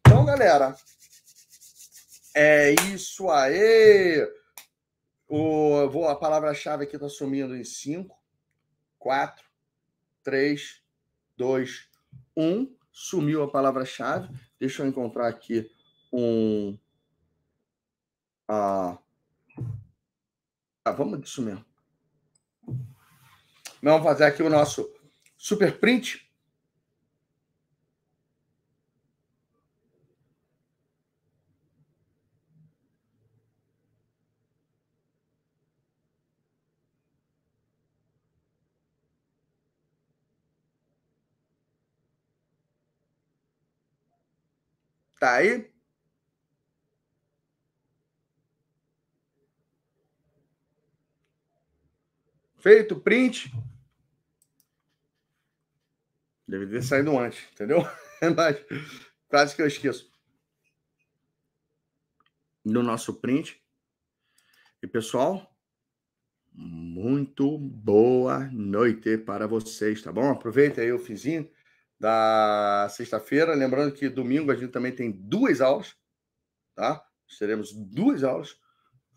Então, 0.00 0.24
galera, 0.24 0.76
é 2.34 2.72
isso 2.92 3.28
aí. 3.30 4.28
O, 5.28 5.88
vou, 5.88 6.08
a 6.08 6.16
palavra-chave 6.16 6.84
aqui 6.84 6.96
está 6.96 7.08
sumindo 7.08 7.56
em 7.56 7.62
5, 7.62 8.16
4, 8.98 9.44
3, 10.24 10.82
2, 11.36 11.88
1. 12.36 12.76
Sumiu 12.90 13.42
a 13.42 13.50
palavra-chave. 13.50 14.28
Deixa 14.58 14.82
eu 14.82 14.86
encontrar 14.86 15.28
aqui 15.28 15.70
um. 16.12 16.76
Ah, 18.48 18.98
ah 20.84 20.92
vamos 20.92 21.20
disso 21.20 21.40
mesmo. 21.42 21.69
Vamos 23.82 24.02
fazer 24.04 24.24
aqui 24.24 24.42
o 24.42 24.50
nosso 24.50 24.88
super 25.36 25.78
print. 25.78 26.26
Tá 45.18 45.34
aí? 45.34 45.69
Feito 52.60 52.94
print. 53.00 53.50
Deve 56.46 56.66
ter 56.66 56.82
saído 56.82 57.18
antes, 57.18 57.48
entendeu? 57.52 57.78
Mas 58.36 58.62
quase 59.28 59.56
que 59.56 59.62
eu 59.62 59.66
esqueço. 59.66 60.12
No 62.62 62.82
nosso 62.82 63.14
print. 63.14 63.58
E 64.82 64.86
pessoal, 64.86 65.56
muito 66.52 67.56
boa 67.56 68.40
noite 68.52 69.16
para 69.16 69.46
vocês, 69.46 70.02
tá 70.02 70.12
bom? 70.12 70.30
Aproveita 70.30 70.82
aí 70.82 70.92
o 70.92 70.98
fizinho 70.98 71.50
da 71.98 72.88
sexta-feira. 72.90 73.54
Lembrando 73.54 73.94
que 73.94 74.08
domingo 74.08 74.52
a 74.52 74.54
gente 74.54 74.70
também 74.70 74.94
tem 74.94 75.10
duas 75.10 75.62
aulas, 75.62 75.96
tá? 76.74 77.02
Teremos 77.38 77.72
duas 77.72 78.22
aulas 78.22 78.58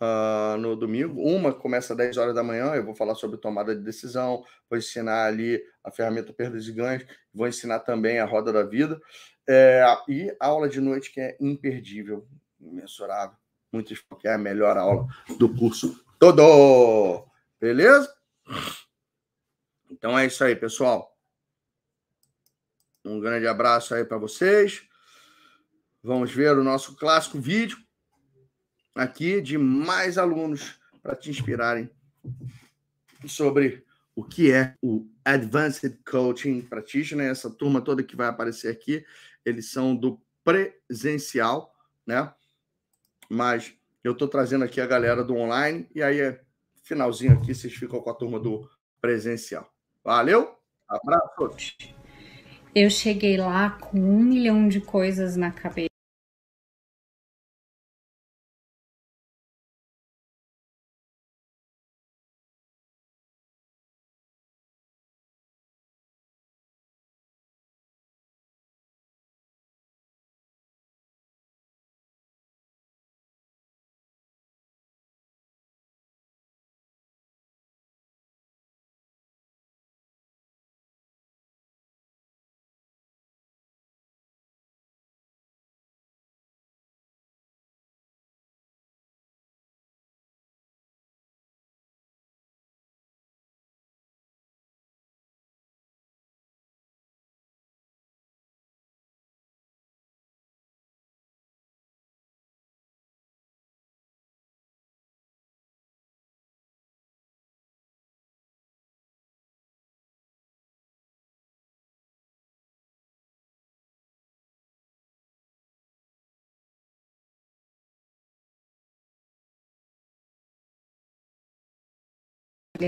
uh, 0.01 0.57
no 0.57 0.75
domingo. 0.75 1.21
Uma 1.21 1.53
começa 1.53 1.93
às 1.93 1.97
10 1.97 2.17
horas 2.17 2.35
da 2.35 2.43
manhã, 2.43 2.73
eu 2.75 2.83
vou 2.83 2.95
falar 2.95 3.15
sobre 3.15 3.37
tomada 3.37 3.75
de 3.75 3.81
decisão, 3.81 4.43
vou 4.69 4.77
ensinar 4.77 5.25
ali 5.25 5.61
a 5.83 5.91
ferramenta 5.91 6.33
perdas 6.33 6.67
e 6.67 6.71
ganhos, 6.71 7.05
vou 7.33 7.47
ensinar 7.47 7.79
também 7.79 8.19
a 8.19 8.25
roda 8.25 8.51
da 8.51 8.63
vida. 8.63 9.01
É, 9.47 9.83
e 10.07 10.35
a 10.39 10.47
aula 10.47 10.69
de 10.69 10.79
noite 10.79 11.11
que 11.11 11.19
é 11.19 11.35
imperdível, 11.39 12.25
imensurável, 12.59 13.35
muito 13.71 13.93
que 14.19 14.27
é 14.27 14.33
a 14.33 14.37
melhor 14.37 14.77
aula 14.77 15.07
do 15.37 15.53
curso 15.53 16.03
todo. 16.17 17.27
Beleza? 17.59 18.13
Então 19.89 20.17
é 20.17 20.25
isso 20.25 20.43
aí, 20.43 20.55
pessoal. 20.55 21.13
Um 23.03 23.19
grande 23.19 23.47
abraço 23.47 23.93
aí 23.93 24.05
para 24.05 24.17
vocês. 24.17 24.83
Vamos 26.01 26.31
ver 26.31 26.57
o 26.57 26.63
nosso 26.63 26.95
clássico 26.95 27.39
vídeo 27.39 27.77
aqui 28.95 29.41
de 29.41 29.57
mais 29.57 30.17
alunos 30.17 30.79
para 31.01 31.15
te 31.15 31.29
inspirarem 31.29 31.89
sobre 33.25 33.83
o 34.15 34.23
que 34.23 34.51
é 34.51 34.75
o 34.81 35.07
Advanced 35.25 35.97
Coaching 36.09 36.61
Practitioner. 36.61 37.29
Essa 37.29 37.49
turma 37.49 37.81
toda 37.81 38.03
que 38.03 38.15
vai 38.15 38.27
aparecer 38.27 38.69
aqui, 38.69 39.05
eles 39.45 39.69
são 39.69 39.95
do 39.95 40.21
presencial, 40.43 41.73
né? 42.05 42.31
Mas 43.29 43.73
eu 44.03 44.11
estou 44.11 44.27
trazendo 44.27 44.63
aqui 44.63 44.79
a 44.81 44.85
galera 44.85 45.23
do 45.23 45.35
online 45.35 45.87
e 45.95 46.03
aí, 46.03 46.37
finalzinho 46.83 47.33
aqui, 47.33 47.55
vocês 47.55 47.73
ficam 47.73 48.01
com 48.01 48.09
a 48.09 48.13
turma 48.13 48.39
do 48.39 48.69
presencial. 49.01 49.71
Valeu? 50.03 50.55
Abraço. 50.87 51.55
Eu 52.75 52.89
cheguei 52.89 53.37
lá 53.37 53.71
com 53.71 53.97
um 53.97 54.19
milhão 54.19 54.67
de 54.67 54.81
coisas 54.81 55.35
na 55.35 55.51
cabeça. 55.51 55.92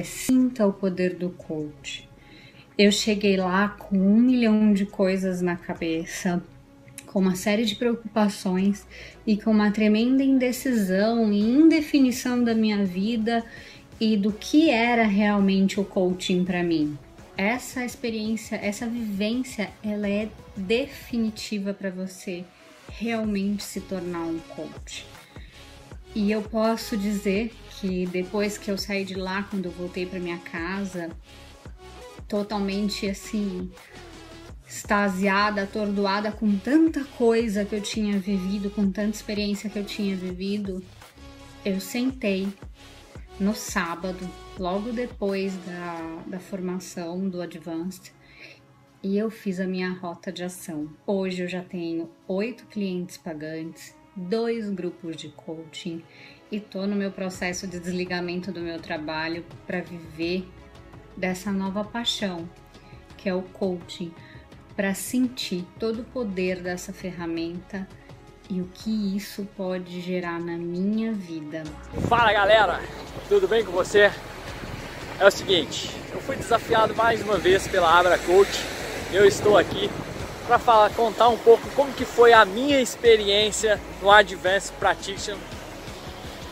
Sinta 0.04 0.66
o 0.66 0.74
poder 0.74 1.16
do 1.16 1.30
coach. 1.30 2.08
Eu 2.78 2.92
cheguei 2.92 3.38
lá 3.38 3.70
com 3.70 3.98
um 3.98 4.18
milhão 4.18 4.74
de 4.74 4.86
coisas 4.86 5.42
na 5.42 5.56
cabeça, 5.56 6.44
com 7.06 7.20
uma 7.20 7.36
série 7.36 7.64
de 7.64 7.76
preocupações 7.76 8.86
e 9.26 9.38
com 9.38 9.52
uma 9.52 9.72
tremenda 9.72 10.22
indecisão 10.22 11.32
e 11.32 11.40
indefinição 11.40 12.44
da 12.44 12.54
minha 12.54 12.84
vida 12.84 13.44
e 14.00 14.18
do 14.18 14.32
que 14.34 14.70
era 14.70 15.06
realmente 15.06 15.80
o 15.80 15.86
coaching 15.86 16.44
para 16.44 16.62
mim. 16.62 16.98
Essa 17.38 17.86
experiência, 17.86 18.56
essa 18.56 18.88
vivência, 18.88 19.70
ela 19.84 20.10
é 20.10 20.30
definitiva 20.56 21.74
para 21.74 21.90
você 21.90 22.44
realmente 22.90 23.64
se 23.64 23.82
tornar 23.82 24.24
um 24.26 24.40
coach. 24.40 25.06
E 26.16 26.32
eu 26.32 26.42
posso 26.42 26.96
dizer 26.96 27.54
que 27.72 28.06
depois 28.06 28.58
que 28.58 28.72
eu 28.72 28.78
saí 28.78 29.04
de 29.04 29.16
lá, 29.16 29.44
quando 29.44 29.66
eu 29.66 29.72
voltei 29.72 30.06
para 30.06 30.18
minha 30.18 30.38
casa, 30.38 31.10
totalmente 32.26 33.06
assim, 33.06 33.70
extasiada, 34.66 35.64
atordoada 35.64 36.32
com 36.32 36.58
tanta 36.58 37.04
coisa 37.04 37.66
que 37.66 37.76
eu 37.76 37.82
tinha 37.82 38.18
vivido, 38.18 38.70
com 38.70 38.90
tanta 38.90 39.10
experiência 39.10 39.70
que 39.70 39.78
eu 39.78 39.84
tinha 39.84 40.16
vivido, 40.16 40.82
eu 41.66 41.82
sentei 41.82 42.48
no 43.38 43.54
sábado, 43.54 44.26
logo 44.58 44.94
depois 44.94 45.54
da, 45.66 46.24
da 46.28 46.40
formação 46.40 47.28
do 47.28 47.42
Advanced, 47.42 48.14
e 49.04 49.18
eu 49.18 49.30
fiz 49.30 49.60
a 49.60 49.68
minha 49.68 49.92
rota 49.92 50.32
de 50.32 50.46
ação. 50.46 50.90
Hoje 51.06 51.44
eu 51.44 51.48
já 51.50 51.62
tenho 51.62 52.10
oito 52.26 52.66
clientes 52.68 53.18
pagantes, 53.18 53.94
dois 54.16 54.70
grupos 54.70 55.16
de 55.18 55.30
coaching 55.30 56.02
e 56.52 56.60
tô 56.60 56.86
no 56.86 56.96
meu 56.96 57.12
processo 57.12 57.68
de 57.68 57.80
desligamento 57.80 58.52
do 58.52 58.62
meu 58.62 58.80
trabalho 58.80 59.46
para 59.68 59.82
viver 59.82 60.48
dessa 61.18 61.52
nova 61.52 61.84
paixão, 61.84 62.50
que 63.18 63.28
é 63.28 63.34
o 63.34 63.42
coaching, 63.42 64.14
para 64.76 64.94
sentir 64.94 65.66
todo 65.80 66.02
o 66.02 66.06
poder 66.06 66.62
dessa 66.62 66.94
ferramenta 66.94 67.88
e 68.50 68.62
o 68.62 68.70
que 68.74 69.18
isso 69.18 69.48
pode 69.58 70.00
gerar 70.02 70.40
na 70.40 70.56
minha 70.58 71.12
vida. 71.12 71.64
Fala 72.08 72.32
galera, 72.32 72.82
tudo 73.28 73.48
bem 73.48 73.66
com 73.66 73.72
você? 73.72 74.12
É 75.20 75.26
o 75.26 75.32
seguinte, 75.32 75.90
eu 76.14 76.22
fui 76.22 76.36
desafiado 76.36 76.94
mais 76.94 77.22
uma 77.22 77.38
vez 77.38 77.68
pela 77.68 77.98
Abra 77.98 78.18
Coach. 78.20 78.64
Eu 79.12 79.26
estou 79.26 79.58
aqui 79.58 79.90
para 80.46 80.60
falar, 80.60 80.90
contar 80.92 81.30
um 81.30 81.38
pouco 81.38 81.68
como 81.76 81.92
que 81.92 82.06
foi 82.06 82.34
a 82.34 82.46
minha 82.46 82.80
experiência 82.80 83.80
no 84.02 84.12
Advanced 84.12 84.74
Practitioner 84.80 85.40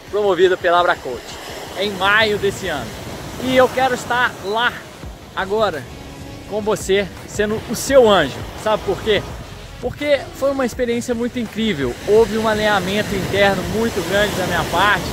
promovida 0.09 0.55
pela 0.55 0.79
Abracoach 0.79 1.23
em 1.79 1.89
maio 1.91 2.37
desse 2.37 2.67
ano. 2.67 2.89
E 3.43 3.55
eu 3.55 3.67
quero 3.67 3.95
estar 3.95 4.31
lá 4.45 4.71
agora 5.35 5.83
com 6.49 6.61
você, 6.61 7.07
sendo 7.27 7.59
o 7.69 7.75
seu 7.75 8.07
anjo. 8.07 8.37
Sabe 8.63 8.83
por 8.85 9.01
quê? 9.01 9.23
Porque 9.81 10.19
foi 10.35 10.51
uma 10.51 10.65
experiência 10.65 11.15
muito 11.15 11.39
incrível. 11.39 11.93
Houve 12.07 12.37
um 12.37 12.47
alinhamento 12.47 13.13
interno 13.15 13.61
muito 13.75 13.99
grande 14.09 14.33
da 14.35 14.45
minha 14.45 14.63
parte. 14.65 15.03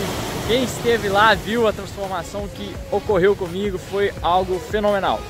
Quem 0.47 0.65
esteve 0.65 1.09
lá 1.09 1.35
viu 1.35 1.67
a 1.67 1.73
transformação 1.73 2.47
que 2.49 2.75
ocorreu 2.91 3.35
comigo, 3.35 3.79
foi 3.79 4.13
algo 4.21 4.59
fenomenal. 4.59 5.21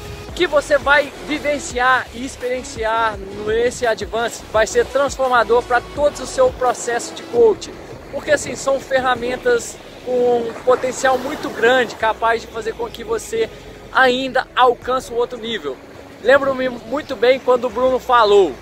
Que 0.41 0.47
você 0.47 0.79
vai 0.79 1.13
vivenciar 1.27 2.07
e 2.15 2.25
experienciar 2.25 3.19
nesse 3.45 3.87
Advance 3.87 4.43
vai 4.51 4.67
ser 4.67 4.87
transformador 4.87 5.63
para 5.63 5.83
todo 5.95 6.15
o 6.21 6.27
seu 6.27 6.51
processo 6.51 7.15
de 7.15 7.23
coaching 7.25 7.75
porque 8.11 8.31
assim 8.31 8.57
são 8.57 8.81
ferramentas 8.81 9.77
com 10.07 10.39
um 10.39 10.53
potencial 10.65 11.19
muito 11.19 11.51
grande, 11.51 11.95
capaz 11.95 12.41
de 12.41 12.47
fazer 12.47 12.73
com 12.73 12.89
que 12.89 13.05
você 13.05 13.51
ainda 13.93 14.49
alcance 14.57 15.13
um 15.13 15.17
outro 15.17 15.37
nível. 15.37 15.77
Lembro-me 16.23 16.71
muito 16.71 17.15
bem 17.15 17.39
quando 17.39 17.67
o 17.67 17.71
Bruno 17.71 17.99
falou, 17.99 18.55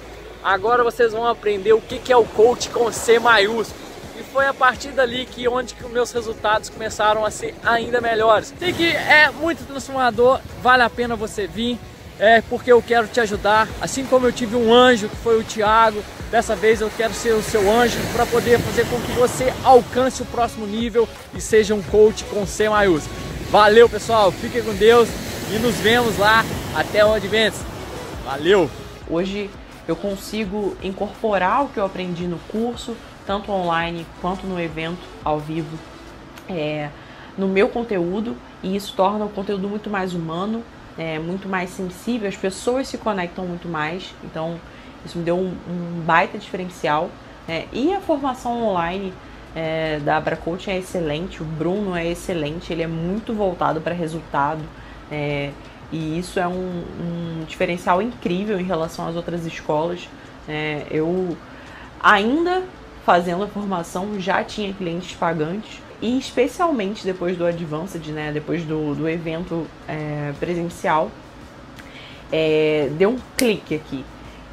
agora 0.43 0.83
vocês 0.83 1.13
vão 1.13 1.29
aprender 1.29 1.75
o 1.75 1.81
que 1.81 2.13
é 2.13 2.17
o 2.17 2.25
coach 2.25 2.71
com 2.71 2.91
C 2.91 3.21
maiúsculo. 3.21 3.88
E 4.19 4.23
foi 4.33 4.47
a 4.47 4.55
partir 4.55 4.89
dali 4.89 5.25
que 5.25 5.47
onde 5.47 5.75
que 5.75 5.87
meus 5.89 6.11
resultados 6.11 6.69
começaram 6.69 7.25
a 7.25 7.31
ser 7.31 7.55
ainda 7.65 8.01
melhores. 8.01 8.53
Sei 8.59 8.73
que 8.73 8.89
é 8.89 9.31
muito 9.31 9.65
transformador, 9.67 10.41
vale 10.61 10.83
a 10.83 10.91
pena 10.91 11.15
você 11.15 11.47
vir 11.47 11.79
é 12.19 12.43
porque 12.43 12.73
eu 12.73 12.83
quero 12.83 13.07
te 13.07 13.21
ajudar. 13.21 13.69
Assim 13.81 14.05
como 14.05 14.27
eu 14.27 14.33
tive 14.33 14.57
um 14.57 14.75
anjo 14.75 15.09
que 15.09 15.17
foi 15.17 15.39
o 15.39 15.45
Tiago, 15.45 16.03
dessa 16.31 16.57
vez 16.57 16.81
eu 16.81 16.91
quero 16.97 17.15
ser 17.15 17.33
o 17.33 17.43
seu 17.43 17.71
anjo 17.71 17.97
para 18.13 18.27
poder 18.27 18.59
fazer 18.59 18.87
com 18.89 19.01
que 19.01 19.13
você 19.13 19.53
alcance 19.63 20.23
o 20.23 20.27
próximo 20.27 20.67
nível 20.67 21.09
e 21.35 21.41
seja 21.41 21.75
um 21.75 21.83
coach 21.83 22.25
com 22.25 22.47
C 22.47 22.69
maiúsculo. 22.69 23.15
Valeu 23.51 23.89
pessoal, 23.89 24.31
fiquem 24.33 24.63
com 24.63 24.75
Deus 24.75 25.09
e 25.55 25.59
nos 25.59 25.77
vemos 25.77 26.19
lá 26.19 26.45
até 26.75 27.05
o 27.05 27.15
Advents. 27.15 27.61
Valeu! 28.25 28.69
Hoje 29.09 29.49
eu 29.87 29.97
consigo 29.97 30.77
incorporar 30.83 31.65
o 31.65 31.69
que 31.69 31.79
eu 31.79 31.85
aprendi 31.85 32.27
no 32.27 32.39
curso, 32.51 32.95
tanto 33.29 33.53
online 33.53 34.07
quanto 34.23 34.47
no 34.47 34.59
evento 34.59 35.07
ao 35.23 35.39
vivo, 35.39 35.79
é, 36.49 36.89
no 37.37 37.47
meu 37.47 37.69
conteúdo 37.69 38.35
e 38.63 38.75
isso 38.75 38.95
torna 38.97 39.25
o 39.27 39.29
conteúdo 39.29 39.69
muito 39.69 39.91
mais 39.91 40.15
humano 40.15 40.65
é, 40.99 41.19
muito 41.19 41.49
mais 41.49 41.71
sensível, 41.71 42.29
as 42.29 42.37
pessoas 42.37 42.89
se 42.89 42.99
conectam 42.99 43.47
muito 43.47 43.69
mais, 43.69 44.13
então 44.25 44.59
isso 45.07 45.17
me 45.17 45.25
deu 45.25 45.37
um, 45.37 45.55
um 45.69 46.01
baita 46.05 46.37
diferencial. 46.37 47.09
É, 47.49 47.67
e 47.73 47.95
a 47.95 48.01
formação 48.01 48.65
online 48.65 49.15
é, 49.55 50.01
da 50.01 50.17
Abracoach 50.17 50.69
é 50.69 50.77
excelente, 50.77 51.41
o 51.41 51.45
Bruno 51.45 51.95
é 51.95 52.07
excelente, 52.09 52.73
ele 52.73 52.83
é 52.83 52.87
muito 52.89 53.33
voltado 53.33 53.81
para 53.81 53.95
resultado. 53.95 54.61
É, 55.11 55.53
e 55.93 56.19
isso 56.19 56.39
é 56.41 56.47
um, 56.47 56.85
um, 57.01 57.45
diferencial 57.47 58.03
incrível 58.03 58.61
em 58.61 58.65
relação 58.65 59.07
às 59.07 59.15
outras 59.15 59.47
escolas. 59.47 60.09
É, 60.49 60.85
eu 60.91 61.37
ainda 62.01 62.65
fazendo 63.09 63.43
a 63.43 63.47
formação 63.47 64.21
já 64.21 64.45
tinha 64.45 64.71
clientes 64.71 65.17
pagantes 65.17 65.81
e 65.99 66.19
especialmente 66.19 67.07
depois 67.07 67.39
do 67.39 67.47
Advanced, 67.47 68.07
né, 68.09 68.31
depois 68.31 68.65
do, 68.65 68.95
do 68.95 69.09
evento 69.09 69.67
é, 69.89 70.35
presencial, 70.39 71.11
é, 72.31 72.91
deu 72.99 73.09
um 73.09 73.19
clique 73.35 73.75
aqui. 73.75 74.05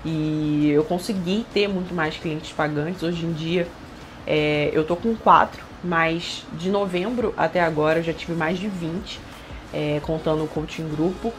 E 0.05 0.69
eu 0.73 0.85
consegui 0.85 1.45
ter 1.53 1.67
muito 1.67 1.93
mais 1.93 2.15
clientes 2.15 2.53
pagantes. 2.53 3.03
Hoje 3.03 3.25
em 3.25 3.33
dia 3.33 3.67
é, 4.25 4.69
eu 4.71 4.85
tô 4.85 4.95
com 4.95 5.13
quatro, 5.17 5.61
mas 5.83 6.45
de 6.53 6.69
novembro 6.69 7.33
até 7.35 7.59
agora 7.59 7.99
eu 7.99 8.03
já 8.03 8.13
tive 8.13 8.35
mais 8.35 8.57
de 8.57 8.69
20, 8.69 9.19
é, 9.73 9.99
contando 10.01 10.45
o 10.45 10.47
coaching 10.47 10.87
grupo, 10.87 11.33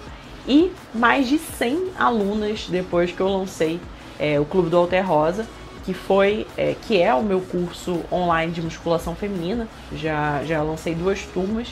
e 0.46 0.70
mais 0.94 1.26
de 1.26 1.38
100 1.38 1.92
alunas 1.98 2.66
depois 2.68 3.10
que 3.10 3.22
eu 3.22 3.28
lancei 3.28 3.80
é, 4.18 4.38
o 4.38 4.44
Clube 4.44 4.68
do 4.68 4.76
Alter 4.76 5.08
Rosa, 5.08 5.46
que 5.86 5.94
foi 5.94 6.48
é, 6.56 6.74
que 6.82 7.00
é 7.00 7.14
o 7.14 7.22
meu 7.22 7.40
curso 7.40 8.02
online 8.10 8.52
de 8.52 8.60
musculação 8.60 9.14
feminina. 9.14 9.68
Já, 9.94 10.42
já 10.44 10.60
lancei 10.60 10.96
duas 10.96 11.22
turmas 11.22 11.68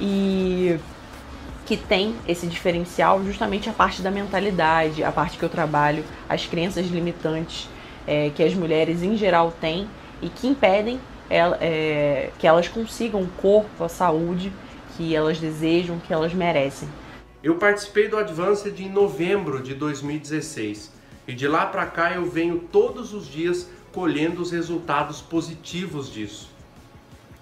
e 0.00 0.78
que 1.66 1.76
tem 1.76 2.16
esse 2.26 2.46
diferencial 2.46 3.22
justamente 3.22 3.68
a 3.68 3.74
parte 3.74 4.00
da 4.00 4.10
mentalidade, 4.10 5.04
a 5.04 5.12
parte 5.12 5.36
que 5.36 5.44
eu 5.44 5.50
trabalho, 5.50 6.02
as 6.26 6.46
crenças 6.46 6.86
limitantes 6.86 7.68
é, 8.06 8.30
que 8.34 8.42
as 8.42 8.54
mulheres 8.54 9.02
em 9.02 9.18
geral 9.18 9.52
têm 9.60 9.86
e 10.22 10.30
que 10.30 10.46
impedem 10.46 10.98
é, 11.28 12.30
que 12.38 12.46
elas 12.46 12.68
consigam 12.68 13.20
o 13.20 13.28
corpo, 13.28 13.84
a 13.84 13.88
saúde 13.88 14.50
que 14.96 15.14
elas 15.14 15.38
desejam, 15.38 15.98
que 15.98 16.10
elas 16.10 16.32
merecem. 16.32 16.88
Eu 17.42 17.56
participei 17.56 18.08
do 18.08 18.16
Advanced 18.16 18.80
em 18.80 18.88
novembro 18.88 19.62
de 19.62 19.74
2016 19.74 20.95
e 21.26 21.34
de 21.34 21.48
lá 21.48 21.66
para 21.66 21.86
cá 21.86 22.12
eu 22.12 22.24
venho 22.30 22.58
todos 22.58 23.12
os 23.12 23.26
dias 23.26 23.68
colhendo 23.92 24.42
os 24.42 24.50
resultados 24.50 25.20
positivos 25.20 26.12
disso. 26.12 26.50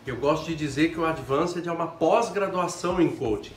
Eu 0.06 0.16
gosto 0.16 0.46
de 0.46 0.54
dizer 0.54 0.92
que 0.92 1.00
o 1.00 1.06
Advanced 1.06 1.66
é 1.66 1.72
uma 1.72 1.86
pós-graduação 1.86 3.00
em 3.00 3.08
coaching. 3.08 3.52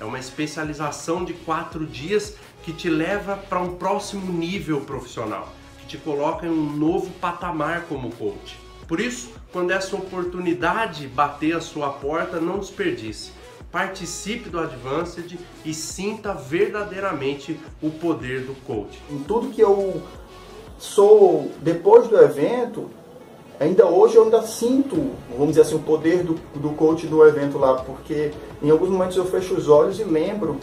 É 0.00 0.04
uma 0.04 0.18
especialização 0.18 1.24
de 1.24 1.32
quatro 1.32 1.86
dias 1.86 2.36
que 2.64 2.72
te 2.72 2.90
leva 2.90 3.36
para 3.36 3.60
um 3.60 3.76
próximo 3.76 4.32
nível 4.32 4.80
profissional, 4.80 5.52
que 5.78 5.86
te 5.86 5.98
coloca 5.98 6.46
em 6.46 6.50
um 6.50 6.76
novo 6.76 7.10
patamar 7.20 7.82
como 7.82 8.10
coach. 8.12 8.58
Por 8.88 9.00
isso, 9.00 9.30
quando 9.52 9.70
essa 9.70 9.94
oportunidade 9.94 11.06
bater 11.06 11.56
a 11.56 11.60
sua 11.60 11.90
porta, 11.90 12.40
não 12.40 12.58
desperdice. 12.58 13.32
Participe 13.72 14.50
do 14.50 14.60
Advanced 14.60 15.38
e 15.64 15.72
sinta 15.72 16.34
verdadeiramente 16.34 17.58
o 17.82 17.90
poder 17.90 18.42
do 18.42 18.54
coach. 18.66 19.02
Em 19.10 19.20
tudo 19.20 19.48
que 19.48 19.62
eu 19.62 20.02
sou 20.76 21.50
depois 21.62 22.06
do 22.06 22.20
evento, 22.20 22.90
ainda 23.58 23.86
hoje 23.86 24.16
eu 24.16 24.24
ainda 24.24 24.42
sinto, 24.42 25.12
vamos 25.30 25.48
dizer 25.48 25.62
assim, 25.62 25.76
o 25.76 25.78
poder 25.78 26.22
do, 26.22 26.34
do 26.54 26.74
coach 26.74 27.06
do 27.06 27.26
evento 27.26 27.56
lá, 27.56 27.76
porque 27.76 28.32
em 28.62 28.68
alguns 28.68 28.90
momentos 28.90 29.16
eu 29.16 29.24
fecho 29.24 29.54
os 29.54 29.68
olhos 29.70 29.98
e 29.98 30.04
lembro 30.04 30.60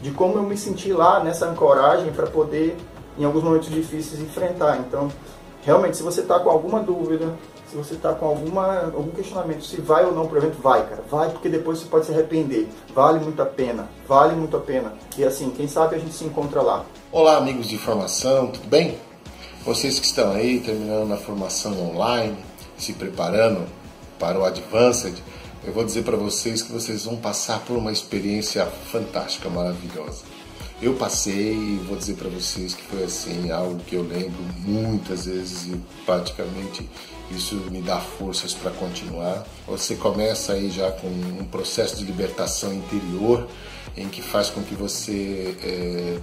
de 0.00 0.12
como 0.12 0.34
eu 0.34 0.42
me 0.44 0.56
senti 0.56 0.92
lá 0.92 1.24
nessa 1.24 1.48
ancoragem 1.48 2.12
para 2.12 2.28
poder, 2.28 2.76
em 3.18 3.24
alguns 3.24 3.42
momentos 3.42 3.68
difíceis, 3.68 4.20
enfrentar. 4.20 4.78
Então, 4.78 5.10
realmente, 5.64 5.96
se 5.96 6.04
você 6.04 6.20
está 6.20 6.38
com 6.38 6.50
alguma 6.50 6.78
dúvida, 6.78 7.34
se 7.74 7.78
você 7.78 7.94
está 7.94 8.14
com 8.14 8.26
alguma, 8.26 8.84
algum 8.84 9.10
questionamento 9.10 9.64
se 9.64 9.80
vai 9.80 10.04
ou 10.04 10.14
não 10.14 10.28
para 10.28 10.36
o 10.36 10.38
evento, 10.38 10.62
vai, 10.62 10.88
cara. 10.88 11.02
Vai, 11.10 11.30
porque 11.30 11.48
depois 11.48 11.80
você 11.80 11.86
pode 11.86 12.06
se 12.06 12.12
arrepender. 12.12 12.68
Vale 12.94 13.18
muito 13.18 13.42
a 13.42 13.46
pena. 13.46 13.88
Vale 14.06 14.36
muito 14.36 14.56
a 14.56 14.60
pena. 14.60 14.94
E 15.18 15.24
assim, 15.24 15.50
quem 15.50 15.66
sabe 15.66 15.96
a 15.96 15.98
gente 15.98 16.14
se 16.14 16.24
encontra 16.24 16.62
lá. 16.62 16.86
Olá, 17.10 17.36
amigos 17.36 17.68
de 17.68 17.76
formação, 17.76 18.46
tudo 18.46 18.68
bem? 18.68 18.96
Vocês 19.64 19.98
que 19.98 20.06
estão 20.06 20.30
aí 20.30 20.60
terminando 20.60 21.10
a 21.12 21.16
formação 21.16 21.72
online, 21.90 22.36
se 22.78 22.92
preparando 22.92 23.66
para 24.20 24.38
o 24.38 24.44
Advanced, 24.44 25.16
eu 25.64 25.72
vou 25.72 25.84
dizer 25.84 26.04
para 26.04 26.16
vocês 26.16 26.62
que 26.62 26.70
vocês 26.70 27.06
vão 27.06 27.16
passar 27.16 27.58
por 27.64 27.76
uma 27.76 27.90
experiência 27.90 28.66
fantástica, 28.66 29.48
maravilhosa. 29.48 30.22
Eu 30.80 30.94
passei 30.94 31.54
e 31.54 31.84
vou 31.88 31.96
dizer 31.96 32.14
para 32.14 32.28
vocês 32.28 32.74
que 32.74 32.82
foi 32.82 33.02
assim 33.02 33.50
algo 33.50 33.78
que 33.80 33.96
eu 33.96 34.02
lembro 34.02 34.42
muitas 34.58 35.26
vezes 35.26 35.66
e 35.66 35.80
praticamente 36.04 36.88
isso 37.30 37.54
me 37.70 37.80
dá 37.80 37.98
forças 37.98 38.52
para 38.52 38.70
continuar. 38.72 39.46
Você 39.66 39.96
começa 39.96 40.52
aí 40.52 40.70
já 40.70 40.90
com 40.92 41.08
um 41.08 41.44
processo 41.44 41.96
de 41.96 42.04
libertação 42.04 42.72
interior 42.72 43.46
em 43.96 44.08
que 44.08 44.22
faz 44.22 44.50
com 44.50 44.62
que 44.62 44.74
você 44.74 45.56
é, 45.62 46.18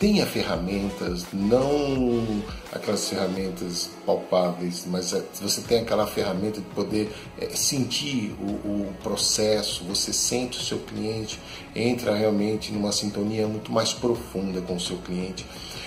tenha 0.00 0.24
ferramentas, 0.24 1.26
não 1.30 2.42
aquelas 2.72 3.06
ferramentas 3.06 3.90
palpáveis, 4.06 4.86
mas 4.86 5.12
é, 5.12 5.22
você 5.42 5.60
tem 5.60 5.80
aquela 5.80 6.06
ferramenta 6.06 6.58
de 6.58 6.66
poder 6.68 7.12
é, 7.38 7.50
sentir 7.50 8.34
o, 8.40 8.46
o, 8.46 8.94
processo, 9.02 9.84
você 9.84 10.10
sente 10.10 10.58
o 10.58 10.62
seu 10.62 10.78
cliente, 10.78 11.38
entra 11.76 12.14
realmente 12.14 12.72
numa 12.72 12.92
sintonia 12.92 13.46
muito 13.46 13.70
mais 13.70 13.92
profunda 13.92 14.62
com 14.62 14.76
o 14.76 14.80
seu 14.80 14.96
cliente. 14.96 15.44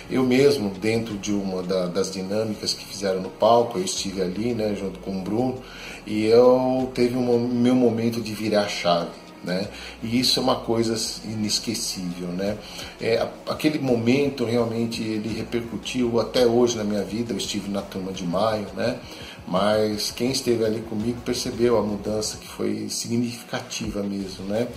Eu 0.10 0.24
mesmo, 0.24 0.70
dentro 0.70 1.18
de 1.18 1.32
uma 1.32 1.64
da, 1.64 1.88
das 1.88 2.12
dinâmicas 2.12 2.74
que 2.74 2.86
fizeram 2.86 3.22
no 3.22 3.30
palco, 3.30 3.78
eu 3.78 3.84
estive 3.84 4.22
ali, 4.22 4.54
né, 4.54 4.76
junto 4.76 5.00
com 5.00 5.18
o 5.18 5.22
Bruno, 5.22 5.62
e 6.06 6.26
eu 6.26 6.92
teve 6.94 7.16
um 7.16 7.48
meu 7.48 7.76
momento 7.76 8.22
de 8.22 8.34
virar 8.34 8.68
chave 8.68 9.24
né? 9.44 9.68
E 10.02 10.20
isso 10.20 10.40
é 10.40 10.44
uma 10.44 10.56
coisa 10.56 10.96
inesquecível, 11.26 12.30
né? 12.30 12.58
É, 13.02 13.28
aquele 13.48 13.78
momento 13.80 14.46
realmente 14.46 15.04
ele 15.04 15.30
repercutiu 15.34 16.20
até 16.20 16.46
hoje 16.46 16.78
na 16.78 16.84
minha 16.84 17.04
vida. 17.04 17.34
Eu 17.34 17.38
estive 17.38 17.70
na 17.70 17.82
turma 17.82 18.12
de 18.12 18.26
maio, 18.26 18.68
né? 18.76 19.00
Mas 19.48 20.12
quem 20.12 20.32
esteve 20.32 20.64
ali 20.64 20.82
comigo 20.82 21.20
percebeu 21.26 21.78
a 21.78 21.82
mudança 21.82 22.38
que 22.38 22.48
foi 22.48 22.88
significativa 22.90 24.02
mesmo, 24.02 24.46
né? 24.46 24.68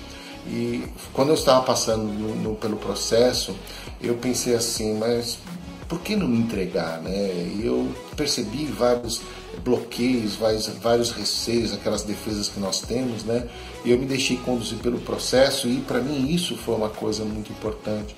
E 0.48 0.84
quando 1.12 1.28
eu 1.28 1.34
estava 1.34 1.64
passando 1.64 2.04
no, 2.04 2.34
no, 2.36 2.54
pelo 2.54 2.76
processo, 2.76 3.54
eu 4.00 4.14
pensei 4.14 4.54
assim, 4.54 4.94
mas 4.98 5.38
por 5.88 6.00
que 6.00 6.16
não 6.16 6.26
me 6.26 6.38
entregar, 6.38 7.00
né? 7.00 7.52
E 7.56 7.62
eu 7.64 7.88
percebi 8.16 8.66
vários 8.66 9.20
bloqueios, 9.64 10.36
vários, 10.36 10.66
vários 10.66 11.10
receios, 11.10 11.72
aquelas 11.72 12.02
defesas 12.02 12.48
que 12.48 12.60
nós 12.60 12.80
temos, 12.80 13.24
né? 13.24 13.46
E 13.84 13.90
eu 13.90 13.98
me 13.98 14.06
deixei 14.06 14.36
conduzir 14.36 14.78
pelo 14.78 14.98
processo 14.98 15.68
e 15.68 15.80
para 15.80 16.00
mim 16.00 16.32
isso 16.32 16.56
foi 16.56 16.74
uma 16.74 16.88
coisa 16.88 17.24
muito 17.24 17.52
importante 17.52 18.14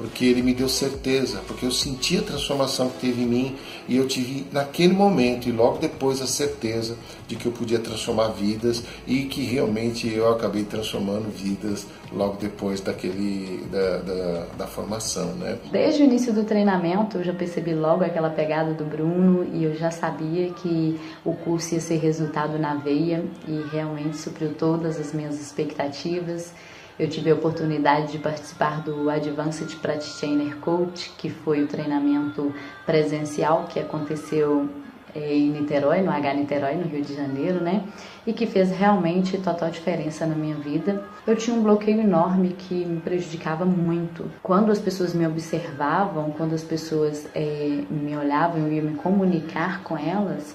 porque 0.00 0.24
ele 0.24 0.42
me 0.42 0.54
deu 0.54 0.68
certeza, 0.68 1.42
porque 1.46 1.66
eu 1.66 1.70
senti 1.70 2.16
a 2.16 2.22
transformação 2.22 2.88
que 2.88 3.00
teve 3.00 3.22
em 3.22 3.26
mim 3.26 3.56
e 3.86 3.96
eu 3.96 4.08
tive 4.08 4.46
naquele 4.50 4.94
momento 4.94 5.48
e 5.48 5.52
logo 5.52 5.78
depois 5.78 6.22
a 6.22 6.26
certeza 6.26 6.96
de 7.28 7.36
que 7.36 7.46
eu 7.46 7.52
podia 7.52 7.78
transformar 7.78 8.28
vidas 8.28 8.82
e 9.06 9.24
que 9.24 9.44
realmente 9.44 10.08
eu 10.08 10.30
acabei 10.30 10.64
transformando 10.64 11.30
vidas 11.30 11.86
logo 12.12 12.38
depois 12.38 12.80
daquele 12.80 13.64
da, 13.70 13.98
da, 13.98 14.46
da 14.58 14.66
formação, 14.66 15.34
né? 15.34 15.58
Desde 15.70 16.02
o 16.02 16.04
início 16.06 16.32
do 16.32 16.44
treinamento 16.44 17.18
eu 17.18 17.24
já 17.24 17.34
percebi 17.34 17.74
logo 17.74 18.02
aquela 18.02 18.30
pegada 18.30 18.72
do 18.72 18.84
Bruno 18.84 19.46
e 19.52 19.64
eu 19.64 19.74
já 19.74 19.90
sabia 19.90 20.50
que 20.50 20.98
o 21.24 21.34
curso 21.34 21.74
ia 21.74 21.80
ser 21.80 21.98
resultado 21.98 22.58
na 22.58 22.74
veia 22.74 23.22
e 23.46 23.62
realmente 23.70 24.16
supriu 24.16 24.54
todas 24.54 24.98
as 24.98 25.12
minhas 25.12 25.38
expectativas. 25.38 26.52
Eu 27.00 27.08
tive 27.08 27.30
a 27.30 27.34
oportunidade 27.34 28.12
de 28.12 28.18
participar 28.18 28.82
do 28.82 29.08
Advanced 29.08 29.74
Practitioner 29.76 30.54
Coach, 30.56 31.10
que 31.16 31.30
foi 31.30 31.62
o 31.62 31.66
treinamento 31.66 32.54
presencial 32.84 33.64
que 33.70 33.80
aconteceu 33.80 34.68
eh, 35.14 35.34
em 35.34 35.48
Niterói, 35.48 36.02
no 36.02 36.10
H 36.10 36.34
Niterói, 36.34 36.74
no 36.74 36.86
Rio 36.86 37.02
de 37.02 37.14
Janeiro, 37.14 37.58
né? 37.58 37.84
E 38.26 38.34
que 38.34 38.46
fez 38.46 38.70
realmente 38.70 39.38
total 39.38 39.70
diferença 39.70 40.26
na 40.26 40.34
minha 40.34 40.56
vida. 40.56 41.02
Eu 41.26 41.34
tinha 41.36 41.56
um 41.56 41.62
bloqueio 41.62 42.02
enorme 42.02 42.50
que 42.50 42.84
me 42.84 43.00
prejudicava 43.00 43.64
muito. 43.64 44.30
Quando 44.42 44.70
as 44.70 44.78
pessoas 44.78 45.14
me 45.14 45.26
observavam, 45.26 46.32
quando 46.32 46.54
as 46.54 46.62
pessoas 46.62 47.26
é, 47.34 47.82
me 47.88 48.14
olhavam, 48.14 48.60
eu 48.60 48.70
ia 48.74 48.82
me 48.82 48.96
comunicar 48.96 49.82
com 49.84 49.96
elas, 49.96 50.54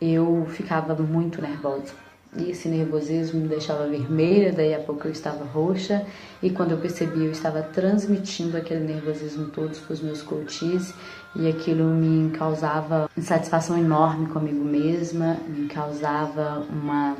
eu 0.00 0.46
ficava 0.48 0.94
muito 0.94 1.42
nervosa 1.42 1.92
e 2.36 2.50
esse 2.50 2.68
nervosismo 2.68 3.40
me 3.40 3.48
deixava 3.48 3.86
vermelha, 3.86 4.52
daí 4.52 4.74
a 4.74 4.80
pouco 4.80 5.06
eu 5.06 5.12
estava 5.12 5.44
roxa, 5.44 6.06
e 6.42 6.50
quando 6.50 6.70
eu 6.70 6.78
percebi, 6.78 7.26
eu 7.26 7.32
estava 7.32 7.62
transmitindo 7.62 8.56
aquele 8.56 8.80
nervosismo 8.80 9.48
todo 9.48 9.78
para 9.78 9.92
os 9.92 10.00
meus 10.00 10.22
coaches, 10.22 10.94
e 11.36 11.46
aquilo 11.48 11.84
me 11.84 12.30
causava 12.30 13.10
insatisfação 13.16 13.76
enorme 13.78 14.28
comigo 14.28 14.64
mesma, 14.64 15.36
me 15.46 15.68
causava 15.68 16.66
uma 16.70 17.16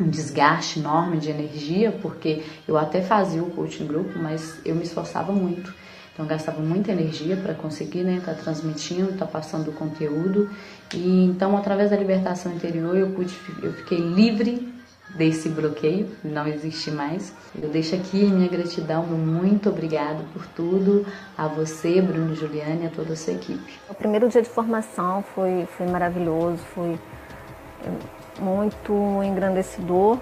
um 0.00 0.08
desgaste 0.08 0.78
enorme 0.78 1.18
de 1.18 1.28
energia, 1.28 1.90
porque 1.90 2.44
eu 2.68 2.76
até 2.76 3.02
fazia 3.02 3.42
o 3.42 3.50
coaching 3.50 3.86
grupo, 3.86 4.16
mas 4.16 4.60
eu 4.64 4.74
me 4.76 4.84
esforçava 4.84 5.32
muito. 5.32 5.74
Então 6.18 6.26
gastava 6.26 6.60
muita 6.60 6.90
energia 6.90 7.36
para 7.36 7.54
conseguir 7.54 8.00
estar 8.00 8.10
né, 8.10 8.20
tá 8.26 8.34
transmitindo, 8.34 9.12
estar 9.12 9.26
tá 9.26 9.30
passando 9.30 9.68
o 9.68 9.72
conteúdo. 9.72 10.50
E 10.92 11.26
então 11.26 11.56
através 11.56 11.90
da 11.90 11.96
libertação 11.96 12.52
interior 12.52 12.96
eu 12.96 13.10
pude, 13.10 13.32
eu 13.62 13.72
fiquei 13.72 13.98
livre 13.98 14.74
desse 15.14 15.48
bloqueio, 15.48 16.10
não 16.24 16.48
existe 16.48 16.90
mais. 16.90 17.32
Eu 17.62 17.68
deixo 17.68 17.94
aqui 17.94 18.24
minha 18.24 18.48
gratidão, 18.48 19.04
muito 19.04 19.68
obrigado 19.68 20.24
por 20.32 20.44
tudo, 20.48 21.06
a 21.36 21.46
você, 21.46 22.02
Bruno 22.02 22.34
Juliane, 22.34 22.88
a 22.88 22.90
toda 22.90 23.12
a 23.12 23.16
sua 23.16 23.34
equipe. 23.34 23.78
O 23.88 23.94
primeiro 23.94 24.28
dia 24.28 24.42
de 24.42 24.48
formação 24.48 25.22
foi, 25.22 25.68
foi 25.76 25.86
maravilhoso, 25.86 26.58
foi 26.74 26.98
muito 28.40 29.22
engrandecedor 29.22 30.18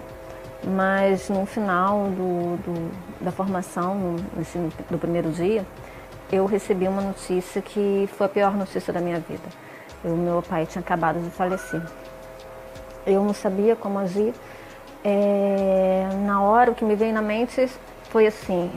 mas 0.64 1.28
no 1.28 1.46
final 1.46 2.08
do, 2.10 2.56
do, 2.56 3.24
da 3.24 3.30
formação, 3.30 3.94
no, 3.94 4.16
do 4.90 4.98
primeiro 4.98 5.30
dia, 5.30 5.64
eu 6.30 6.44
recebi 6.46 6.88
uma 6.88 7.02
notícia 7.02 7.62
que 7.62 8.08
foi 8.16 8.26
a 8.26 8.28
pior 8.28 8.56
notícia 8.56 8.92
da 8.92 9.00
minha 9.00 9.20
vida. 9.20 9.48
O 10.04 10.08
meu 10.08 10.42
pai 10.42 10.66
tinha 10.66 10.80
acabado 10.80 11.20
de 11.20 11.30
falecer. 11.30 11.82
Eu 13.06 13.24
não 13.24 13.32
sabia 13.32 13.76
como 13.76 13.98
agir. 13.98 14.34
É, 15.04 16.08
na 16.24 16.42
hora, 16.42 16.72
o 16.72 16.74
que 16.74 16.84
me 16.84 16.96
veio 16.96 17.14
na 17.14 17.22
mente 17.22 17.70
foi 18.10 18.26
assim: 18.26 18.70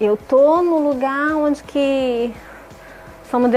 eu 0.00 0.16
tô 0.16 0.62
no 0.62 0.78
lugar 0.78 1.36
onde 1.36 1.62
que 1.62 2.34
somos 3.30 3.50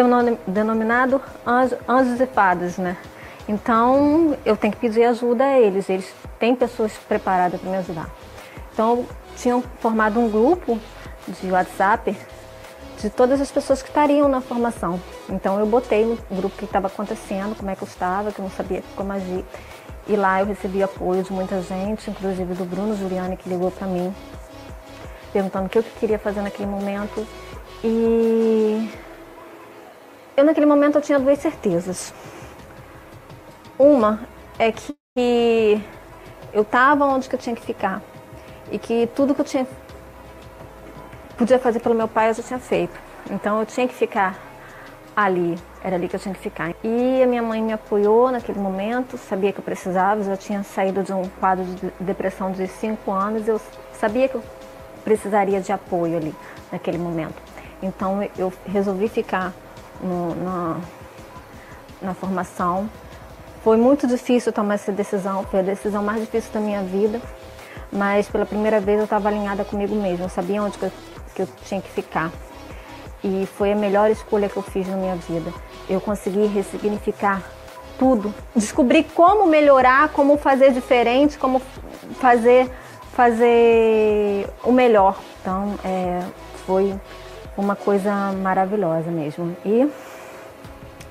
denominados 0.48 1.22
anjos, 1.46 2.22
e 2.22 2.26
fadas, 2.28 2.78
né? 2.78 2.98
Então 3.48 4.38
eu 4.46 4.56
tenho 4.56 4.74
que 4.74 4.80
pedir 4.80 5.04
ajuda 5.06 5.44
a 5.44 5.60
eles. 5.60 5.90
Eles 5.90 6.14
têm 6.38 6.56
pessoas 6.56 6.94
preparadas 7.08 7.60
para 7.60 7.70
me 7.70 7.78
ajudar. 7.78 8.10
Então 8.72 9.06
tinham 9.36 9.64
formado 9.80 10.20
um 10.20 10.30
grupo 10.30 10.80
de 11.28 11.52
WhatsApp 11.52 12.16
de 13.02 13.10
todas 13.10 13.40
as 13.40 13.50
pessoas 13.50 13.82
que 13.82 13.90
estariam 13.90 14.28
na 14.28 14.42
formação. 14.42 15.00
Então 15.30 15.60
eu 15.60 15.66
botei 15.66 16.06
no 16.06 16.18
grupo 16.30 16.56
que 16.58 16.66
estava 16.66 16.88
acontecendo, 16.88 17.56
como 17.56 17.70
é 17.70 17.76
que 17.76 17.82
eu 17.82 17.88
estava, 17.88 18.32
que 18.32 18.40
eu 18.40 18.44
não 18.44 18.52
sabia 18.52 18.84
como 18.96 19.12
agir. 19.14 19.46
E 20.08 20.16
lá 20.16 20.42
eu 20.42 20.48
recebi 20.48 20.84
apoio 20.84 21.24
de 21.24 21.32
muita 21.32 21.62
gente, 21.62 22.10
inclusive 22.10 22.54
do 22.54 22.66
Bruno 22.66 22.96
Juliane 22.96 23.38
que 23.38 23.48
ligou 23.48 23.72
para 23.72 23.88
mim, 23.88 24.14
perguntando 25.32 25.68
o 25.68 25.70
que 25.70 25.78
eu 25.78 25.84
queria 25.84 26.20
fazer 26.20 26.42
naquele 26.42 26.70
momento. 26.70 27.26
E 27.84 28.90
eu 30.36 30.44
naquele 30.44 30.66
momento 30.66 30.98
eu 30.98 31.02
tinha 31.02 31.20
duas 31.20 31.40
certezas. 31.40 32.14
Uma 33.78 34.20
é 34.58 34.72
que 34.72 35.82
eu 36.52 36.64
estava 36.64 37.06
onde 37.06 37.30
que 37.30 37.36
eu 37.36 37.40
tinha 37.40 37.56
que 37.56 37.62
ficar 37.62 38.02
e 38.72 38.78
que 38.78 39.08
tudo 39.16 39.34
que 39.34 39.42
eu 39.42 39.46
tinha 39.46 39.66
podia 41.40 41.58
fazer 41.58 41.80
pelo 41.80 41.96
meu 41.96 42.08
pai, 42.08 42.30
eu 42.30 42.34
já 42.34 42.44
tinha 42.44 42.60
feito. 42.60 43.00
Então 43.32 43.62
eu 43.62 43.66
tinha 43.66 43.88
que 43.88 43.94
ficar 43.94 44.38
ali, 45.16 45.58
era 45.82 45.96
ali 45.96 46.10
que 46.10 46.16
eu 46.16 46.20
tinha 46.20 46.36
que 46.36 46.42
ficar. 46.42 46.76
E 46.84 47.24
a 47.24 47.26
minha 47.26 47.42
mãe 47.42 47.64
me 47.64 47.72
apoiou 47.72 48.30
naquele 48.30 48.60
momento, 48.60 49.18
sabia 49.18 49.54
que 49.54 49.60
eu 49.60 49.64
precisava, 49.64 50.20
eu 50.20 50.26
já 50.26 50.36
tinha 50.36 50.64
saído 50.64 51.02
de 51.02 51.14
um 51.14 51.24
quadro 51.40 51.64
de 51.64 51.92
depressão 52.02 52.52
de 52.52 52.68
cinco 52.68 53.12
anos, 53.12 53.48
eu 53.48 53.60
sabia 53.94 54.28
que 54.28 54.36
eu 54.36 54.44
precisaria 55.06 55.62
de 55.62 55.72
apoio 55.72 56.18
ali 56.18 56.36
naquele 56.70 56.98
momento. 56.98 57.42
Então 57.82 58.22
eu 58.38 58.52
resolvi 58.66 59.08
ficar 59.08 59.54
no, 60.02 60.36
na, 60.36 60.78
na 62.02 62.14
formação. 62.14 62.90
Foi 63.64 63.78
muito 63.78 64.06
difícil 64.08 64.52
tomar 64.52 64.74
essa 64.74 64.92
decisão, 64.92 65.44
foi 65.44 65.62
a 65.62 65.64
decisão 65.64 66.04
mais 66.04 66.20
difícil 66.20 66.52
da 66.52 66.60
minha 66.60 66.82
vida, 66.84 67.22
mas 67.92 68.28
pela 68.28 68.46
primeira 68.46 68.82
vez 68.82 68.98
eu 68.98 69.06
estava 69.06 69.30
alinhada 69.30 69.64
comigo 69.64 69.96
mesma, 69.96 70.26
eu 70.26 70.30
sabia 70.30 70.62
onde 70.62 70.78
eu 70.82 70.92
que 71.40 71.42
eu 71.44 71.48
tinha 71.66 71.82
que 71.82 71.90
ficar. 71.90 72.32
E 73.24 73.48
foi 73.58 73.72
a 73.72 73.76
melhor 73.76 74.10
escolha 74.10 74.50
que 74.50 74.58
eu 74.58 74.64
fiz 74.64 74.88
na 74.88 74.98
minha 74.98 75.16
vida. 75.16 75.52
Eu 75.90 76.00
consegui 76.02 76.46
ressignificar 76.48 77.42
tudo, 77.98 78.34
descobri 78.56 79.04
como 79.04 79.46
melhorar, 79.46 80.10
como 80.10 80.38
fazer 80.38 80.72
diferente, 80.72 81.38
como 81.38 81.62
fazer 82.20 82.70
fazer 83.14 84.48
o 84.64 84.72
melhor. 84.72 85.18
Então, 85.42 85.76
é, 85.84 86.24
foi 86.66 86.98
uma 87.58 87.76
coisa 87.76 88.32
maravilhosa 88.32 89.12
mesmo. 89.12 89.58
E 89.66 89.90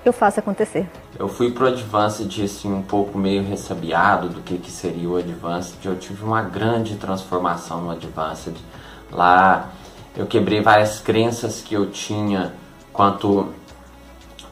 eu 0.02 0.12
faço 0.12 0.40
acontecer. 0.40 0.88
Eu 1.18 1.28
fui 1.28 1.50
pro 1.50 1.66
Advanced 1.66 2.42
assim 2.42 2.72
um 2.72 2.80
pouco 2.80 3.18
meio 3.18 3.42
ressabiado 3.42 4.30
do 4.30 4.40
que, 4.40 4.56
que 4.56 4.70
seria 4.70 5.06
o 5.06 5.16
Advanced. 5.16 5.84
Eu 5.84 5.96
tive 5.96 6.24
uma 6.24 6.40
grande 6.40 6.96
transformação 6.96 7.82
no 7.82 7.90
Advanced. 7.90 8.56
Lá 9.12 9.68
eu 10.18 10.26
quebrei 10.26 10.60
várias 10.60 10.98
crenças 10.98 11.62
que 11.62 11.74
eu 11.74 11.90
tinha 11.90 12.52
quanto 12.92 13.50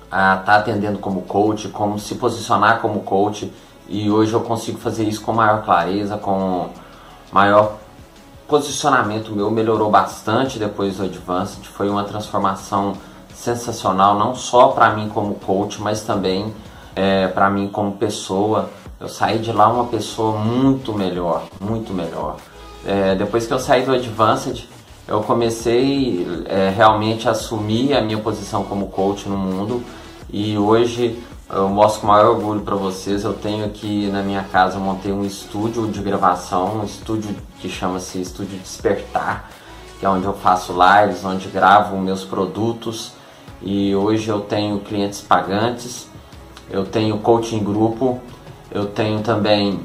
a 0.09 0.35
estar 0.35 0.45
tá 0.45 0.57
atendendo 0.57 1.01
como 1.01 1.23
coach, 1.23 1.69
como 1.69 1.99
se 1.99 2.15
posicionar 2.15 2.81
como 2.81 3.01
coach, 3.01 3.53
e 3.89 4.09
hoje 4.09 4.33
eu 4.33 4.41
consigo 4.41 4.79
fazer 4.79 5.03
isso 5.03 5.21
com 5.23 5.33
maior 5.33 5.65
clareza, 5.65 6.17
com 6.17 6.69
maior 7.33 7.79
posicionamento 8.47 9.33
meu 9.33 9.51
melhorou 9.51 9.91
bastante 9.91 10.57
depois 10.57 10.99
do 10.99 11.03
Advanced, 11.03 11.65
foi 11.67 11.89
uma 11.91 12.05
transformação 12.05 12.97
sensacional, 13.35 14.17
não 14.17 14.37
só 14.37 14.69
para 14.69 14.91
mim 14.91 15.09
como 15.09 15.35
coach, 15.35 15.83
mas 15.83 16.03
também 16.03 16.55
é, 16.95 17.27
para 17.27 17.51
mim 17.51 17.69
como 17.69 17.93
pessoa. 17.93 18.71
Eu 19.01 19.09
saí 19.09 19.41
de 19.41 19.53
lá 19.53 19.69
uma 19.69 19.87
pessoa 19.87 20.39
muito 20.39 20.95
melhor, 20.95 21.43
muito 21.61 21.93
melhor. 21.93 22.37
É, 22.85 23.17
depois 23.17 23.47
que 23.47 23.53
eu 23.53 23.59
saí 23.59 23.85
do 23.85 23.93
Advanced, 23.93 24.67
eu 25.09 25.23
comecei 25.23 26.27
é, 26.47 26.71
realmente 26.71 27.29
a 27.29 27.33
assumir 27.33 27.95
a 27.95 28.01
minha 28.01 28.19
posição 28.19 28.65
como 28.65 28.89
coach 28.89 29.29
no 29.29 29.37
mundo 29.37 29.83
e 30.33 30.59
hoje 30.59 31.23
eu 31.49 31.69
mostro 31.69 32.01
com 32.01 32.09
maior 32.09 32.31
orgulho 32.31 32.63
para 32.63 32.75
vocês. 32.75 33.23
Eu 33.23 33.33
tenho 33.33 33.65
aqui 33.65 34.09
na 34.09 34.21
minha 34.23 34.43
casa, 34.43 34.77
eu 34.77 34.81
montei 34.81 35.13
um 35.13 35.25
estúdio 35.25 35.87
de 35.87 36.03
gravação, 36.03 36.81
um 36.81 36.85
estúdio 36.85 37.37
que 37.61 37.69
chama-se 37.69 38.21
Estúdio 38.21 38.59
Despertar, 38.59 39.49
que 40.01 40.05
é 40.05 40.09
onde 40.09 40.25
eu 40.25 40.35
faço 40.35 40.73
lives, 40.73 41.25
onde 41.25 41.47
gravo 41.49 41.97
meus 41.99 42.25
produtos 42.25 43.13
e 43.63 43.95
hoje 43.95 44.29
eu 44.29 44.41
tenho 44.41 44.81
clientes 44.81 45.21
pagantes, 45.21 46.09
eu 46.69 46.85
tenho 46.85 47.17
coaching 47.19 47.63
grupo, 47.63 48.21
eu 48.73 48.87
tenho 48.87 49.21
também 49.21 49.81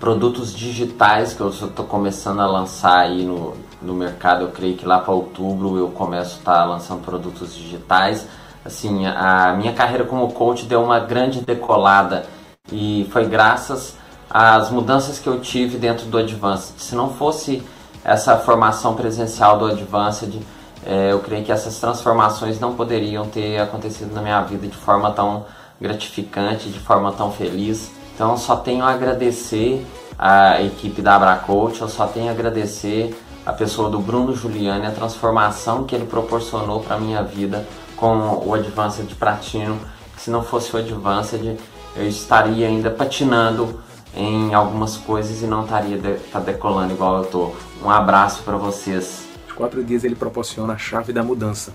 produtos 0.00 0.54
digitais 0.54 1.34
que 1.34 1.42
eu 1.42 1.50
estou 1.50 1.84
começando 1.84 2.40
a 2.40 2.46
lançar 2.46 3.00
aí 3.00 3.22
no, 3.22 3.54
no 3.82 3.94
mercado. 3.94 4.44
Eu 4.44 4.48
creio 4.48 4.76
que 4.76 4.86
lá 4.86 4.98
para 4.98 5.12
outubro 5.12 5.76
eu 5.76 5.88
começo 5.88 6.36
a 6.36 6.38
estar 6.38 6.54
tá 6.54 6.64
lançando 6.64 7.04
produtos 7.04 7.54
digitais. 7.54 8.26
Assim, 8.64 9.06
a 9.06 9.54
minha 9.56 9.74
carreira 9.74 10.04
como 10.04 10.32
coach 10.32 10.64
deu 10.64 10.82
uma 10.82 10.98
grande 10.98 11.42
decolada 11.42 12.24
e 12.72 13.06
foi 13.12 13.26
graças 13.26 13.94
às 14.28 14.70
mudanças 14.70 15.18
que 15.18 15.26
eu 15.26 15.38
tive 15.40 15.76
dentro 15.76 16.06
do 16.06 16.16
Advanced. 16.16 16.74
Se 16.78 16.94
não 16.94 17.10
fosse 17.10 17.62
essa 18.02 18.36
formação 18.38 18.94
presencial 18.94 19.58
do 19.58 19.66
Advanced, 19.66 20.40
é, 20.86 21.12
eu 21.12 21.20
creio 21.20 21.44
que 21.44 21.52
essas 21.52 21.78
transformações 21.78 22.58
não 22.58 22.74
poderiam 22.74 23.26
ter 23.26 23.58
acontecido 23.58 24.14
na 24.14 24.22
minha 24.22 24.40
vida 24.42 24.66
de 24.66 24.76
forma 24.76 25.10
tão 25.10 25.44
gratificante, 25.78 26.70
de 26.70 26.78
forma 26.78 27.12
tão 27.12 27.30
feliz. 27.30 27.90
Então, 28.20 28.36
só 28.36 28.54
tenho 28.54 28.84
a 28.84 28.90
agradecer 28.90 29.82
a 30.18 30.60
equipe 30.60 31.00
da 31.00 31.16
Abracoach, 31.16 31.80
eu 31.80 31.88
só 31.88 32.06
tenho 32.06 32.28
a 32.28 32.32
agradecer 32.32 33.18
a 33.46 33.52
pessoa 33.54 33.88
do 33.88 33.98
Bruno 33.98 34.36
Giuliani, 34.36 34.84
a 34.84 34.90
transformação 34.90 35.84
que 35.84 35.94
ele 35.94 36.04
proporcionou 36.04 36.80
para 36.80 36.98
minha 36.98 37.22
vida 37.22 37.66
com 37.96 38.44
o 38.44 38.52
Advanced 38.52 39.10
Platino. 39.14 39.80
Se 40.18 40.30
não 40.30 40.42
fosse 40.42 40.76
o 40.76 40.78
Advanced, 40.78 41.56
eu 41.96 42.06
estaria 42.06 42.68
ainda 42.68 42.90
patinando 42.90 43.80
em 44.14 44.52
algumas 44.52 44.98
coisas 44.98 45.40
e 45.40 45.46
não 45.46 45.64
estaria 45.64 45.96
de, 45.96 46.18
tá 46.30 46.40
decolando 46.40 46.92
igual 46.92 47.22
eu 47.22 47.24
tô. 47.24 47.52
Um 47.82 47.88
abraço 47.88 48.42
para 48.42 48.58
vocês. 48.58 49.26
Os 49.48 49.54
quatro 49.54 49.82
dias 49.82 50.04
ele 50.04 50.14
proporciona 50.14 50.74
a 50.74 50.78
chave 50.78 51.10
da 51.10 51.22
mudança. 51.22 51.72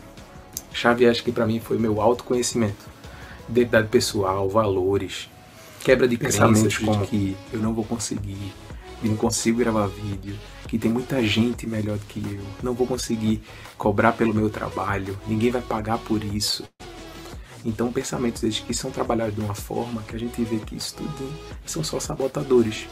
Chave 0.72 1.10
acho 1.10 1.24
que 1.24 1.32
para 1.32 1.48
mim 1.48 1.60
foi 1.60 1.80
meu 1.80 2.00
autoconhecimento, 2.00 2.86
identidade 3.50 3.88
pessoal, 3.88 4.48
valores, 4.48 5.28
quebra 5.86 6.08
de 6.08 6.18
pensamentos 6.18 6.80
como 6.80 7.02
de 7.02 7.08
que 7.08 7.38
eu 7.54 7.60
não 7.60 7.72
vou 7.72 7.86
conseguir, 7.86 8.52
e 9.04 9.08
não 9.08 9.16
consigo 9.16 9.60
gravar 9.60 9.86
vídeo, 9.86 10.36
que 10.68 10.80
tem 10.80 10.92
muita 10.92 11.24
gente 11.24 11.68
melhor 11.68 12.00
do 12.00 12.06
que 12.08 12.20
eu, 12.20 12.44
não 12.64 12.74
vou 12.74 12.88
conseguir 12.88 13.44
cobrar 13.78 14.14
pelo 14.14 14.34
meu 14.34 14.50
trabalho, 14.50 15.16
ninguém 15.28 15.52
vai 15.52 15.62
pagar 15.62 16.00
por 16.00 16.24
isso. 16.24 16.64
Então, 17.64 17.92
pensamentos 17.92 18.42
desde 18.42 18.64
que 18.64 18.74
são 18.74 18.90
trabalhados 18.90 19.36
de 19.36 19.42
uma 19.42 19.54
forma 19.54 20.02
que 20.02 20.16
a 20.16 20.20
gente 20.20 20.44
vê 20.44 20.58
que 20.58 20.76
isso 20.76 20.96
tudo 20.96 21.32
são 21.68 21.84
só 21.84 22.00
sabotadores 22.00 22.88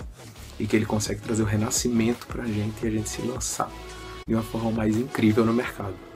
e 0.60 0.68
que 0.68 0.76
ele 0.76 0.86
consegue 0.86 1.20
trazer 1.20 1.42
o 1.42 1.48
renascimento 1.48 2.28
para 2.28 2.44
a 2.44 2.48
gente 2.48 2.84
e 2.84 2.88
a 2.88 2.92
gente 2.92 3.10
se 3.10 3.24
lançar 3.24 3.72
de 4.28 4.36
uma 4.36 4.44
forma 4.44 4.70
mais 4.72 4.96
incrível 4.96 5.44
no 5.44 5.54
mercado. 5.54 6.13